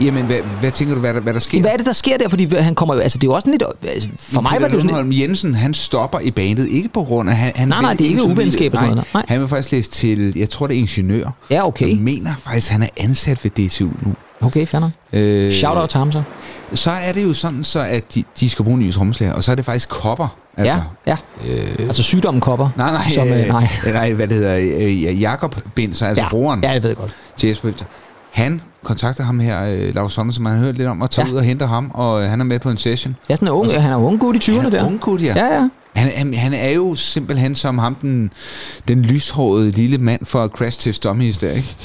Jamen, 0.01 0.25
hvad, 0.27 0.37
hvad 0.61 0.71
tænker 0.71 0.95
du, 0.95 1.01
hvad 1.01 1.15
der, 1.15 1.21
hvad 1.21 1.35
der 1.35 1.41
sker? 1.41 1.61
Hvad 1.61 1.71
er 1.71 1.77
det, 1.77 1.87
der 1.87 1.93
sker 1.93 2.17
der? 2.19 2.29
Fordi 2.29 2.57
han 2.57 2.75
kommer 2.75 2.95
jo... 2.95 3.01
Altså, 3.01 3.19
det 3.19 3.25
er 3.27 3.29
jo 3.31 3.35
også 3.35 3.51
lidt... 3.51 3.63
Altså, 3.89 4.09
for 4.19 4.41
mig 4.41 4.57
var 4.61 4.69
det 4.69 4.75
jo 4.75 4.81
sådan 4.81 5.09
lidt... 5.11 5.21
Jensen, 5.21 5.55
han 5.55 5.75
stopper 5.75 6.19
i 6.19 6.31
bandet, 6.31 6.69
ikke 6.69 6.89
på 6.89 7.03
grund 7.03 7.31
af... 7.31 7.37
Han, 7.37 7.53
han 7.57 7.69
Nej, 7.69 7.81
nej, 7.83 7.93
det 7.95 8.05
er 8.05 8.09
ikke 8.09 8.23
uvenskab 8.25 8.73
sådan 8.75 8.89
noget, 8.89 9.05
nej. 9.15 9.25
Han 9.29 9.41
vil 9.41 9.49
faktisk 9.49 9.73
læse 9.73 9.91
til, 9.91 10.33
jeg 10.37 10.51
tror 10.51 10.67
det 10.67 10.75
er 10.77 10.81
ingeniør. 10.81 11.31
Ja, 11.51 11.67
okay. 11.67 11.89
Jeg 11.89 11.99
mener 11.99 12.35
faktisk, 12.39 12.71
han 12.71 12.83
er 12.83 12.89
ansat 12.97 13.45
ved 13.45 13.51
DTU 13.69 13.89
nu. 14.03 14.15
Okay, 14.43 14.67
fair 14.67 14.81
nok. 14.81 14.91
Øh, 15.13 15.53
Shout 15.53 15.77
out 15.77 15.89
til 15.91 15.99
ham 15.99 16.13
så. 16.13 16.23
Så 16.75 16.91
er 16.91 17.13
det 17.13 17.23
jo 17.23 17.33
sådan, 17.35 17.65
så 17.65 17.81
at 17.81 18.15
de, 18.15 18.23
de 18.41 18.51
skal 18.51 18.65
bruge 18.65 18.79
nye 18.79 18.93
trommeslager, 18.93 19.33
og 19.33 19.45
så 19.45 19.51
er 19.51 19.55
det 19.57 19.65
faktisk 19.65 19.89
kopper. 19.89 20.37
Altså, 20.57 20.81
ja, 21.07 21.17
ja. 21.47 21.53
Øh, 21.53 21.87
altså 21.87 22.03
sygdommen 22.03 22.41
kopper. 22.41 22.69
Nej, 22.77 22.93
nej, 22.93 23.09
Som, 23.11 23.29
øh, 23.29 23.47
nej. 23.49 23.69
øh, 23.87 23.93
nej, 23.93 24.13
hvad 24.13 24.29
det 24.29 24.37
hedder, 24.37 24.57
øh, 24.57 25.21
Jakob 25.21 25.57
Binser, 25.75 26.07
altså 26.07 26.23
Ja, 26.23 26.29
broren 26.29 26.61
ja, 26.63 26.71
jeg 26.71 26.83
ved 26.83 26.95
godt. 26.95 27.15
til 27.37 27.49
Jesper 27.49 27.69
Binser. 27.69 27.85
Han 28.33 28.61
kontakter 28.85 29.25
ham 29.25 29.41
her, 29.41 29.65
øh, 29.65 29.95
Lars 29.95 30.13
Sonne, 30.13 30.33
som 30.33 30.45
man 30.45 30.53
har 30.57 30.61
hørt 30.65 30.77
lidt 30.79 30.89
om, 30.89 31.03
og 31.03 31.11
tager 31.11 31.27
Ja. 31.27 31.33
ud 31.33 31.39
og 31.39 31.45
henter 31.45 31.67
ham, 31.67 31.91
og 31.95 32.23
øh, 32.23 32.29
han 32.29 32.41
er 32.41 32.45
med 32.45 32.59
på 32.61 32.71
en 32.71 32.77
session. 32.77 33.17
Ja, 33.29 33.35
sådan 33.35 33.49
en 33.49 33.53
ung, 33.53 33.73
han 33.83 33.93
er 33.93 33.97
ung 33.97 34.21
gut 34.21 34.37
i 34.49 34.51
20'erne 34.51 34.57
Han 34.57 34.67
er 34.67 34.71
der. 34.71 34.87
ung 34.87 35.01
gut, 35.01 35.23
ja. 35.23 35.33
Ja, 35.37 35.55
ja. 35.55 35.69
Han, 35.95 36.11
han, 36.17 36.35
han 36.35 36.55
er 36.55 36.71
jo 36.71 36.95
simpelthen 36.95 37.55
som 37.55 37.79
ham, 37.79 37.95
den, 37.95 38.31
den 38.89 39.03
lyshårede 39.03 39.71
lille 39.71 39.99
mand 39.99 40.27
fra 40.27 40.47
Crash 40.47 40.81
Test 40.81 41.05
Dummies 41.05 41.39
der, 41.39 41.51
ikke? 41.51 41.77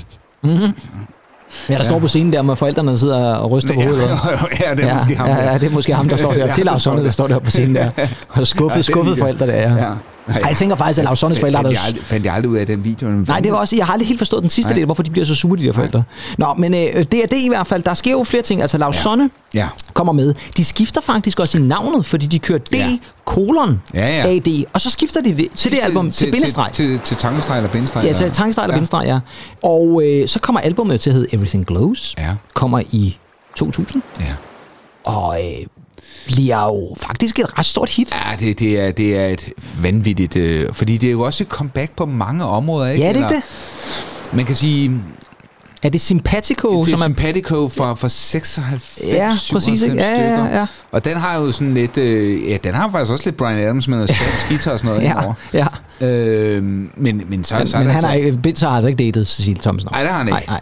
Mm-hmm. 0.43 0.59
Ja, 0.61 1.73
der 1.73 1.79
Ja. 1.79 1.83
står 1.83 1.99
på 1.99 2.07
scenen 2.07 2.33
der, 2.33 2.41
med 2.41 2.55
forældrene 2.55 2.91
der 2.91 2.97
sidder 2.97 3.33
og 3.35 3.51
ryster 3.51 3.73
på 3.73 3.79
Ja, 3.81 3.87
hovedet. 3.87 4.09
ja, 4.61 4.75
det 4.75 4.85
er 4.85 4.93
måske 4.93 5.15
ham 5.15 5.27
Ja, 5.29 5.33
der. 5.35 5.51
ja, 5.51 5.57
det 5.57 5.67
er 5.69 5.73
måske 5.73 5.93
ham, 5.95 6.09
der 6.09 6.15
står 6.15 6.31
der. 6.33 6.39
Ja, 6.45 6.47
Det 6.53 6.59
er 6.59 6.63
Lars 6.63 6.73
der 6.73 6.79
Sonne, 6.79 6.97
der 6.97 7.03
der. 7.03 7.11
står 7.11 7.27
der 7.27 7.39
på 7.39 7.51
scenen 7.51 7.75
der. 7.75 7.89
Og 8.29 8.47
skuffede, 8.47 8.83
Ja, 8.89 8.99
er 8.99 9.03
lige 9.03 9.17
forældre 9.17 9.47
der, 9.47 9.53
ja. 9.53 9.73
Ja. 9.73 9.91
Ej, 10.27 10.41
jeg 10.49 10.57
tænker 10.57 10.75
faktisk, 10.75 10.99
at 10.99 11.05
Lars 11.05 11.19
Sonnes 11.19 11.39
forældre... 11.39 11.57
Fandt 11.63 11.65
der- 11.67 11.71
jeg, 11.81 11.87
aldrig, 11.87 12.03
fandt 12.03 12.25
jeg 12.25 12.33
aldrig 12.33 12.51
ud 12.51 12.57
af 12.57 12.67
den 12.67 12.83
video? 12.83 13.07
Nej, 13.09 13.39
det 13.39 13.51
var 13.51 13.57
også, 13.57 13.75
jeg 13.75 13.85
har 13.85 13.93
aldrig 13.93 14.07
helt 14.07 14.19
forstået 14.19 14.41
den 14.43 14.49
sidste 14.49 14.69
Nej. 14.71 14.75
del, 14.77 14.85
hvorfor 14.85 15.03
de 15.03 15.09
bliver 15.09 15.25
så 15.25 15.35
sure, 15.35 15.57
de 15.59 15.63
der 15.63 15.73
forældre. 15.73 16.03
Nå, 16.37 16.53
men 16.57 16.73
øh, 16.73 16.79
det 17.11 17.13
er 17.23 17.27
det 17.27 17.37
i 17.37 17.47
hvert 17.47 17.67
fald. 17.67 17.83
Der 17.83 17.93
sker 17.93 18.11
jo 18.11 18.23
flere 18.23 18.43
ting. 18.43 18.61
Altså, 18.61 18.77
Lars 18.77 18.95
Ja. 18.95 19.01
Sonne 19.01 19.29
Ja. 19.53 19.67
kommer 19.93 20.13
med. 20.13 20.33
De 20.57 20.65
skifter 20.65 21.01
faktisk 21.01 21.39
også 21.39 21.57
i 21.57 21.61
navnet, 21.61 22.05
fordi 22.05 22.25
de 22.25 22.39
kører 22.39 22.59
D, 22.59 22.73
Ja. 22.75 22.97
kolon, 23.25 23.81
Ja, 23.93 24.07
ja. 24.07 24.35
AD, 24.35 24.63
og 24.73 24.81
så 24.81 24.89
skifter 24.89 25.21
de 25.21 25.37
det 25.37 25.47
til 25.57 25.71
det 25.71 25.79
album, 25.83 26.11
til, 26.11 26.31
bindestreg. 26.31 26.69
Til, 26.73 26.89
til, 26.89 26.99
til 26.99 27.17
tankestreg 27.17 27.57
eller 27.57 27.69
bindestreg. 27.69 28.03
Ja, 28.05 28.13
til 28.13 28.31
tankstreg 28.31 28.63
eller 28.63 28.73
Ja. 28.73 28.77
bindestreg, 28.77 29.07
ja. 29.07 29.19
Og 29.63 30.01
øh, 30.05 30.27
så 30.27 30.39
kommer 30.39 30.59
albumet 30.61 31.01
til 31.01 31.09
at 31.09 31.13
hedde 31.15 31.27
Everything 31.35 31.65
Glows. 31.65 32.15
Ja. 32.17 32.29
Kommer 32.53 32.79
i 32.91 33.17
2000. 33.55 34.01
Ja. 34.19 34.25
Og 35.03 35.39
øh, 35.43 35.65
bliver 36.25 36.63
jo 36.65 36.95
faktisk 36.99 37.39
et 37.39 37.57
ret 37.59 37.65
stort 37.65 37.89
hit. 37.89 38.13
Ja, 38.13 38.35
det, 38.45 38.59
det, 38.59 38.79
er, 38.79 38.91
det 38.91 39.19
er 39.19 39.25
et 39.27 39.49
vanvittigt... 39.81 40.37
Øh, 40.37 40.73
fordi 40.73 40.97
det 40.97 41.07
er 41.07 41.11
jo 41.11 41.21
også 41.21 41.43
et 41.43 41.47
comeback 41.49 41.91
på 41.97 42.05
mange 42.05 42.45
områder, 42.45 42.89
ikke? 42.91 43.03
Ja, 43.03 43.09
det 43.09 43.21
er 43.21 43.25
Eller- 43.25 43.35
ikke 43.35 43.47
Man 44.33 44.45
kan 44.45 44.55
sige... 44.55 44.91
Er 45.83 45.89
det 45.89 46.01
Sympatico, 46.01 46.83
det 46.83 46.93
er 46.93 46.97
som 46.97 47.11
er... 47.11 47.13
Sympatico 47.15 47.69
fra, 47.69 47.93
fra 47.93 48.09
96, 48.09 48.99
Ja, 49.03 49.27
præcis, 49.53 49.81
ikke? 49.81 49.95
97 49.95 50.01
Ja, 50.01 50.09
ja, 50.09 50.35
stykker. 50.37 50.59
ja. 50.59 50.67
Og 50.91 51.05
den 51.05 51.17
har 51.17 51.39
jo 51.39 51.51
sådan 51.51 51.73
lidt... 51.73 51.97
Øh, 51.97 52.49
ja, 52.49 52.57
den 52.63 52.73
har 52.73 52.89
faktisk 52.89 53.11
også 53.11 53.25
lidt 53.25 53.37
Brian 53.37 53.59
Adams 53.59 53.87
med 53.87 53.97
noget 53.97 54.09
spansk 54.15 54.47
guitar 54.49 54.71
og 54.71 54.79
sådan 54.79 54.91
noget 54.91 55.03
Ja, 55.07 55.11
indover. 55.17 55.33
ja. 55.53 55.67
Øh, 56.07 56.63
men, 56.63 56.89
men 57.29 57.43
så, 57.43 57.57
Men, 57.57 57.67
så 57.67 57.77
er 57.77 57.83
men 57.83 57.91
han 57.91 58.03
har 58.03 58.13
ikke, 58.13 58.31
Binz 58.31 58.61
har 58.61 58.69
altså 58.69 58.87
ikke 58.87 59.03
datet 59.05 59.27
Cecilie 59.27 59.61
Thomsen. 59.61 59.89
Nej, 59.91 60.01
det 60.01 60.09
har 60.11 60.17
han 60.17 60.27
ikke. 60.27 60.39
Nej, 60.47 60.61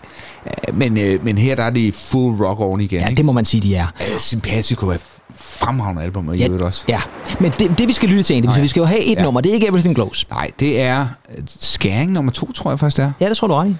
Øh, 0.69 0.77
Men, 0.77 0.97
øh, 0.97 1.25
men 1.25 1.37
her 1.37 1.55
der 1.55 1.63
er 1.63 1.69
det 1.69 1.95
full 1.95 2.43
rock 2.43 2.59
oven 2.59 2.81
igen. 2.81 2.99
Ja, 2.99 3.07
ikke? 3.07 3.17
det 3.17 3.25
må 3.25 3.31
man 3.31 3.45
sige, 3.45 3.61
de 3.61 3.75
er. 3.75 3.85
Øh, 4.01 4.19
Sympatico 4.19 4.87
er 4.87 4.97
fremragende 5.43 6.01
album, 6.03 6.27
og 6.27 6.35
Ja, 6.37 6.45
øvrigt 6.45 6.63
også. 6.63 6.83
Ja, 6.87 7.01
men 7.39 7.53
det, 7.59 7.77
det 7.77 7.87
vi 7.87 7.93
skal 7.93 8.09
lytte 8.09 8.23
til 8.23 8.33
egentlig, 8.33 8.49
Nå, 8.49 8.55
så 8.55 8.61
vi 8.61 8.67
skal 8.67 8.79
jo 8.79 8.85
have 8.85 9.03
et 9.03 9.17
Ja. 9.17 9.23
nummer, 9.23 9.41
det 9.41 9.49
er 9.49 9.53
ikke 9.53 9.67
Everything 9.67 9.95
Glows. 9.95 10.25
Nej, 10.29 10.51
det 10.59 10.81
er 10.81 11.07
øh, 11.37 11.43
Skæring 11.59 12.11
nummer 12.11 12.31
to, 12.31 12.51
tror 12.51 12.71
jeg 12.71 12.79
først 12.79 12.97
det 12.97 13.03
er, 13.05 13.11
Ja, 13.19 13.29
det 13.29 13.37
tror 13.37 13.47
du 13.47 13.53
ret 13.53 13.69
i. 13.69 13.75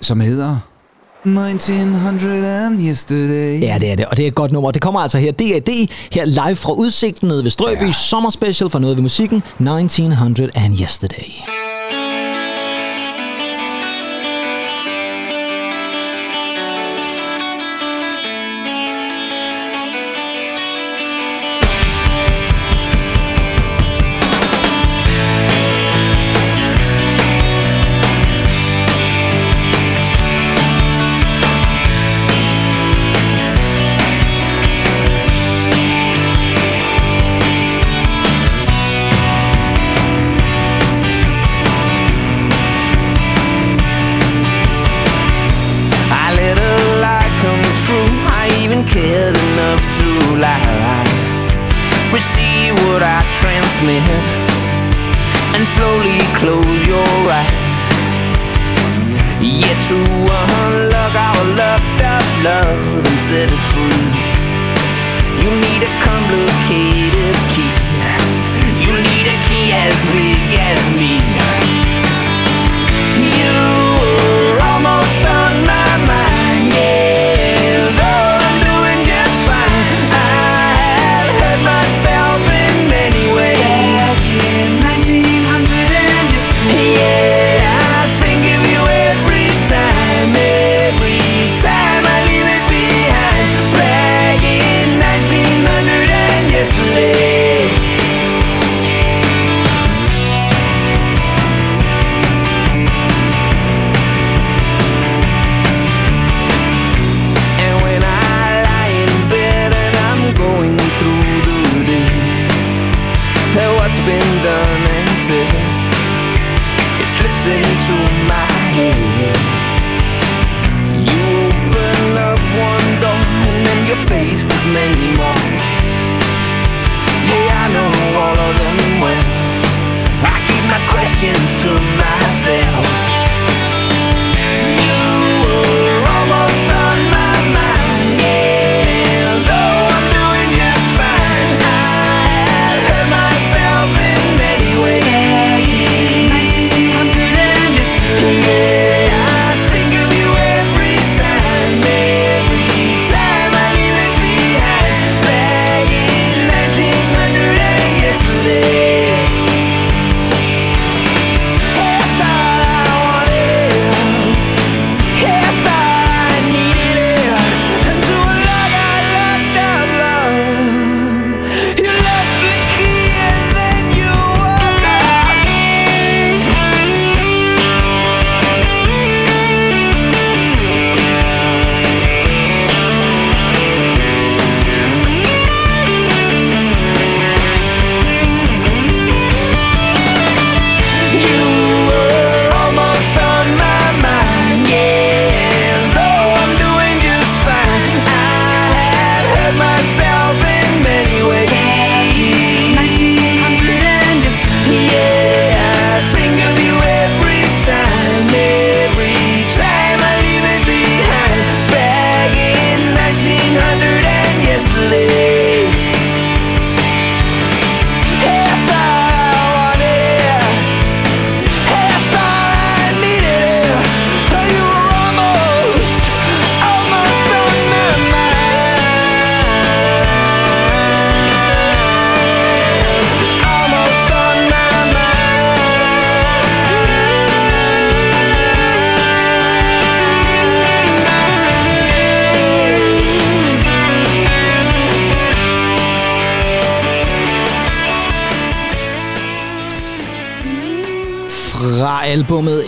som 0.00 0.20
hedder 0.20 0.56
1900 1.24 2.66
and 2.66 2.80
Yesterday. 2.88 3.60
Ja, 3.62 3.76
det 3.80 3.90
er 3.90 3.96
det, 3.96 4.06
og 4.06 4.16
det 4.16 4.22
er 4.22 4.26
et 4.28 4.34
godt 4.34 4.52
nummer. 4.52 4.70
Det 4.70 4.82
kommer 4.82 5.00
altså 5.00 5.18
her, 5.18 5.32
D.A.D. 5.32 5.88
her 6.12 6.24
live 6.24 6.56
fra 6.56 6.72
udsigten 6.72 7.28
nede 7.28 7.44
ved 7.44 7.50
Strøby. 7.50 7.82
Ja. 7.86 7.92
sommerspecial 7.92 8.70
for 8.70 8.78
noget 8.78 8.96
ved 8.96 9.02
musikken, 9.02 9.36
1900 9.36 10.50
and 10.54 10.80
Yesterday. 10.80 11.30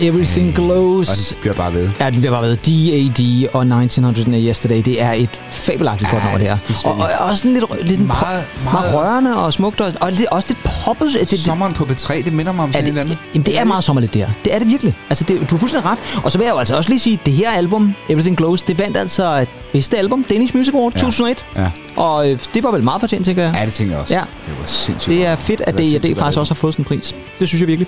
Everything 0.09 0.55
Glows. 0.55 1.09
Og 1.09 1.15
den 1.35 1.37
bliver 1.41 1.53
bare 1.53 1.73
ved. 1.73 1.89
Ja, 1.99 2.09
den 2.09 2.19
bliver 2.19 2.31
bare 2.31 2.41
ved. 2.43 2.57
D.A.D. 2.57 3.47
og 3.53 3.61
1900 3.61 4.35
and 4.37 4.47
Yesterday. 4.47 4.81
Det 4.81 5.01
er 5.01 5.11
et 5.11 5.29
fabelagtigt 5.51 6.11
godt 6.11 6.23
nummer, 6.23 6.37
det 6.37 6.47
her. 6.47 6.57
Og, 6.85 6.93
og, 6.97 7.09
også 7.29 7.35
sådan 7.43 7.53
lidt, 7.53 7.87
lidt 7.87 8.07
meget, 8.07 8.21
Meget- 8.27 8.47
meget, 8.63 8.95
rørende 8.95 9.35
og 9.43 9.53
smukt. 9.53 9.81
Og, 9.81 9.93
og 10.01 10.11
det 10.11 10.21
er 10.21 10.25
også 10.35 10.47
lidt 10.49 10.59
poppet. 10.85 11.07
Det, 11.21 11.31
det, 11.31 11.39
Sommeren 11.39 11.73
på 11.73 11.83
B3, 11.83 12.13
det 12.25 12.33
minder 12.33 12.51
mig 12.51 12.63
om 12.63 12.71
sådan 12.73 12.85
det, 12.85 12.87
et 12.93 12.99
eller 12.99 13.01
andet. 13.01 13.17
Jamen, 13.33 13.45
det 13.45 13.59
er 13.59 13.63
meget 13.63 13.83
sommerligt, 13.83 14.13
det 14.13 14.21
her. 14.21 14.29
Det 14.45 14.55
er 14.55 14.59
det 14.59 14.67
virkelig. 14.67 14.95
Altså, 15.09 15.23
det, 15.23 15.39
du 15.49 15.55
har 15.55 15.57
fuldstændig 15.59 15.89
ret. 15.91 15.99
Og 16.23 16.31
så 16.31 16.37
vil 16.37 16.45
jeg 16.45 16.53
jo 16.53 16.59
altså 16.59 16.75
også 16.75 16.89
lige 16.89 16.99
sige, 16.99 17.13
at 17.13 17.25
det 17.25 17.33
her 17.33 17.51
album, 17.51 17.93
Everything 18.09 18.37
Glows, 18.37 18.61
det 18.61 18.77
vandt 18.79 18.97
altså 18.97 19.45
bedste 19.73 19.97
album, 19.97 20.23
Danish 20.23 20.57
Music 20.57 20.73
Award 20.73 20.93
Ja. 20.95 20.99
2001. 20.99 21.45
Ja. 21.55 21.69
Og 21.99 22.31
øh, 22.31 22.39
det 22.53 22.63
var 22.63 22.71
vel 22.71 22.83
meget 22.83 22.99
fortjent, 23.01 23.25
tænker 23.25 23.43
jeg. 23.43 23.55
Ja, 23.59 23.65
det 23.65 23.73
tænker 23.73 23.93
jeg 23.93 24.01
også. 24.01 24.13
Ja. 24.15 24.21
Det 24.45 24.59
var 24.59 24.65
sindssygt 24.65 25.15
Det 25.15 25.25
er 25.25 25.35
fedt, 25.35 25.61
at 25.61 25.73
var 25.73 25.79
D&D 25.79 25.83
sindssygt 25.91 26.17
faktisk 26.17 26.39
også 26.39 26.53
har 26.53 26.55
fået 26.55 26.73
sådan 26.73 26.83
en 26.83 26.87
pris. 26.87 27.15
Det 27.39 27.47
synes 27.47 27.59
jeg 27.61 27.67
virkelig. 27.67 27.87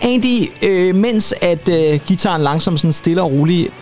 Andy, 0.00 0.50
øh, 0.62 0.94
mens 0.94 1.34
at 1.40 1.68
øh, 1.68 2.00
gitaren 2.06 2.42
langsomt 2.42 2.80
sådan 2.80 2.92
stille 2.92 3.22
og 3.22 3.32
roligt 3.32 3.72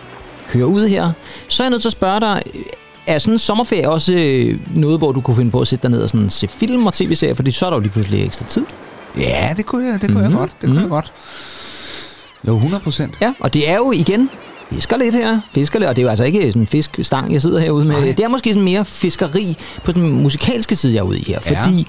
kører 0.49 0.65
ud 0.65 0.87
her, 0.87 1.11
så 1.47 1.63
er 1.63 1.65
jeg 1.65 1.69
nødt 1.71 1.81
til 1.81 1.89
at 1.89 1.93
spørge 1.93 2.19
dig, 2.19 2.41
øh, 2.55 2.61
er 3.07 3.19
sådan 3.19 3.33
en 3.33 3.37
sommerferie 3.39 3.89
også 3.89 4.13
øh, 4.13 4.59
noget, 4.75 4.97
hvor 4.97 5.11
du 5.11 5.21
kunne 5.21 5.35
finde 5.37 5.51
på 5.51 5.59
at 5.59 5.67
sætte 5.67 5.83
dig 5.83 5.91
ned 5.91 6.01
og 6.03 6.09
sådan 6.09 6.29
se 6.29 6.47
film 6.47 6.85
og 6.85 6.93
tv-serier, 6.93 7.33
fordi 7.33 7.51
så 7.51 7.65
er 7.65 7.69
der 7.69 7.77
jo 7.77 7.81
lige 7.81 7.91
pludselig 7.91 8.25
ekstra 8.25 8.45
tid. 8.45 8.65
Ja, 9.17 9.53
det 9.57 9.65
kunne 9.65 9.85
jeg, 9.87 10.01
det 10.01 10.09
kunne 10.09 10.21
Mhm. 10.21 10.31
jeg 10.31 10.37
godt. 10.39 10.51
Det 10.61 10.69
kunne 10.69 10.81
jeg 10.81 10.89
godt. 10.89 11.13
Jo, 12.47 12.55
100 12.55 12.83
procent. 12.83 13.13
Ja, 13.21 13.33
og 13.39 13.53
det 13.53 13.69
er 13.69 13.75
jo 13.75 13.91
igen 13.91 14.29
fisker 14.71 14.97
lidt 14.97 15.15
her, 15.15 15.39
fisker 15.51 15.79
lidt, 15.79 15.89
og 15.89 15.95
det 15.95 16.01
er 16.01 16.03
jo 16.03 16.09
altså 16.09 16.23
ikke 16.23 16.41
sådan 16.51 16.61
en 16.61 16.67
fiskstang, 16.67 17.33
jeg 17.33 17.41
sidder 17.41 17.59
herude 17.59 17.85
med. 17.85 17.95
Nej. 18.01 18.11
Det 18.11 18.19
er 18.19 18.27
måske 18.27 18.49
sådan 18.53 18.63
mere 18.63 18.85
fiskeri 18.85 19.57
på 19.83 19.91
den 19.91 20.21
musikalske 20.23 20.75
side, 20.75 20.93
jeg 20.93 20.99
er 20.99 21.03
ude 21.03 21.19
i 21.19 21.23
her, 21.27 21.39
Ja. 21.49 21.63
fordi 21.63 21.87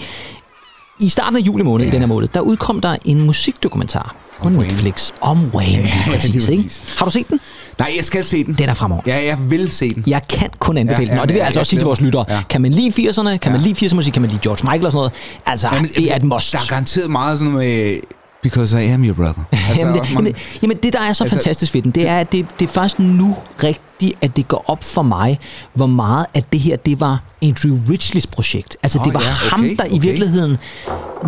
i 1.01 1.09
starten 1.09 1.37
af 1.37 1.41
juli 1.41 1.63
måned, 1.63 1.85
ja. 1.87 1.91
i 1.91 1.93
den 1.93 2.01
her 2.01 2.07
måned, 2.07 2.29
der 2.35 2.41
udkom 2.41 2.81
der 2.81 2.97
en 3.05 3.21
musikdokumentar 3.21 4.15
på 4.41 4.47
Om 4.47 4.57
Wayne. 4.57 4.69
Netflix 4.73 5.11
om 5.21 5.51
Wayne, 5.55 5.73
lige 5.73 5.93
lige 6.07 6.13
præcis, 6.13 6.49
ikke? 6.49 6.71
Har 6.99 7.05
du 7.05 7.11
set 7.11 7.29
den? 7.29 7.41
Nej, 7.79 7.93
jeg 7.97 8.05
skal 8.05 8.25
se 8.25 8.45
den. 8.45 8.55
Den 8.55 8.69
er 8.69 8.75
fremover. 8.75 9.03
Ja, 9.07 9.25
jeg 9.27 9.39
vil 9.51 9.71
se 9.71 9.95
den. 9.95 10.05
Jeg 10.07 10.21
kan 10.29 10.49
kun 10.59 10.77
anbefale 10.77 11.03
Ja, 11.07 11.11
den, 11.11 11.17
ja, 11.17 11.23
og 11.23 11.29
det 11.29 11.35
vil 11.35 11.39
ja, 11.39 11.43
jeg 11.43 11.47
altså 11.47 11.59
jeg 11.59 11.63
også 11.63 11.71
sige 11.71 11.81
til 11.81 11.87
vores 11.87 12.01
lyttere. 12.01 12.25
Ja. 12.29 12.41
Kan 12.51 12.63
man 12.63 12.73
lide 12.73 13.09
80'erne? 13.11 13.37
Kan 13.37 13.53
man 13.53 13.61
lide 13.61 13.87
80'er 13.87 13.95
musik? 13.95 14.13
Kan 14.13 14.23
man 14.23 14.31
lide 14.31 14.41
George 14.43 14.61
Michael 14.65 14.85
og 14.87 14.93
sådan 14.93 14.99
noget? 14.99 15.13
Altså, 15.47 15.69
Jamen, 15.73 15.91
det 15.97 16.13
er 16.13 16.17
et 16.17 16.25
must. 16.25 16.53
Der 16.53 16.59
er 16.59 16.63
garanteret 16.69 17.11
meget 17.11 17.39
sådan 17.39 17.53
med... 17.55 17.97
Because 18.43 18.83
I 18.85 18.87
am 18.87 19.05
your 19.05 19.15
brother. 19.15 19.43
Altså, 19.69 19.81
Jamen, 19.87 19.95
det, 20.03 20.15
jamen, 20.15 20.35
jamen 20.63 20.77
det, 20.77 20.93
der 20.93 20.99
er 21.01 21.13
så 21.13 21.25
Altså- 21.25 21.37
fantastisk 21.37 21.75
ved 21.75 21.83
den, 21.83 21.91
det 21.91 22.09
er, 22.09 22.19
at 22.19 22.33
det, 22.33 22.47
det 22.59 22.65
er 22.65 22.73
først 22.73 22.99
nu 22.99 23.37
rigtigt, 23.63 24.13
at 24.21 24.37
det 24.37 24.49
går 24.49 24.65
op 24.67 24.85
for 24.85 25.03
mig, 25.03 25.39
hvor 25.75 25.87
meget 25.87 26.27
at 26.35 26.53
det 26.53 26.61
her, 26.61 26.77
det 26.77 27.01
var 27.01 27.23
Andrew 27.43 27.79
Ridgeleys 27.91 28.27
projekt. 28.27 28.77
Altså, 28.83 28.99
Nå, 28.99 29.05
det 29.05 29.15
var 29.15 29.21
ja, 29.21 29.27
ham, 29.51 29.61
okay, 29.61 29.77
der 29.77 29.85
i 29.85 29.89
okay. 29.89 30.01
virkeligheden 30.01 30.57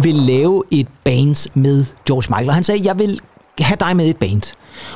ville 0.03 0.23
lave 0.23 0.63
et 0.71 0.89
band 1.05 1.51
med 1.55 1.85
George 2.07 2.25
Michael. 2.29 2.49
Og 2.49 2.55
han 2.55 2.65
sagde, 2.65 2.81
jeg 2.85 2.99
vil 2.99 3.21
have 3.61 3.77
dig 3.81 3.97
med 3.97 4.07
i 4.07 4.11
et 4.11 4.17
band. 4.17 4.43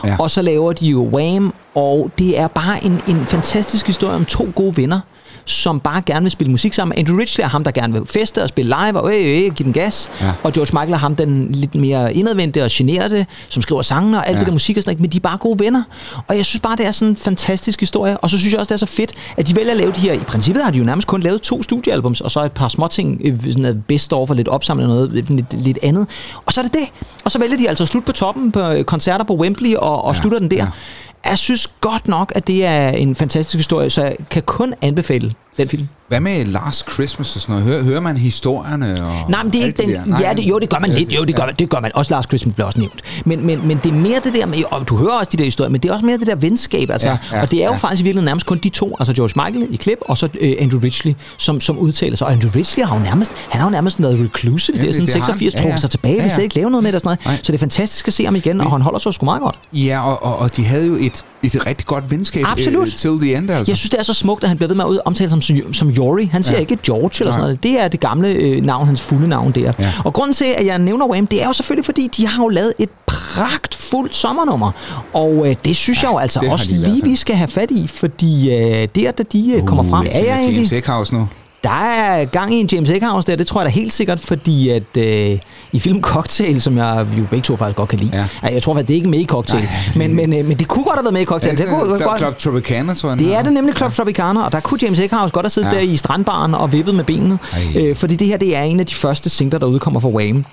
Ja. 0.04 0.16
Og 0.18 0.30
så 0.30 0.42
laver 0.42 0.72
de 0.72 0.86
jo 0.86 1.02
Wham, 1.12 1.54
og 1.74 2.10
det 2.18 2.38
er 2.38 2.48
bare 2.48 2.84
en, 2.84 3.00
en 3.08 3.26
fantastisk 3.26 3.86
historie 3.86 4.14
om 4.16 4.24
to 4.24 4.48
gode 4.54 4.76
venner, 4.76 5.00
som 5.44 5.80
bare 5.80 6.02
gerne 6.06 6.22
vil 6.24 6.30
spille 6.30 6.50
musik 6.50 6.74
sammen. 6.74 6.98
Andrew 6.98 7.18
Ridgeley 7.18 7.44
er 7.44 7.48
ham, 7.48 7.64
der 7.64 7.70
gerne 7.70 7.92
vil 7.92 8.02
feste 8.06 8.42
og 8.42 8.48
spille 8.48 8.76
live 8.86 9.00
og 9.00 9.10
øh, 9.14 9.44
øh, 9.44 9.52
give 9.54 9.64
den 9.64 9.72
gas. 9.72 10.10
Ja. 10.20 10.32
Og 10.42 10.52
George 10.52 10.70
Michael 10.72 10.92
er 10.92 10.96
ham, 10.96 11.16
den 11.16 11.48
lidt 11.52 11.74
mere 11.74 12.14
indadvendte 12.14 12.64
og 12.64 12.68
generede, 12.72 13.26
som 13.48 13.62
skriver 13.62 13.82
sangene 13.82 14.18
og 14.18 14.26
alt 14.28 14.34
Ja. 14.34 14.38
det 14.38 14.46
der 14.46 14.52
musik 14.52 14.76
og 14.76 14.82
sådan 14.82 14.90
noget, 14.90 15.00
men 15.00 15.10
de 15.10 15.16
er 15.16 15.20
bare 15.20 15.38
gode 15.38 15.58
venner. 15.64 15.82
Og 16.28 16.36
jeg 16.36 16.46
synes 16.46 16.60
bare, 16.60 16.76
det 16.76 16.86
er 16.86 16.92
sådan 16.92 17.10
en 17.12 17.16
fantastisk 17.16 17.80
historie. 17.80 18.18
Og 18.18 18.30
så 18.30 18.38
synes 18.38 18.52
jeg 18.52 18.60
også, 18.60 18.68
det 18.68 18.82
er 18.82 18.86
så 18.86 18.92
fedt, 18.92 19.12
at 19.36 19.48
de 19.48 19.56
vælger 19.56 19.70
at 19.70 19.76
lave 19.76 19.92
de 19.92 20.00
her. 20.00 20.12
I 20.12 20.18
princippet 20.18 20.64
har 20.64 20.70
de 20.70 20.78
jo 20.78 20.84
nærmest 20.84 21.08
kun 21.08 21.20
lavet 21.20 21.42
to 21.42 21.62
studiealbums, 21.62 22.20
og 22.20 22.30
så 22.30 22.44
et 22.44 22.52
par 22.52 22.68
småting, 22.68 23.20
øh, 23.24 23.40
sådan 23.40 23.62
noget 23.62 23.84
bedst 23.84 24.12
over 24.12 24.26
for 24.26 24.34
lidt 24.34 24.48
opsamling 24.48 24.90
og 24.90 24.94
noget 24.94 25.12
lidt, 25.30 25.62
lidt 25.64 25.78
andet. 25.82 26.06
Og 26.46 26.52
så 26.52 26.60
er 26.60 26.64
det 26.64 26.74
det. 26.74 26.88
Og 27.24 27.30
så 27.30 27.38
vælger 27.38 27.56
de 27.56 27.68
altså 27.68 27.84
at 27.84 27.88
slutte 27.88 28.06
på 28.06 28.12
toppen 28.12 28.52
på 28.52 28.60
øh, 28.60 28.84
koncerter 28.84 29.24
på 29.24 29.34
Wembley 29.36 29.74
og, 29.74 30.04
og 30.04 30.14
ja. 30.14 30.20
slutter 30.20 30.38
den 30.38 30.50
der. 30.50 30.56
Ja. 30.56 30.66
Jeg 31.24 31.38
synes 31.38 31.66
godt 31.80 32.08
nok, 32.08 32.32
at 32.34 32.46
det 32.46 32.64
er 32.64 32.88
en 32.88 33.14
fantastisk 33.14 33.56
historie, 33.56 33.90
så 33.90 34.02
jeg 34.02 34.16
kan 34.30 34.42
kun 34.42 34.74
anbefale 34.82 35.32
den 35.56 35.68
film. 35.68 35.88
Hvad 36.08 36.20
med 36.20 36.44
Last 36.44 36.90
Christmas 36.92 37.34
og 37.36 37.40
sådan 37.42 37.52
noget? 37.54 37.64
Hører, 37.72 37.82
hører 37.82 38.00
man 38.00 38.16
historierne? 38.16 38.92
Og 39.04 39.30
Nej, 39.30 39.42
men 39.42 39.52
det 39.52 39.60
er 39.62 39.66
ikke 39.66 39.82
den... 39.82 39.90
der? 39.90 40.04
Nej, 40.06 40.20
ja, 40.20 40.32
det, 40.34 40.42
jo, 40.42 40.58
det 40.58 40.68
gør 40.70 40.78
man 40.78 40.90
Ja, 40.90 40.98
lidt. 40.98 41.12
Jo, 41.12 41.24
det 41.24 41.36
gør, 41.36 41.42
ja. 41.42 41.46
man, 41.46 41.54
det 41.58 41.70
gør 41.70 41.80
man. 41.80 41.90
Også 41.94 42.14
Lars 42.14 42.24
Christmas 42.24 42.54
blev 42.54 42.66
også 42.66 42.78
nævnt. 42.78 43.00
Men, 43.24 43.46
men, 43.46 43.66
men 43.68 43.80
det 43.84 43.90
er 43.90 43.94
mere 43.96 44.20
det 44.24 44.32
der 44.34 44.46
med... 44.46 44.56
Og 44.70 44.88
du 44.88 44.96
hører 44.96 45.10
også 45.18 45.28
de 45.32 45.36
der 45.36 45.44
historier, 45.44 45.70
men 45.70 45.80
det 45.80 45.88
er 45.88 45.92
også 45.94 46.06
mere 46.06 46.18
det 46.18 46.26
der 46.26 46.34
venskab. 46.34 46.90
Altså, 46.90 47.08
Ja, 47.08 47.18
ja, 47.32 47.42
og 47.42 47.50
det 47.50 47.58
er 47.60 47.64
jo 47.64 47.70
ja. 47.70 47.76
faktisk 47.76 48.00
i 48.00 48.04
virkeligheden 48.04 48.24
nærmest 48.24 48.46
kun 48.46 48.58
de 48.58 48.68
to. 48.68 48.96
Altså 48.98 49.12
George 49.12 49.50
Michael 49.50 49.74
i 49.74 49.76
klip, 49.76 49.98
og 50.00 50.18
så 50.18 50.28
øh, 50.40 50.56
Andrew 50.60 50.80
Ridgeley, 50.80 51.14
som, 51.36 51.60
som 51.60 51.78
udtaler 51.78 52.16
sig. 52.16 52.26
Og 52.26 52.32
Andrew 52.32 52.52
Ridgeley 52.56 52.86
har 52.86 52.96
jo 52.96 53.02
nærmest... 53.02 53.32
Han 53.50 53.60
har 53.60 53.68
jo 53.68 53.70
nærmest 53.72 54.02
været 54.02 54.20
reclusive. 54.20 54.76
Ja, 54.76 54.82
det 54.82 54.88
er 54.88 54.92
det- 54.92 54.94
sådan 54.94 55.06
det 55.06 55.14
har 55.14 55.32
han. 55.32 55.38
86, 55.38 55.54
Ja, 55.54 55.58
trukket 55.58 55.72
ja. 55.72 55.80
sig 55.80 55.90
tilbage. 55.90 56.14
Ja, 56.14 56.20
Vil 56.22 56.28
ja. 56.28 56.34
slet 56.34 56.42
ikke 56.44 56.54
lave 56.54 56.70
noget 56.70 56.82
med 56.82 56.92
det 56.92 56.96
og 56.96 57.00
sådan 57.00 57.18
noget. 57.24 57.38
Nej. 57.38 57.42
Så 57.42 57.52
det 57.52 57.58
er 57.58 57.60
fantastisk 57.60 58.08
at 58.08 58.14
se 58.14 58.24
ham 58.24 58.36
igen, 58.36 58.60
og 58.60 58.70
han 58.70 58.80
holder 58.80 58.98
sig 58.98 59.14
sgu 59.14 59.24
meget 59.24 59.42
godt. 59.42 59.58
Ja, 59.72 60.00
og, 60.10 60.22
og, 60.22 60.38
og 60.38 60.56
de 60.56 60.64
havde 60.64 60.86
jo 60.86 60.96
et, 61.00 61.24
et 61.44 61.66
rigtig 61.66 61.86
godt 61.86 62.10
venskab 62.10 62.44
Absolut. 62.46 62.88
øh, 62.88 62.94
till 62.94 63.10
the 63.20 63.36
end, 63.36 63.50
altså. 63.50 63.70
Jeg 63.70 63.76
synes, 63.76 63.90
det 63.90 63.98
er 63.98 64.02
så 64.02 64.12
smukt, 64.14 64.42
at 64.42 64.48
han 64.48 64.56
bliver 64.56 64.68
ved 64.68 64.76
med 64.76 64.84
at 64.84 65.00
omtale 65.04 65.30
som, 65.30 65.40
som 65.72 65.90
Yori. 65.90 66.24
Han 66.24 66.42
siger 66.42 66.54
Ja. 66.56 66.60
ikke 66.60 66.78
George 66.86 67.04
eller 67.04 67.12
sådan 67.18 67.30
Nej. 67.32 67.38
noget. 67.40 67.62
Det 67.62 67.80
er 67.80 67.88
det 67.88 68.00
gamle 68.00 68.28
øh, 68.28 68.62
navn, 68.64 68.86
hans 68.86 69.00
fulde 69.02 69.28
navn 69.28 69.52
der. 69.52 69.72
Ja. 69.78 69.92
Og 70.04 70.12
grunden 70.12 70.32
til, 70.34 70.46
at 70.58 70.66
jeg 70.66 70.78
nævner 70.78 71.06
Wham, 71.06 71.26
det 71.26 71.42
er 71.42 71.46
jo 71.46 71.52
selvfølgelig, 71.52 71.84
fordi 71.84 72.08
de 72.16 72.26
har 72.26 72.42
jo 72.42 72.48
lavet 72.48 72.72
et 72.78 72.88
pragtfuldt 73.06 74.16
sommernummer. 74.16 74.70
Og 75.12 75.48
øh, 75.50 75.56
det 75.64 75.76
synes 75.76 76.02
ja, 76.02 76.08
jeg 76.08 76.14
jo 76.14 76.18
altså 76.18 76.40
også 76.48 76.66
lige, 76.70 77.04
vi 77.04 77.16
skal 77.16 77.34
have 77.36 77.48
fat 77.48 77.70
i, 77.70 77.86
fordi 77.86 78.50
øh, 78.50 78.88
der, 78.94 79.10
da 79.10 79.22
de 79.32 79.52
øh, 79.52 79.62
kommer 79.62 79.84
frem, 79.84 80.06
er 80.10 80.18
jeg 80.24 80.38
egentlig... 80.40 80.54
James 80.56 80.72
Eckhouse 80.72 81.14
nu. 81.14 81.28
Der 81.64 81.70
er 81.70 82.24
gang 82.24 82.54
i 82.54 82.60
en 82.60 82.68
James 82.72 82.90
Eckhouse 82.90 83.26
der, 83.26 83.36
det 83.36 83.46
tror 83.46 83.60
jeg 83.60 83.66
da 83.66 83.70
helt 83.70 83.92
sikkert, 83.92 84.20
fordi 84.20 84.68
at 84.68 84.96
øh, 84.98 85.38
i 85.72 85.78
film 85.78 86.02
Cocktail, 86.02 86.60
som 86.60 86.78
jeg 86.78 87.06
jo 87.18 87.24
begge 87.30 87.42
to 87.42 87.56
faktisk 87.56 87.76
godt 87.76 87.88
kan 87.88 87.98
lide, 87.98 88.28
ja. 88.42 88.48
jeg 88.48 88.62
tror 88.62 88.74
faktisk, 88.74 88.88
det 88.88 88.94
er 88.94 88.96
ikke 88.96 89.08
med 89.08 89.18
i 89.18 89.24
Cocktail, 89.26 89.68
men, 89.96 90.14
men, 90.14 90.32
øh, 90.32 90.44
men 90.44 90.58
det 90.58 90.68
kunne 90.68 90.84
godt 90.84 90.96
have 90.96 91.04
været 91.04 91.12
med 91.12 91.22
i 91.22 91.24
Cocktail. 91.24 91.58
Det, 91.58 91.68
kunne, 91.68 91.96
Club, 91.96 92.08
godt, 92.08 92.18
Club 92.18 92.38
Tropicana, 92.38 92.94
tror 92.94 93.08
jeg. 93.08 93.18
det 93.18 93.34
er 93.34 93.42
det 93.42 93.52
nemlig 93.52 93.76
Club 93.76 93.92
Tropicana, 93.92 94.44
og 94.44 94.52
der 94.52 94.60
kunne 94.60 94.78
James 94.82 94.98
Eckhouse 95.00 95.32
godt 95.32 95.44
have 95.44 95.50
siddet 95.50 95.68
Ja. 95.72 95.74
ja. 95.74 95.80
der 95.80 95.92
i 95.92 95.96
strandbaren 95.96 96.54
og 96.54 96.72
vippet 96.72 96.94
med 96.94 97.04
benene, 97.04 97.38
øh, 97.76 97.96
fordi 97.96 98.16
det 98.16 98.28
her 98.28 98.36
det 98.36 98.56
er 98.56 98.62
en 98.62 98.80
af 98.80 98.86
de 98.86 98.94
første 98.94 99.30
singler, 99.30 99.58
der 99.58 99.66
udkommer 99.66 100.00
fra 100.00 100.08
Wham. 100.08 100.44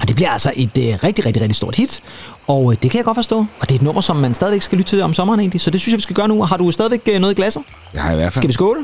Og 0.00 0.08
det 0.08 0.16
bliver 0.16 0.30
altså 0.30 0.52
et 0.56 0.78
øh, 0.78 0.98
rigtig, 1.04 1.26
rigtig, 1.26 1.42
rigtig 1.42 1.56
stort 1.56 1.76
hit, 1.76 2.00
og 2.46 2.72
øh, 2.72 2.78
det 2.82 2.90
kan 2.90 2.98
jeg 2.98 3.04
godt 3.04 3.14
forstå. 3.16 3.38
Og 3.60 3.68
det 3.68 3.70
er 3.70 3.74
et 3.74 3.82
nummer, 3.82 4.00
som 4.00 4.16
man 4.16 4.34
stadigvæk 4.34 4.62
skal 4.62 4.78
lytte 4.78 4.90
til 4.90 5.02
om 5.02 5.14
sommeren 5.14 5.40
egentlig, 5.40 5.60
så 5.60 5.70
det 5.70 5.80
synes 5.80 5.92
jeg, 5.92 5.96
vi 5.98 6.02
skal 6.02 6.16
gøre 6.16 6.28
nu. 6.28 6.42
Har 6.42 6.56
du 6.56 6.70
stadigvæk 6.70 7.00
øh, 7.06 7.20
noget 7.20 7.34
i 7.34 7.36
glasset? 7.36 7.62
Jeg 7.94 8.02
har 8.02 8.12
i 8.12 8.16
hvert 8.16 8.32
fald. 8.32 8.40
Skal 8.40 8.48
vi 8.48 8.52
skåle? 8.52 8.80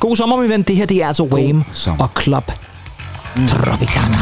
God 0.00 0.16
sommer, 0.16 0.36
min 0.36 0.50
ven. 0.50 0.62
Det 0.62 0.76
her, 0.76 0.86
det 0.86 1.02
er 1.02 1.06
altså 1.06 1.22
Wham 1.22 1.64
og 1.98 2.10
Club 2.22 2.52
Tropicana. 3.48 4.18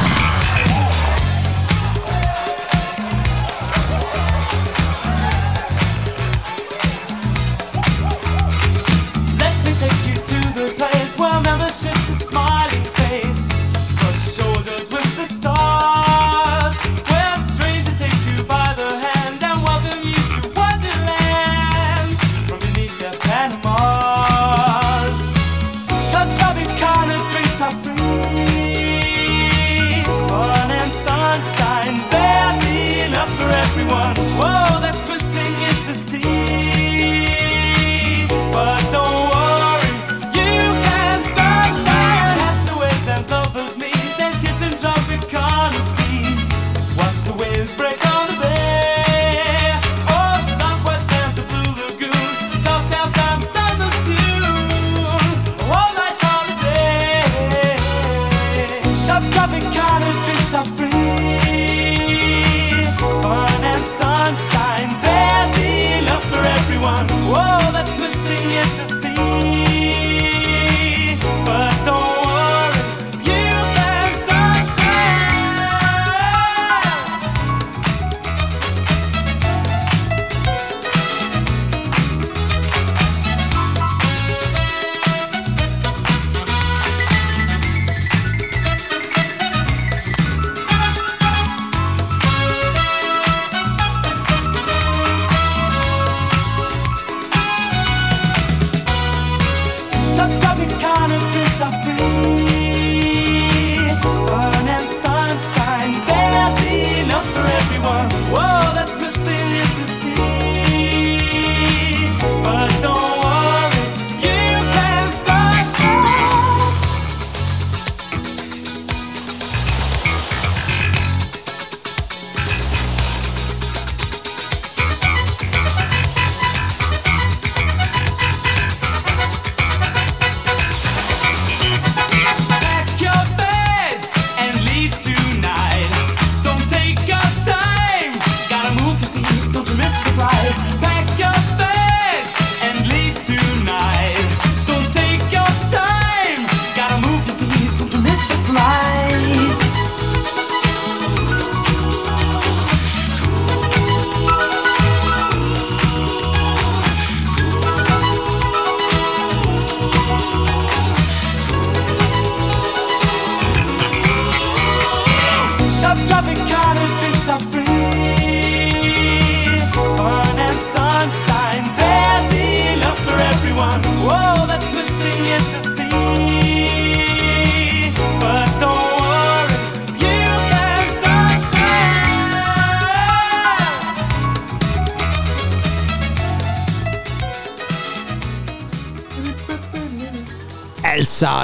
Let 9.42 9.56
me 9.64 9.72
take 9.82 10.02
you 10.10 10.16
to 10.30 10.38
the 10.58 10.74
place 10.76 11.18
where 11.18 11.40
membership's 11.48 12.10
a 12.10 12.16
smiling 12.28 12.84
face. 12.84 13.57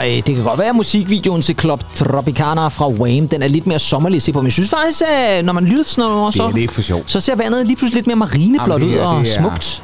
Øh, 0.04 0.16
det 0.26 0.34
kan 0.34 0.44
godt 0.44 0.58
være, 0.58 0.68
at 0.68 0.76
musikvideoen 0.76 1.42
til 1.42 1.54
Club 1.60 1.80
Tropicana 1.96 2.68
fra 2.68 2.88
Wham, 2.88 3.28
den 3.28 3.42
er 3.42 3.48
lidt 3.48 3.66
mere 3.66 3.78
sommerlig 3.78 4.16
at 4.16 4.22
se 4.22 4.32
på. 4.32 4.40
Men 4.40 4.46
jeg 4.46 4.52
synes 4.52 4.70
faktisk, 4.70 5.02
at 5.08 5.44
når 5.44 5.52
man 5.52 5.64
lytter 5.64 5.84
til 5.84 5.92
sådan 5.94 6.10
noget, 6.10 6.34
Det 6.54 6.64
er 6.64 6.68
så, 6.68 6.74
for 6.74 6.82
sjovt. 6.82 7.10
så 7.10 7.20
ser 7.20 7.34
vandet 7.36 7.66
lige 7.66 7.76
pludselig 7.76 7.94
lidt 7.98 8.06
mere 8.06 8.16
marineblåt 8.16 8.82
ud 8.82 8.90
her, 8.90 9.04
og 9.04 9.20
det 9.24 9.36
er- 9.36 9.40
smukt. 9.40 9.82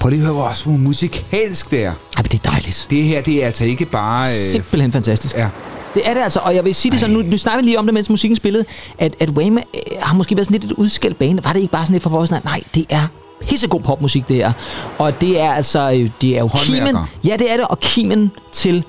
Prøv 0.00 0.10
lige 0.10 0.20
at 0.20 0.24
høre, 0.26 0.34
hvor 0.34 0.42
også 0.44 0.68
musikalsk 0.68 1.70
det 1.70 1.78
er. 1.78 1.82
Ja, 1.82 1.92
men 2.16 2.24
det 2.24 2.34
er 2.46 2.50
dejligt. 2.50 2.86
Det 2.90 3.04
her, 3.04 3.22
det 3.22 3.42
er 3.42 3.46
altså 3.46 3.64
ikke 3.64 3.84
bare... 3.84 4.22
Øh, 4.26 4.32
Simpelthen 4.52 4.92
fantastisk. 4.92 5.34
Ja. 5.36 5.48
Det 5.94 6.02
er 6.04 6.14
det 6.14 6.20
altså, 6.20 6.40
og 6.42 6.54
jeg 6.54 6.64
vil 6.64 6.74
sige 6.74 6.92
det 6.92 7.00
sådan, 7.00 7.16
nu, 7.16 7.22
nu 7.22 7.38
snakker 7.38 7.60
vi 7.62 7.66
lige 7.68 7.78
om 7.78 7.86
det, 7.86 7.94
mens 7.94 8.10
musikken 8.10 8.36
spillede, 8.36 8.64
at, 8.98 9.14
at 9.20 9.30
Wham 9.30 9.56
øh, 9.58 9.62
har 10.00 10.14
måske 10.14 10.36
været 10.36 10.46
sådan 10.46 10.60
lidt 10.60 10.72
et 10.72 10.76
udskældt 10.76 11.18
bane. 11.18 11.44
Var 11.44 11.52
det 11.52 11.60
ikke 11.60 11.72
bare 11.72 11.84
sådan 11.86 11.92
lidt 11.92 12.02
for 12.02 12.10
pop? 12.10 12.26
Sådan, 12.26 12.42
nej, 12.44 12.62
det 12.74 12.84
er 12.88 13.06
pissegod 13.48 13.80
popmusik, 13.80 14.28
det 14.28 14.42
er. 14.42 14.52
Og 14.98 15.20
det 15.20 15.40
er 15.40 15.52
altså, 15.52 15.90
øh, 15.90 16.08
det 16.20 16.30
er 16.36 16.38
jo 16.40 16.48
kimen. 16.48 16.96
Ja, 17.24 17.36
det 17.38 17.52
er 17.52 17.56
det, 17.56 17.66
og 17.68 17.80
kimen 17.80 18.30
til 18.52 18.84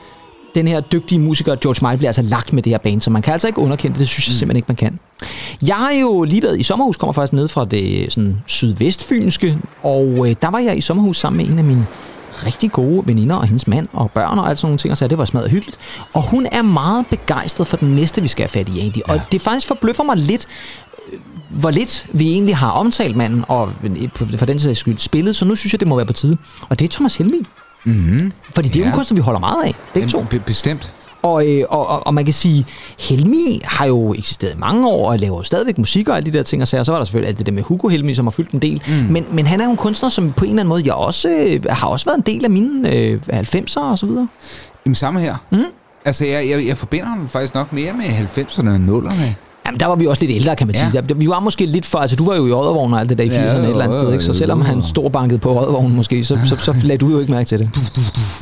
den 0.55 0.67
her 0.67 0.79
dygtige 0.79 1.19
musiker, 1.19 1.55
George 1.55 1.77
Michael, 1.81 1.97
bliver 1.97 2.09
altså 2.09 2.21
lagt 2.21 2.53
med 2.53 2.63
det 2.63 2.71
her 2.71 2.77
band, 2.77 3.01
så 3.01 3.09
man 3.09 3.21
kan 3.21 3.33
altså 3.33 3.47
ikke 3.47 3.59
underkende 3.59 3.93
det. 3.93 3.99
Det 3.99 4.07
synes 4.07 4.27
jeg 4.27 4.31
Mm. 4.33 4.37
simpelthen 4.37 4.57
ikke, 4.57 4.67
man 4.67 4.75
kan. 4.75 4.99
Jeg 5.67 5.75
har 5.75 5.91
jo 5.91 6.23
lige 6.23 6.41
været 6.43 6.59
i 6.59 6.63
sommerhus, 6.63 6.97
kommer 6.97 7.13
faktisk 7.13 7.33
ned 7.33 7.47
fra 7.47 7.65
det 7.65 8.13
sådan, 8.13 8.37
sydvestfynske, 8.45 9.57
og 9.83 10.29
øh, 10.29 10.35
der 10.41 10.49
var 10.49 10.59
jeg 10.59 10.77
i 10.77 10.81
sommerhus 10.81 11.17
sammen 11.17 11.37
med 11.45 11.53
en 11.53 11.59
af 11.59 11.63
mine 11.65 11.87
rigtig 12.45 12.71
gode 12.71 13.03
veninder 13.07 13.35
og 13.35 13.45
hendes 13.45 13.67
mand 13.67 13.87
og 13.93 14.11
børn 14.11 14.39
og 14.39 14.49
alt 14.49 14.59
sådan 14.59 14.67
nogle 14.67 14.77
ting, 14.77 14.91
og 14.91 14.97
så 14.97 15.07
det 15.07 15.17
var 15.17 15.25
smadret 15.25 15.49
hyggeligt. 15.51 15.77
Og 16.13 16.21
hun 16.29 16.47
er 16.51 16.61
meget 16.61 17.05
begejstret 17.09 17.67
for 17.67 17.77
den 17.77 17.89
næste, 17.95 18.21
vi 18.21 18.27
skal 18.27 18.43
have 18.43 18.49
fat 18.49 18.69
i, 18.69 18.79
egentlig. 18.79 19.03
Ja. 19.07 19.13
Og 19.13 19.21
det 19.31 19.41
faktisk 19.41 19.67
forbløffer 19.67 20.03
mig 20.03 20.17
lidt, 20.17 20.45
øh, 21.13 21.19
hvor 21.49 21.71
lidt 21.71 22.07
vi 22.13 22.31
egentlig 22.31 22.57
har 22.57 22.69
omtalt 22.71 23.15
manden, 23.15 23.45
og 23.47 23.71
for 24.37 24.45
den 24.45 24.59
sags 24.59 24.79
skyld 24.79 24.97
spillet, 24.97 25.35
så 25.35 25.45
nu 25.45 25.55
synes 25.55 25.73
jeg, 25.73 25.79
det 25.79 25.87
må 25.87 25.95
være 25.95 26.05
på 26.05 26.13
tide. 26.13 26.37
Og 26.69 26.79
det 26.79 26.85
er 26.85 26.89
Thomas 26.91 27.15
Helmi. 27.15 27.37
Mm-hmm. 27.85 28.31
Fordi 28.55 28.67
det 28.67 28.75
er 28.75 28.79
jo 28.79 28.83
Ja. 28.85 28.89
en 28.91 28.95
kunstner, 28.95 29.15
vi 29.15 29.21
holder 29.21 29.39
meget 29.39 29.63
af, 29.65 29.75
begge 29.93 30.09
to. 30.09 30.25
Be- 30.29 30.39
bestemt. 30.39 30.93
Og, 31.21 31.47
øh, 31.47 31.63
og, 31.69 31.87
og, 31.87 32.07
og 32.07 32.13
man 32.13 32.25
kan 32.25 32.33
sige, 32.33 32.65
Helmi 32.99 33.61
har 33.63 33.85
jo 33.85 34.13
eksisteret 34.13 34.53
i 34.53 34.57
mange 34.57 34.87
år, 34.87 35.09
og 35.11 35.19
laver 35.19 35.37
jo 35.37 35.43
stadigvæk 35.43 35.77
musik 35.77 36.07
og 36.09 36.17
alle 36.17 36.31
de 36.31 36.37
der 36.37 36.43
ting 36.43 36.61
og 36.61 36.67
sager. 36.67 36.83
Så 36.83 36.91
var 36.91 36.99
der 36.99 37.05
selvfølgelig 37.05 37.27
alt 37.29 37.37
det 37.37 37.45
der 37.45 37.51
med 37.51 37.63
Hugo 37.63 37.87
Helmi, 37.87 38.13
som 38.13 38.25
har 38.25 38.31
fyldt 38.31 38.49
en 38.51 38.59
del. 38.59 38.81
Mm. 38.87 38.93
Men, 38.93 39.25
men 39.31 39.47
han 39.47 39.61
er 39.61 39.65
jo 39.65 39.71
en 39.71 39.77
kunstner, 39.77 40.09
som 40.09 40.31
på 40.31 40.45
en 40.45 40.49
eller 40.51 40.61
anden 40.61 40.69
måde, 40.69 40.81
jeg 40.85 40.93
også, 40.93 41.29
øh, 41.29 41.65
har 41.69 41.87
også 41.87 42.05
været 42.05 42.17
en 42.17 42.23
del 42.33 42.43
af 42.45 42.49
mine 42.51 42.93
øh, 42.95 43.21
90'er 43.33 43.79
og 43.79 43.97
så 43.97 44.05
videre. 44.05 44.27
Jamen 44.85 44.95
samme 44.95 45.19
her. 45.19 45.35
Mm. 45.51 45.63
Altså, 46.05 46.25
jeg, 46.25 46.49
jeg, 46.49 46.67
jeg 46.67 46.77
forbinder 46.77 47.05
ham 47.07 47.29
faktisk 47.29 47.53
nok 47.53 47.73
mere 47.73 47.93
med 47.93 48.05
90'erne 48.05 48.69
og 48.69 48.75
0'erne. 48.75 49.23
Jamen, 49.65 49.79
der 49.79 49.85
var 49.85 49.95
vi 49.95 50.07
også 50.07 50.25
lidt 50.25 50.35
ældre, 50.35 50.55
kan 50.55 50.67
man 50.67 50.75
sige. 50.75 50.91
Ja. 50.93 51.01
Der, 51.01 51.15
vi 51.15 51.27
var 51.27 51.39
måske 51.39 51.65
lidt 51.65 51.85
for... 51.85 51.99
Altså, 51.99 52.15
du 52.15 52.25
var 52.25 52.35
jo 52.35 52.47
i 52.47 52.51
Oddervognen 52.51 52.93
og 52.93 52.99
alt 52.99 53.09
det 53.09 53.17
der 53.17 53.23
i 53.23 53.27
80'erne 53.27 53.33
Ja, 53.33 53.45
et 53.45 53.69
eller 53.69 53.83
andet 53.83 53.99
sted, 53.99 54.11
ikke? 54.11 54.23
Så 54.23 54.33
selvom 54.33 54.61
han 54.61 54.83
stor 54.83 55.09
bankede 55.09 55.39
på 55.39 55.59
Oddervognen 55.59 55.95
måske, 55.95 56.23
så, 56.23 56.39
så, 56.45 56.55
så 56.57 56.75
lagde 56.83 56.97
du 56.97 57.09
jo 57.09 57.19
ikke 57.19 57.31
mærke 57.31 57.47
til 57.47 57.59
det. 57.59 57.69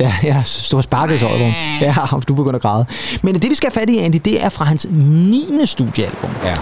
Ja, 0.00 0.12
ja, 0.22 0.42
stor 0.44 0.80
sparket 0.80 1.18
til 1.18 1.28
Oddervognen. 1.28 1.54
Ja, 1.80 1.94
du 2.28 2.34
begynder 2.34 2.54
at 2.56 2.62
græde. 2.62 2.86
Men 3.22 3.34
det, 3.34 3.50
vi 3.50 3.54
skal 3.54 3.70
have 3.74 3.80
fat 3.80 3.90
i, 3.90 3.98
Andy, 3.98 4.20
det 4.24 4.44
er 4.44 4.48
fra 4.48 4.64
hans 4.64 4.86
9. 4.90 5.46
studiealbum. 5.64 6.30
Ja. 6.44 6.54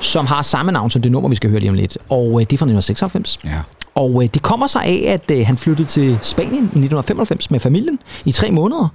Som 0.00 0.26
har 0.26 0.42
samme 0.42 0.72
navn 0.72 0.90
som 0.90 1.02
det 1.02 1.12
nummer, 1.12 1.28
vi 1.28 1.36
skal 1.36 1.50
høre 1.50 1.60
lige 1.60 1.70
om 1.70 1.74
lidt. 1.76 1.98
Og 2.08 2.26
øh, 2.26 2.46
det 2.46 2.52
er 2.52 2.58
fra 2.58 2.66
1996. 2.66 3.38
Ja. 3.44 3.50
Og 3.94 4.22
øh, 4.22 4.28
det 4.34 4.42
kommer 4.42 4.66
sig 4.66 4.82
af, 4.84 5.04
at 5.06 5.36
øh, 5.38 5.46
han 5.46 5.56
flyttede 5.56 5.88
til 5.88 6.18
Spanien 6.22 6.52
i 6.54 6.56
1995 6.56 7.50
med 7.50 7.60
familien 7.60 7.98
i 8.24 8.32
tre 8.32 8.50
måneder. 8.50 8.88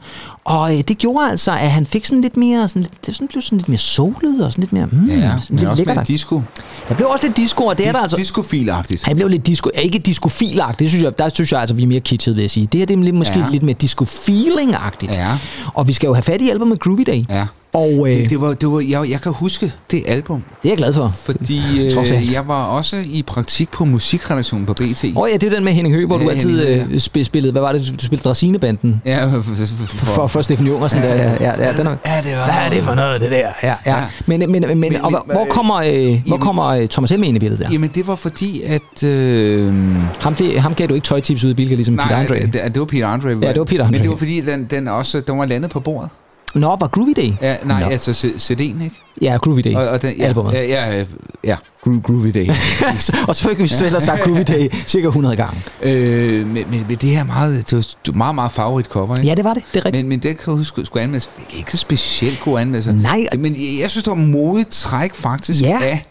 Og 0.43 0.77
øh, 0.77 0.83
det 0.87 0.97
gjorde 0.97 1.29
altså, 1.29 1.51
at 1.51 1.71
han 1.71 1.85
fik 1.85 2.05
sådan 2.05 2.21
lidt 2.21 2.37
mere, 2.37 2.67
sådan 2.67 2.81
lidt, 2.81 3.05
det 3.05 3.15
sådan 3.15 3.27
blev 3.27 3.41
sådan 3.41 3.57
lidt 3.57 3.69
mere 3.69 3.77
solet 3.77 4.45
og 4.45 4.51
sådan 4.51 4.61
lidt 4.61 4.73
mere, 4.73 4.85
mm, 4.85 5.07
Ja, 5.09 5.13
sådan 5.15 5.39
men 5.49 5.59
lidt 5.59 5.69
også 5.69 5.83
lækkert. 5.85 6.07
disco. 6.07 6.41
Der 6.89 6.95
blev 6.95 7.07
også 7.07 7.25
lidt 7.27 7.37
disco, 7.37 7.65
og 7.65 7.77
det 7.77 7.87
er 7.87 7.91
der 7.91 7.99
altså... 7.99 8.17
Discofilagtigt. 8.17 9.03
Han 9.03 9.15
blev 9.15 9.27
lidt 9.27 9.47
disco, 9.47 9.69
ja, 9.75 9.79
ikke 9.79 9.99
discofilagtigt, 9.99 10.79
det 10.79 10.89
synes 10.89 11.03
jeg, 11.03 11.17
der 11.17 11.29
synes 11.33 11.51
jeg 11.51 11.59
altså, 11.59 11.73
vi 11.75 11.83
er 11.83 11.87
mere 11.87 11.99
kitschet, 11.99 12.35
vil 12.35 12.41
jeg 12.41 12.51
sige. 12.51 12.65
Det 12.65 12.79
her 12.79 12.85
det 12.85 12.97
er 12.99 13.03
lidt, 13.03 13.15
måske 13.15 13.39
Ja. 13.39 13.45
lidt 13.51 13.63
mere 13.63 13.75
disco-feeling-agtigt. 13.83 15.13
Ja. 15.13 15.37
Og 15.73 15.87
vi 15.87 15.93
skal 15.93 16.07
jo 16.07 16.13
have 16.13 16.23
fat 16.23 16.41
i 16.41 16.49
albumet 16.49 16.79
Groovy 16.79 17.03
Day. 17.07 17.23
Ja. 17.29 17.45
Og 17.73 18.07
øh, 18.09 18.15
Det, 18.15 18.29
det 18.29 18.41
var, 18.41 18.53
det 18.53 18.71
var, 18.71 18.79
jeg, 18.89 19.09
jeg 19.09 19.21
kan 19.21 19.31
huske 19.31 19.71
det 19.91 20.03
album, 20.07 20.43
det 20.63 20.69
er 20.69 20.71
jeg 20.71 20.77
glad 20.77 20.93
for. 20.93 21.13
fordi 21.23 21.61
øh, 21.85 22.33
jeg 22.33 22.47
var 22.47 22.63
også 22.65 22.97
i 23.05 23.23
praktik 23.27 23.69
på 23.71 23.85
musikredaktionen 23.85 24.65
på 24.65 24.73
BT. 24.73 25.03
Åh 25.03 25.11
oh, 25.15 25.29
ja, 25.31 25.37
det 25.37 25.43
er 25.51 25.55
den 25.55 25.63
med 25.63 25.73
Henning 25.73 25.95
Høgh, 25.95 26.07
hvor 26.07 26.17
Ja, 26.17 26.23
du 26.23 26.29
altid 26.29 26.67
øh, 26.67 26.85
sp- 26.85 27.23
spillede, 27.23 27.51
hvad 27.51 27.61
var 27.61 27.71
det, 27.73 27.93
du 27.99 28.05
spillede 28.05 28.23
Drasinebanden? 28.27 29.01
Ja, 29.05 29.25
for, 29.25 29.41
for, 29.41 29.85
for, 29.87 30.27
For, 30.27 30.41
Steffen 30.41 30.67
Jungersen 30.67 31.01
der, 31.01 31.07
ja, 31.15 31.31
ja, 31.31 31.65
ja, 31.65 31.71
den 31.77 31.87
er, 31.87 31.95
Ja, 32.05 32.21
det 32.23 32.37
var 32.37 32.43
Hvad 32.45 32.65
er 32.65 32.69
det 32.69 32.83
for 32.83 32.95
noget, 32.95 33.21
det 33.21 33.31
der? 33.31 33.37
Ja, 33.37 33.49
ja. 33.63 33.75
Ja. 33.85 34.03
Men, 34.25 34.51
men, 34.51 34.65
men, 34.67 34.79
men, 34.79 34.95
og, 34.95 35.09
hvor, 35.09 35.25
hvor 35.31 35.41
øh, 35.41 35.47
kommer, 35.47 35.75
øh, 35.75 35.83
hvor 35.85 35.95
jamen- 36.27 36.39
kommer 36.39 36.65
øh, 36.65 36.87
Thomas 36.87 37.09
Helme 37.09 37.27
ind 37.27 37.37
i 37.37 37.39
billedet 37.39 37.65
der? 37.65 37.71
Jamen, 37.71 37.89
det 37.95 38.07
var 38.07 38.15
fordi, 38.15 38.61
at... 38.61 39.03
Øh, 39.03 39.73
Ham, 40.19 40.35
ham 40.57 40.73
gav 40.73 40.87
du 40.87 40.93
ikke 40.93 41.05
tøjtips 41.05 41.43
ude 41.43 41.51
i 41.51 41.55
Bilka, 41.55 41.75
ligesom 41.75 41.95
Peter 41.97 42.09
nej, 42.09 42.19
Andre. 42.19 42.35
det, 42.35 42.53
det, 42.53 42.61
det 42.73 42.79
var 42.79 42.85
Peter 42.85 43.07
Andre. 43.07 43.29
Ja, 43.29 43.35
det 43.35 43.59
var 43.59 43.63
Peter 43.63 43.83
Andre. 43.85 43.91
Men 43.91 44.01
det 44.01 44.09
var 44.09 44.15
fordi, 44.17 44.41
den, 44.41 44.63
den, 44.65 44.87
også, 44.87 45.19
den 45.19 45.37
var 45.37 45.45
landet 45.45 45.71
på 45.71 45.79
bordet. 45.79 46.09
Nå, 46.53 46.67
var 46.79 46.87
Groovy 46.87 47.13
Day? 47.17 47.33
Ja, 47.41 47.55
nej, 47.65 47.83
Nå. 47.83 47.89
altså 47.89 48.11
CD'en, 48.37 48.61
ikke? 48.83 48.91
Ja, 49.21 49.37
Groovy 49.41 49.59
Day. 49.63 49.73
Og, 49.75 49.87
og 49.87 50.01
den, 50.01 50.13
ja, 50.17 50.23
Albumet. 50.23 50.53
ja, 50.53 50.63
ja, 50.65 50.99
øh, 50.99 51.05
ja, 51.43 51.55
Gro- 51.81 52.01
Groovy 52.03 52.27
Day. 52.33 52.47
og 53.27 53.35
så 53.35 53.49
fik 53.49 53.57
vi 53.57 53.67
selv 53.67 53.89
have 53.89 54.01
sagt 54.01 54.21
Groovy 54.23 54.41
Day 54.47 54.69
cirka 54.87 55.07
100 55.07 55.35
gange. 55.35 55.61
øh, 55.81 56.47
men, 56.47 56.65
men, 56.71 56.85
men 56.87 56.97
det 56.97 57.09
her 57.09 57.23
meget, 57.23 57.69
det 57.71 57.95
var 58.07 58.13
meget, 58.13 58.35
meget 58.35 58.51
farverigt 58.51 58.87
cover, 58.87 59.15
ikke? 59.17 59.27
Ja, 59.29 59.35
det 59.35 59.43
var 59.43 59.53
det. 59.53 59.63
Det 59.73 59.79
er 59.79 59.85
rigtigt. 59.85 60.03
Men, 60.05 60.09
men 60.09 60.19
det 60.19 60.37
kan 60.37 60.51
jeg 60.51 60.57
huske, 60.57 60.85
skulle 60.85 61.03
anmeldes. 61.03 61.29
Ikke 61.57 61.71
så 61.71 61.77
specielt 61.77 62.39
god 62.43 62.59
anmeldelse. 62.59 62.93
Nej. 62.93 63.23
Men 63.37 63.53
jeg, 63.53 63.79
jeg 63.81 63.89
synes, 63.89 64.03
det 64.03 64.11
var 64.11 64.17
modigt 64.17 64.69
træk 64.71 65.15
faktisk 65.15 65.61
Ja. 65.63 65.77
af 65.83 66.03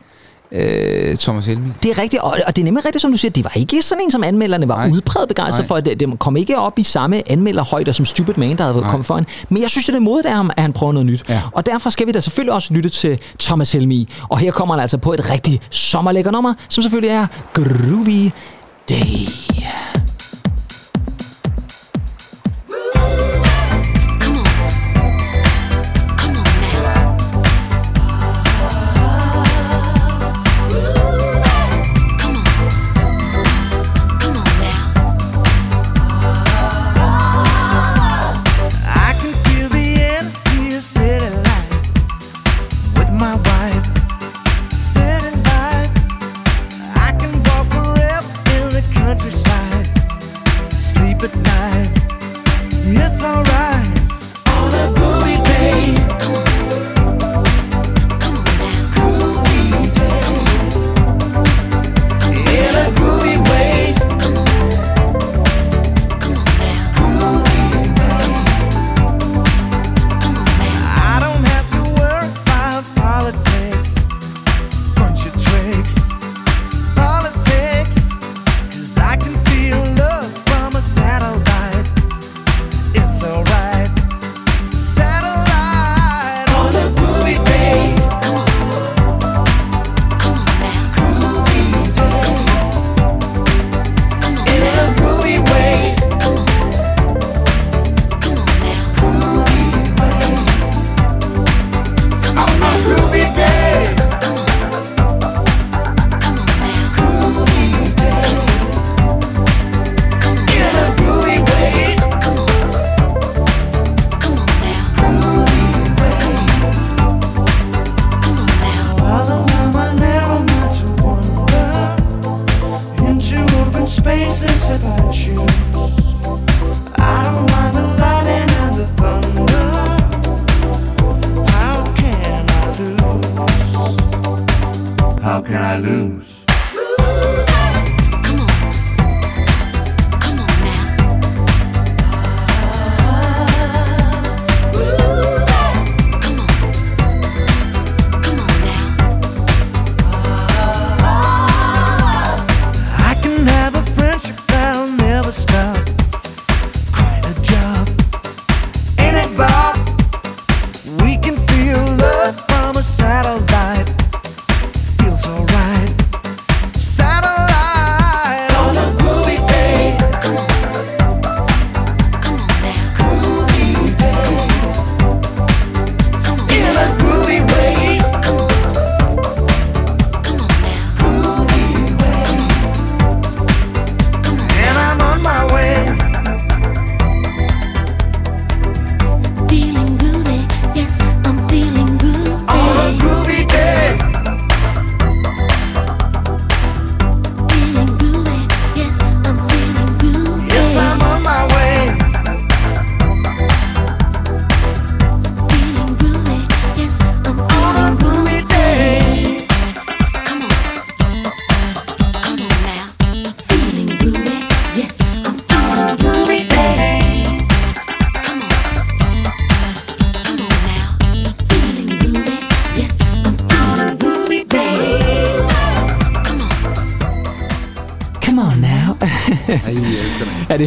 øh, 0.55 1.16
Thomas 1.16 1.47
Helmi. 1.47 1.69
Det 1.83 1.91
er 1.91 1.99
rigtigt, 2.03 2.23
og, 2.23 2.37
og 2.47 2.57
det 2.57 2.62
er 2.62 2.65
nemlig 2.65 2.85
rigtigt, 2.85 3.03
som 3.03 3.11
du 3.11 3.16
siger, 3.16 3.33
det 3.33 3.45
var 3.45 3.53
ikke 3.57 3.83
sådan 3.83 4.05
en, 4.05 4.11
som 4.11 4.24
anmelderne 4.24 4.69
var 4.69 4.77
Nej. 4.77 4.91
udpræget 4.93 5.29
begejstret 5.29 5.66
for. 5.66 5.81
Det, 5.81 6.01
det 6.01 6.19
kom 6.19 6.37
ikke 6.37 6.59
op 6.59 6.79
i 6.79 6.83
samme 6.83 7.31
anmelderhøjder 7.31 7.93
som 7.93 8.07
Stupid 8.07 8.35
Man, 8.37 8.57
der 8.59 8.65
havde 8.65 8.81
Nej. 8.81 8.91
kommet 8.91 9.07
foran. 9.07 9.27
Men 9.49 9.62
jeg 9.62 9.70
synes, 9.70 9.87
det 9.87 9.95
er 9.95 10.01
modigt 10.01 10.27
af 10.27 10.37
ham, 10.37 10.51
at 10.57 10.62
han 10.62 10.73
prøver 10.73 10.93
noget 10.93 11.07
nyt. 11.07 11.24
Ja. 11.29 11.41
Og 11.53 11.66
derfor 11.66 11.91
skal 11.91 12.07
vi 12.07 12.12
da 12.12 12.20
selvfølgelig 12.20 12.53
også 12.55 12.74
lytte 12.74 12.89
til 12.89 13.19
Thomas 13.41 13.73
Helmi. 13.73 14.09
Og 14.29 14.39
her 14.39 14.51
kommer 14.51 14.74
han 14.74 14.83
altså 14.83 14.99
på 14.99 15.12
et 15.12 15.31
rigtig 15.31 15.61
sommerlækker 15.70 16.31
nummer, 16.31 16.55
som 16.69 16.83
selvfølgelig 16.83 17.11
er 17.11 17.27
Groovy 17.55 18.31
Day. 18.91 19.29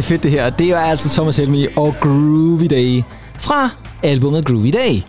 Fedt 0.06 0.22
det 0.22 0.30
her. 0.30 0.50
Det 0.50 0.70
er 0.70 0.78
altså 0.78 1.08
Thomas 1.08 1.36
Helmi 1.36 1.66
og 1.76 1.94
Groovy 2.00 2.64
Day 2.70 3.02
fra 3.38 3.70
albumet 4.02 4.46
Groovy 4.46 4.66
Day. 4.72 5.00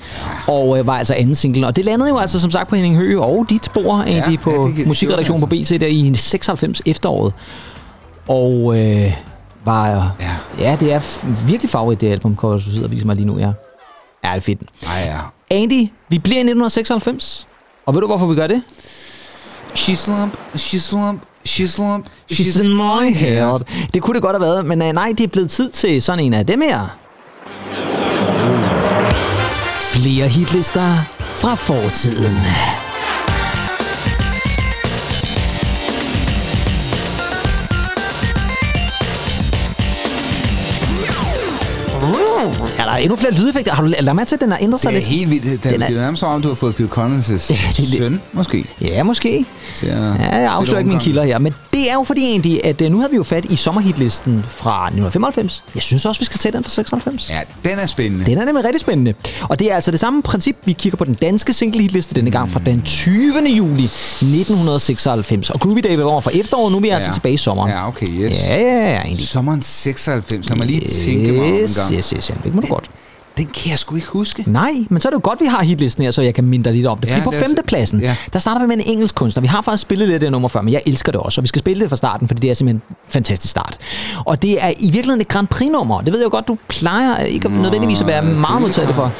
Og 0.47 0.79
øh, 0.79 0.87
var 0.87 0.97
altså 0.97 1.13
anden 1.13 1.35
single. 1.35 1.67
Og 1.67 1.75
det 1.75 1.85
landede 1.85 2.09
jo 2.09 2.17
altså 2.17 2.39
som 2.39 2.51
sagt 2.51 2.69
på 2.69 2.75
Henning 2.75 2.95
Høgh 2.97 3.21
og 3.21 3.45
dit 3.49 3.69
egentlig 3.77 4.15
ja, 4.31 4.37
på 4.43 4.51
det- 4.51 4.59
det- 4.69 4.75
det 4.77 4.87
musikredaktionen 4.87 5.39
på 5.41 5.45
BC 5.47 5.79
der 5.79 5.87
i 5.87 6.15
96 6.15 6.81
efteråret. 6.85 7.33
Og 8.27 8.79
øh, 8.79 9.13
var... 9.65 10.15
Ja. 10.19 10.35
ja, 10.59 10.75
det 10.79 10.93
er 10.93 11.25
virkelig 11.47 11.69
favorit 11.69 12.01
det 12.01 12.11
album, 12.11 12.35
kan 12.35 12.49
du 12.49 12.59
sidder 12.59 12.83
og 12.83 12.91
viser 12.91 13.05
mig 13.05 13.15
lige 13.15 13.25
nu, 13.25 13.39
ja. 13.39 13.51
Ja, 14.23 14.29
det 14.29 14.35
er 14.35 14.39
fedt. 14.39 14.61
Ej, 14.87 14.99
ja. 14.99 15.17
Andy, 15.55 15.87
vi 16.09 16.19
bliver 16.19 16.37
i 16.37 16.39
1996. 16.39 17.47
Og 17.85 17.93
ved 17.93 18.01
du, 18.01 18.07
hvorfor 18.07 18.25
vi 18.25 18.35
gør 18.35 18.47
det? 18.47 18.61
She's 19.75 19.95
slump, 19.95 20.33
she's 20.55 20.79
slump, 20.79 21.21
she's 21.57 21.73
slump, 21.75 22.05
She's 22.31 22.63
in 22.63 22.73
my 22.73 23.13
head. 23.13 23.59
Det 23.93 24.01
kunne 24.01 24.13
det 24.13 24.21
godt 24.21 24.35
have 24.35 24.41
været, 24.41 24.65
men 24.65 24.81
øh, 24.81 24.93
nej, 24.93 25.13
det 25.17 25.23
er 25.23 25.27
blevet 25.27 25.49
tid 25.49 25.69
til 25.71 26.01
sådan 26.01 26.23
en 26.25 26.33
af 26.33 26.45
dem 26.45 26.61
her. 26.61 26.97
Flere 29.79 30.27
hitlister 30.27 30.97
fra 31.19 31.55
fortiden. 31.55 32.37
Er 42.97 43.01
endnu 43.01 43.15
flere 43.15 43.33
lydeffekter? 43.33 43.73
Har 43.73 43.83
du 43.83 43.93
lagt 43.99 44.15
mærke 44.15 44.27
til, 44.29 44.35
at 44.35 44.41
den 44.41 44.51
har 44.51 44.59
ændret 44.61 44.81
sig 44.81 44.91
Det 44.91 44.97
er 44.97 45.01
lidt? 45.01 45.09
helt 45.11 45.29
vildt. 45.29 45.43
Den 45.43 45.73
det, 45.73 45.81
er- 45.83 45.87
det 45.87 45.97
er 45.97 46.01
nærmest 46.01 46.23
om, 46.23 46.41
du 46.41 46.47
har 46.47 46.55
fået 46.55 46.75
Phil 46.75 46.87
Collins' 46.97 47.53
søn, 47.97 48.21
måske. 48.33 48.65
Ja, 48.81 49.03
måske. 49.03 49.45
Til 49.75 49.85
at 49.87 49.97
Ja, 49.97 50.37
jeg 50.37 50.51
afslører 50.51 50.79
ikke 50.79 50.87
mine 50.89 51.01
kilder 51.01 51.23
her, 51.23 51.39
men 51.39 51.53
det 51.73 51.89
er 51.89 51.93
jo 51.93 52.03
fordi 52.03 52.21
egentlig, 52.25 52.65
at 52.65 52.81
øh, 52.81 52.91
nu 52.91 52.97
havde 52.97 53.11
vi 53.11 53.15
jo 53.17 53.23
fat 53.23 53.45
i 53.45 53.55
sommerhitlisten 53.55 54.43
fra 54.47 54.85
1995. 54.87 55.63
Jeg 55.75 55.83
synes 55.83 56.05
også, 56.05 56.21
vi 56.21 56.25
skal 56.25 56.39
tage 56.39 56.51
den 56.51 56.63
fra 56.63 56.69
96. 56.69 57.29
Ja, 57.29 57.39
den 57.69 57.79
er 57.79 57.85
spændende. 57.85 58.25
Den 58.25 58.37
er 58.37 58.45
nemlig 58.45 58.65
rigtig 58.65 58.79
spændende. 58.79 59.13
Og 59.41 59.59
det 59.59 59.71
er 59.71 59.75
altså 59.75 59.91
det 59.91 59.99
samme 59.99 60.21
princip, 60.21 60.55
vi 60.65 60.73
kigger 60.73 60.97
på 60.97 61.03
den 61.05 61.13
danske 61.13 61.53
singlehitliste 61.53 62.15
denne 62.15 62.31
gang 62.31 62.51
fra 62.51 62.59
den 62.65 62.81
20. 62.81 63.33
juli 63.57 63.83
1996. 63.83 65.49
Og 65.49 65.59
Groovy 65.59 65.79
Day 65.83 65.95
var 65.95 66.03
over 66.03 66.21
for 66.21 66.31
efteråret, 66.33 66.71
nu 66.71 66.77
er 66.77 66.81
vi 66.81 66.89
altså 66.89 67.13
tilbage 67.13 67.33
i 67.33 67.37
sommeren. 67.37 67.71
Ja, 67.71 67.87
okay, 67.87 68.07
yes. 68.09 68.33
Ja, 68.49 68.55
ja, 68.55 68.89
ja, 68.91 69.01
egentlig. 69.01 69.27
Sommeren 69.27 69.61
96. 69.61 70.49
Lad 70.49 70.57
mig 70.57 70.67
lige 70.67 70.81
tænke 71.05 71.31
mig 71.31 71.41
om 71.41 71.53
en 71.53 71.59
Yes, 71.61 71.77
gang. 71.77 71.93
yes, 71.97 72.09
yes, 72.09 72.27
yes, 72.27 72.37
det 72.43 72.55
må 72.55 72.61
du 72.61 72.67
godt. 72.67 72.86
Den 73.37 73.45
kan 73.47 73.71
jeg 73.71 73.79
sgu 73.79 73.95
ikke 73.95 74.07
huske. 74.07 74.43
Nej, 74.47 74.71
men 74.89 75.01
så 75.01 75.07
er 75.07 75.09
det 75.09 75.15
jo 75.15 75.21
godt, 75.23 75.41
vi 75.41 75.45
har 75.45 75.63
hitlisten 75.63 76.03
her, 76.03 76.11
så 76.11 76.21
jeg 76.21 76.33
kan 76.33 76.43
minde 76.43 76.71
lidt 76.71 76.85
om 76.87 76.97
det. 76.97 77.09
Fordi 77.09 77.19
Ja, 77.19 77.23
på 77.23 77.31
femtepladsen, 77.31 77.99
ja. 77.99 78.15
der 78.33 78.39
starter 78.39 78.61
vi 78.61 78.67
med 78.67 78.75
en 78.77 78.83
engelsk 78.85 79.15
kunstner. 79.15 79.41
Vi 79.41 79.47
har 79.47 79.61
faktisk 79.61 79.81
spillet 79.81 80.07
lidt 80.07 80.13
af 80.13 80.19
det 80.19 80.31
nummer 80.31 80.49
før, 80.49 80.61
men 80.61 80.73
jeg 80.73 80.81
elsker 80.85 81.11
det 81.11 81.21
også. 81.21 81.41
Og 81.41 81.43
vi 81.43 81.47
skal 81.47 81.59
spille 81.59 81.81
det 81.81 81.89
fra 81.89 81.95
starten, 81.95 82.27
fordi 82.27 82.41
det 82.41 82.49
er 82.49 82.53
simpelthen 82.53 82.81
en 82.89 82.95
fantastisk 83.07 83.51
start. 83.51 83.77
Og 84.25 84.41
det 84.41 84.63
er 84.63 84.69
i 84.79 84.91
virkeligheden 84.91 85.21
et 85.21 85.27
Grand 85.27 85.47
Prix-nummer. 85.47 86.01
Det 86.01 86.13
ved 86.13 86.19
jeg 86.19 86.25
jo 86.25 86.31
godt, 86.31 86.47
du 86.47 86.57
plejer 86.67 87.23
ikke 87.23 87.49
nødvendigvis 87.49 88.01
at 88.01 88.07
være 88.07 88.21
meget 88.21 88.61
modtaget 88.61 88.95
for. 88.95 89.11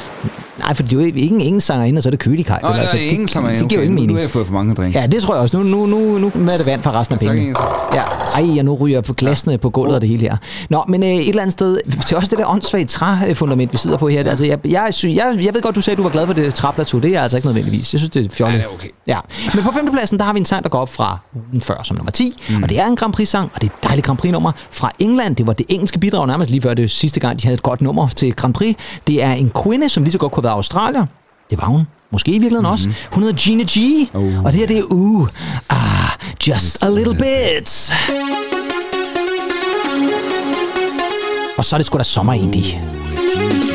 Nej, 0.58 0.74
for 0.74 0.82
det 0.82 0.92
er 0.92 0.96
jo 0.96 1.00
ikke 1.06 1.20
ingen 1.20 1.40
engelsk 1.40 1.66
sangerinde, 1.66 1.98
og 1.98 2.02
så 2.02 2.08
er 2.08 2.10
det 2.10 2.20
kølig 2.20 2.46
kaj. 2.46 2.58
Nå, 2.62 2.68
er 2.68 2.94
ingen, 2.94 3.28
som 3.28 3.44
er 3.44 3.48
det, 3.48 3.68
giver 3.68 3.80
jo 3.80 3.84
ingen 3.84 3.94
Nu 3.94 4.00
mening. 4.00 4.16
har 4.16 4.20
jeg 4.22 4.30
fået 4.30 4.46
for 4.46 4.54
mange 4.54 4.74
drink. 4.74 4.94
Ja, 4.94 5.06
det 5.06 5.22
tror 5.22 5.34
jeg 5.34 5.42
også. 5.42 5.56
Nu, 5.56 5.62
nu, 5.62 5.86
nu, 5.86 6.30
nu 6.34 6.50
er 6.52 6.56
det 6.56 6.66
vand 6.66 6.82
for 6.82 6.90
resten 6.90 7.14
af 7.14 7.20
pengene. 7.20 7.48
en 7.48 7.56
Ja, 7.94 8.02
ej, 8.34 8.58
og 8.58 8.64
nu 8.64 8.74
ryger 8.74 9.00
på 9.00 9.12
glasene 9.12 9.58
på 9.58 9.70
gulvet 9.70 9.94
og 9.94 10.00
det 10.00 10.08
hele 10.08 10.20
her. 10.22 10.36
Nå, 10.70 10.84
men 10.88 11.02
øh, 11.02 11.08
et 11.08 11.28
eller 11.28 11.42
andet 11.42 11.52
sted, 11.52 11.78
til 12.06 12.16
også 12.16 12.30
det 12.30 12.38
der 12.38 12.50
åndssvage 12.50 12.84
træfundament, 12.84 13.72
vi 13.72 13.78
sidder 13.78 13.96
på 13.96 14.08
her. 14.08 14.18
Altså, 14.30 14.44
jeg, 14.44 14.58
jeg, 14.64 14.92
jeg, 15.04 15.38
jeg 15.44 15.54
ved 15.54 15.62
godt, 15.62 15.76
du 15.76 15.80
sagde, 15.80 15.94
at 15.94 15.98
du 15.98 16.02
var 16.02 16.10
glad 16.10 16.26
for 16.26 16.32
det 16.34 16.54
træplateau. 16.54 17.00
Det 17.00 17.08
er 17.08 17.12
jeg 17.12 17.22
altså 17.22 17.36
ikke 17.36 17.48
nødvendigvis. 17.48 17.92
Jeg 17.94 17.98
synes, 18.00 18.10
det 18.10 18.26
er 18.26 18.30
fjollet. 18.30 18.54
Ja, 18.58 18.58
det 18.62 18.68
er 18.70 18.74
okay. 18.74 18.88
Ja. 19.06 19.18
Men 19.54 19.64
på 19.64 19.72
femtepladsen, 19.72 20.18
der 20.18 20.24
har 20.24 20.32
vi 20.32 20.38
en 20.38 20.44
sang, 20.44 20.62
der 20.62 20.68
går 20.70 20.78
op 20.78 20.92
fra 20.94 21.18
ugen 21.50 21.60
før 21.60 21.80
som 21.84 21.96
nummer 21.96 22.10
10. 22.12 22.34
Mm. 22.50 22.62
Og 22.62 22.68
det 22.68 22.80
er 22.80 22.86
en 22.86 22.96
Grand 22.96 23.12
Prix-sang, 23.12 23.50
og 23.54 23.62
det 23.62 23.70
er 23.70 23.74
et 23.78 23.84
dejligt 23.84 24.06
Grand 24.06 24.18
Prix-nummer 24.18 24.52
fra 24.70 24.90
England. 24.98 25.36
Det 25.36 25.46
var 25.46 25.52
det 25.52 25.66
engelske 25.68 25.98
bidrag 25.98 26.26
nærmest 26.26 26.50
lige 26.50 26.62
før 26.62 26.74
det 26.74 26.90
sidste 26.90 27.20
gang, 27.20 27.38
de 27.42 27.46
havde 27.46 27.54
et 27.54 27.62
godt 27.62 27.80
nummer 27.82 28.08
til 28.08 28.36
Grand 28.36 28.54
Prix. 28.54 28.76
Det 29.06 29.22
er 29.22 29.32
en 29.32 29.50
kvinde, 29.64 29.88
som 29.88 30.02
lige 30.02 30.12
så 30.12 30.18
godt 30.18 30.32
kunne 30.32 30.42
været 30.48 30.56
australier. 30.56 31.06
Det 31.50 31.60
var 31.60 31.66
hun. 31.66 31.86
Måske 32.12 32.30
i 32.30 32.38
virkeligheden 32.38 32.62
mm-hmm. 32.62 32.72
også. 32.72 32.88
Hun 33.12 33.22
hedder 33.22 33.36
Gina 33.36 33.64
G. 33.64 34.08
Uh. 34.14 34.44
Og 34.44 34.52
det 34.52 34.60
her, 34.60 34.66
det 34.66 34.78
er 34.78 34.84
uh, 34.90 35.28
ah, 35.68 36.10
just 36.48 36.84
a 36.84 36.88
little 36.88 37.14
bit. 37.14 37.92
Og 41.58 41.64
så 41.64 41.76
er 41.76 41.78
det 41.78 41.86
sgu 41.86 41.98
da 41.98 42.02
sommer 42.02 42.32
egentlig. 42.32 42.64
You're 42.64 43.67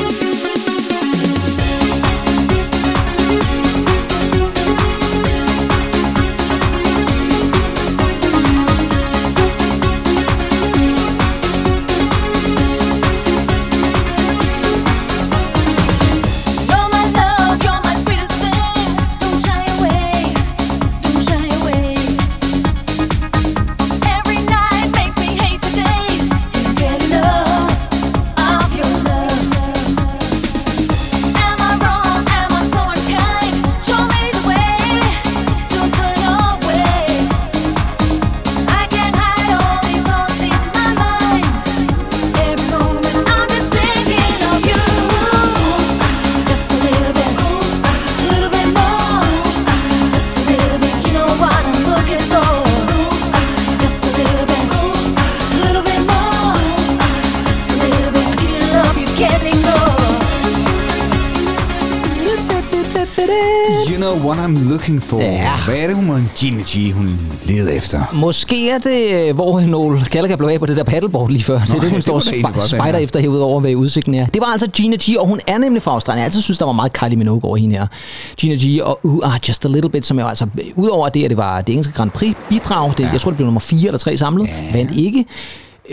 For. 65.15 65.21
Ja. 65.21 65.51
Hvad 65.65 65.75
er 65.75 65.87
det, 65.87 65.95
hun 65.95 66.29
Gina 66.37 66.61
G, 66.61 66.93
hun 66.93 67.19
leder 67.45 67.71
efter? 67.71 67.99
Måske 68.13 68.69
er 68.69 68.77
det, 68.77 69.29
øh, 69.29 69.35
hvor 69.35 69.61
Noel 69.61 70.05
Gallagher 70.11 70.37
blev 70.37 70.49
af 70.49 70.59
på 70.59 70.65
det 70.65 70.77
der 70.77 70.83
paddleboard 70.83 71.29
lige 71.29 71.43
før. 71.43 71.59
det 71.59 71.73
er 71.73 71.79
det, 71.79 71.89
hun 71.89 71.95
det 71.95 72.03
står 72.03 72.15
og 72.15 72.21
sp- 72.21 72.67
spejder 72.67 72.99
efter 72.99 73.19
herude 73.19 73.43
over, 73.43 73.59
hvad 73.59 73.75
udsigten 73.75 74.15
er. 74.15 74.25
Det 74.25 74.41
var 74.41 74.47
altså 74.47 74.67
Gina 74.67 74.95
G, 74.95 75.15
og 75.19 75.27
hun 75.27 75.39
er 75.47 75.57
nemlig 75.57 75.81
fra 75.81 75.91
Australien. 75.91 76.19
Jeg 76.19 76.25
altid 76.25 76.41
synes, 76.41 76.57
der 76.57 76.65
var 76.65 76.71
meget 76.73 76.93
Kylie 76.93 77.15
Minogue 77.17 77.43
over 77.43 77.57
hende 77.57 77.75
her. 77.75 77.87
Gina 78.37 78.55
G 78.55 78.81
og 78.83 78.99
Uh 79.03 79.33
Ah 79.33 79.39
Just 79.47 79.65
A 79.65 79.67
Little 79.67 79.89
Bit, 79.89 80.05
som 80.05 80.19
jo 80.19 80.27
altså, 80.27 80.47
udover 80.75 81.09
det, 81.09 81.23
at 81.23 81.29
det 81.29 81.37
var 81.37 81.61
det 81.61 81.73
engelske 81.73 81.93
Grand 81.93 82.11
Prix 82.11 82.35
bidrag, 82.49 82.93
det, 82.97 83.09
jeg 83.11 83.21
tror, 83.21 83.31
det 83.31 83.37
blev 83.37 83.45
nummer 83.45 83.59
4 83.59 83.87
eller 83.87 83.97
3 83.97 84.17
samlet, 84.17 84.47
ja. 84.47 84.77
vandt 84.77 84.91
ikke. 84.95 85.25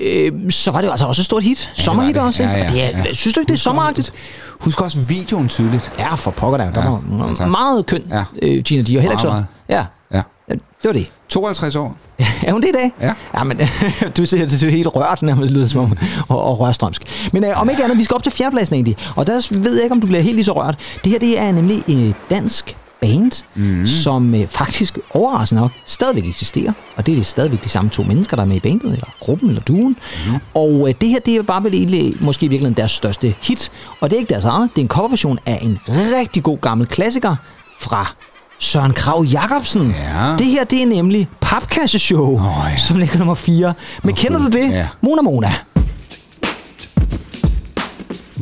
Øh, 0.00 0.32
så 0.50 0.70
var 0.70 0.80
det 0.80 0.86
jo 0.86 0.90
altså 0.90 1.06
også 1.06 1.20
et 1.22 1.24
stort 1.26 1.42
hit. 1.42 1.70
Ja, 1.78 1.82
Sommerhit 1.82 2.14
det. 2.14 2.22
også, 2.22 2.42
ikke? 2.42 2.54
Ja, 2.54 2.64
Og 2.64 2.70
det 2.70 2.82
er, 2.84 2.88
ja, 2.88 2.98
ja. 3.06 3.12
Synes 3.14 3.34
du 3.34 3.40
ikke, 3.40 3.48
det 3.48 3.54
er 3.54 3.58
sommeragtigt? 3.58 4.12
Husk 4.60 4.80
også 4.82 4.98
videoen 5.08 5.48
tydeligt. 5.48 5.92
Ja, 5.98 6.14
for 6.14 6.30
pokker 6.30 6.58
der. 6.58 6.72
Der 6.72 6.82
Ja, 6.82 6.88
var 6.90 7.28
ja, 7.28 7.34
tak. 7.34 7.48
meget 7.48 7.86
køn, 7.86 8.02
Ja. 8.10 8.24
øh, 8.42 8.62
Gina 8.62 8.80
og 8.82 8.86
heller 8.88 9.10
ikke 9.10 9.22
så. 9.22 9.42
Ja, 9.68 9.84
Ja. 10.14 10.22
det 10.48 10.60
var 10.84 10.92
det. 10.92 11.10
52 11.28 11.76
år. 11.76 11.96
Er 12.46 12.52
hun 12.52 12.62
det 12.62 12.68
i 12.68 12.72
dag? 12.72 12.92
Ja. 13.00 13.12
Ja, 13.38 13.44
men 13.44 13.60
du 14.16 14.26
ser, 14.26 14.44
du 14.44 14.58
ser 14.58 14.70
helt 14.70 14.86
rørt 14.96 15.22
nærmest 15.22 15.52
lyder 15.52 15.66
som 15.68 15.80
om, 15.80 15.92
og, 16.28 16.42
og 16.42 16.60
rørstrømsk. 16.60 17.02
Men 17.32 17.44
øh, 17.44 17.60
om 17.60 17.70
ikke 17.70 17.84
andet, 17.84 17.98
vi 17.98 18.04
skal 18.04 18.14
op 18.14 18.22
til 18.22 18.32
fjerdepladsen 18.32 18.74
egentlig. 18.74 18.96
Og 19.16 19.26
der 19.26 19.48
ved 19.60 19.74
jeg 19.74 19.82
ikke, 19.82 19.92
om 19.92 20.00
du 20.00 20.06
bliver 20.06 20.22
helt 20.22 20.34
lige 20.34 20.44
så 20.44 20.52
rørt. 20.52 20.78
Det 21.04 21.12
her, 21.12 21.18
det 21.18 21.38
er 21.40 21.52
nemlig 21.52 21.82
et 21.88 22.14
dansk 22.30 22.76
band, 23.00 23.44
mm. 23.54 23.86
som 23.86 24.34
øh, 24.34 24.46
faktisk 24.48 24.98
overraskende 25.10 25.62
nok 25.62 25.72
stadigvæk 25.84 26.26
eksisterer. 26.26 26.72
Og 26.96 27.06
det 27.06 27.12
er 27.12 27.16
det 27.16 27.26
stadigvæk 27.26 27.64
de 27.64 27.68
samme 27.68 27.90
to 27.90 28.02
mennesker, 28.02 28.36
der 28.36 28.42
er 28.42 28.46
med 28.46 28.56
i 28.56 28.60
bandet, 28.60 28.92
eller 28.92 29.14
gruppen, 29.20 29.48
eller 29.48 29.62
duen. 29.62 29.96
Mm. 30.26 30.34
Og 30.54 30.88
øh, 30.88 30.94
det 31.00 31.08
her, 31.08 31.20
det 31.20 31.36
er 31.36 31.42
bare 31.42 31.64
vel 31.64 31.74
egentlig, 31.74 32.14
måske 32.20 32.46
i 32.46 32.48
virkeligheden 32.48 32.76
deres 32.76 32.92
største 32.92 33.34
hit. 33.42 33.70
Og 34.00 34.10
det 34.10 34.16
er 34.16 34.20
ikke 34.20 34.30
deres 34.30 34.44
eget, 34.44 34.70
det 34.76 34.78
er 34.78 34.84
en 34.84 34.88
coverversion 34.88 35.38
af 35.46 35.58
en 35.62 35.78
rigtig 35.88 36.42
god 36.42 36.58
gammel 36.58 36.86
klassiker 36.86 37.36
fra 37.80 38.14
Søren 38.58 38.92
Krav 38.92 39.24
Jacobsen. 39.24 39.94
Ja. 39.98 40.36
Det 40.38 40.46
her, 40.46 40.64
det 40.64 40.82
er 40.82 40.86
nemlig 40.86 41.28
Papkasseshow, 41.40 42.38
oh, 42.38 42.70
ja. 42.72 42.78
som 42.78 42.98
ligger 42.98 43.18
nummer 43.18 43.34
4. 43.34 43.74
Men 44.02 44.14
kender 44.14 44.38
du 44.38 44.46
det? 44.46 44.70
Ja. 44.70 44.88
Mona 45.00 45.22
Mona. 45.22 45.52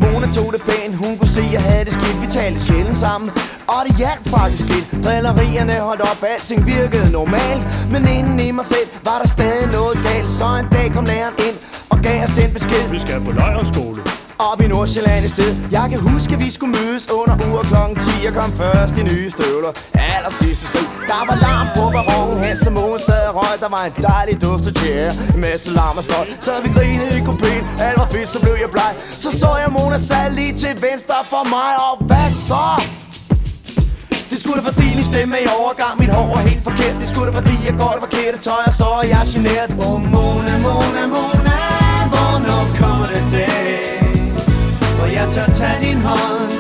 Mona 0.03 0.27
tog 0.37 0.49
det 0.55 0.63
pænt, 0.69 0.95
hun 1.03 1.13
kunne 1.19 1.35
se, 1.39 1.45
at 1.49 1.53
jeg 1.53 1.63
havde 1.63 1.85
det 1.85 1.93
skidt. 1.99 2.17
Vi 2.23 2.27
talte 2.39 2.61
sjældent 2.61 2.97
sammen, 2.97 3.31
og 3.75 3.81
det 3.87 3.97
hjalp 3.97 4.25
faktisk 4.37 4.65
lidt. 4.73 5.05
Drillerierne 5.05 5.73
holdt 5.73 6.03
op, 6.11 6.21
alting 6.33 6.67
virkede 6.67 7.13
normalt. 7.13 7.65
Men 7.93 8.03
inden 8.17 8.41
i 8.41 8.51
mig 8.51 8.67
selv 8.67 8.89
var 9.05 9.19
der 9.23 9.29
stadig 9.29 9.67
noget 9.79 9.99
galt. 10.09 10.31
Så 10.31 10.47
en 10.63 10.69
dag 10.77 10.87
kom 10.95 11.05
læreren 11.05 11.35
ind 11.49 11.57
og 11.93 11.99
gav 12.07 12.25
os 12.25 12.33
den 12.41 12.51
besked. 12.57 12.85
Vi 12.91 12.99
skal 12.99 13.21
på 13.27 13.31
lejrskole 13.31 14.01
op 14.39 14.61
i 14.61 14.67
Nordsjælland 14.69 15.25
i 15.25 15.29
sted. 15.29 15.51
Jeg 15.71 15.87
kan 15.91 16.01
huske, 16.11 16.35
at 16.35 16.41
vi 16.45 16.51
skulle 16.57 16.73
mødes 16.79 17.05
under 17.11 17.37
uger 17.49 17.63
klokken 17.63 17.97
10 17.97 18.25
Jeg 18.27 18.33
kom 18.39 18.51
først 18.63 18.95
i 19.01 19.03
nye 19.11 19.31
støvler. 19.31 19.73
Aller 20.15 20.33
sidste 20.43 20.65
skridt 20.67 20.91
Der 21.13 21.23
var 21.29 21.37
larm 21.47 21.67
på 21.77 21.85
barongen 21.97 22.39
Hen 22.45 22.57
som 22.65 22.73
ugen 22.85 23.01
sad 23.09 23.25
og 23.31 23.35
røg. 23.41 23.55
Der 23.65 23.71
var 23.77 23.83
en 23.89 23.95
dejlig 24.11 24.35
duft 24.45 24.67
af 24.71 24.75
tjære 24.81 25.13
En 25.35 25.41
masse 25.41 25.69
larm 25.79 25.97
og 26.01 26.05
støj. 26.05 26.27
Så 26.47 26.53
vi 26.65 26.69
grinede 26.79 27.13
i 27.21 27.23
kupéen 27.29 27.65
Alt 27.87 27.99
var 28.03 28.09
fedt, 28.15 28.29
så 28.35 28.39
blev 28.45 28.57
jeg 28.65 28.71
bleg. 28.77 28.93
Så 29.23 29.31
så 29.41 29.51
jeg 29.63 29.69
Mona 29.77 29.99
sad 29.99 30.27
lige 30.39 30.55
til 30.63 30.73
venstre 30.89 31.17
for 31.33 31.43
mig 31.55 31.71
Og 31.87 31.95
hvad 32.09 32.29
så? 32.49 32.65
Det 34.31 34.39
skulle 34.43 34.59
da 34.61 34.65
fordi 34.71 34.89
min 34.99 35.07
stemme 35.13 35.33
er 35.39 35.43
i 35.47 35.49
overgang. 35.61 35.95
Mit 36.03 36.11
hår 36.17 36.31
er 36.39 36.45
helt 36.51 36.65
forkert. 36.69 36.95
Det 37.01 37.09
skulle 37.13 37.27
da 37.31 37.35
fordi 37.41 37.57
jeg 37.69 37.75
går 37.81 37.93
det 37.97 38.03
forkerte 38.07 38.39
tøj 38.49 38.63
Og 38.71 38.75
så 38.81 38.89
er 39.03 39.07
jeg 39.15 39.23
generet. 39.33 39.71
Åh 39.83 39.93
oh, 39.93 40.01
Mona, 40.13 40.55
Mona, 40.65 41.03
Mona 41.15 41.57
Hvornår 42.13 42.63
kommer 42.81 43.07
det 43.13 43.23
dag 43.33 43.88
jeg 45.13 45.29
tør 45.35 45.47
tage 45.47 45.83
din 45.83 45.97
hånd 46.01 46.51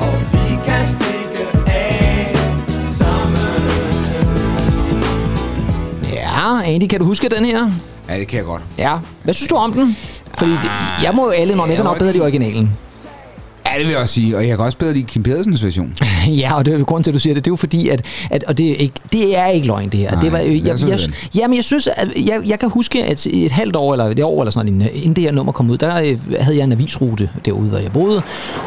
Og 0.00 0.14
vi 0.32 0.56
kan 0.66 0.86
stikke 0.94 1.44
af 1.66 2.36
sammen 2.98 3.62
Ja, 6.12 6.72
Andy, 6.74 6.86
kan 6.86 6.98
du 7.00 7.04
huske 7.04 7.28
den 7.28 7.44
her? 7.44 7.70
Ja, 8.08 8.18
det 8.18 8.28
kan 8.28 8.36
jeg 8.36 8.44
godt. 8.46 8.62
Ja. 8.78 8.98
Hvad 9.22 9.34
synes 9.34 9.48
du 9.48 9.54
om 9.56 9.72
den? 9.72 9.96
Fordi 10.38 10.50
det, 10.50 10.70
jeg 11.02 11.12
må 11.14 11.24
jo 11.24 11.30
alle, 11.30 11.54
når 11.54 11.66
jeg 11.66 11.76
kan 11.76 11.84
nok 11.84 11.98
bedre 11.98 12.12
lide 12.12 12.22
originalen. 12.22 12.72
Det 13.78 13.86
vil 13.86 13.92
jeg 13.92 14.00
også 14.00 14.14
sige. 14.14 14.36
Og 14.36 14.48
jeg 14.48 14.56
kan 14.56 14.66
også 14.66 14.78
bedre 14.78 14.92
lide 14.92 15.04
Kim 15.04 15.22
Pedersens 15.22 15.64
version. 15.64 15.94
ja, 16.42 16.54
og 16.54 16.66
det 16.66 16.74
er 16.74 16.78
jo 16.78 16.84
grunden 16.84 17.04
til, 17.04 17.10
at 17.10 17.14
du 17.14 17.18
siger 17.18 17.34
det. 17.34 17.44
Det 17.44 17.50
er 17.50 17.52
jo 17.52 17.56
fordi, 17.56 17.88
at, 17.88 18.02
at 18.30 18.44
og 18.44 18.58
det 18.58 18.70
er, 18.70 18.74
ikke, 18.74 18.94
det 19.12 19.38
er 19.38 19.46
ikke 19.46 19.66
løgn, 19.66 19.88
det 19.88 20.00
her. 20.00 20.10
Nej, 20.10 20.20
det 20.20 20.32
var, 20.32 20.38
lad 20.38 20.46
jeg, 20.46 20.66
jeg, 20.66 20.88
jeg, 20.88 20.98
den. 20.98 21.14
ja, 21.34 21.48
men 21.48 21.56
jeg 21.56 21.64
synes, 21.64 21.86
at 21.86 22.08
jeg, 22.26 22.40
jeg 22.46 22.58
kan 22.58 22.70
huske, 22.70 23.04
at 23.04 23.26
et 23.26 23.52
halvt 23.52 23.76
år, 23.76 23.92
eller 23.92 24.04
et 24.04 24.22
år, 24.22 24.42
eller 24.42 24.50
sådan 24.50 24.72
noget, 24.72 24.92
inden 24.94 25.12
det 25.16 25.24
her 25.24 25.32
nummer 25.32 25.52
kom 25.52 25.70
ud, 25.70 25.78
der 25.78 25.96
øh, 25.96 26.18
havde 26.40 26.56
jeg 26.56 26.64
en 26.64 26.72
avisrute 26.72 27.30
derude, 27.44 27.68
hvor 27.68 27.78
jeg 27.78 27.92
boede, 27.92 28.22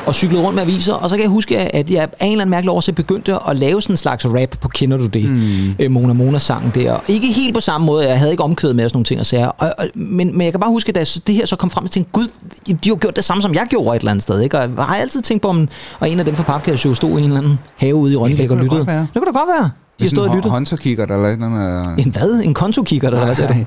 og 0.05 0.15
cyklede 0.15 0.43
rundt 0.43 0.55
med 0.55 0.63
aviser, 0.63 0.93
og 0.93 1.09
så 1.09 1.15
kan 1.15 1.23
jeg 1.23 1.29
huske, 1.29 1.57
at 1.57 1.91
jeg 1.91 2.09
af 2.19 2.25
en 2.25 2.31
eller 2.31 2.41
anden 2.41 2.51
mærkelig 2.51 2.71
årsag 2.71 2.95
begyndte 2.95 3.35
at 3.49 3.57
lave 3.57 3.81
sådan 3.81 3.93
en 3.93 3.97
slags 3.97 4.25
rap 4.25 4.49
på 4.61 4.67
Kender 4.67 4.97
du 4.97 5.07
det? 5.07 5.31
Mm. 5.31 5.75
Øh, 5.79 5.91
Mona 5.91 6.13
Mona 6.13 6.39
sang 6.39 6.75
der. 6.75 6.91
Og 6.91 7.03
ikke 7.07 7.27
helt 7.27 7.53
på 7.53 7.59
samme 7.61 7.85
måde, 7.87 8.07
jeg 8.07 8.19
havde 8.19 8.31
ikke 8.31 8.43
omkvædet 8.43 8.75
med 8.75 8.85
og 8.85 8.89
sådan 8.89 8.97
nogle 8.97 9.05
ting 9.05 9.19
og 9.19 9.25
sager. 9.25 9.47
Og, 9.47 9.73
og, 9.77 9.85
men, 9.95 10.37
men 10.37 10.41
jeg 10.41 10.53
kan 10.53 10.59
bare 10.59 10.69
huske, 10.69 10.89
at 10.89 10.95
da 10.95 11.03
det 11.27 11.35
her 11.35 11.45
så 11.45 11.55
kom 11.55 11.69
frem, 11.69 11.87
tænkte 11.87 11.97
jeg, 11.99 12.11
gud, 12.13 12.27
de 12.67 12.73
har 12.73 12.77
jo 12.87 12.97
gjort 13.01 13.15
det 13.15 13.23
samme, 13.23 13.41
som 13.41 13.53
jeg 13.53 13.67
gjorde 13.69 13.95
et 13.95 13.99
eller 13.99 14.11
andet 14.11 14.23
sted. 14.23 14.41
Ikke? 14.41 14.59
Og 14.59 14.69
jeg 14.99 15.03
altid 15.03 15.21
tænkt 15.21 15.41
på, 15.41 15.47
om 15.47 15.67
og 15.99 16.09
en 16.09 16.19
af 16.19 16.25
dem 16.25 16.35
fra 16.35 16.43
Papkasse 16.43 16.95
stod 16.95 17.09
i 17.09 17.13
en 17.13 17.23
eller 17.23 17.37
anden 17.37 17.59
have 17.77 17.95
ude 17.95 18.13
i 18.13 18.15
Rønnebæk 18.15 18.51
og 18.51 18.57
lyttede. 18.57 18.79
Det 18.85 19.07
kunne 19.13 19.25
da 19.25 19.31
godt 19.39 19.49
være. 19.49 19.63
De 19.99 20.03
har 20.03 20.09
Det 20.09 20.09
stået 20.09 20.29
og 20.29 20.35
lyttet. 20.35 20.49
en 20.49 20.51
håndterkigger, 20.51 21.05
der 21.05 21.17
eller 21.17 21.35
noget. 21.37 21.99
En 22.05 22.11
hvad? 22.11 22.41
En 22.43 22.53
kontokigger, 22.53 23.07
eller 23.07 23.25
hvad 23.25 23.35
sagde 23.35 23.53
du? 23.53 23.65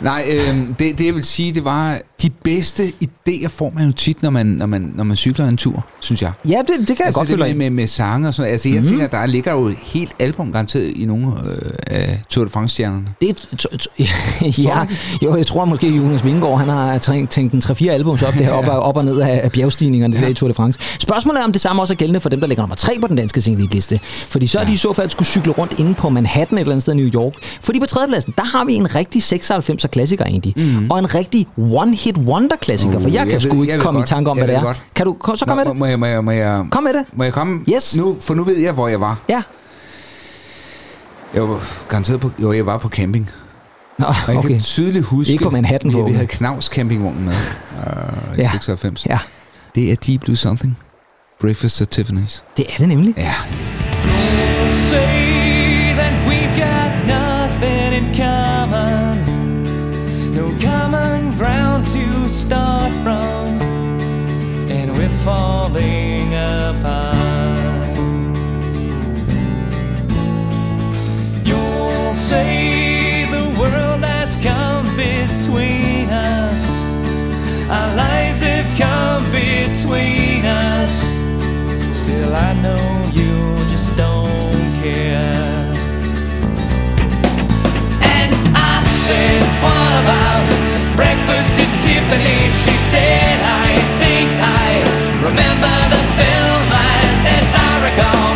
Nej, 0.00 0.24
øh, 0.32 0.58
det, 0.78 0.98
det 0.98 1.06
jeg 1.06 1.14
vil 1.14 1.24
sige, 1.24 1.52
det 1.54 1.64
var, 1.64 1.98
de 2.22 2.30
bedste 2.44 2.92
idéer 3.04 3.48
får 3.48 3.72
man 3.74 3.86
jo 3.86 3.92
tit, 3.92 4.22
når 4.22 4.30
man, 4.30 4.46
når 4.46 4.66
man, 4.66 4.92
når 4.96 5.04
man 5.04 5.16
cykler 5.16 5.48
en 5.48 5.56
tur, 5.56 5.86
synes 6.00 6.22
jeg. 6.22 6.32
Ja, 6.48 6.58
det, 6.58 6.78
det 6.78 6.86
kan 6.86 6.96
jeg 6.98 7.06
altså 7.06 7.20
godt 7.20 7.28
følge 7.28 7.42
med, 7.44 7.54
med, 7.54 7.70
med 7.70 7.86
sange 7.86 8.28
og 8.28 8.34
sådan 8.34 8.42
noget. 8.46 8.52
Altså, 8.52 8.68
jeg 8.68 8.78
Mhm. 8.80 8.88
tænker, 8.88 9.06
der 9.06 9.26
ligger 9.26 9.52
jo 9.52 9.70
helt 9.82 10.12
album 10.18 10.52
garanteret 10.52 10.84
i 10.96 11.04
nogle 11.06 11.26
øh, 11.26 11.72
af 11.86 12.20
Tour 12.30 12.44
de 12.44 12.50
France-stjernerne. 12.50 13.06
Det, 13.20 13.28
t- 13.62 13.76
t- 13.76 14.62
ja, 14.68 14.86
jo, 15.22 15.36
jeg 15.36 15.46
tror 15.46 15.64
måske, 15.64 15.88
Jonas 15.88 16.24
Vingegaard, 16.24 16.58
han 16.58 16.68
har 16.68 16.98
tænkt, 16.98 17.30
tænkt 17.30 17.54
en 17.54 17.62
3-4 17.64 17.88
albums 17.88 18.22
op, 18.22 18.34
der 18.38 18.50
op, 18.50 18.64
og, 18.68 18.80
op 18.80 18.96
og 18.96 19.04
ned 19.04 19.18
af, 19.20 19.40
af 19.44 19.52
bjergstigningerne 19.52 20.16
ja. 20.16 20.22
der 20.22 20.28
i 20.28 20.34
Tour 20.34 20.48
de 20.48 20.54
France. 20.54 20.78
Spørgsmålet 20.98 21.40
er, 21.40 21.44
om 21.44 21.52
det 21.52 21.60
samme 21.60 21.82
også 21.82 21.94
er 21.94 21.96
gældende 21.96 22.20
for 22.20 22.28
dem, 22.28 22.40
der 22.40 22.46
ligger 22.46 22.62
nummer 22.62 22.76
3 22.76 22.92
på 23.00 23.06
den 23.06 23.16
danske 23.16 23.40
single-liste. 23.40 24.00
Fordi 24.04 24.46
så 24.46 24.58
er 24.58 24.64
de 24.64 24.72
i 24.72 24.76
så 24.76 24.92
fald 24.92 25.10
skulle 25.10 25.26
cykle 25.28 25.52
rundt 25.52 25.78
inde 25.80 25.94
på 25.94 26.08
Manhattan 26.08 26.58
et 26.58 26.60
eller 26.60 26.72
andet 26.72 26.82
sted 26.82 26.92
i 26.92 26.96
New 26.96 27.06
York. 27.14 27.32
Fordi 27.60 27.80
på 27.80 27.86
tredjepladsen, 27.86 28.34
der 28.36 28.44
har 28.44 28.64
vi 28.64 28.74
en 28.74 28.94
rigtig 28.94 29.22
96'er 29.22 29.86
klassiker 29.86 30.24
egentlig. 30.24 30.52
Mm. 30.56 30.90
Og 30.90 30.98
en 30.98 31.14
rigtig 31.14 31.46
one-hit 31.58 32.07
wonder-klassiker. 32.16 32.96
Uh, 32.96 33.02
for 33.02 33.08
jeg 33.08 33.24
kan 33.24 33.32
jeg 33.32 33.42
sgu 33.42 33.56
ved- 33.56 33.62
ikke 33.68 33.78
komme 33.78 33.98
godt. 34.00 34.08
i 34.10 34.12
tanke 34.12 34.30
om, 34.30 34.38
Jeg 34.38 34.44
hvad 34.46 34.54
det 34.54 34.60
er. 34.60 34.66
godt. 34.66 34.82
Kan 34.94 35.06
du, 35.06 35.16
så 35.36 35.44
kom 35.48 35.56
Må- 35.56 35.64
med 35.64 35.70
det. 35.70 35.76
Må 35.76 35.86
jeg, 35.86 35.98
må 35.98 36.06
jeg, 36.06 36.24
må 36.24 36.30
jeg, 36.30 36.64
Kom 36.70 36.82
med 36.82 36.92
det. 36.92 37.04
Må 37.12 37.24
jeg 37.24 37.32
komme? 37.32 37.64
Yes. 37.74 37.96
Nu, 37.96 38.16
for 38.20 38.34
nu 38.34 38.44
ved 38.44 38.58
jeg, 38.58 38.72
hvor 38.72 38.88
jeg 38.88 39.00
var. 39.00 39.18
Ja. 39.28 39.42
Jeg 41.34 41.42
var 41.48 41.60
garanteret 41.88 42.20
på, 42.20 42.30
jo, 42.42 42.52
jeg 42.52 42.66
var 42.66 42.78
på 42.78 42.88
camping. 42.88 43.30
Nå, 43.98 44.06
Og 44.06 44.14
jeg 44.28 44.36
okay. 44.38 44.48
kan 44.48 44.60
tydeligt 44.60 45.04
huske, 45.04 45.32
Ikke 45.32 45.44
på 45.44 45.50
Manhattan, 45.50 46.06
vi, 46.06 46.12
havde 46.12 46.26
Knavs 46.26 46.64
campingvognen 46.64 47.24
med 47.24 47.34
uh, 48.32 48.38
i 48.38 48.40
Ja. 48.40 48.50
96. 48.52 49.06
Ja. 49.06 49.18
Det 49.74 49.92
er 49.92 49.96
Deep 49.96 50.20
Blue 50.20 50.36
Something. 50.36 50.78
Breakfast 51.40 51.80
at 51.82 51.98
Tiffany's. 51.98 52.42
Det 52.56 52.66
er 52.72 52.76
det 52.78 52.88
nemlig. 52.88 53.14
Ja. 53.16 53.34
say 54.68 55.27
between 79.78 80.44
us. 80.44 81.02
Still, 81.96 82.34
I 82.34 82.52
know 82.54 83.10
you 83.12 83.54
just 83.70 83.96
don't 83.96 84.74
care. 84.82 85.70
And 88.02 88.30
I 88.56 88.82
said, 89.06 89.42
What 89.62 89.92
about 90.02 90.42
breakfast 90.96 91.52
at 91.62 91.70
Tiffany? 91.80 92.40
She 92.62 92.74
said, 92.90 93.38
I 93.38 93.70
think 94.02 94.28
I 94.42 94.68
remember 95.22 95.74
the 95.94 96.02
film, 96.18 96.62
and 96.74 97.28
as 97.38 97.48
I 97.54 97.70
recall, 97.86 98.27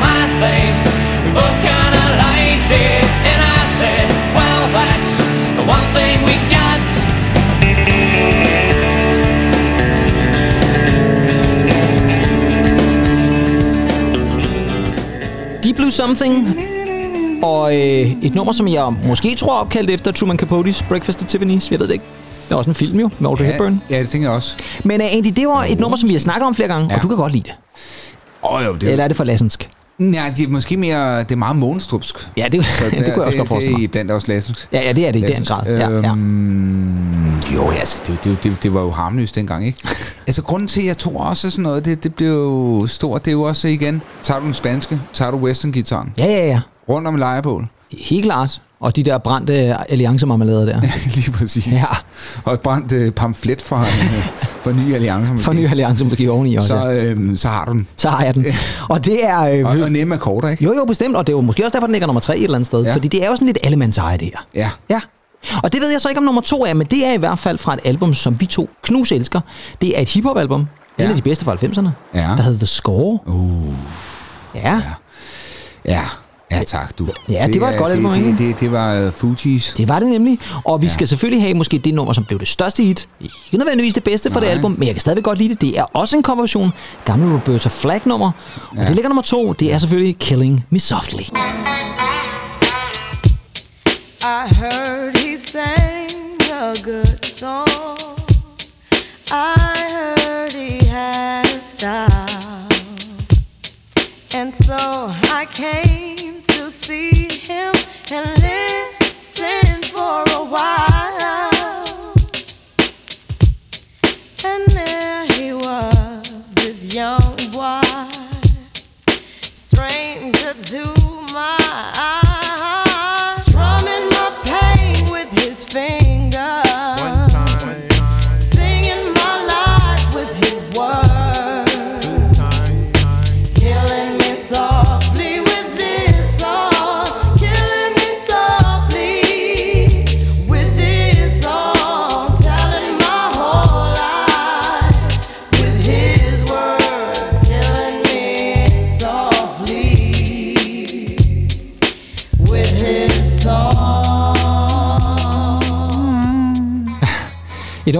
Deep 15.72 15.78
Blue 15.78 15.90
Something. 15.90 16.56
Og 17.42 17.76
øh, 17.76 18.12
et 18.22 18.34
nummer, 18.34 18.52
som 18.52 18.68
jeg 18.68 18.94
måske 19.06 19.34
tror 19.34 19.52
er 19.52 19.60
opkaldt 19.60 19.90
efter 19.90 20.12
Truman 20.12 20.38
Capote's 20.42 20.88
Breakfast 20.88 21.22
at 21.22 21.34
Tiffany's. 21.34 21.68
Jeg 21.70 21.80
ved 21.80 21.86
det 21.86 21.92
ikke. 21.92 22.04
Det 22.44 22.52
er 22.52 22.56
også 22.56 22.70
en 22.70 22.74
film 22.74 23.00
jo, 23.00 23.10
med 23.18 23.28
Audrey 23.28 23.44
Ja, 23.44 23.50
Hepburn. 23.50 23.82
ja, 23.90 23.98
det 24.00 24.08
tænker 24.08 24.28
jeg 24.28 24.36
også. 24.36 24.56
Men 24.84 25.00
uh, 25.00 25.06
Andy, 25.12 25.28
det 25.36 25.48
var 25.48 25.64
et 25.64 25.80
nummer, 25.80 25.96
som 25.96 26.08
vi 26.08 26.14
har 26.14 26.20
snakket 26.20 26.46
om 26.46 26.54
flere 26.54 26.68
gange, 26.68 26.86
ja. 26.90 26.96
og 26.96 27.02
du 27.02 27.08
kan 27.08 27.16
godt 27.16 27.32
lide 27.32 27.42
det. 27.42 27.52
Åh 28.44 28.54
oh, 28.54 28.64
jo, 28.66 28.74
det 28.74 28.90
Eller 28.90 29.04
er 29.04 29.08
det 29.08 29.16
for 29.16 29.24
lassensk? 29.24 29.70
Nej, 30.10 30.32
det 30.36 30.44
er 30.44 30.48
måske 30.48 30.76
mere, 30.76 31.18
det 31.18 31.32
er 31.32 31.36
meget 31.36 31.56
monstrupsk. 31.56 32.16
Ja, 32.36 32.48
det, 32.52 32.64
Så 32.66 32.84
det 32.90 32.96
kunne 32.98 33.06
jeg 33.06 33.18
også 33.18 33.38
godt 33.38 33.48
forestille 33.48 33.68
Det 33.68 33.74
er 33.74 33.78
mig. 33.78 33.84
i 33.84 33.86
blandt 33.86 34.10
også 34.10 34.26
lastisk. 34.32 34.68
Ja, 34.72 34.80
ja, 34.82 34.92
det 34.92 35.08
er 35.08 35.12
det 35.12 35.30
i 35.30 35.34
den 35.34 35.44
grad. 35.44 35.66
Ja, 35.66 35.90
ja. 35.90 36.10
Øhm, 36.12 37.32
jo, 37.54 37.70
altså, 37.70 38.02
det, 38.06 38.18
det, 38.24 38.44
det, 38.44 38.56
det 38.62 38.74
var 38.74 38.82
jo 38.82 38.90
harmløst 38.90 39.34
dengang, 39.34 39.66
ikke? 39.66 39.78
altså, 40.26 40.42
grunden 40.42 40.68
til, 40.68 40.80
at 40.80 40.86
jeg 40.86 40.98
tror 40.98 41.18
også 41.24 41.50
sådan 41.50 41.62
noget, 41.62 41.84
det, 41.84 42.04
det 42.04 42.14
blev 42.14 42.28
jo 42.28 42.86
stort, 42.86 43.24
det 43.24 43.30
er 43.30 43.32
jo 43.32 43.42
også 43.42 43.68
igen, 43.68 44.02
tager 44.22 44.40
du 44.40 44.46
den 44.46 44.54
spanske, 44.54 45.00
tager 45.14 45.30
du 45.30 45.36
western-gitaren, 45.36 46.12
Ja, 46.18 46.26
ja, 46.26 46.46
ja. 46.46 46.60
rundt 46.88 47.08
om 47.08 47.14
et 47.14 47.18
lejrebål. 47.18 47.66
Helt 48.00 48.24
klart. 48.24 48.60
Og 48.82 48.96
de 48.96 49.02
der 49.02 49.18
brændte 49.18 49.52
alliancemarmelader 49.90 50.64
der. 50.64 50.80
Lige 51.14 51.30
præcis. 51.30 51.66
Ja. 51.66 51.84
Og 52.44 52.54
et 52.54 52.60
brændt 52.60 52.92
øh, 52.92 53.12
pamflet 53.12 53.62
fra, 53.62 53.80
øh, 53.80 54.24
fra 54.62 54.72
Nye 54.72 54.94
Alliance. 54.94 55.32
måske. 55.32 55.44
For 55.44 55.52
ny 55.52 55.70
alliance, 55.70 56.04
måske 56.04 56.30
oveni 56.30 56.54
også. 56.56 56.68
Så, 56.68 56.90
øh, 56.90 57.36
så 57.36 57.48
har 57.48 57.64
du 57.64 57.72
den. 57.72 57.88
Så 57.96 58.08
har 58.08 58.24
jeg 58.24 58.34
den. 58.34 58.46
Og 58.88 59.04
det 59.04 59.24
er... 59.26 59.40
Øh, 59.40 59.64
Og, 59.64 59.76
og 59.82 59.92
nemme 59.92 60.14
akkorder, 60.14 60.48
ikke? 60.48 60.64
Jo, 60.64 60.72
jo, 60.74 60.84
bestemt. 60.84 61.16
Og 61.16 61.26
det 61.26 61.32
er 61.32 61.36
jo 61.36 61.40
måske 61.40 61.64
også 61.64 61.72
derfor, 61.72 61.86
den 61.86 61.92
ligger 61.92 62.06
nummer 62.06 62.20
tre 62.20 62.36
et 62.38 62.44
eller 62.44 62.56
andet 62.56 62.66
sted. 62.66 62.84
Ja. 62.84 62.94
Fordi 62.94 63.08
det 63.08 63.24
er 63.24 63.28
jo 63.28 63.34
sådan 63.34 63.46
lidt 63.46 63.58
allemandseje, 63.64 64.16
det 64.16 64.26
her. 64.34 64.46
Ja. 64.54 64.70
Ja. 64.90 65.00
Og 65.62 65.72
det 65.72 65.80
ved 65.80 65.90
jeg 65.90 66.00
så 66.00 66.08
ikke 66.08 66.18
om 66.18 66.24
nummer 66.24 66.40
to 66.42 66.64
er, 66.64 66.74
men 66.74 66.86
det 66.86 67.06
er 67.06 67.12
i 67.12 67.16
hvert 67.16 67.38
fald 67.38 67.58
fra 67.58 67.74
et 67.74 67.80
album, 67.84 68.14
som 68.14 68.40
vi 68.40 68.46
to 68.46 68.70
knus 68.82 69.12
elsker. 69.12 69.40
Det 69.80 69.98
er 69.98 70.02
et 70.02 70.08
hiphop-album. 70.08 70.66
Ja. 70.98 71.04
En 71.04 71.10
af 71.10 71.16
de 71.16 71.22
bedste 71.22 71.44
fra 71.44 71.54
90'erne. 71.54 71.88
Ja. 72.14 72.20
Der 72.36 72.42
hedder 72.42 72.58
The 72.58 72.66
Score. 72.66 73.18
Uh. 73.26 73.74
Ja. 74.54 74.60
Ja. 74.74 74.80
Ja, 75.84 76.02
tak, 76.66 76.98
du. 76.98 77.08
Ja, 77.28 77.46
det 77.52 77.60
var 77.60 77.68
et 77.68 77.74
er- 77.74 77.78
godt 77.78 77.92
album, 77.92 78.10
det, 78.12 78.18
ikke? 78.18 78.30
det, 78.30 78.38
det, 78.38 78.60
det 78.60 78.72
var 78.72 79.06
uh, 79.06 79.12
Fugees. 79.12 79.74
Det 79.76 79.88
var 79.88 79.98
det 79.98 80.08
nemlig. 80.08 80.38
Og 80.64 80.82
vi 80.82 80.86
ja. 80.86 80.92
skal 80.92 81.08
selvfølgelig 81.08 81.42
have 81.42 81.54
måske 81.54 81.78
det 81.78 81.94
nummer, 81.94 82.12
som 82.12 82.24
blev 82.24 82.38
det 82.38 82.48
største 82.48 82.82
hit. 82.82 83.08
Ikke 83.20 83.58
nødvendigvis 83.58 83.94
det 83.94 84.04
bedste 84.04 84.30
for 84.30 84.40
det 84.40 84.46
album, 84.46 84.70
men 84.78 84.86
jeg 84.86 84.94
kan 84.94 85.00
stadigvæk 85.00 85.24
godt 85.24 85.38
lide 85.38 85.48
det. 85.48 85.60
Det 85.60 85.78
er 85.78 85.82
også 85.82 86.16
en 86.16 86.22
coverversion. 86.22 86.72
Gamle 87.04 87.34
Roberta 87.34 87.68
Flack-nummer. 87.68 88.30
Og 88.70 88.76
Ja. 88.76 88.84
det 88.84 88.94
ligger 88.94 89.08
nummer 89.08 89.22
to. 89.22 89.52
Det 89.52 89.72
er 89.72 89.78
selvfølgelig 89.78 90.18
Killing 90.18 90.64
Me 90.70 90.80
Softly. 90.80 91.22
I 94.24 94.54
heard 94.54 95.16
he 95.18 95.38
sang 95.38 96.10
a 96.52 96.72
good 96.84 97.18
song. 97.22 97.98
I 99.30 99.54
heard 99.90 100.52
he 100.52 100.78
had 100.88 101.46
a 101.46 101.60
style. 101.62 102.68
And 104.34 104.52
so 104.54 104.76
I 105.40 105.44
came 105.52 106.21
see 106.72 107.28
him 107.28 107.74
and 108.10 108.26
listen 108.40 109.01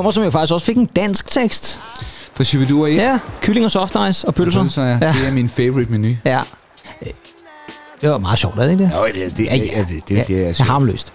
nummer, 0.03 0.13
som 0.13 0.23
jeg 0.23 0.33
faktisk 0.33 0.53
også 0.53 0.67
fik 0.67 0.77
en 0.77 0.87
dansk 0.87 1.31
tekst. 1.31 1.79
For 2.35 2.43
Shibidua 2.45 2.89
1. 2.89 2.97
Ja, 2.97 3.19
kylling 3.41 3.67
og 3.67 3.71
soft 3.71 3.97
ice 4.11 4.29
og 4.29 4.35
pølser. 4.35 4.63
Pølser, 4.63 4.85
ja. 4.85 4.93
Det 4.95 5.27
er 5.27 5.33
min 5.33 5.49
favorite 5.49 5.91
menu. 5.91 6.09
Ja. 6.25 6.41
Det 8.01 8.11
var 8.11 8.19
meget 8.19 8.39
sjovt, 8.39 8.59
er 8.59 8.63
det 8.63 8.71
ikke 8.71 8.85
det? 8.85 8.91
Jo, 8.95 9.07
det, 9.07 9.37
det, 9.37 9.45
Ja, 9.45 9.57
ja. 9.57 9.63
ja, 9.65 9.79
det, 9.81 9.89
det, 9.89 10.09
det, 10.09 10.27
det 10.29 10.43
er, 10.43 10.49
Det 10.49 10.61
er 10.61 10.65
harmløst. 10.65 11.13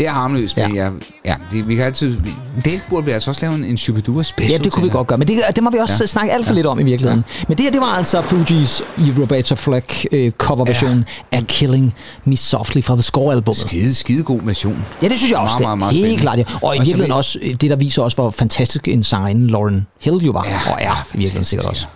Det 0.00 0.08
er 0.08 0.12
harmløst, 0.12 0.56
men 0.56 0.74
ja, 0.74 0.90
ja 1.26 1.34
det, 1.52 1.68
vi 1.68 1.74
kan 1.76 1.84
altid... 1.84 2.16
Det 2.64 2.80
burde 2.90 3.06
vi 3.06 3.10
altså 3.10 3.30
også 3.30 3.46
lave 3.46 3.54
en, 3.54 3.64
en 3.64 3.76
Shubidua 3.76 4.22
special 4.22 4.52
Ja, 4.52 4.58
det 4.64 4.72
kunne 4.72 4.84
vi 4.84 4.90
godt 4.90 5.06
gøre, 5.06 5.18
men 5.18 5.28
det, 5.28 5.40
det 5.56 5.62
må 5.64 5.70
vi 5.70 5.78
også 5.78 5.94
Ja. 5.94 6.02
ja. 6.02 6.06
snakke 6.06 6.32
alt 6.32 6.46
for 6.46 6.52
Ja. 6.52 6.56
lidt 6.56 6.66
om 6.66 6.78
i 6.78 6.82
virkeligheden. 6.82 7.24
Ja. 7.38 7.44
Men 7.48 7.56
det 7.56 7.64
her, 7.64 7.70
det 7.72 7.80
var 7.80 7.86
altså 7.86 8.22
Fugees 8.22 8.82
i 8.98 9.12
Roberta 9.20 9.54
Flack 9.54 10.06
øh, 10.12 10.32
coverversion 10.32 11.04
ja. 11.32 11.36
af 11.36 11.46
Killing 11.46 11.94
Me 12.24 12.36
Softly 12.36 12.82
fra 12.82 12.94
The 12.94 13.02
Score-albummet. 13.02 13.56
Skide, 13.68 13.94
skide 13.94 14.22
god 14.22 14.40
version. 14.42 14.84
Ja, 15.02 15.08
det 15.08 15.18
synes 15.18 15.30
jeg 15.30 15.38
også. 15.38 15.56
Meget, 15.58 15.78
meget, 15.78 15.94
meget 15.94 16.06
Helt 16.08 16.20
klart, 16.20 16.38
ja. 16.38 16.44
Og 16.62 16.76
i 16.76 16.78
virkeligheden 16.78 17.12
også, 17.12 17.38
øh, 17.42 17.50
det 17.50 17.70
der 17.70 17.76
viser 17.76 18.02
også, 18.02 18.14
hvor 18.14 18.30
fantastisk 18.30 18.88
en 18.88 19.02
sangerinde 19.02 19.46
Lauren 19.46 19.86
Hill 20.00 20.16
jo 20.16 20.32
var, 20.32 20.46
ja, 20.46 20.72
og 20.72 20.78
er 20.80 21.06
i 21.14 21.16
virkeligheden 21.16 21.44
sikkert 21.44 21.66
også. 21.68 21.86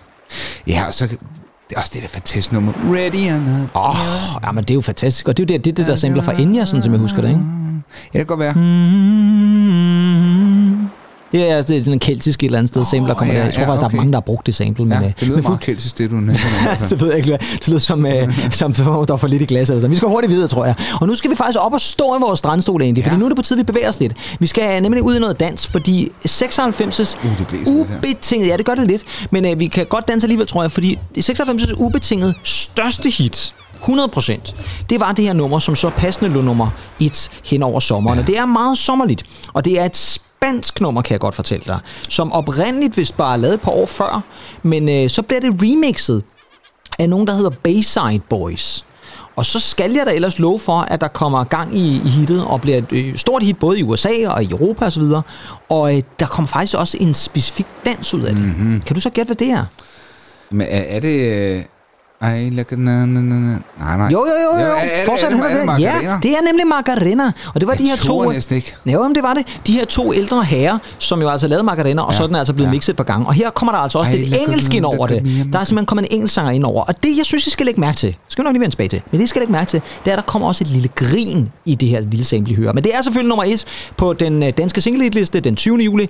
Ja, 0.67 0.83
og 0.87 0.93
så... 0.93 1.07
Det 1.69 1.75
er 1.75 1.79
også 1.79 1.91
det 1.93 2.01
der 2.01 2.07
fantastiske 2.07 2.53
nummer. 2.53 2.71
Ready 2.93 3.31
or 3.31 3.39
not. 3.39 3.69
Åh, 3.75 3.89
oh, 3.89 4.43
ja, 4.43 4.51
men 4.51 4.63
det 4.63 4.69
er 4.69 4.75
jo 4.75 4.81
fantastisk. 4.81 5.27
Og 5.27 5.37
det 5.37 5.43
er 5.43 5.53
jo 5.53 5.57
det, 5.57 5.65
det, 5.65 5.77
det 5.77 5.87
der 5.87 5.95
sampler 5.95 6.23
fra 6.23 6.41
Enya, 6.41 6.65
sådan 6.65 6.83
som 6.83 6.91
jeg 6.91 6.99
husker 6.99 7.21
det, 7.21 7.29
ikke? 7.29 7.41
Ja, 8.13 8.19
det 8.19 8.27
kan 8.27 8.37
godt 8.37 8.39
være. 8.39 8.53
Det 11.31 11.51
er, 11.51 11.61
det 11.61 11.77
er 11.77 11.79
sådan 11.79 11.93
en 11.93 11.99
keltisk 11.99 12.43
et 12.43 12.45
eller 12.45 12.57
andet 12.57 12.69
sted, 12.69 12.81
oh, 12.81 12.87
sampler 12.87 13.13
kommer 13.13 13.33
ja, 13.33 13.39
der. 13.39 13.45
Jeg 13.45 13.53
tror 13.53 13.61
ja, 13.61 13.69
faktisk, 13.69 13.79
der 13.79 13.85
okay. 13.85 13.95
er 13.95 13.99
mange, 13.99 14.11
der 14.11 14.17
har 14.17 14.21
brugt 14.21 14.45
det 14.45 14.55
sample. 14.55 14.85
Men, 14.85 14.93
Ja, 14.93 15.07
øh, 15.07 15.13
det 15.19 15.27
lyder 15.27 15.35
men 15.35 15.43
meget 15.43 15.59
keltisk, 15.59 15.97
det 15.97 16.09
du 16.09 16.15
nævner. 16.15 16.39
det 16.89 17.01
ved 17.01 17.07
jeg 17.07 17.17
ikke. 17.17 17.31
Det 17.31 17.67
lyder 17.67 17.79
som, 17.79 18.05
øh, 18.05 18.39
som, 18.51 18.75
som 18.75 18.87
om 18.87 19.05
der 19.05 19.13
er 19.13 19.17
for 19.17 19.27
lidt 19.27 19.41
i 19.41 19.45
glasset. 19.45 19.73
Altså. 19.73 19.87
Vi 19.87 19.95
skal 19.95 20.07
hurtigt 20.07 20.31
videre, 20.31 20.47
tror 20.47 20.65
jeg. 20.65 20.75
Og 21.01 21.07
nu 21.07 21.15
skal 21.15 21.31
vi 21.31 21.35
faktisk 21.35 21.59
op 21.61 21.73
og 21.73 21.81
stå 21.81 22.15
i 22.15 22.19
vores 22.21 22.39
strandstol 22.39 22.81
egentlig, 22.81 23.03
fordi 23.03 23.15
nu 23.17 23.25
er 23.25 23.29
det 23.29 23.35
på 23.35 23.41
tide, 23.41 23.57
vi 23.57 23.63
bevæger 23.63 23.89
os 23.89 23.99
lidt. 23.99 24.13
Vi 24.39 24.47
skal 24.47 24.81
nemlig 24.81 25.03
ud 25.03 25.15
i 25.15 25.19
noget 25.19 25.39
dans, 25.39 25.67
fordi 25.67 26.11
96's 26.27 27.17
Uh, 27.67 27.79
ubetinget, 27.79 28.47
ja 28.47 28.57
det 28.57 28.65
gør 28.65 28.75
det 28.75 28.87
lidt, 28.87 29.03
men 29.31 29.45
øh, 29.45 29.59
vi 29.59 29.67
kan 29.67 29.85
godt 29.85 30.07
danse 30.07 30.25
alligevel, 30.25 30.47
tror 30.47 30.61
jeg, 30.61 30.71
fordi 30.71 30.99
96's 31.19 31.73
ubetinget 31.77 32.35
største 32.43 33.09
hit, 33.09 33.53
100%. 33.81 34.53
Det 34.89 34.99
var 34.99 35.11
det 35.11 35.25
her 35.25 35.33
nummer, 35.33 35.59
som 35.59 35.75
så 35.75 35.89
passende 35.89 36.33
lå 36.33 36.41
nummer 36.41 36.69
1 36.99 37.29
hen 37.45 37.63
over 37.63 37.79
sommeren. 37.79 38.19
Og 38.19 38.27
det 38.27 38.37
er 38.37 38.45
meget 38.45 38.77
sommerligt. 38.77 39.23
Og 39.53 39.65
det 39.65 39.79
er 39.79 39.85
et 39.85 40.19
spansk 40.45 40.81
nummer, 40.81 41.01
kan 41.01 41.11
jeg 41.11 41.19
godt 41.19 41.35
fortælle 41.35 41.65
dig. 41.67 41.79
Som 42.09 42.31
oprindeligt 42.31 42.97
vist 42.97 43.17
bare 43.17 43.33
er 43.33 43.37
lavet 43.37 43.53
et 43.53 43.61
par 43.61 43.71
år 43.71 43.85
før. 43.85 44.23
Men 44.63 44.89
øh, 44.89 45.09
så 45.09 45.21
bliver 45.21 45.39
det 45.39 45.53
remixet 45.63 46.23
af 46.99 47.09
nogen, 47.09 47.27
der 47.27 47.33
hedder 47.35 47.49
Bayside 47.63 48.21
Boys. 48.29 48.85
Og 49.35 49.45
så 49.45 49.59
skal 49.59 49.91
jeg 49.91 50.05
da 50.05 50.13
ellers 50.13 50.39
love 50.39 50.59
for, 50.59 50.79
at 50.79 51.01
der 51.01 51.07
kommer 51.07 51.43
gang 51.43 51.77
i, 51.77 52.01
i 52.05 52.09
hittet, 52.09 52.45
og 52.45 52.61
bliver 52.61 52.77
et 52.77 52.91
øh, 52.91 53.17
stort 53.17 53.43
hit 53.43 53.59
både 53.59 53.79
i 53.79 53.83
USA 53.83 54.09
og 54.27 54.43
i 54.43 54.51
Europa 54.51 54.85
osv. 54.85 55.01
Og, 55.01 55.21
og 55.69 55.97
øh, 55.97 56.03
der 56.19 56.25
kommer 56.25 56.47
faktisk 56.47 56.77
også 56.77 56.97
en 57.01 57.13
specifik 57.13 57.65
dans 57.85 58.13
ud 58.13 58.21
af 58.21 58.35
det. 58.35 58.43
Mhm. 58.43 58.57
Mm-hmm. 58.57 58.81
Kan 58.81 58.93
du 58.93 58.99
så 58.99 59.09
gætte, 59.09 59.27
hvad 59.27 59.35
det 59.35 59.49
er? 59.49 59.65
Men 60.51 60.67
er, 60.69 60.81
er 60.95 60.99
det... 60.99 61.67
Ej, 62.25 62.49
look 62.49 62.71
at 62.71 62.79
na, 62.79 63.05
na. 63.05 63.21
Nej, 63.79 63.97
nej. 63.97 64.07
Jo, 64.07 64.09
jo, 64.09 64.59
jo, 64.59 64.65
jo. 64.65 64.71
er, 64.71 64.75
er, 64.75 65.05
Fortsæt 65.05 65.31
er, 65.31 65.35
hen 65.35 65.43
er, 65.43 65.47
ad 65.47 65.51
er, 65.51 65.75
det. 65.75 65.77
det 65.77 65.83
Ja, 65.83 66.17
det 66.23 66.31
er 66.31 66.41
nemlig 66.47 66.67
Macarena. 66.67 67.31
Og 67.53 67.61
det 67.61 67.67
var 67.67 67.73
Jeg 67.73 67.79
de 67.79 67.85
her 67.87 67.95
to... 67.95 68.31
næsten 68.31 68.55
ikke. 68.55 68.75
Jo, 68.85 68.91
jamen, 69.01 69.15
det 69.15 69.23
var 69.23 69.33
det. 69.33 69.47
De 69.67 69.71
her 69.73 69.85
to 69.85 70.13
ældre 70.13 70.43
herrer, 70.43 70.77
som 70.99 71.21
jo 71.21 71.29
altså 71.29 71.47
lavede 71.47 71.63
Macarena, 71.63 72.01
og 72.01 72.11
Ja, 72.11 72.17
så 72.17 72.23
er 72.23 72.27
den 72.27 72.35
altså 72.35 72.53
blevet 72.53 72.67
ja. 72.67 72.71
mixet 72.73 72.93
et 72.93 72.97
par 72.97 73.03
gange. 73.03 73.27
Og 73.27 73.33
her 73.33 73.49
kommer 73.49 73.71
der 73.71 73.79
altså 73.79 73.99
også 73.99 74.11
Ej, 74.11 74.17
lidt 74.17 74.35
engelsk 74.47 74.73
ind 74.73 74.85
over 74.85 75.07
det. 75.07 75.23
Der 75.53 75.59
er 75.59 75.63
simpelthen 75.63 75.85
kommet 75.85 76.05
en 76.05 76.11
engelsk 76.15 76.33
sanger 76.35 76.51
ind 76.51 76.63
over. 76.65 76.83
Og 76.83 77.03
det, 77.03 77.17
jeg 77.17 77.25
synes, 77.25 77.47
I 77.47 77.49
skal 77.49 77.65
lægge 77.65 77.81
mærke 77.81 77.97
til, 77.97 78.15
skal 78.29 78.43
vi 78.43 78.45
nok 78.45 78.53
lige 78.53 78.61
vende 78.61 78.73
tilbage 78.73 78.89
til, 78.89 79.01
men 79.11 79.21
det 79.21 79.29
skal 79.29 79.39
I 79.39 79.41
lægge 79.41 79.51
mærke 79.51 79.69
til, 79.69 79.81
det 80.05 80.11
er, 80.11 80.15
at 80.15 80.17
der 80.17 80.23
kommer 80.31 80.47
også 80.47 80.63
et 80.63 80.67
lille 80.69 80.89
grin 80.95 81.51
i 81.65 81.75
det 81.75 81.89
her 81.89 82.01
lille 82.01 82.25
sample, 82.25 82.53
I 82.53 82.55
hører. 82.55 82.73
Men 82.73 82.83
det 82.83 82.95
er 82.95 83.01
selvfølgelig 83.01 83.29
nummer 83.29 83.43
et 83.43 83.65
på 83.97 84.13
den 84.13 84.43
øh, 84.43 84.53
danske 84.57 84.81
single 84.81 85.09
liste 85.09 85.39
den 85.39 85.55
20. 85.55 85.77
juli. 85.77 86.09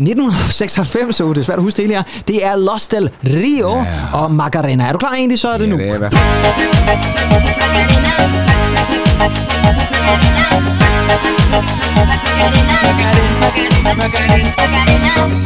1996, 0.00 1.16
så 1.16 1.28
det 1.34 1.38
er 1.38 1.42
svært 1.50 1.58
at 1.58 1.64
huske 1.64 1.76
det 1.76 1.84
hele 1.86 1.96
her. 2.00 2.04
Det 2.28 2.44
er 2.44 2.56
Los 2.56 2.88
del 2.88 3.10
Rio 3.24 3.76
ja. 3.76 3.84
og 4.22 4.32
Macarena. 4.32 4.84
Er 4.88 4.92
du 4.92 4.98
klar 4.98 5.12
egentlig, 5.14 5.38
så 5.38 5.48
er 5.54 5.58
det 5.58 5.68
nu. 5.68 5.76
Ja, 5.76 5.82
det 5.84 5.90
er 5.90 5.94
i 5.94 5.98
hvert 5.98 6.14
fald. 6.14 7.30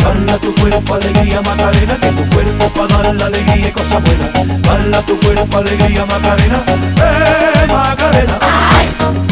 Bala 0.03 0.39
tu 0.39 0.55
cuerpo, 0.55 0.95
alegría, 0.95 1.41
Macarena, 1.43 1.97
que 2.01 2.09
tu 2.13 2.31
cuerpo 2.31 2.69
para 2.69 3.03
dar 3.03 3.15
la 3.17 3.27
alegría 3.27 3.69
y 3.69 3.73
cosas 3.73 4.03
buenas. 4.05 4.63
Bala 4.63 5.03
tu 5.03 5.19
cuerpo, 5.19 5.59
alegría, 5.59 6.07
Macarena, 6.07 6.63
eh, 6.97 7.67
Macarena. 7.69 8.39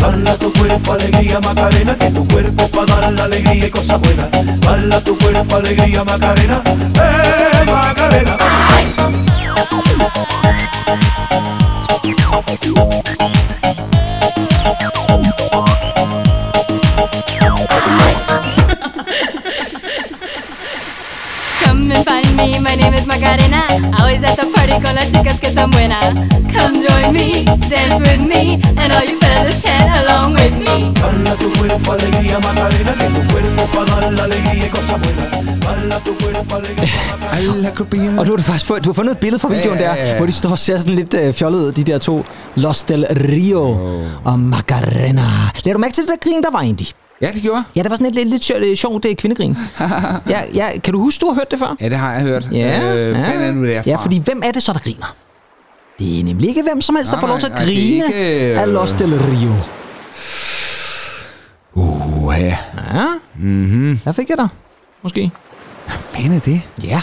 Bala 0.00 0.36
tu 0.36 0.52
cuerpo, 0.52 0.92
alegría, 0.92 1.40
Macarena, 1.40 1.96
que 1.96 2.10
tu 2.10 2.26
cuerpo 2.26 2.68
para 2.68 3.00
dar 3.00 3.12
la 3.12 3.24
alegría 3.24 3.66
y 3.66 3.70
cosas 3.70 4.00
buenas. 4.00 4.28
Bala 4.60 5.00
tu 5.00 5.16
cuerpo, 5.18 5.56
alegría, 5.56 6.02
Macarena, 6.02 6.62
eh, 6.66 7.64
Macarena. 7.70 8.38
Come 12.32 13.91
me. 22.46 22.58
My 22.58 22.74
name 22.74 22.94
is 22.94 23.06
Macarena. 23.06 23.62
Always 23.98 24.22
at 24.28 24.36
the 24.36 24.46
party 24.54 24.76
con 24.84 24.94
las 24.94 25.06
chicas 25.12 25.38
que 25.40 25.48
están 25.48 25.70
buenas. 25.70 26.04
Come 26.54 26.76
join 26.86 27.12
me, 27.12 27.44
dance 27.70 27.98
with 28.06 28.22
me, 28.32 28.60
and 28.80 28.92
all 28.94 29.04
you 29.10 29.18
fellas 29.20 29.62
chat 29.62 29.88
along 30.02 30.34
with 30.34 30.56
me. 30.64 30.92
Bala 31.00 31.34
tu 31.40 31.48
cuerpo 31.58 31.92
alegría 31.92 32.38
Macarena, 32.40 32.92
que 33.00 33.08
tu 33.16 33.22
cuerpo 33.32 33.62
para 33.74 34.00
dar 34.00 34.12
la 34.12 34.24
alegría 34.24 34.66
y 34.66 34.70
cosas 34.70 34.98
buenas. 35.00 35.60
Bala 35.64 35.98
tu 36.04 36.12
cuerpo 36.16 36.56
alegría. 36.56 36.90
Og 38.18 38.26
nu 38.26 38.30
har 38.30 38.36
du 38.36 38.42
faktisk 38.42 38.66
fået, 38.66 38.84
du 38.84 38.88
har 38.88 38.94
fundet 38.94 39.12
et 39.12 39.18
billede 39.18 39.40
fra 39.40 39.48
videoen 39.48 39.78
Ja, 39.78 39.84
ja, 39.84 40.00
der, 40.00 40.06
ja. 40.06 40.16
hvor 40.16 40.26
de 40.26 40.32
står 40.32 40.50
og 40.50 40.58
ser 40.58 40.78
sådan 40.78 40.94
lidt 40.94 41.14
øh, 41.14 41.34
fjollet 41.34 41.58
ud, 41.58 41.72
de 41.72 41.84
der 41.84 41.98
to. 41.98 42.24
Los 42.54 42.84
del 42.84 43.06
Rio 43.10 43.62
oh. 43.62 44.32
og 44.32 44.38
Macarena. 44.38 45.22
Lad 45.64 45.74
du 45.74 45.78
mærke 45.78 45.94
til 45.94 46.02
det 46.02 46.10
der 46.10 46.30
grin, 46.30 46.42
der 46.42 46.50
var 46.50 46.60
egentlig? 46.60 46.88
Ja, 47.22 47.28
det 47.34 47.42
gjorde 47.42 47.64
Ja, 47.76 47.82
det 47.82 47.90
var 47.90 47.96
sådan 47.96 48.06
et 48.06 48.14
lidt, 48.14 48.28
lidt 48.28 48.44
sjovt, 48.44 48.62
øh, 48.62 48.76
sjovt 48.76 49.04
øh, 49.04 49.14
kvindegrin. 49.14 49.56
ja, 50.28 50.40
ja, 50.54 50.78
kan 50.84 50.92
du 50.94 51.00
huske, 51.00 51.20
du 51.20 51.26
har 51.26 51.34
hørt 51.34 51.50
det 51.50 51.58
før? 51.58 51.76
Ja, 51.80 51.88
det 51.88 51.96
har 51.98 52.12
jeg 52.12 52.22
hørt. 52.22 52.48
Ja, 52.52 52.94
øh, 52.94 53.10
ja. 53.18 53.28
fanden 53.28 53.42
er 53.42 53.52
nu 53.52 53.66
derfra? 53.66 53.90
Ja, 53.90 53.96
fordi 53.96 54.18
hvem 54.24 54.42
er 54.44 54.50
det 54.52 54.62
så, 54.62 54.72
der 54.72 54.78
griner? 54.78 55.14
Det 55.98 56.20
er 56.20 56.24
nemlig 56.24 56.48
ikke 56.48 56.62
hvem 56.62 56.80
som 56.80 56.96
helst, 56.96 57.10
der 57.10 57.16
Nej, 57.16 57.20
får 57.20 57.28
lov 57.28 57.38
til 57.38 57.46
at 57.46 57.52
nej, 57.52 57.64
nej, 57.64 57.74
det 57.74 57.96
er 57.98 58.02
grine 58.02 58.16
ikke, 58.16 58.50
øh, 58.52 58.60
af 58.62 58.72
Los 58.72 58.92
del 58.92 59.18
Rio. 59.18 59.52
Uh, 61.74 62.34
ja. 62.38 62.56
Ja, 62.94 63.06
Mm-hmm. 63.38 63.98
der 64.04 64.12
fik 64.12 64.28
jeg 64.30 64.38
dig. 64.38 64.48
Måske. 65.02 65.30
Hvad 65.86 65.96
fanden 65.96 66.32
er 66.32 66.40
det? 66.40 66.62
Ja. 66.84 67.02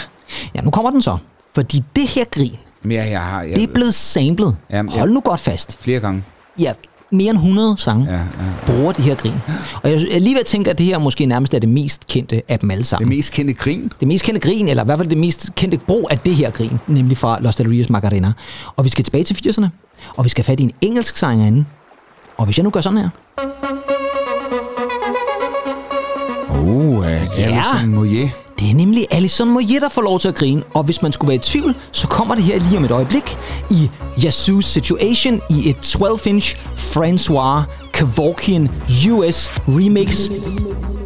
Ja, 0.54 0.60
nu 0.60 0.70
kommer 0.70 0.90
den 0.90 1.02
så. 1.02 1.16
Fordi 1.54 1.82
det 1.96 2.08
her 2.08 2.24
grin, 2.24 2.56
Men 2.82 2.92
jeg, 2.92 3.10
jeg 3.10 3.20
har... 3.20 3.42
Jeg, 3.42 3.56
det 3.56 3.62
er 3.62 3.72
blevet 3.74 3.94
samlet. 3.94 4.56
Jamen, 4.70 4.92
Hold 4.92 5.10
nu 5.10 5.20
godt 5.20 5.40
fast. 5.40 5.78
Flere 5.80 6.00
gange. 6.00 6.24
Ja, 6.58 6.72
mere 7.12 7.30
end 7.30 7.38
100 7.38 7.74
sange 7.78 8.06
Ja, 8.10 8.16
ja. 8.16 8.22
bruger 8.66 8.92
de 8.92 9.02
her 9.02 9.14
grin. 9.14 9.32
Og 9.82 9.90
jeg 9.90 10.02
er 10.12 10.18
lige 10.18 10.34
ved 10.34 10.40
at 10.40 10.46
tænke, 10.46 10.70
at 10.70 10.78
det 10.78 10.86
her 10.86 10.98
måske 10.98 11.26
nærmest 11.26 11.54
er 11.54 11.58
det 11.58 11.68
mest 11.68 12.06
kendte 12.06 12.42
af 12.48 12.58
dem 12.58 12.70
alle 12.70 12.84
sammen. 12.84 13.08
Det 13.10 13.16
mest 13.16 13.32
kendte 13.32 13.54
grin? 13.54 13.92
Det 14.00 14.08
mest 14.08 14.24
kendte 14.24 14.40
grin, 14.40 14.68
eller 14.68 14.82
i 14.82 14.86
hvert 14.86 14.98
fald 14.98 15.08
det 15.08 15.18
mest 15.18 15.54
kendte 15.54 15.78
brug 15.86 16.06
af 16.10 16.18
det 16.18 16.34
her 16.34 16.50
grin, 16.50 16.78
nemlig 16.86 17.16
fra 17.16 17.38
Los 17.40 17.56
Del 17.56 17.68
Rios 17.68 17.90
Macarena. 17.90 18.32
Og 18.76 18.84
vi 18.84 18.90
skal 18.90 19.04
tilbage 19.04 19.24
til 19.24 19.34
80'erne, 19.48 19.66
og 20.16 20.24
vi 20.24 20.28
skal 20.28 20.44
have 20.44 20.52
fat 20.52 20.60
i 20.60 20.62
en 20.62 20.72
engelsk 20.80 21.16
sangerinde. 21.16 21.64
Og 22.36 22.44
hvis 22.44 22.58
jeg 22.58 22.64
nu 22.64 22.70
gør 22.70 22.80
sådan 22.80 22.98
her. 22.98 23.08
Uh, 26.50 26.98
uh, 26.98 27.06
Alison 27.38 27.88
Moyer. 27.88 28.28
Det 28.60 28.70
er 28.70 28.74
nemlig 28.74 29.06
Alison 29.10 29.50
Moyet, 29.50 29.82
der 29.82 29.88
får 29.88 30.02
lov 30.02 30.20
til 30.20 30.28
at 30.28 30.34
grine. 30.34 30.62
Og 30.74 30.82
hvis 30.84 31.02
man 31.02 31.12
skulle 31.12 31.28
være 31.28 31.36
i 31.36 31.38
tvivl, 31.38 31.74
så 31.92 32.08
kommer 32.08 32.34
det 32.34 32.44
her 32.44 32.58
lige 32.58 32.76
om 32.76 32.84
et 32.84 32.90
øjeblik 32.90 33.36
i 33.70 33.90
Yasu's 34.16 34.62
Situation 34.62 35.40
i 35.50 35.70
et 35.70 35.76
12-inch 35.76 36.56
Francois 36.74 37.64
Kevorkian 37.92 38.68
US 39.10 39.50
remix. 39.68 40.28
remix. 40.28 40.99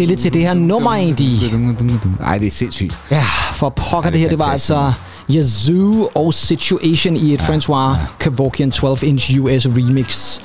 Stille 0.00 0.16
til 0.16 0.34
det 0.34 0.42
her 0.42 0.54
nummer, 0.54 0.94
egentlig. 0.94 1.52
Nej, 2.20 2.38
det 2.38 2.46
er 2.46 2.50
sindssygt. 2.50 2.98
Ja, 3.10 3.24
for 3.52 3.68
pokker 3.68 4.10
det 4.10 4.20
her, 4.20 4.28
det 4.28 4.38
var 4.38 4.44
altså 4.44 4.92
Yazoo 5.34 6.08
og 6.14 6.34
Situation 6.34 7.16
i 7.16 7.34
et 7.34 7.40
ja, 7.48 7.56
François 7.56 7.96
Kevorkian 8.18 8.72
12-inch 8.74 9.38
US 9.38 9.66
remix. 9.66 10.40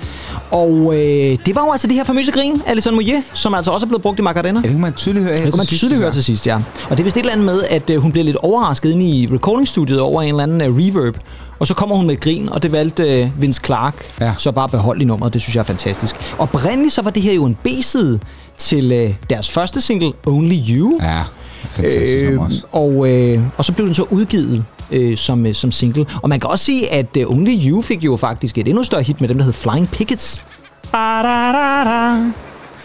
Og 0.51 0.95
øh, 0.95 1.37
det 1.45 1.55
var 1.55 1.65
jo 1.65 1.71
altså 1.71 1.87
det 1.87 1.95
her 1.95 2.03
famøse 2.03 2.31
grin, 2.31 2.61
Alison 2.65 2.95
Moyet, 2.95 3.23
som 3.33 3.53
altså 3.53 3.71
også 3.71 3.85
er 3.85 3.87
blevet 3.87 4.01
brugt 4.01 4.19
i 4.19 4.21
Macarena. 4.21 4.59
Ja, 4.59 4.63
det 4.63 4.71
kunne 4.71 4.81
man 4.81 4.93
tydeligt 4.93 5.25
høre 5.25 5.37
Det 5.37 5.51
kunne 5.51 5.57
man 5.57 5.65
tydeligt 5.65 6.01
høre 6.01 6.11
til 6.11 6.23
sidst, 6.23 6.47
ja. 6.47 6.55
Og 6.89 6.97
det 6.97 6.99
er 6.99 7.03
vist 7.03 7.17
et 7.17 7.19
eller 7.19 7.33
andet 7.33 7.45
med, 7.45 7.63
at 7.69 7.89
øh, 7.89 8.01
hun 8.01 8.11
bliver 8.11 8.25
lidt 8.25 8.37
overrasket 8.37 8.91
inde 8.91 9.05
i 9.05 9.27
recordingstudiet 9.33 9.99
over 9.99 10.21
en 10.21 10.29
eller 10.29 10.43
anden 10.43 10.61
øh, 10.61 10.77
reverb. 10.77 11.17
Og 11.59 11.67
så 11.67 11.73
kommer 11.73 11.95
hun 11.95 12.07
med 12.07 12.15
et 12.15 12.21
grin, 12.21 12.49
og 12.49 12.63
det 12.63 12.71
valgte 12.71 13.21
øh, 13.21 13.41
Vince 13.41 13.61
Clark 13.65 13.95
ja. 14.21 14.33
så 14.37 14.51
bare 14.51 14.69
beholde 14.69 15.01
i 15.01 15.05
nummeret. 15.05 15.33
Det 15.33 15.41
synes 15.41 15.55
jeg 15.55 15.59
er 15.61 15.65
fantastisk. 15.65 16.15
Oprindeligt 16.37 16.93
så 16.93 17.01
var 17.01 17.09
det 17.09 17.21
her 17.21 17.33
jo 17.33 17.45
en 17.45 17.55
B-side 17.63 18.19
til 18.57 18.91
øh, 18.91 19.13
deres 19.29 19.51
første 19.51 19.81
single, 19.81 20.11
Only 20.27 20.55
You. 20.69 20.99
Ja, 21.03 21.21
fantastisk 21.69 22.25
nummer 22.25 22.45
også. 22.45 22.63
Og, 22.71 23.09
øh, 23.09 23.41
og 23.57 23.65
så 23.65 23.71
blev 23.71 23.85
den 23.85 23.93
så 23.95 24.03
udgivet 24.09 24.65
øh, 24.91 25.17
som, 25.17 25.45
øh, 25.45 25.53
som 25.55 25.71
single. 25.71 26.05
Og 26.23 26.29
man 26.29 26.39
kan 26.39 26.49
også 26.49 26.65
sige, 26.65 26.91
at 26.93 27.17
øh, 27.17 27.29
Only 27.31 27.67
You 27.67 27.81
fik 27.81 28.03
jo 28.03 28.17
faktisk 28.17 28.57
et 28.57 28.67
endnu 28.67 28.83
større 28.83 29.01
hit 29.03 29.21
med 29.21 29.29
dem, 29.29 29.37
der 29.37 29.43
hed 29.45 29.53
Flying 29.53 29.89
Pickets. 29.91 30.43
Ba-da-da-da. 30.91 32.31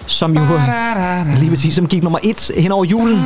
Som 0.07 0.37
jo 0.39 0.43
lige 1.39 1.51
præcis, 1.51 1.75
som 1.75 1.87
gik 1.87 2.03
nummer 2.03 2.19
et 2.23 2.51
hen 2.59 2.73
over 2.73 2.85
julen 2.85 3.21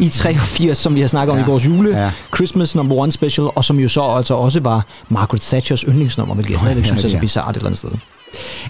i 0.00 0.08
83, 0.08 0.78
som 0.78 0.94
vi 0.94 1.00
har 1.00 1.08
snakket 1.08 1.32
om 1.32 1.38
Ja. 1.38 1.44
i 1.44 1.46
vores 1.46 1.66
jule 1.66 1.98
Ja. 2.02 2.10
Christmas 2.36 2.74
number 2.74 2.96
one 2.96 3.12
special, 3.12 3.46
og 3.54 3.64
som 3.64 3.78
jo 3.78 3.88
så 3.88 4.02
altså 4.02 4.34
også 4.34 4.60
var 4.60 4.86
Margaret 5.08 5.40
Thatchers 5.40 5.80
yndlingsnummer, 5.80 6.34
hvilket 6.34 6.52
jeg 6.52 6.60
stadigvæk 6.60 6.84
synes 6.84 7.04
er 7.04 7.08
så 7.08 7.18
bizarrt 7.18 7.50
et 7.50 7.56
eller 7.56 7.66
andet 7.66 7.78
sted. 7.78 7.90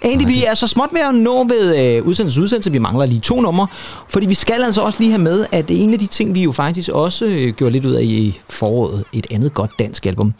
Andy, 0.02 0.26
vi 0.26 0.44
er 0.44 0.54
så 0.54 0.66
småt 0.66 0.88
ved 0.92 1.00
at 1.00 1.14
nå 1.14 1.44
ved 1.44 1.76
øh, 1.96 2.02
udsendelse 2.06 2.42
udsendelse. 2.42 2.72
Vi 2.72 2.78
mangler 2.78 3.06
lige 3.06 3.20
to 3.20 3.40
numre, 3.40 3.66
fordi 4.08 4.26
vi 4.26 4.34
skal 4.34 4.62
altså 4.62 4.82
også 4.82 5.00
lige 5.00 5.10
have 5.10 5.22
med, 5.22 5.46
at 5.52 5.64
en 5.70 5.92
af 5.92 5.98
de 5.98 6.06
ting, 6.06 6.34
vi 6.34 6.42
jo 6.42 6.52
faktisk 6.52 6.90
også 6.92 7.24
øh, 7.24 7.52
gjorde 7.54 7.72
lidt 7.72 7.84
ud 7.84 7.94
af 7.94 8.02
i 8.02 8.40
foråret, 8.48 9.04
et 9.12 9.26
andet 9.30 9.54
godt 9.54 9.70
dansk 9.78 10.06
album, 10.06 10.34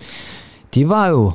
det 0.74 0.88
var 0.88 1.08
jo 1.08 1.32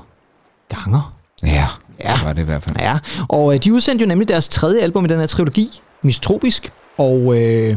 Ganger. 0.70 1.14
Ja, 1.44 1.68
Ja. 2.04 2.14
det 2.16 2.26
var 2.26 2.34
det 2.34 2.42
i 2.42 2.46
hvert 2.46 2.64
fald. 2.64 2.76
Ja, 2.80 2.98
og 3.30 3.54
øh, 3.54 3.60
de 3.64 3.74
udsendte 3.74 4.04
jo 4.04 4.08
nemlig 4.08 4.28
deres 4.28 4.50
tredje 4.50 4.82
album 4.82 5.06
i 5.06 5.08
den 5.08 5.20
her 5.20 5.28
trilogi, 5.28 5.82
Mistropisk, 6.02 6.72
og... 6.98 7.38
Øh, 7.38 7.76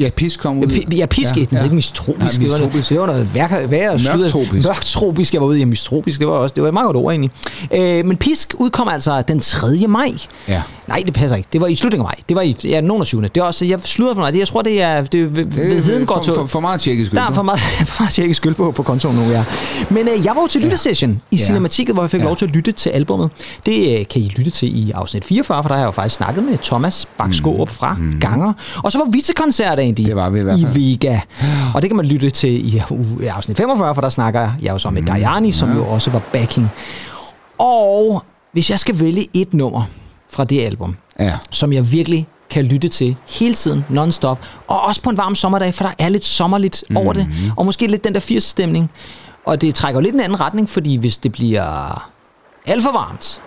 Ja, 0.00 0.08
Pisk 0.16 0.40
kom 0.40 0.58
ud. 0.58 0.66
Ja, 0.66 0.96
ja 0.96 1.06
pisk, 1.06 1.36
ja, 1.36 1.44
ja. 1.52 1.62
ikke 1.62 1.74
mistropisk. 1.74 2.18
Nej, 2.18 2.28
Det, 2.30 2.40
var, 2.40 2.46
mistropisk. 2.58 2.88
det 2.88 3.00
var 3.00 3.06
noget 3.06 3.34
værre, 3.34 3.70
værre. 3.70 3.98
Mørktropisk. 4.18 4.66
Mørktropisk, 4.66 5.32
jeg 5.34 5.40
var 5.42 5.46
ude 5.48 5.60
i 5.60 5.64
mistropisk. 5.64 6.18
Det 6.18 6.26
var 6.28 6.32
også 6.32 6.52
det 6.54 6.62
var 6.62 6.68
et 6.68 6.74
meget 6.74 6.86
godt 6.86 6.96
ord 6.96 7.12
egentlig. 7.12 7.30
Øh, 7.72 8.04
men 8.06 8.16
Pisk 8.16 8.54
udkom 8.58 8.88
altså 8.88 9.22
den 9.22 9.40
3. 9.40 9.86
maj. 9.88 10.12
Ja. 10.48 10.62
Nej, 10.88 11.02
det 11.06 11.14
passer 11.14 11.36
ikke. 11.36 11.48
Det 11.52 11.60
var 11.60 11.66
i 11.66 11.74
slutningen 11.74 12.06
af 12.06 12.08
maj. 12.08 12.14
Det 12.28 12.36
var 12.36 12.42
i 12.42 12.56
ja, 12.64 12.80
nogen 12.80 13.00
af 13.00 13.06
7. 13.06 13.22
Det 13.22 13.36
er 13.36 13.42
også, 13.42 13.64
jeg 13.64 13.80
slutter 13.84 14.14
for 14.14 14.20
noget. 14.20 14.36
Jeg 14.38 14.48
tror, 14.48 14.62
det 14.62 14.82
er, 14.82 15.02
det 15.02 15.36
ved, 15.36 15.44
ved 15.44 15.82
Hedengård 15.82 16.24
for, 16.24 16.34
for, 16.34 16.46
for 16.46 16.60
meget 16.60 16.80
tjekkisk 16.80 17.12
der 17.12 17.22
er 17.22 17.32
for 17.32 17.42
meget, 17.42 17.60
for 17.88 18.02
meget 18.02 18.12
tjekkisk 18.14 18.36
skyld 18.38 18.54
på, 18.54 18.70
på 18.70 18.82
kontoen 18.82 19.16
nu, 19.16 19.22
ja. 19.22 19.44
Men 19.90 20.08
øh, 20.08 20.24
jeg 20.24 20.36
var 20.36 20.42
jo 20.42 20.46
til 20.46 20.60
lyttesession 20.60 21.20
i 21.30 21.36
Ja. 21.36 21.42
Cinematikket, 21.44 21.94
hvor 21.94 22.02
jeg 22.02 22.10
fik 22.10 22.20
Ja. 22.20 22.26
lov 22.26 22.36
til 22.36 22.44
at 22.46 22.50
lytte 22.50 22.72
til 22.72 22.90
albummet. 22.90 23.30
Det 23.66 23.98
øh, 24.00 24.06
kan 24.06 24.22
I 24.22 24.32
lytte 24.36 24.50
til 24.50 24.88
i 24.88 24.90
afsnit 24.90 25.24
44, 25.24 25.62
for 25.62 25.68
der 25.68 25.74
har 25.74 25.80
jeg 25.82 25.86
jo 25.86 25.90
faktisk 25.90 26.16
snakket 26.16 26.44
med 26.44 26.58
Thomas 26.62 27.06
Bak 27.18 27.34
Skårup 27.34 27.68
fra 27.70 27.96
Ganger. 28.20 28.52
Og 28.84 28.92
så 28.92 28.98
var 28.98 29.04
vi 29.10 29.20
til 29.20 29.34
koncert, 29.34 29.78
Andy, 29.86 30.02
Det 30.02 30.16
var 30.16 30.30
vi 30.30 30.40
i 30.40 30.42
hvert 30.42 30.60
fald. 30.60 30.76
i 30.76 30.90
Vega. 30.92 31.20
Og 31.74 31.82
det 31.82 31.90
kan 31.90 31.96
man 31.96 32.06
lytte 32.06 32.30
til 32.30 32.74
i, 32.74 32.82
uh, 32.90 33.22
i 33.22 33.26
afsnit 33.26 33.56
45, 33.56 33.94
for 33.94 34.02
der 34.02 34.08
snakker 34.08 34.50
jeg 34.62 34.72
jo 34.72 34.78
så 34.78 34.90
med 34.90 35.02
Dajani, 35.02 35.52
som 35.52 35.72
jo 35.76 35.86
også 35.86 36.10
var 36.10 36.22
backing. 36.32 36.70
Og 37.58 38.22
hvis 38.52 38.70
jeg 38.70 38.78
skal 38.78 39.00
vælge 39.00 39.26
et 39.34 39.54
nummer 39.54 39.82
fra 40.30 40.44
det 40.44 40.60
album, 40.60 40.96
Ja. 41.20 41.32
som 41.50 41.72
jeg 41.72 41.92
virkelig 41.92 42.26
kan 42.50 42.64
lytte 42.64 42.88
til 42.88 43.16
hele 43.28 43.54
tiden, 43.54 43.84
non-stop, 43.90 44.38
og 44.68 44.82
også 44.82 45.02
på 45.02 45.10
en 45.10 45.16
varm 45.16 45.34
sommerdag, 45.34 45.74
for 45.74 45.84
der 45.84 45.92
er 45.98 46.08
lidt 46.08 46.24
sommerligt 46.24 46.84
mm. 46.90 46.96
over 46.96 47.12
det, 47.12 47.26
og 47.56 47.66
måske 47.66 47.86
lidt 47.86 48.04
den 48.04 48.14
der 48.14 48.20
80 48.20 48.42
stemning. 48.44 48.90
Og 49.46 49.60
det 49.60 49.74
trækker 49.74 50.00
jo 50.00 50.02
lidt 50.02 50.14
en 50.14 50.20
anden 50.20 50.40
retning, 50.40 50.70
fordi 50.70 50.96
hvis 50.96 51.16
det 51.16 51.32
bliver 51.32 51.64
alt 52.66 52.82
for 52.82 52.92
varmt, 52.92 53.40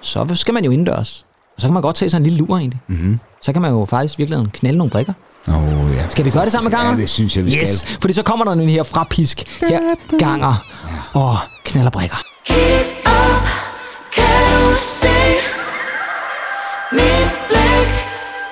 så 0.00 0.26
skal 0.34 0.54
man 0.54 0.64
jo 0.64 0.70
indendørs. 0.70 1.26
Og 1.56 1.60
så 1.62 1.66
kan 1.68 1.72
man 1.72 1.82
godt 1.82 1.96
tage 1.96 2.10
sig 2.10 2.16
en 2.16 2.22
lille 2.22 2.38
lur 2.38 2.56
egentlig. 2.56 2.80
Mm-hmm. 2.88 3.20
Så 3.42 3.52
kan 3.52 3.62
man 3.62 3.70
jo 3.70 3.84
faktisk 3.84 4.18
virkelig 4.18 4.46
knalde 4.52 4.78
nogle 4.78 4.90
brikker. 4.90 5.12
Oh, 5.48 5.94
ja. 5.96 6.08
Skal 6.08 6.24
vi 6.24 6.30
gøre 6.30 6.44
det 6.44 6.52
sammen 6.52 6.70
med 6.70 6.78
Ganger? 6.78 6.92
Ja, 6.94 7.00
det 7.00 7.08
synes 7.10 7.36
jeg, 7.36 7.44
vi 7.44 7.56
yes, 7.56 7.68
skal. 7.68 7.96
fordi 8.00 8.14
så 8.14 8.22
kommer 8.22 8.44
der 8.44 8.54
nu 8.54 8.64
her 8.64 8.82
fra 8.82 9.04
Pisk. 9.10 9.60
Her, 9.68 9.80
Ganger 10.18 10.64
og 11.14 11.36
knaller 11.64 11.90
brikker. 11.90 12.16
Kan 14.12 14.24
du 14.52 14.74
se 14.80 15.18
mit 16.92 17.32
blik 17.48 17.90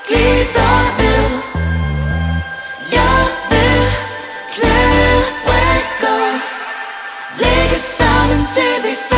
glider 0.08 0.76
ned? 0.98 1.30
Jeg 2.92 3.26
vil 3.50 3.82
knælde 4.54 5.22
brikker, 5.46 6.20
lægge 7.38 7.76
sammen 7.76 8.46
til 8.54 8.82
vi 8.82 9.09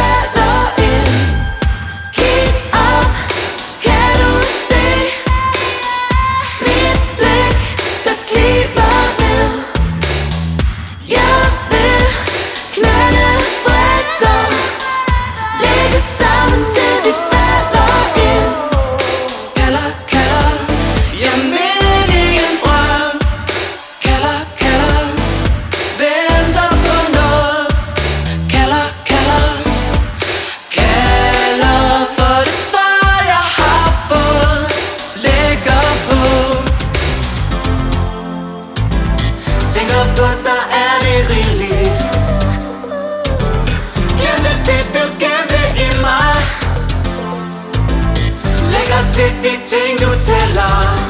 ting, 49.73 49.99
du 49.99 50.11
tæller. 50.21 51.02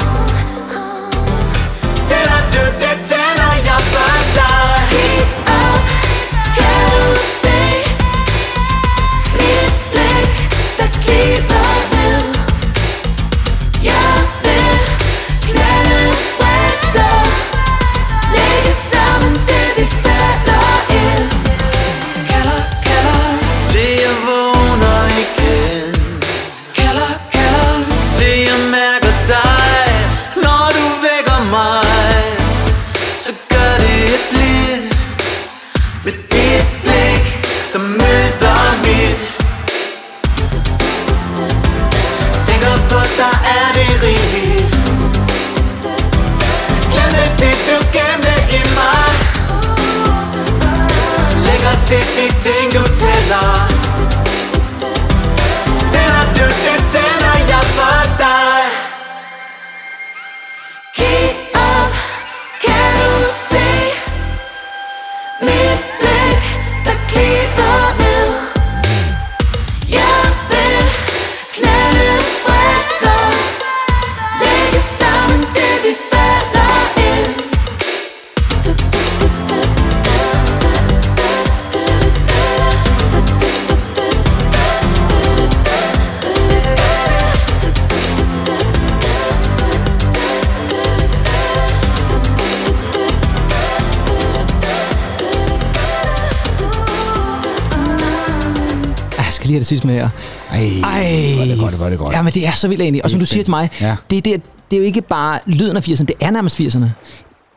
Med 99.84 99.94
her. 99.94 100.08
Ej, 100.50 100.58
Ej. 100.58 101.34
hvor 101.34 101.42
er 101.42 101.46
det 101.46 101.58
godt, 101.58 101.74
hvor 101.74 101.86
er 101.86 101.90
det 101.90 101.98
godt. 101.98 102.14
Ja, 102.14 102.22
men 102.22 102.32
det 102.32 102.46
er 102.46 102.52
så 102.52 102.68
vildt 102.68 102.82
egentlig. 102.82 103.04
Og 103.04 103.10
som 103.10 103.18
du 103.20 103.24
er 103.24 103.26
siger 103.26 103.44
til 103.44 103.50
mig, 103.50 103.70
Ja. 103.80 103.96
det, 104.10 104.16
er 104.16 104.20
det, 104.20 104.42
det 104.70 104.76
er 104.76 104.80
jo 104.80 104.86
ikke 104.86 105.02
bare 105.02 105.38
lyden 105.46 105.76
af 105.76 105.88
80'erne, 105.88 106.04
det 106.04 106.12
er 106.20 106.30
nærmest 106.30 106.60
80'erne. 106.60 106.84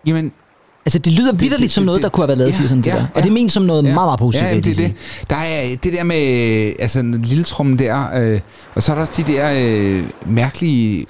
Jamen, 0.07 0.31
Altså, 0.87 0.99
det 0.99 1.13
lyder 1.13 1.33
vidderligt 1.33 1.71
som 1.71 1.83
noget, 1.83 2.01
der 2.01 2.09
kunne 2.09 2.21
have 2.21 2.27
været 2.27 2.37
lavet 2.37 2.51
i 2.51 2.73
80'erne, 2.73 2.75
det 2.75 2.85
der. 2.85 3.05
Og 3.15 3.23
det 3.23 3.29
er 3.29 3.33
ment 3.33 3.51
som 3.51 3.63
noget 3.63 3.83
meget, 3.83 3.95
meget 3.95 4.19
positivt. 4.19 4.49
Ja, 4.49 4.55
det 4.55 4.67
er 4.67 4.75
det. 4.75 4.93
Der 5.29 5.35
er 5.35 5.75
det 5.83 5.93
der 5.93 6.03
med 6.03 6.73
altså, 6.79 6.99
en 6.99 7.21
lille 7.21 7.43
trum 7.43 7.77
der, 7.77 8.19
øh, 8.19 8.39
og 8.75 8.83
så 8.83 8.91
er 8.91 8.95
der 8.95 9.01
også 9.01 9.23
de 9.27 9.31
der 9.33 9.49
øh, 9.57 10.03
mærkelige 10.25 11.05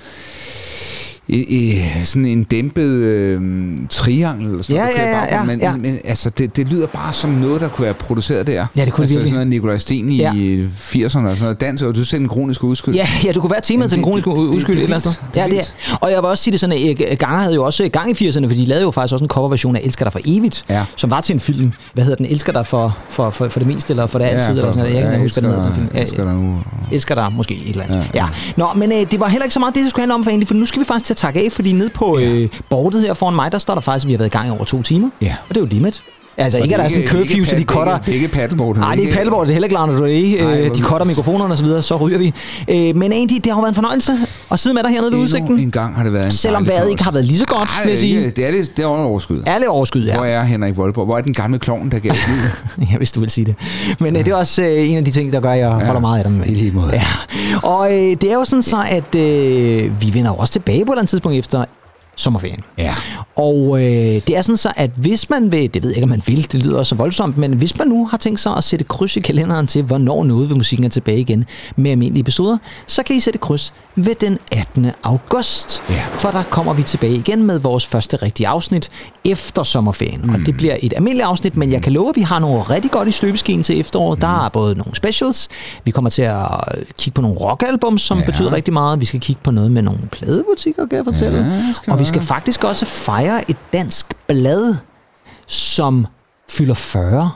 øh, 1.30 2.04
sådan 2.04 2.26
en 2.26 2.44
dæmpet 2.44 2.84
øh, 2.84 3.42
triangel 3.90 4.50
eller 4.50 4.64
sådan 4.64 4.76
Ja, 4.76 4.82
noget, 4.82 4.98
ja, 4.98 5.04
i 5.06 5.10
ja, 5.10 5.20
baggrunden, 5.20 5.60
ja, 5.60 5.72
men, 5.72 5.82
men 5.82 6.00
altså, 6.06 6.30
det, 6.30 6.56
det 6.56 6.68
lyder 6.68 6.88
bare 6.88 7.14
som 7.14 7.30
noget, 7.30 7.62
der 7.62 7.68
kunne 7.68 7.86
være 7.86 7.94
produceret 7.94 8.48
der. 8.48 8.54
Ja, 8.54 8.62
det 8.66 8.68
kunne 8.76 8.86
det 8.86 8.88
altså, 8.88 9.02
virkelig. 9.02 9.22
sådan 9.22 9.34
noget 9.34 9.48
Nikolaj 9.48 9.78
Sten 9.78 10.10
i 10.10 10.18
Ja. 10.18 10.32
80'erne 10.32 11.06
og 11.06 11.12
sådan 11.12 11.36
noget. 11.40 11.62
Dans, 11.62 11.82
og 11.82 11.96
du 11.96 12.06
ser 12.06 12.18
den 12.18 12.28
kroniske 12.28 12.64
uskyld. 12.64 12.96
Ja, 12.96 13.08
ja, 13.24 13.32
du 13.32 13.42
kunne 13.42 13.52
være 13.52 13.62
temaet 13.62 13.90
til 13.92 13.96
den 13.98 14.04
kroniske 14.04 14.30
uskyld 14.30 14.78
et 14.78 14.84
eller 14.84 14.96
andet. 14.96 15.22
Ja, 15.36 15.46
det 15.50 15.60
er. 15.60 15.96
Og 16.02 16.12
jeg 16.12 16.18
vil 16.18 16.26
også 16.26 16.44
sige 16.44 16.52
det 16.52 16.60
sådan, 16.60 16.76
at 16.90 17.02
øh, 17.12 17.18
Ganger 17.18 17.40
havde 17.40 17.56
jo 17.56 17.64
også 17.66 17.90
gang 17.90 18.22
i 18.22 18.30
80'erne, 18.30 18.48
for 18.48 18.54
de 18.54 18.66
lavede 18.66 18.84
jo 18.84 18.92
faktisk 18.92 19.14
også 19.14 19.26
en 19.26 19.30
coverversion 19.30 19.76
af 19.76 19.82
Elsker 19.84 20.06
dig 20.06 20.12
for 20.14 20.20
evigt, 20.26 20.66
ja. 20.70 20.86
som 20.96 21.10
var 21.10 21.22
til 21.22 21.34
en 21.34 21.40
film. 21.40 21.72
Hvad 21.94 22.04
hedder 22.04 22.18
den? 22.18 22.26
Elsker 22.26 22.54
dig 22.54 22.66
for, 22.68 22.98
for, 23.10 23.30
for, 23.30 23.48
for 23.48 23.60
det 23.60 23.68
meste, 23.68 23.92
eller 23.94 24.08
for 24.08 24.20
det 24.20 24.26
altid, 24.26 24.42
Ja, 24.44 24.50
eller 24.50 24.64
for- 24.66 24.72
sådan 24.72 24.80
noget. 24.84 24.94
Jeg 24.96 25.02
kan 25.02 25.12
ja, 25.12 25.16
ikke 25.18 25.24
huske, 25.24 25.42
hvad 25.42 25.52
den 25.52 25.62
hedder. 25.62 25.70
elsker 25.70 25.76
sådan 25.76 25.84
en 25.84 25.90
dig- 25.90 25.98
film. 25.98 26.02
elsker 26.02 26.24
dig 26.24 26.34
nu. 26.34 26.96
Elsker 26.96 27.16
dig 27.16 27.32
måske 27.34 27.54
et 27.64 27.70
eller 27.70 27.84
andet. 27.84 27.96
Ja, 28.14 28.24
ja. 28.24 28.26
Nå, 28.58 28.68
men 28.76 28.92
øh, 28.92 29.12
det 29.12 29.20
var 29.20 29.28
heller 29.28 29.44
ikke 29.46 29.54
så 29.54 29.60
meget 29.60 29.76
det, 29.76 29.82
det 29.84 29.90
skulle 29.90 30.02
handle 30.02 30.14
om 30.16 30.24
for 30.24 30.30
egentlig, 30.30 30.48
for 30.48 30.56
nu 30.56 30.66
skal 30.66 30.80
vi 30.80 30.86
faktisk 30.86 31.06
takke 31.16 31.40
af, 31.40 31.52
fordi 31.52 31.72
nede 31.72 31.90
på 31.90 32.20
øh, 32.20 32.50
bordet 32.70 33.02
her 33.02 33.14
foran 33.14 33.36
mig, 33.36 33.52
der 33.52 33.58
står 33.58 33.74
der 33.74 33.82
faktisk, 33.82 34.06
at 34.06 34.08
vi 34.08 34.14
har 34.14 34.18
været 34.18 34.30
i 34.30 34.38
gang 34.38 34.48
i 34.48 34.52
over 34.52 34.66
to 34.66 34.82
timer. 34.82 35.10
Ja. 35.22 35.36
Og 35.42 35.50
det 35.50 35.58
er 35.58 35.62
jo 35.62 35.68
limit. 35.68 36.04
Altså 36.38 36.58
Og 36.58 36.64
ikke, 36.64 36.76
at 36.76 36.80
der 36.80 36.86
er 36.86 36.90
sådan 36.90 36.98
en 36.98 37.02
ikke- 37.04 37.12
curfew, 37.18 37.38
ikke 37.38 37.50
så 37.50 37.56
de 37.56 37.64
cutter... 37.64 37.98
Det 37.98 38.10
er 38.12 38.14
ikke 38.16 38.28
paddleboard. 38.28 38.78
Nej, 38.78 38.96
det 38.96 39.00
er 39.02 39.06
ikke 39.06 39.16
paddleboard, 39.16 39.46
det 39.46 39.50
er 39.52 39.54
heller 39.54 39.66
ikke 39.66 39.74
Lana 39.76 39.92
Del 39.92 40.02
Rey. 40.02 40.44
Nej, 40.44 40.60
Øh, 40.60 40.76
de 40.76 40.82
cutter 40.84 41.06
mikrofonerne 41.06 41.54
og 41.54 41.58
så 41.58 41.64
videre, 41.64 41.82
så 41.84 41.98
ryger 41.98 42.18
vi. 42.18 42.34
Øh, 42.70 42.96
men 42.96 43.12
egentlig, 43.14 43.44
det 43.44 43.52
har 43.52 43.58
jo 43.60 43.62
været 43.62 43.72
en 43.72 43.76
fornøjelse 43.76 44.12
at 44.52 44.60
sidde 44.60 44.74
med 44.74 44.84
dig 44.84 44.92
hernede 44.92 45.12
ved 45.12 45.20
udsigten. 45.20 45.60
en 45.60 45.72
gang 45.72 45.96
har 45.96 46.04
det 46.04 46.14
været 46.14 46.26
en 46.26 46.32
Selvom 46.32 46.68
vejret 46.68 46.90
ikke 46.90 47.04
har 47.04 47.12
været 47.12 47.26
lige 47.26 47.38
så 47.38 47.46
godt, 47.46 47.70
Nej, 47.70 47.84
vil 47.84 47.90
jeg 47.90 47.92
det 47.92 47.94
er 47.94 47.98
sige. 47.98 48.18
ikke- 48.18 48.30
Det 48.30 48.48
er 48.48 48.52
lidt, 48.52 48.78
det 48.78 48.84
er 48.84 48.88
overskud. 48.88 49.44
Er 49.46 49.58
lidt 49.60 49.70
overskud, 49.70 50.02
ja. 50.06 50.16
Hvor 50.16 50.26
er 50.26 50.44
Henrik 50.44 50.78
Voldborg? 50.78 51.06
Hvor 51.06 51.18
er 51.18 51.22
den 51.22 51.34
gamle 51.34 51.60
klovn, 51.60 51.90
der 51.92 52.00
gav 52.00 52.12
livet? 52.28 52.64
ja, 52.92 52.98
hvis 52.98 53.12
du 53.12 53.20
vil 53.20 53.30
sige 53.30 53.46
det. 53.46 53.56
Men 54.00 54.16
øh, 54.16 54.26
det 54.26 54.32
er 54.32 54.36
også 54.36 54.62
øh, 54.64 54.90
en 54.90 54.98
af 54.98 55.06
de 55.06 55.12
ting, 55.12 55.34
der 55.34 55.40
gør, 55.40 55.52
at 55.52 55.60
jeg 55.60 55.70
holder 55.70 56.00
meget 56.02 56.18
af 56.18 56.24
dem. 56.24 56.42
I 56.46 56.50
lige 56.50 56.72
måde. 56.72 56.90
Ja. 56.94 57.04
Og 57.64 57.94
øh, 57.94 58.16
det 58.22 58.24
er 58.24 58.34
jo 58.34 58.46
sådan 58.46 58.64
så, 58.64 58.84
at 58.90 59.16
øh, 59.16 60.02
vi 60.02 60.14
vender 60.14 60.32
også 60.32 60.52
tilbage 60.54 60.86
på 60.86 60.92
et 60.92 60.94
eller 60.96 61.00
andet 61.02 61.10
tidspunkt 61.10 61.38
efter 61.38 61.66
sommerferien. 62.16 62.64
Ja. 62.78 62.96
Og 63.36 63.78
øh, 63.80 64.22
det 64.28 64.30
er 64.30 64.42
sådan 64.42 64.58
så, 64.58 64.72
at 64.76 64.92
hvis 64.96 65.30
man 65.30 65.52
vil, 65.52 65.74
det 65.74 65.84
ved 65.84 65.90
jeg 65.90 65.98
ikke, 65.98 66.04
om 66.04 66.10
man 66.10 66.22
vil, 66.26 66.52
det 66.52 66.66
lyder 66.66 66.78
også 66.78 66.90
så 66.90 66.96
voldsomt, 66.96 67.38
men 67.38 67.54
hvis 67.54 67.78
man 67.78 67.88
nu 67.88 68.06
har 68.06 68.18
tænkt 68.18 68.40
sig 68.40 68.58
at 68.58 68.64
sætte 68.64 68.86
kryds 68.86 69.18
i 69.18 69.20
kalenderen 69.20 69.68
til, 69.68 69.84
hvornår 69.84 70.24
noget 70.24 70.50
ved 70.50 70.56
musikken 70.56 70.86
er 70.86 70.90
tilbage 70.90 71.20
igen 71.20 71.46
med 71.76 71.92
almindelige 71.92 72.22
episoder, 72.22 72.58
så 72.88 73.04
kan 73.04 73.16
I 73.16 73.20
sætte 73.20 73.40
kryds 73.40 73.74
ved 73.96 74.16
den 74.16 74.38
18. 74.52 74.92
august. 75.04 75.84
Ja. 75.90 76.04
For 76.14 76.32
der 76.32 76.44
kommer 76.44 76.74
vi 76.74 76.84
tilbage 76.84 77.16
igen 77.16 77.44
med 77.44 77.60
vores 77.60 77.86
første 77.86 78.18
rigtige 78.18 78.48
afsnit 78.48 78.90
efter 79.26 79.64
sommerferien. 79.64 80.22
Mm. 80.24 80.30
Og 80.30 80.40
det 80.46 80.58
bliver 80.58 80.78
et 80.82 80.94
almindeligt 80.96 81.26
afsnit, 81.28 81.58
men 81.58 81.72
jeg 81.72 81.82
kan 81.82 81.94
love, 81.94 82.10
at 82.10 82.16
vi 82.16 82.22
har 82.22 82.40
noget 82.40 82.70
rigtig 82.70 82.92
godt 82.92 83.08
i 83.08 83.12
støbeskeen 83.12 83.64
til 83.64 83.80
efteråret. 83.80 84.18
Mm. 84.18 84.22
Der 84.22 84.46
er 84.46 84.50
både 84.50 84.76
nogle 84.76 84.96
specials, 84.96 85.50
vi 85.86 85.92
kommer 85.92 86.10
til 86.10 86.22
at 86.22 86.48
kigge 87.00 87.16
på 87.16 87.22
nogle 87.22 87.38
rockalbum, 87.38 87.98
som 87.98 88.20
ja. 88.20 88.26
betyder 88.26 88.54
rigtig 88.54 88.74
meget. 88.74 89.00
Vi 89.00 89.06
skal 89.06 89.20
kigge 89.20 89.42
på 89.44 89.52
noget 89.52 89.72
med 89.72 89.82
nogle 89.82 90.00
pladebutikker, 90.12 90.88
kan 90.88 90.98
jeg 90.98 91.06
fortælle. 91.06 91.38
Ja, 91.88 91.94
og 91.94 92.00
vi 92.00 92.05
være. 92.14 92.22
skal 92.24 92.28
faktisk 92.28 92.64
også 92.64 92.86
fejre 92.86 93.52
et 93.52 93.58
dansk 93.74 94.06
blad, 94.28 94.76
som 95.48 96.08
fylder 96.50 96.74
40. 96.74 97.32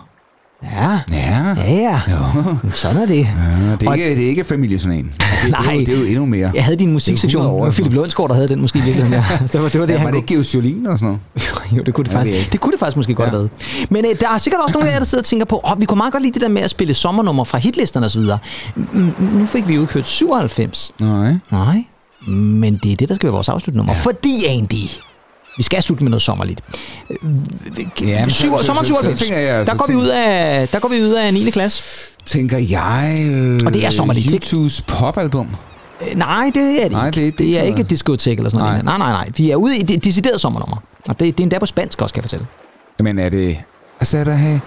Ja. 0.64 1.00
Ja. 1.12 1.56
Ja, 1.58 1.74
ja. 1.74 2.02
Jo. 2.12 2.70
Sådan 2.74 3.02
er 3.02 3.06
det. 3.06 3.16
Ja, 3.18 3.72
det, 3.72 3.84
er 3.84 3.90
Og- 3.90 3.98
ikke, 3.98 4.10
det 4.16 4.24
er 4.26 4.30
ikke 4.30 4.44
familiejournalen. 4.44 5.06
Det, 5.06 5.24
det, 5.44 5.54
er 5.54 5.64
Nej. 5.64 5.74
jo, 5.74 5.80
det 5.80 5.90
er 5.90 5.98
jo 6.00 6.04
endnu 6.06 6.26
mere. 6.26 6.52
Jeg 6.54 6.64
havde 6.64 6.78
din 6.78 6.88
Det 6.88 6.94
musiksektion, 6.94 7.42
100 7.42 7.62
år 7.62 7.66
og 7.66 7.74
Philip 7.74 7.94
Lundsgaard, 7.94 8.30
der 8.30 8.36
havde 8.36 8.48
den 8.48 8.62
måske 8.62 8.80
i 8.80 8.82
virkeligheden. 8.82 9.14
Ja. 9.14 9.38
Det 9.54 9.62
var 9.64 9.70
det, 9.70 9.80
var 9.80 9.86
det 9.86 9.94
ja, 9.94 9.98
han 9.98 10.06
var 10.06 10.12
det 10.12 10.18
ikke 10.18 10.34
Geos 10.34 10.56
Jolien 10.56 10.88
og 10.88 11.00
sådan 11.00 11.20
noget? 11.36 11.78
jo, 11.78 11.84
det 11.84 11.94
kunne 11.94 12.04
det 12.06 12.12
faktisk. 12.14 12.34
det 12.38 12.44
Det, 12.46 12.52
det 12.52 12.60
kunne 12.62 12.72
det 12.72 12.80
faktisk 12.80 12.98
måske 12.98 13.14
godt 13.16 13.26
Ja. 13.28 13.30
have 13.32 13.40
været. 13.40 13.88
Men 13.90 14.06
øh, 14.06 14.20
der 14.20 14.30
er 14.30 14.38
sikkert 14.38 14.62
også 14.64 14.74
nogle 14.74 14.90
af 14.90 14.94
jer, 14.94 15.00
der 15.00 15.06
sidder 15.06 15.22
og 15.22 15.26
tænker 15.26 15.46
på, 15.46 15.62
oh, 15.64 15.80
vi 15.80 15.86
kunne 15.86 15.98
meget 15.98 16.14
godt 16.14 16.24
lide 16.24 16.34
det 16.34 16.42
der 16.42 16.50
med 16.50 16.62
at 16.62 16.70
spille 16.70 16.94
sommernummer 16.94 17.44
fra 17.44 17.58
hitlisterne 17.58 18.06
osv. 18.06 18.22
Nu 19.20 19.46
fik 19.46 19.68
vi 19.68 19.76
jo 19.76 19.82
ikke 19.82 19.94
hørt 19.94 20.08
97. 20.08 20.92
Nej. 21.00 21.34
Nej. 21.52 21.84
Men 22.28 22.80
det 22.84 22.92
er 22.92 22.96
det, 22.96 23.10
der 23.10 23.16
skal 23.16 23.28
være 23.28 23.34
vores 23.34 23.50
afslutnummer. 23.50 23.94
Ja. 23.94 24.00
Fordi, 24.00 24.46
Andy, 24.46 24.88
vi 25.58 25.64
skal 25.64 25.82
slutte 25.84 26.04
med 26.04 26.10
noget 26.12 26.22
sommerligt. 26.22 26.62
Ja, 28.02 28.30
Syv, 28.30 28.58
så- 28.58 28.64
sommer 28.66 28.84
så- 28.84 28.88
så 28.88 28.94
97. 28.94 29.20
tænker 29.22 29.38
jeg- 29.40 29.66
der, 29.68 29.72
så 29.74 29.78
går 29.78 29.86
vi 29.88 29.96
ud 29.96 30.08
af, 30.08 30.68
der 30.68 30.80
går 30.80 30.90
vi 30.90 30.96
ud 31.02 31.10
af 31.14 31.34
9. 31.34 31.50
klasse. 31.52 31.84
Tænker 32.26 32.58
jeg... 32.58 33.26
Øh, 33.32 33.60
Og 33.66 33.74
det 33.74 33.86
er 33.86 33.90
sommerligt? 33.90 34.32
YouTubes 34.32 34.82
popalbum. 34.82 35.48
Øh, 36.12 36.18
Nej, 36.18 36.52
det 36.56 36.62
er 36.62 36.84
det 36.84 36.92
Nej, 36.92 37.06
ikke. 37.08 37.20
det 37.20 37.28
er- 37.28 37.32
det 37.32 37.40
det 37.40 37.60
er 37.60 37.64
ikke 37.64 37.80
et 37.82 37.90
diskotek 37.90 38.38
eller 38.38 38.50
sådan 38.50 38.66
noget. 38.66 38.86
Nej, 38.86 38.98
nej, 38.98 39.12
nej. 39.12 39.30
Vi 39.38 39.52
er 39.52 39.56
ude 39.56 39.78
i 39.78 39.82
det 39.82 40.04
decideret 40.06 40.42
sommernummer. 40.42 40.78
Og 41.08 41.20
det, 41.20 41.38
det 41.38 41.44
er 41.44 41.46
endda 41.46 41.60
på 41.60 41.66
spansk 41.66 42.02
også, 42.02 42.14
kan 42.14 42.22
jeg 42.24 42.30
fortælle. 42.30 42.48
Men 43.00 43.20
er 43.20 43.30
det... 43.30 43.58
Altså, 44.00 44.18
er 44.18 44.24
der 44.24 44.36
her... 44.36 44.60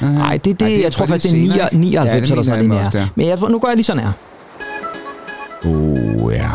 Nej, 0.00 0.36
det, 0.36 0.60
det, 0.60 0.66
Ej, 0.66 0.74
Ej, 0.74 0.82
jeg 0.82 0.92
tror 0.92 1.06
faktisk, 1.06 1.32
det 1.34 1.40
er 1.40 1.52
senere, 1.52 1.74
99 1.74 2.14
ikke? 2.14 2.32
eller 2.32 2.42
sådan 2.44 2.64
noget, 2.66 2.92
det. 2.92 3.08
Men 3.14 3.26
jeg, 3.26 3.38
nu 3.50 3.58
går 3.58 3.68
jeg 3.68 3.76
lige 3.76 3.84
sådan 3.84 4.02
her. 4.02 4.12
Oh, 5.64 6.32
ja. 6.32 6.48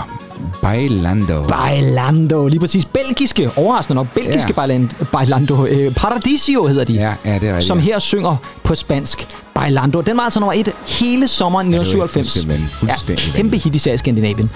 Bailando. 0.62 1.44
Bailando, 1.48 2.48
lige 2.48 2.60
præcis. 2.60 2.86
Belgiske, 2.86 3.50
overraskende 3.56 3.96
nok, 3.96 4.08
belgiske 4.14 4.54
Ja. 4.58 4.64
ja. 4.72 4.86
Bailando. 5.12 5.66
Øh, 5.66 5.94
Paradisio 5.96 6.66
hedder 6.68 6.84
de. 6.86 6.94
Ja, 6.94 7.14
ja, 7.26 7.34
det 7.34 7.44
er 7.44 7.50
rigtigt. 7.50 7.66
Som 7.68 7.80
her 7.80 8.00
synger 8.00 8.36
på 8.64 8.76
spansk. 8.76 9.28
Bailando. 9.54 10.02
Den 10.02 10.18
var 10.18 10.24
altså 10.24 10.40
nummer 10.40 10.54
et 10.54 10.70
hele 10.88 11.28
sommeren 11.28 11.74
Ja, 11.74 11.80
det 11.80 11.98
var 12.00 12.06
1997. 12.06 12.34
fuldstændig- 12.34 12.70
fuldstændig 12.72 13.28
ja, 13.28 13.38
kæmpe 13.38 13.58
hit 13.58 13.76
især 13.76 13.94
i 13.94 13.98
Skandinavien. 13.98 14.50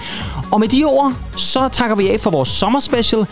Og 0.50 0.60
med 0.60 0.68
de 0.68 0.84
ord, 0.84 1.12
så 1.36 1.68
takker 1.72 1.96
vi 1.96 2.08
af 2.10 2.20
for 2.20 2.30
vores 2.30 2.48
sommerspecial. 2.48 3.26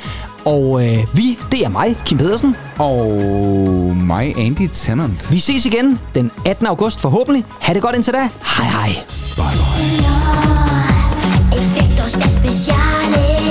Og 0.44 0.86
øh, 0.86 0.98
vi, 1.16 1.38
det 1.52 1.64
er 1.64 1.68
mig, 1.68 1.96
Kim 2.04 2.18
Pedersen. 2.18 2.56
Og 2.78 3.06
mig, 3.96 4.34
Andy 4.38 4.68
Tennant. 4.72 5.32
Vi 5.32 5.40
ses 5.40 5.66
igen 5.66 5.98
den 6.14 6.30
18. 6.44 6.66
august 6.66 7.00
forhåbentlig. 7.00 7.44
Ha' 7.60 7.74
det 7.74 7.82
godt 7.82 7.94
indtil 7.96 8.12
da. 8.12 8.28
Hej 8.58 8.68
hej. 8.70 8.96
busca 12.06 12.24
especiales. 12.24 13.45